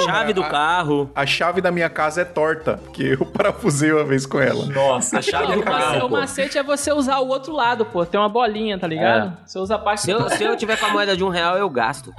Chave 0.05 0.33
do 0.33 0.43
carro. 0.43 1.11
A 1.15 1.25
chave 1.25 1.61
da 1.61 1.71
minha 1.71 1.89
casa 1.89 2.23
é 2.23 2.25
torta, 2.25 2.79
porque 2.85 3.17
eu 3.19 3.25
parafusei 3.27 3.93
uma 3.93 4.05
vez 4.05 4.27
com 4.27 4.41
ela. 4.41 4.67
Nossa, 4.67 5.19
a 5.19 5.23
chave 5.23 5.49
Não, 5.49 5.57
do 5.59 5.63
carro. 5.63 6.07
o 6.07 6.11
macete 6.11 6.59
é 6.59 6.63
você 6.63 6.93
usar 6.93 7.19
o 7.19 7.29
outro 7.29 7.53
lado, 7.53 7.85
pô. 7.85 8.05
Tem 8.05 8.19
uma 8.19 8.29
bolinha, 8.29 8.79
tá 8.79 8.87
ligado? 8.87 9.37
Você 9.47 9.59
usa 9.59 9.77
a 9.77 9.79
parte 9.79 10.03
Se 10.03 10.11
eu, 10.11 10.29
se 10.31 10.43
eu 10.43 10.57
tiver 10.57 10.77
com 10.79 10.87
a 10.87 10.91
moeda 10.91 11.17
de 11.17 11.23
um 11.25 11.29
real, 11.29 11.57
eu 11.57 11.69
gasto. 11.71 12.13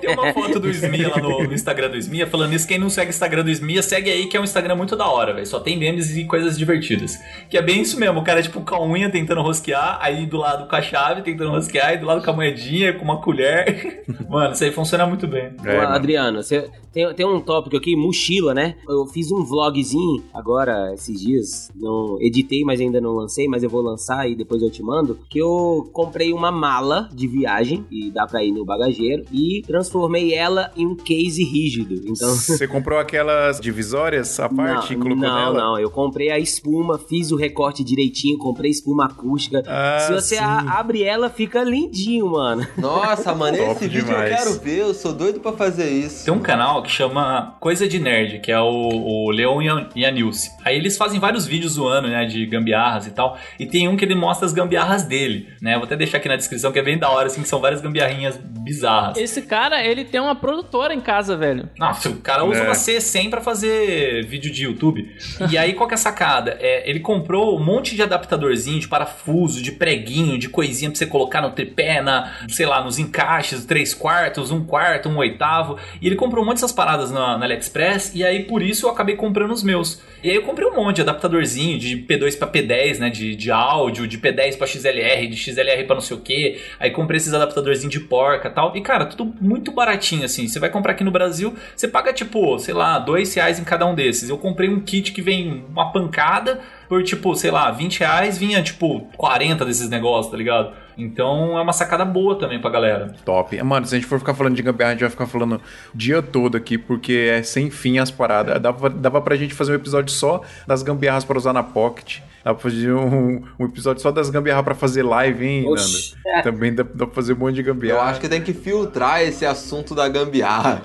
Tem 0.00 0.14
uma 0.14 0.32
foto 0.32 0.58
do 0.60 0.68
Smia 0.70 1.08
lá 1.08 1.20
no, 1.20 1.44
no 1.44 1.52
Instagram 1.52 1.90
do 1.90 1.96
Smia. 1.96 2.26
Falando 2.26 2.52
isso, 2.54 2.66
quem 2.66 2.78
não 2.78 2.88
segue 2.88 3.10
o 3.10 3.12
Instagram 3.14 3.44
do 3.44 3.50
Smia, 3.50 3.82
segue 3.82 4.10
aí, 4.10 4.26
que 4.26 4.36
é 4.36 4.40
um 4.40 4.44
Instagram 4.44 4.74
muito 4.74 4.96
da 4.96 5.06
hora, 5.06 5.32
velho. 5.34 5.46
Só 5.46 5.60
tem 5.60 5.76
memes 5.78 6.05
e 6.14 6.24
coisas 6.24 6.58
divertidas. 6.58 7.18
Que 7.48 7.56
é 7.56 7.62
bem 7.62 7.80
isso 7.80 7.98
mesmo. 7.98 8.20
O 8.20 8.24
cara, 8.24 8.42
tipo, 8.42 8.60
com 8.60 8.74
a 8.74 8.86
unha 8.86 9.08
tentando 9.08 9.40
rosquear, 9.40 9.98
aí 10.02 10.26
do 10.26 10.36
lado 10.36 10.68
com 10.68 10.76
a 10.76 10.82
chave 10.82 11.22
tentando 11.22 11.50
rosquear, 11.50 11.94
e 11.94 11.98
do 11.98 12.06
lado 12.06 12.22
com 12.22 12.30
a 12.30 12.34
moedinha, 12.34 12.92
com 12.92 13.04
uma 13.04 13.20
colher. 13.20 14.04
Mano, 14.28 14.52
isso 14.52 14.64
aí 14.64 14.72
funciona 14.72 15.06
muito 15.06 15.26
bem. 15.26 15.52
É. 15.64 15.78
Adriano, 15.78 16.42
você 16.42 16.68
tem, 16.96 17.12
tem 17.12 17.26
um 17.26 17.40
tópico 17.42 17.76
aqui, 17.76 17.94
mochila, 17.94 18.54
né? 18.54 18.74
Eu 18.88 19.04
fiz 19.06 19.30
um 19.30 19.44
vlogzinho 19.44 20.24
agora, 20.32 20.94
esses 20.94 21.20
dias. 21.20 21.70
Não 21.76 22.16
editei, 22.22 22.64
mas 22.64 22.80
ainda 22.80 23.02
não 23.02 23.12
lancei, 23.12 23.46
mas 23.46 23.62
eu 23.62 23.68
vou 23.68 23.82
lançar 23.82 24.26
e 24.30 24.34
depois 24.34 24.62
eu 24.62 24.70
te 24.70 24.82
mando. 24.82 25.18
Que 25.28 25.38
eu 25.38 25.90
comprei 25.92 26.32
uma 26.32 26.50
mala 26.50 27.10
de 27.12 27.28
viagem, 27.28 27.84
e 27.90 28.10
dá 28.10 28.26
pra 28.26 28.42
ir 28.42 28.50
no 28.50 28.64
bagageiro, 28.64 29.24
e 29.30 29.62
transformei 29.66 30.32
ela 30.32 30.70
em 30.74 30.86
um 30.86 30.96
case 30.96 31.44
rígido. 31.44 31.96
Então. 32.06 32.34
Você 32.34 32.66
comprou 32.66 32.98
aquelas 32.98 33.60
divisórias 33.60 34.40
à 34.40 34.48
parte 34.50 34.94
e 34.94 34.96
não, 34.96 35.02
colocou 35.02 35.28
não, 35.28 35.34
nela? 35.34 35.60
não, 35.60 35.78
eu 35.78 35.90
comprei 35.96 36.30
a 36.30 36.38
espuma, 36.38 36.98
fiz 36.98 37.32
o 37.32 37.36
recorte 37.36 37.82
direitinho, 37.82 38.36
comprei 38.36 38.70
espuma 38.70 39.06
acústica. 39.06 39.62
Ah, 39.66 39.98
Se 40.00 40.12
você 40.12 40.36
a- 40.36 40.78
abre 40.78 41.02
ela, 41.02 41.30
fica 41.30 41.64
lindinho, 41.64 42.30
mano. 42.32 42.66
Nossa, 42.76 43.34
mano, 43.34 43.56
Top 43.56 43.70
esse 43.72 43.88
vídeo 43.88 44.04
demais. 44.04 44.30
eu 44.30 44.36
quero 44.36 44.60
ver. 44.60 44.78
Eu 44.80 44.92
sou 44.94 45.14
doido 45.14 45.40
pra 45.40 45.52
fazer 45.52 45.88
isso. 45.90 46.26
Tem 46.26 46.34
um 46.34 46.38
canal 46.40 46.82
que 46.82 46.90
chama 46.90 47.56
Coisa 47.58 47.88
de 47.88 47.98
Nerd, 47.98 48.40
que 48.40 48.52
é 48.52 48.60
o, 48.60 48.66
o 48.66 49.30
Leon 49.30 49.62
e 49.62 49.68
a- 49.70 49.88
e 49.96 50.04
a 50.04 50.10
Nilce. 50.10 50.50
Aí 50.64 50.76
eles 50.76 50.98
fazem 50.98 51.18
vários 51.18 51.46
vídeos 51.46 51.72
zoando, 51.72 52.08
né, 52.08 52.26
de 52.26 52.44
gambiarras 52.44 53.06
e 53.06 53.10
tal. 53.12 53.38
E 53.58 53.64
tem 53.64 53.88
um 53.88 53.96
que 53.96 54.04
ele 54.04 54.14
mostra 54.14 54.44
as 54.44 54.52
gambiarras 54.52 55.04
dele, 55.04 55.48
né? 55.62 55.74
Vou 55.76 55.84
até 55.84 55.96
deixar 55.96 56.18
aqui 56.18 56.28
na 56.28 56.36
descrição, 56.36 56.70
que 56.70 56.78
é 56.78 56.82
bem 56.82 56.98
da 56.98 57.08
hora, 57.08 57.26
assim, 57.28 57.40
que 57.40 57.48
são 57.48 57.60
várias 57.60 57.80
gambiarrinhas 57.80 58.36
bizarras. 58.36 59.16
Esse 59.16 59.40
cara, 59.42 59.82
ele 59.84 60.04
tem 60.04 60.20
uma 60.20 60.34
produtora 60.34 60.92
em 60.92 61.00
casa, 61.00 61.36
velho. 61.36 61.68
Nossa, 61.78 62.08
o 62.10 62.16
cara 62.16 62.44
usa 62.44 62.60
É. 62.60 62.64
uma 62.64 62.74
C100 62.74 63.30
pra 63.30 63.40
fazer 63.40 64.26
vídeo 64.26 64.52
de 64.52 64.64
YouTube. 64.64 65.08
E 65.50 65.56
aí, 65.56 65.72
qual 65.86 65.92
é 65.92 65.94
a 65.94 65.98
sacada? 65.98 66.56
É, 66.60 66.88
ele 66.88 67.00
comprou 67.00 67.58
um 67.58 67.64
monte 67.64 67.94
de 67.94 68.02
adaptadorzinho, 68.02 68.80
de 68.80 68.88
parafuso, 68.88 69.62
de 69.62 69.72
preguinho, 69.72 70.38
de 70.38 70.48
coisinha 70.48 70.90
pra 70.90 70.98
você 70.98 71.06
colocar 71.06 71.40
no 71.40 71.50
tripé, 71.50 72.02
na, 72.02 72.32
sei 72.48 72.66
lá, 72.66 72.82
nos 72.82 72.98
encaixes, 72.98 73.64
três 73.64 73.94
quartos, 73.94 74.50
um 74.50 74.64
quarto, 74.64 75.08
um 75.08 75.16
oitavo. 75.18 75.78
E 76.00 76.06
ele 76.06 76.16
comprou 76.16 76.42
um 76.42 76.46
monte 76.46 76.56
dessas 76.56 76.72
paradas 76.72 77.10
na, 77.10 77.38
na 77.38 77.44
AliExpress, 77.44 78.12
e 78.14 78.24
aí 78.24 78.44
por 78.44 78.62
isso 78.62 78.86
eu 78.86 78.90
acabei 78.90 79.16
comprando 79.16 79.52
os 79.52 79.62
meus. 79.62 80.00
E 80.22 80.30
aí 80.30 80.36
eu 80.36 80.42
comprei 80.42 80.66
um 80.66 80.74
monte 80.74 80.96
de 80.96 81.02
adaptadorzinho, 81.02 81.78
de 81.78 81.96
P2 81.98 82.36
pra 82.38 82.48
P10, 82.48 82.98
né, 82.98 83.10
de, 83.10 83.36
de 83.36 83.50
áudio, 83.50 84.06
de 84.06 84.18
P10 84.18 84.56
pra 84.56 84.66
XLR, 84.66 85.28
de 85.28 85.36
XLR 85.36 85.84
pra 85.84 85.94
não 85.94 86.00
sei 86.00 86.16
o 86.16 86.20
que. 86.20 86.60
Aí 86.80 86.90
comprei 86.90 87.18
esses 87.18 87.32
adaptadorzinhos 87.32 87.92
de 87.92 88.00
porca 88.00 88.50
tal. 88.50 88.76
E 88.76 88.80
cara, 88.80 89.06
tudo 89.06 89.34
muito 89.40 89.70
baratinho 89.70 90.24
assim. 90.24 90.48
Você 90.48 90.58
vai 90.58 90.70
comprar 90.70 90.92
aqui 90.92 91.04
no 91.04 91.10
Brasil, 91.10 91.54
você 91.74 91.86
paga 91.86 92.12
tipo, 92.12 92.58
sei 92.58 92.74
lá, 92.74 92.98
dois 92.98 93.32
reais 93.34 93.58
em 93.58 93.64
cada 93.64 93.86
um 93.86 93.94
desses. 93.94 94.28
Eu 94.28 94.38
comprei 94.38 94.68
um 94.68 94.80
kit 94.80 95.12
que 95.12 95.22
vem 95.22 95.64
uma 95.68 95.92
pancada 95.92 96.60
por 96.88 97.02
tipo, 97.02 97.34
sei 97.34 97.50
lá, 97.50 97.70
20 97.70 98.00
reais, 98.00 98.38
vinha 98.38 98.62
tipo 98.62 99.00
40 99.16 99.64
desses 99.64 99.88
negócios, 99.88 100.30
tá 100.30 100.36
ligado? 100.36 100.72
Então 100.96 101.58
é 101.58 101.62
uma 101.62 101.72
sacada 101.72 102.04
boa 102.04 102.38
também 102.38 102.60
pra 102.60 102.70
galera. 102.70 103.14
Top. 103.24 103.62
Mano, 103.62 103.86
se 103.86 103.94
a 103.94 103.98
gente 103.98 104.08
for 104.08 104.18
ficar 104.18 104.34
falando 104.34 104.54
de 104.54 104.62
gambiarra, 104.62 104.92
a 104.92 104.94
gente 104.94 105.02
vai 105.02 105.10
ficar 105.10 105.26
falando 105.26 105.56
o 105.56 105.60
dia 105.96 106.22
todo 106.22 106.56
aqui, 106.56 106.78
porque 106.78 107.30
é 107.30 107.42
sem 107.42 107.70
fim 107.70 107.98
as 107.98 108.10
paradas. 108.10 108.60
Dava, 108.60 108.88
dava 108.88 109.20
pra 109.20 109.36
gente 109.36 109.52
fazer 109.52 109.72
um 109.72 109.76
episódio 109.76 110.10
só 110.10 110.40
das 110.66 110.82
gambiarras 110.82 111.24
pra 111.24 111.36
usar 111.36 111.52
na 111.52 111.62
Pocket. 111.62 112.20
Dá 112.46 112.54
pra 112.54 112.62
fazer 112.62 112.92
um, 112.92 113.42
um 113.58 113.64
episódio 113.64 114.00
só 114.00 114.12
das 114.12 114.30
gambiarras 114.30 114.64
pra 114.64 114.72
fazer 114.76 115.02
live, 115.02 115.44
hein, 115.44 115.68
Oxi. 115.68 116.14
Nando? 116.24 116.42
Também 116.44 116.72
dá, 116.72 116.84
dá 116.84 117.04
pra 117.04 117.12
fazer 117.12 117.32
um 117.32 117.36
monte 117.38 117.56
de 117.56 117.60
Eu 117.62 117.66
gambiarra. 117.74 118.02
acho 118.10 118.20
que 118.20 118.28
tem 118.28 118.40
que 118.40 118.52
filtrar 118.52 119.20
esse 119.20 119.44
assunto 119.44 119.96
da 119.96 120.08
gambiarra. 120.08 120.80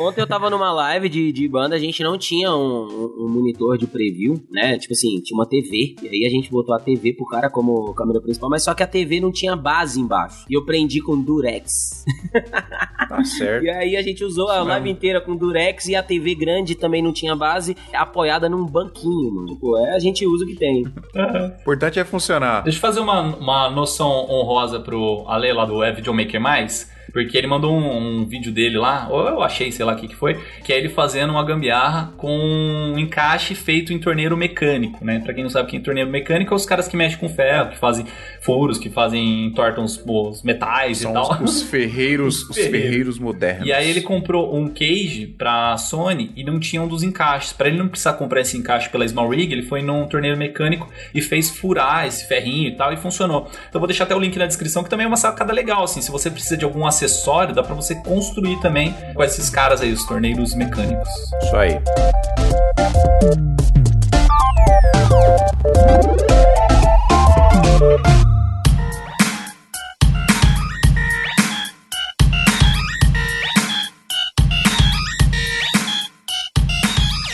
Ontem 0.00 0.22
eu 0.22 0.26
tava 0.26 0.48
numa 0.48 0.72
live 0.72 1.10
de, 1.10 1.32
de 1.32 1.46
banda, 1.48 1.76
a 1.76 1.78
gente 1.78 2.02
não 2.02 2.16
tinha 2.16 2.50
um, 2.50 3.12
um 3.18 3.28
monitor 3.28 3.76
de 3.76 3.86
preview, 3.86 4.42
né? 4.50 4.78
Tipo 4.78 4.94
assim, 4.94 5.20
tinha 5.20 5.36
uma 5.36 5.46
TV. 5.46 5.96
E 6.02 6.08
aí 6.08 6.24
a 6.26 6.30
gente 6.30 6.50
botou 6.50 6.74
a 6.74 6.80
TV 6.80 7.12
pro 7.12 7.26
cara 7.26 7.50
como 7.50 7.92
câmera 7.92 8.18
principal, 8.22 8.48
mas 8.48 8.62
só 8.62 8.72
que 8.72 8.82
a 8.82 8.86
TV 8.86 9.20
não 9.20 9.30
tinha 9.30 9.54
base 9.54 10.00
embaixo. 10.00 10.46
E 10.48 10.54
eu 10.56 10.64
prendi 10.64 11.02
com 11.02 11.20
Durex. 11.20 12.06
Tá 13.08 13.22
certo. 13.22 13.64
E 13.64 13.70
aí 13.70 13.96
a 13.96 14.02
gente 14.02 14.24
usou 14.24 14.48
a 14.50 14.56
Isso 14.56 14.64
live 14.64 14.84
mesmo. 14.84 14.96
inteira 14.96 15.20
com 15.20 15.36
Durex 15.36 15.86
e 15.86 15.94
a 15.94 16.02
TV 16.02 16.34
grande 16.34 16.74
também 16.74 17.00
não 17.00 17.12
tinha 17.12 17.36
base, 17.36 17.76
apoiada 17.92 18.48
num 18.48 18.66
banquinho, 18.66 19.32
mano. 19.32 19.46
Tipo, 19.46 19.76
é, 19.78 19.94
a 19.94 19.98
gente 20.00 20.26
usa 20.26 20.44
o 20.44 20.46
que 20.48 20.56
tem. 20.56 20.85
O 21.14 21.60
importante 21.60 21.98
é 21.98 22.04
funcionar. 22.04 22.62
Deixa 22.62 22.78
eu 22.78 22.80
fazer 22.80 23.00
uma, 23.00 23.20
uma 23.36 23.70
noção 23.70 24.08
honrosa 24.30 24.80
pro 24.80 25.24
Ale 25.28 25.52
lá 25.52 25.64
do 25.64 25.82
É 25.82 25.92
Videomaker 25.92 26.40
Mais. 26.40 26.90
Porque 27.16 27.38
ele 27.38 27.46
mandou 27.46 27.74
um, 27.74 28.18
um 28.20 28.26
vídeo 28.26 28.52
dele 28.52 28.76
lá, 28.76 29.08
ou 29.08 29.26
eu 29.26 29.42
achei, 29.42 29.72
sei 29.72 29.86
lá 29.86 29.94
o 29.94 29.96
que, 29.96 30.06
que 30.06 30.14
foi, 30.14 30.38
que 30.62 30.70
é 30.70 30.76
ele 30.76 30.90
fazendo 30.90 31.30
uma 31.30 31.42
gambiarra 31.42 32.12
com 32.18 32.28
um 32.30 32.98
encaixe 32.98 33.54
feito 33.54 33.90
em 33.90 33.98
torneiro 33.98 34.36
mecânico, 34.36 35.02
né? 35.02 35.20
Pra 35.20 35.32
quem 35.32 35.42
não 35.42 35.48
sabe 35.48 35.66
o 35.66 35.70
que 35.70 35.78
é 35.78 35.80
torneiro 35.80 36.10
mecânico, 36.10 36.52
é 36.52 36.54
os 36.54 36.66
caras 36.66 36.86
que 36.86 36.94
mexem 36.94 37.18
com 37.18 37.26
ferro, 37.30 37.70
que 37.70 37.78
fazem 37.78 38.04
furos, 38.42 38.76
que 38.76 38.90
fazem, 38.90 39.46
entortam 39.46 39.82
os, 39.82 39.98
os 40.06 40.42
metais 40.42 40.98
e 40.98 41.02
São 41.04 41.14
tal. 41.14 41.42
os, 41.42 41.62
os 41.62 41.62
ferreiros, 41.70 42.42
os 42.50 42.56
Ferreiros. 42.56 43.18
modernos. 43.18 43.66
E 43.66 43.72
aí 43.72 43.88
ele 43.88 44.02
comprou 44.02 44.54
um 44.54 44.68
cage 44.68 45.34
pra 45.38 45.78
Sony 45.78 46.32
e 46.36 46.44
não 46.44 46.60
tinha 46.60 46.82
um 46.82 46.86
dos 46.88 47.02
encaixes. 47.02 47.54
Pra 47.54 47.68
ele 47.68 47.78
não 47.78 47.88
precisar 47.88 48.12
comprar 48.12 48.42
esse 48.42 48.58
encaixe 48.58 48.90
pela 48.90 49.08
Small 49.08 49.30
Rig, 49.30 49.50
ele 49.50 49.62
foi 49.62 49.80
num 49.80 50.06
torneiro 50.06 50.36
mecânico 50.36 50.86
e 51.14 51.22
fez 51.22 51.48
furar 51.48 52.06
esse 52.06 52.28
ferrinho 52.28 52.68
e 52.68 52.76
tal 52.76 52.92
e 52.92 52.98
funcionou. 52.98 53.46
Então 53.48 53.72
eu 53.74 53.80
vou 53.80 53.86
deixar 53.86 54.04
até 54.04 54.14
o 54.14 54.20
link 54.20 54.36
na 54.38 54.46
descrição 54.46 54.84
que 54.84 54.90
também 54.90 55.04
é 55.04 55.08
uma 55.08 55.16
sacada 55.16 55.50
legal 55.52 55.82
assim. 55.84 56.02
Se 56.02 56.10
você 56.10 56.30
precisa 56.30 56.56
de 56.58 56.64
algum 56.64 56.86
acessório, 56.86 57.05
dá 57.54 57.62
pra 57.62 57.74
você 57.74 57.94
construir 57.94 58.58
também 58.60 58.94
com 59.14 59.22
esses 59.22 59.48
caras 59.48 59.80
aí, 59.80 59.92
os 59.92 60.04
torneiros 60.04 60.54
mecânicos. 60.54 61.08
Isso 61.42 61.56
aí. 61.56 61.80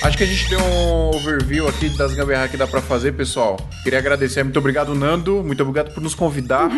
Acho 0.03 0.19
que 0.19 0.25
a 0.25 0.27
gente 0.27 0.49
deu 0.51 0.59
um 0.59 1.11
overview 1.17 1.69
aqui 1.69 1.89
das 1.91 2.13
gambiarras 2.13 2.51
que 2.51 2.57
dá 2.57 2.67
pra 2.67 2.83
fazer, 2.83 3.13
pessoal. 3.13 3.57
Queria 3.83 4.01
agradecer, 4.01 4.43
muito 4.43 4.59
obrigado, 4.59 4.95
Nando. 4.95 5.43
Muito 5.45 5.63
obrigado 5.63 5.95
por 5.95 6.03
nos 6.03 6.15
convidar. 6.15 6.71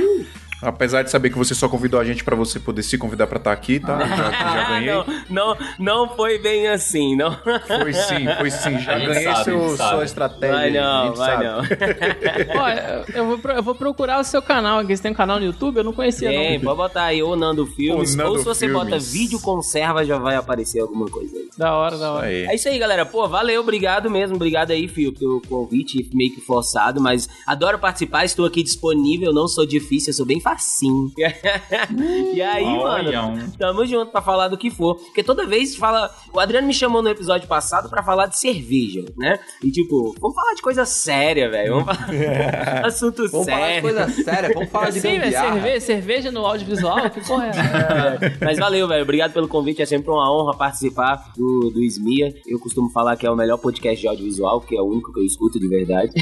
Apesar 0.65 1.03
de 1.03 1.11
saber 1.11 1.31
que 1.31 1.39
você 1.39 1.55
só 1.55 1.69
convidou 1.69 2.01
a 2.01 2.05
gente 2.05 2.25
pra 2.25 2.35
você 2.37 2.59
poder 2.59 2.83
se 2.83 2.97
convidar 2.99 3.27
pra 3.27 3.39
estar 3.39 3.53
aqui, 3.53 3.79
tá? 3.81 3.99
Já, 4.05 4.31
já 4.31 4.69
ganhei. 4.69 4.87
não, 4.95 5.05
não, 5.31 5.57
não 5.79 6.09
foi 6.17 6.39
bem 6.39 6.69
assim, 6.69 7.17
não. 7.17 7.33
Foi 7.67 7.93
sim, 7.93 8.27
foi 8.39 8.51
sim. 8.51 8.79
Já 8.81 8.99
ganhei 8.99 9.25
sabe, 9.25 9.45
seu, 9.45 9.77
sua 9.77 10.05
estratégia. 10.05 10.55
Vai 10.55 10.71
não, 10.71 11.15
vai 11.15 11.31
sabe. 11.31 11.45
não. 11.45 11.59
Ó, 12.63 12.69
eu- 13.19 13.27
vou, 13.39 13.53
eu 13.53 13.63
vou 13.63 13.75
procurar 13.75 14.21
o 14.21 14.25
seu 14.25 14.41
canal 14.43 14.79
aqui. 14.81 14.97
Você 14.97 15.03
tem 15.03 15.13
um 15.13 15.15
canal 15.15 15.39
no 15.39 15.47
YouTube? 15.47 15.79
Eu 15.79 15.85
não 15.85 15.93
conhecia, 15.93 16.29
Tem, 16.29 16.59
não. 16.59 16.65
pode 16.65 16.77
botar 16.77 17.05
aí 17.05 17.23
ou 17.23 17.37
Nando 17.37 17.67
Filmes, 17.67 18.15
Nando 18.15 18.31
ou 18.31 18.39
se 18.39 18.45
você 18.45 18.69
bota 18.69 18.87
Filmes. 18.87 19.13
vídeo 19.13 19.41
conserva, 19.41 20.05
já 20.05 20.19
vai 20.19 20.37
aparecer 20.37 20.81
alguma 20.81 21.07
coisa 21.07 21.37
aí. 21.37 21.49
Da 21.57 21.75
hora, 21.75 21.97
da 21.99 22.13
hora. 22.13 22.27
Aí. 22.27 22.47
É 22.47 22.55
isso 22.55 22.69
aí, 22.69 22.79
galera. 22.79 23.05
Pô, 23.07 23.27
valeu, 23.29 23.61
obrigado 23.61 24.11
mesmo. 24.11 24.37
Obrigado 24.37 24.71
aí, 24.71 24.89
Fio, 24.89 25.13
pelo 25.13 25.41
convite 25.43 26.09
meio 26.13 26.33
que 26.35 26.41
forçado, 26.41 27.01
mas 27.01 27.29
adoro 27.47 27.79
participar, 27.79 28.25
estou 28.25 28.45
aqui 28.47 28.63
disponível, 28.63 29.33
não 29.33 29.47
sou 29.49 29.67
difícil, 29.67 30.11
eu 30.11 30.15
sou 30.15 30.27
bem 30.27 30.41
facinho. 30.55 31.11
e 32.35 32.41
aí, 32.43 32.65
Olha, 32.65 33.23
mano, 33.23 33.43
um- 33.45 33.51
tamo 33.53 33.85
junto 33.87 34.11
pra 34.13 34.23
falar 34.23 34.49
do 34.49 34.57
que 34.57 34.71
for. 34.71 34.97
Porque 34.97 35.23
toda 35.23 35.47
vez 35.47 35.77
fala. 35.77 36.11
O 36.33 36.41
Adriano 36.41 36.67
me 36.67 36.75
chamou 36.75 37.03
no 37.03 37.09
episódio 37.09 37.47
passado 37.49 37.89
pra 37.89 38.03
falar 38.03 38.27
de 38.27 38.39
cerveja, 38.39 39.05
né? 39.17 39.39
E 39.63 39.71
tipo, 39.71 40.15
vamos 40.21 40.35
falar 40.35 40.55
de 40.55 40.63
coisa 40.63 40.85
séria, 40.85 41.51
velho. 41.51 41.81
Vamos 41.85 41.97
falar 41.97 42.87
assunto 42.87 43.29
Vamos 43.29 43.47
falar 43.47 43.67
de 43.67 43.73
sério. 43.75 43.83
coisa 43.83 44.09
séria, 44.25 44.51
vamos 44.55 44.71
falar 44.71 44.91
de 44.91 45.01
Sim, 45.01 45.09
cerveja, 45.21 45.81
cerveja 45.81 46.31
no 46.31 46.47
audiovisual? 46.47 47.11
Que 47.11 47.21
porra 47.27 47.47
é 47.47 47.49
essa? 47.51 47.65
É, 48.25 48.45
Mas 48.45 48.59
valeu, 48.59 48.87
velho. 48.89 49.03
Obrigado 49.03 49.33
pelo 49.33 49.49
convite. 49.49 49.83
É 49.83 49.87
sempre 49.87 50.11
uma 50.11 50.31
honra 50.33 50.57
participar 50.57 51.33
do, 51.37 51.71
do 51.71 51.83
SMIA. 51.83 52.35
Eu 52.47 52.59
costumo 52.59 52.91
falar 52.91 53.17
que 53.17 53.27
é 53.27 53.31
o 53.31 53.37
melhor 53.37 53.59
podcast 53.59 54.01
de 54.01 54.07
audiovisual, 54.09 54.61
porque 54.61 54.77
é 54.77 54.81
o 54.81 54.85
único 54.85 55.13
que 55.13 55.21
eu 55.21 55.25
escuto 55.25 55.59
de 55.59 55.69
verdade. 55.69 56.13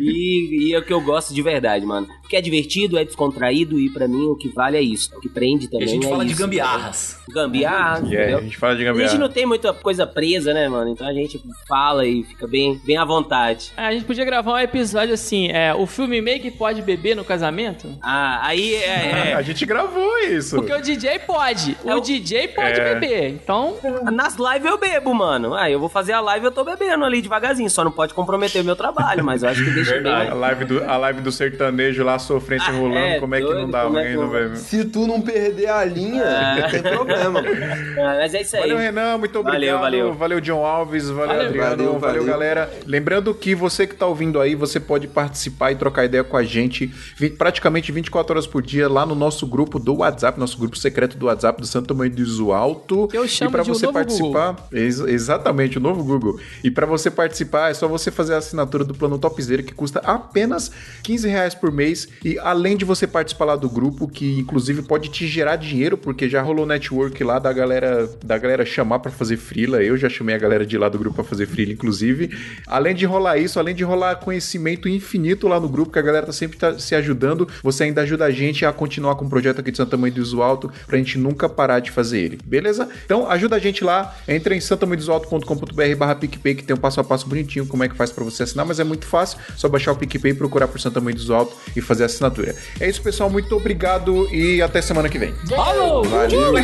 e, 0.00 0.68
e 0.68 0.74
é 0.74 0.78
o 0.78 0.84
que 0.84 0.92
eu 0.92 1.00
gosto 1.00 1.32
de 1.34 1.42
verdade, 1.42 1.84
mano. 1.86 2.06
Porque 2.20 2.36
é 2.36 2.40
divertido, 2.40 2.98
é 2.98 3.04
descontraído 3.04 3.29
e 3.78 3.88
pra 3.90 4.06
mim 4.08 4.26
o 4.28 4.36
que 4.36 4.48
vale 4.48 4.76
é 4.76 4.82
isso. 4.82 5.10
O 5.16 5.20
que 5.20 5.28
prende 5.28 5.66
E 5.66 5.68
também 5.68 5.86
a 5.88 5.90
gente 5.90 6.06
é 6.06 6.08
fala 6.10 6.24
de 6.24 6.32
isso, 6.32 6.40
gambiarras. 6.40 7.16
né? 7.28 7.34
Gambiarra, 7.34 7.98
Yeah, 8.00 8.08
entendeu? 8.20 8.38
a 8.38 8.42
gente 8.42 8.56
fala 8.56 8.76
de 8.76 8.86
A 8.88 8.94
gente 8.94 9.18
não 9.18 9.28
tem 9.28 9.46
muita 9.46 9.72
coisa 9.72 10.06
presa, 10.06 10.52
né, 10.52 10.68
mano? 10.68 10.90
Então 10.90 11.06
a 11.06 11.12
gente 11.12 11.40
fala 11.68 12.06
e 12.06 12.22
fica 12.24 12.46
bem, 12.46 12.80
bem 12.84 12.96
à 12.96 13.04
vontade. 13.04 13.72
Ah, 13.76 13.86
a 13.88 13.92
gente 13.92 14.04
podia 14.04 14.24
gravar 14.24 14.52
um 14.54 14.58
episódio 14.58 15.14
assim, 15.14 15.48
é, 15.48 15.74
o 15.74 15.86
filme 15.86 16.20
make 16.20 16.50
pode 16.52 16.82
beber 16.82 17.14
no 17.16 17.24
casamento? 17.24 17.88
Ah, 18.02 18.40
aí 18.46 18.74
é. 18.74 19.34
A 19.40 19.42
gente 19.42 19.64
gravou 19.64 20.18
isso. 20.18 20.56
Porque 20.56 20.72
o 20.72 20.80
DJ 20.82 21.20
pode, 21.20 21.76
o 21.84 21.90
É 21.90 21.94
o- 21.96 22.00
DJ 22.00 22.48
pode 22.48 22.80
É. 22.80 22.94
beber, 22.94 23.28
então... 23.30 23.76
é. 23.82 24.10
Nas 24.10 24.36
lives 24.36 24.70
eu 24.70 24.78
bebo, 24.78 25.14
mano. 25.14 25.54
Ah, 25.54 25.70
eu 25.70 25.78
vou 25.78 25.88
fazer 25.88 26.12
a 26.12 26.20
live 26.20 26.46
eu 26.46 26.50
tô 26.50 26.64
bebendo 26.64 27.04
ali 27.04 27.22
devagarzinho. 27.22 27.70
Só 27.70 27.84
não 27.84 27.92
pode 27.92 28.12
comprometer 28.14 28.60
o 28.62 28.64
meu 28.64 28.76
trabalho, 28.76 29.24
mas 29.24 29.42
eu 29.42 29.48
acho 29.48 29.64
que 29.64 29.70
deixa 29.70 29.92
bem. 29.92 30.02
Verdade. 30.02 30.30
A 30.30 30.34
live, 30.34 30.64
do, 30.64 30.84
a 30.84 30.96
live 30.96 31.20
do 31.20 31.30
sertanejo 31.32 32.02
lá, 32.04 32.18
sofrência 32.18 32.68
Ah, 32.70 32.76
rolando, 32.76 33.19
é, 33.20 33.22
como 33.22 33.34
é 33.34 33.38
que 33.40 33.44
doido, 33.46 33.60
não 33.62 33.70
dá, 33.70 33.82
como 33.84 33.98
é 33.98 34.16
mãe? 34.16 34.26
vai... 34.48 34.56
Se 34.56 34.84
tu 34.84 35.06
não 35.06 35.20
perder 35.20 35.68
a 35.68 35.84
linha, 35.84 36.24
Ah. 36.24 36.58
não 36.60 36.70
tem 36.70 36.82
problema. 36.82 37.40
Ah, 38.00 38.14
mas 38.18 38.34
é 38.34 38.40
isso 38.42 38.56
aí. 38.56 38.62
Valeu, 38.62 38.78
Renan, 38.78 39.18
muito 39.18 39.38
obrigado. 39.38 39.80
Valeu, 39.80 40.14
valeu. 40.14 40.40
John 40.40 40.64
Alves, 40.64 41.08
valeu, 41.10 41.26
Valeu. 41.26 41.46
Adriano, 41.46 41.76
valeu, 41.76 41.98
Valeu, 41.98 42.00
valeu. 42.00 42.24
galera. 42.24 42.70
Lembrando 42.86 43.34
que 43.34 43.54
você 43.54 43.86
que 43.86 43.94
tá 43.94 44.06
ouvindo 44.06 44.40
aí, 44.40 44.54
você 44.54 44.80
pode 44.80 45.06
participar 45.06 45.72
e 45.72 45.76
trocar 45.76 46.04
ideia 46.06 46.24
com 46.24 46.36
a 46.36 46.42
gente 46.42 46.90
praticamente 47.36 47.92
24 47.92 48.32
horas 48.32 48.46
por 48.46 48.62
dia 48.62 48.88
lá 48.88 49.04
no 49.04 49.14
nosso 49.14 49.46
grupo 49.46 49.78
do 49.78 49.96
WhatsApp, 49.98 50.38
nosso 50.40 50.58
grupo 50.58 50.76
secreto 50.78 51.16
do 51.18 51.26
WhatsApp 51.26 51.60
do 51.60 51.66
Santo 51.66 51.88
Tamanho 51.88 52.10
do 52.10 52.22
Iso 52.22 52.52
Alto. 52.52 53.06
Que 53.08 53.18
eu 53.18 53.26
chamo 53.28 53.50
e 53.50 53.52
pra 53.52 53.62
de 53.62 53.70
o 53.70 53.74
você 53.74 53.86
novo 53.86 53.98
participar, 53.98 54.56
ex- 54.72 55.00
exatamente, 55.00 55.78
o 55.78 55.80
novo 55.80 56.02
Google. 56.02 56.38
E 56.64 56.70
pra 56.70 56.86
você 56.86 57.10
participar, 57.10 57.70
é 57.70 57.74
só 57.74 57.86
você 57.86 58.10
fazer 58.10 58.34
a 58.34 58.38
assinatura 58.38 58.84
do 58.84 58.94
plano 58.94 59.18
Topzera, 59.18 59.62
que 59.62 59.74
custa 59.74 60.00
apenas 60.00 60.70
15 61.02 61.28
reais 61.28 61.54
por 61.54 61.70
mês. 61.70 62.08
E 62.24 62.38
além 62.38 62.76
de 62.76 62.84
você 62.84 63.06
participar 63.10 63.44
lá 63.44 63.56
do 63.56 63.68
grupo, 63.68 64.08
que 64.08 64.38
inclusive 64.38 64.82
pode 64.82 65.08
te 65.10 65.26
gerar 65.26 65.56
dinheiro, 65.56 65.96
porque 65.96 66.28
já 66.28 66.40
rolou 66.40 66.64
network 66.64 67.22
lá 67.22 67.38
da 67.38 67.52
galera, 67.52 68.08
da 68.24 68.38
galera 68.38 68.64
chamar 68.64 69.00
pra 69.00 69.10
fazer 69.10 69.36
frila. 69.36 69.82
Eu 69.82 69.96
já 69.96 70.08
chamei 70.08 70.34
a 70.34 70.38
galera 70.38 70.64
de 70.64 70.78
lá 70.78 70.88
do 70.88 70.98
grupo 70.98 71.16
pra 71.16 71.24
fazer 71.24 71.46
frila, 71.46 71.72
inclusive. 71.72 72.30
Além 72.66 72.94
de 72.94 73.04
rolar 73.04 73.38
isso, 73.38 73.58
além 73.58 73.74
de 73.74 73.84
rolar 73.84 74.16
conhecimento 74.16 74.88
infinito 74.88 75.48
lá 75.48 75.58
no 75.60 75.68
grupo, 75.68 75.92
que 75.92 75.98
a 75.98 76.02
galera 76.02 76.26
tá 76.26 76.32
sempre 76.32 76.56
tá 76.56 76.78
se 76.78 76.94
ajudando, 76.94 77.48
você 77.62 77.84
ainda 77.84 78.02
ajuda 78.02 78.24
a 78.24 78.30
gente 78.30 78.64
a 78.64 78.72
continuar 78.72 79.16
com 79.16 79.24
o 79.24 79.28
projeto 79.28 79.60
aqui 79.60 79.70
de 79.70 79.76
Santa 79.76 79.96
Mãe 79.96 80.10
do 80.10 80.20
Iso 80.20 80.42
Alto, 80.42 80.70
pra 80.86 80.96
gente 80.98 81.18
nunca 81.18 81.48
parar 81.48 81.80
de 81.80 81.90
fazer 81.90 82.20
ele, 82.20 82.38
beleza? 82.44 82.88
Então 83.04 83.28
ajuda 83.28 83.56
a 83.56 83.58
gente 83.58 83.82
lá, 83.84 84.14
entra 84.28 84.54
em 84.54 84.60
santamanhodosalto.com.br 84.60 85.96
barra 85.96 86.14
PicPay, 86.14 86.54
que 86.54 86.64
tem 86.64 86.74
um 86.74 86.78
passo 86.78 87.00
a 87.00 87.04
passo 87.04 87.28
bonitinho 87.28 87.66
como 87.66 87.84
é 87.84 87.88
que 87.88 87.96
faz 87.96 88.10
pra 88.10 88.24
você 88.24 88.42
assinar, 88.42 88.64
mas 88.66 88.80
é 88.80 88.84
muito 88.84 89.06
fácil, 89.06 89.38
só 89.56 89.68
baixar 89.68 89.92
o 89.92 89.96
PicPay, 89.96 90.34
procurar 90.34 90.68
por 90.68 90.80
Santa 90.80 91.00
Mãe 91.00 91.14
do 91.14 91.34
Alto 91.34 91.56
e 91.76 91.80
fazer 91.80 92.04
a 92.04 92.06
assinatura. 92.06 92.54
É 92.78 92.88
isso, 92.88 92.99
pessoal, 93.00 93.30
muito 93.30 93.56
obrigado 93.56 94.28
e 94.34 94.60
até 94.62 94.80
semana 94.80 95.08
que 95.08 95.18
vem. 95.18 95.32
Falou! 95.48 96.04
Valeu. 96.04 96.54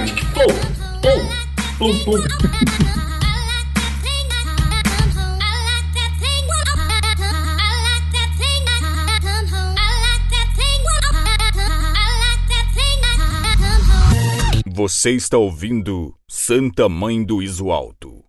Você 14.76 15.12
está 15.12 15.38
ouvindo 15.38 16.14
Santa 16.28 16.86
Mãe 16.86 17.24
do 17.24 17.42
Iso 17.42 17.70
Alto. 17.70 18.25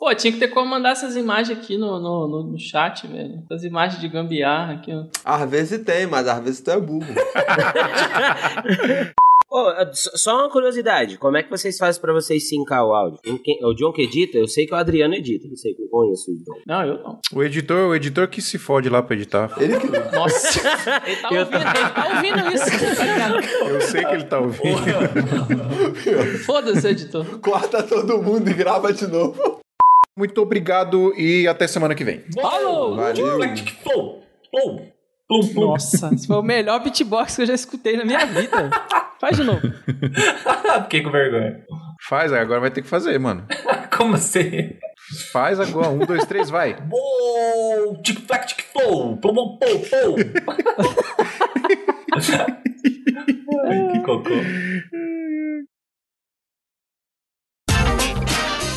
Pô, 0.00 0.14
tinha 0.14 0.32
que 0.32 0.38
ter 0.38 0.48
como 0.48 0.70
mandar 0.70 0.92
essas 0.92 1.14
imagens 1.14 1.58
aqui 1.58 1.76
no, 1.76 2.00
no, 2.00 2.26
no- 2.26 2.42
no 2.52 2.58
chat, 2.58 3.06
velho. 3.06 3.42
Essas 3.50 3.64
imagens 3.64 4.00
de 4.00 4.08
gambiarra 4.08 4.72
aqui, 4.76 4.90
ó. 4.94 5.04
Às 5.22 5.50
vezes 5.50 5.84
tem, 5.84 6.06
mas 6.06 6.26
às 6.26 6.42
vezes 6.42 6.60
tu 6.62 6.70
é 6.70 6.80
burro. 6.80 7.04
Ô, 9.52 9.64
só- 9.92 10.38
uma 10.38 10.48
curiosidade, 10.48 11.18
como 11.18 11.36
é 11.36 11.42
que 11.42 11.50
vocês 11.50 11.76
fazem 11.76 12.00
pra 12.00 12.12
vocês 12.14 12.48
sincar 12.48 12.84
o 12.86 12.94
áudio? 12.94 13.18
O 13.62 13.74
John 13.74 13.92
que 13.92 14.02
edita? 14.02 14.38
Eu 14.38 14.46
sei 14.46 14.64
que 14.64 14.72
o 14.72 14.76
Adriano 14.76 15.12
edita, 15.14 15.48
não 15.48 15.56
sei 15.56 15.74
que 15.74 15.82
eu 15.82 15.88
conheço 15.88 16.30
o 16.30 16.34
John. 16.36 16.54
Não, 16.66 16.82
eu 16.86 17.02
não. 17.02 17.18
O 17.34 17.42
editor, 17.42 17.88
o 17.90 17.94
editor 17.94 18.28
que 18.28 18.40
se 18.40 18.56
fode 18.58 18.88
lá 18.88 19.02
pra 19.02 19.16
editar. 19.16 19.52
Ele 19.60 19.76
que. 19.78 19.88
Nossa! 20.16 20.60
ele, 21.04 21.16
tá 21.16 21.28
ouvindo, 21.28 21.56
ele 21.56 21.90
tá 21.90 22.06
ouvindo 22.14 22.48
isso. 22.54 22.70
tá? 22.96 23.68
Eu 23.68 23.80
sei 23.82 24.02
que 24.04 24.14
ele 24.14 24.24
tá 24.24 24.38
ouvindo. 24.38 24.78
Foda-se, 26.46 26.86
editor. 26.88 27.26
Corta 27.40 27.82
todo 27.82 28.22
mundo 28.22 28.48
e 28.48 28.54
grava 28.54 28.92
de 28.94 29.06
novo. 29.08 29.58
Muito 30.16 30.40
obrigado 30.42 31.14
e 31.16 31.46
até 31.46 31.66
semana 31.66 31.94
que 31.94 32.04
vem. 32.04 32.24
Falou! 32.34 32.96
Valeu. 32.96 33.38
Pum, 33.84 34.20
pum, 34.50 34.90
pum, 35.28 35.54
pum. 35.54 35.60
Nossa, 35.60 36.10
esse 36.14 36.26
foi 36.26 36.36
o 36.36 36.42
melhor 36.42 36.82
beatbox 36.82 37.36
que 37.36 37.42
eu 37.42 37.46
já 37.46 37.54
escutei 37.54 37.96
na 37.96 38.04
minha 38.04 38.26
vida. 38.26 38.70
Faz 39.20 39.36
de 39.36 39.44
novo. 39.44 39.60
Fiquei 40.84 41.02
com 41.02 41.10
vergonha. 41.10 41.64
Faz, 42.08 42.32
agora 42.32 42.60
vai 42.60 42.70
ter 42.70 42.82
que 42.82 42.88
fazer, 42.88 43.18
mano. 43.18 43.46
Como 43.96 44.14
assim? 44.14 44.72
Faz 45.32 45.60
agora. 45.60 45.90
Um, 45.90 45.98
dois, 45.98 46.24
três, 46.24 46.48
vai. 46.48 46.76
Uou, 46.90 48.00
tic-tac, 48.02 48.46
tic-pou, 48.48 49.16
pum, 49.18 49.34
pum, 49.34 49.58
pum, 49.58 49.80
pum. 49.90 50.16
Ai, 53.68 53.92
que 53.92 54.00
cocô. 54.00 54.30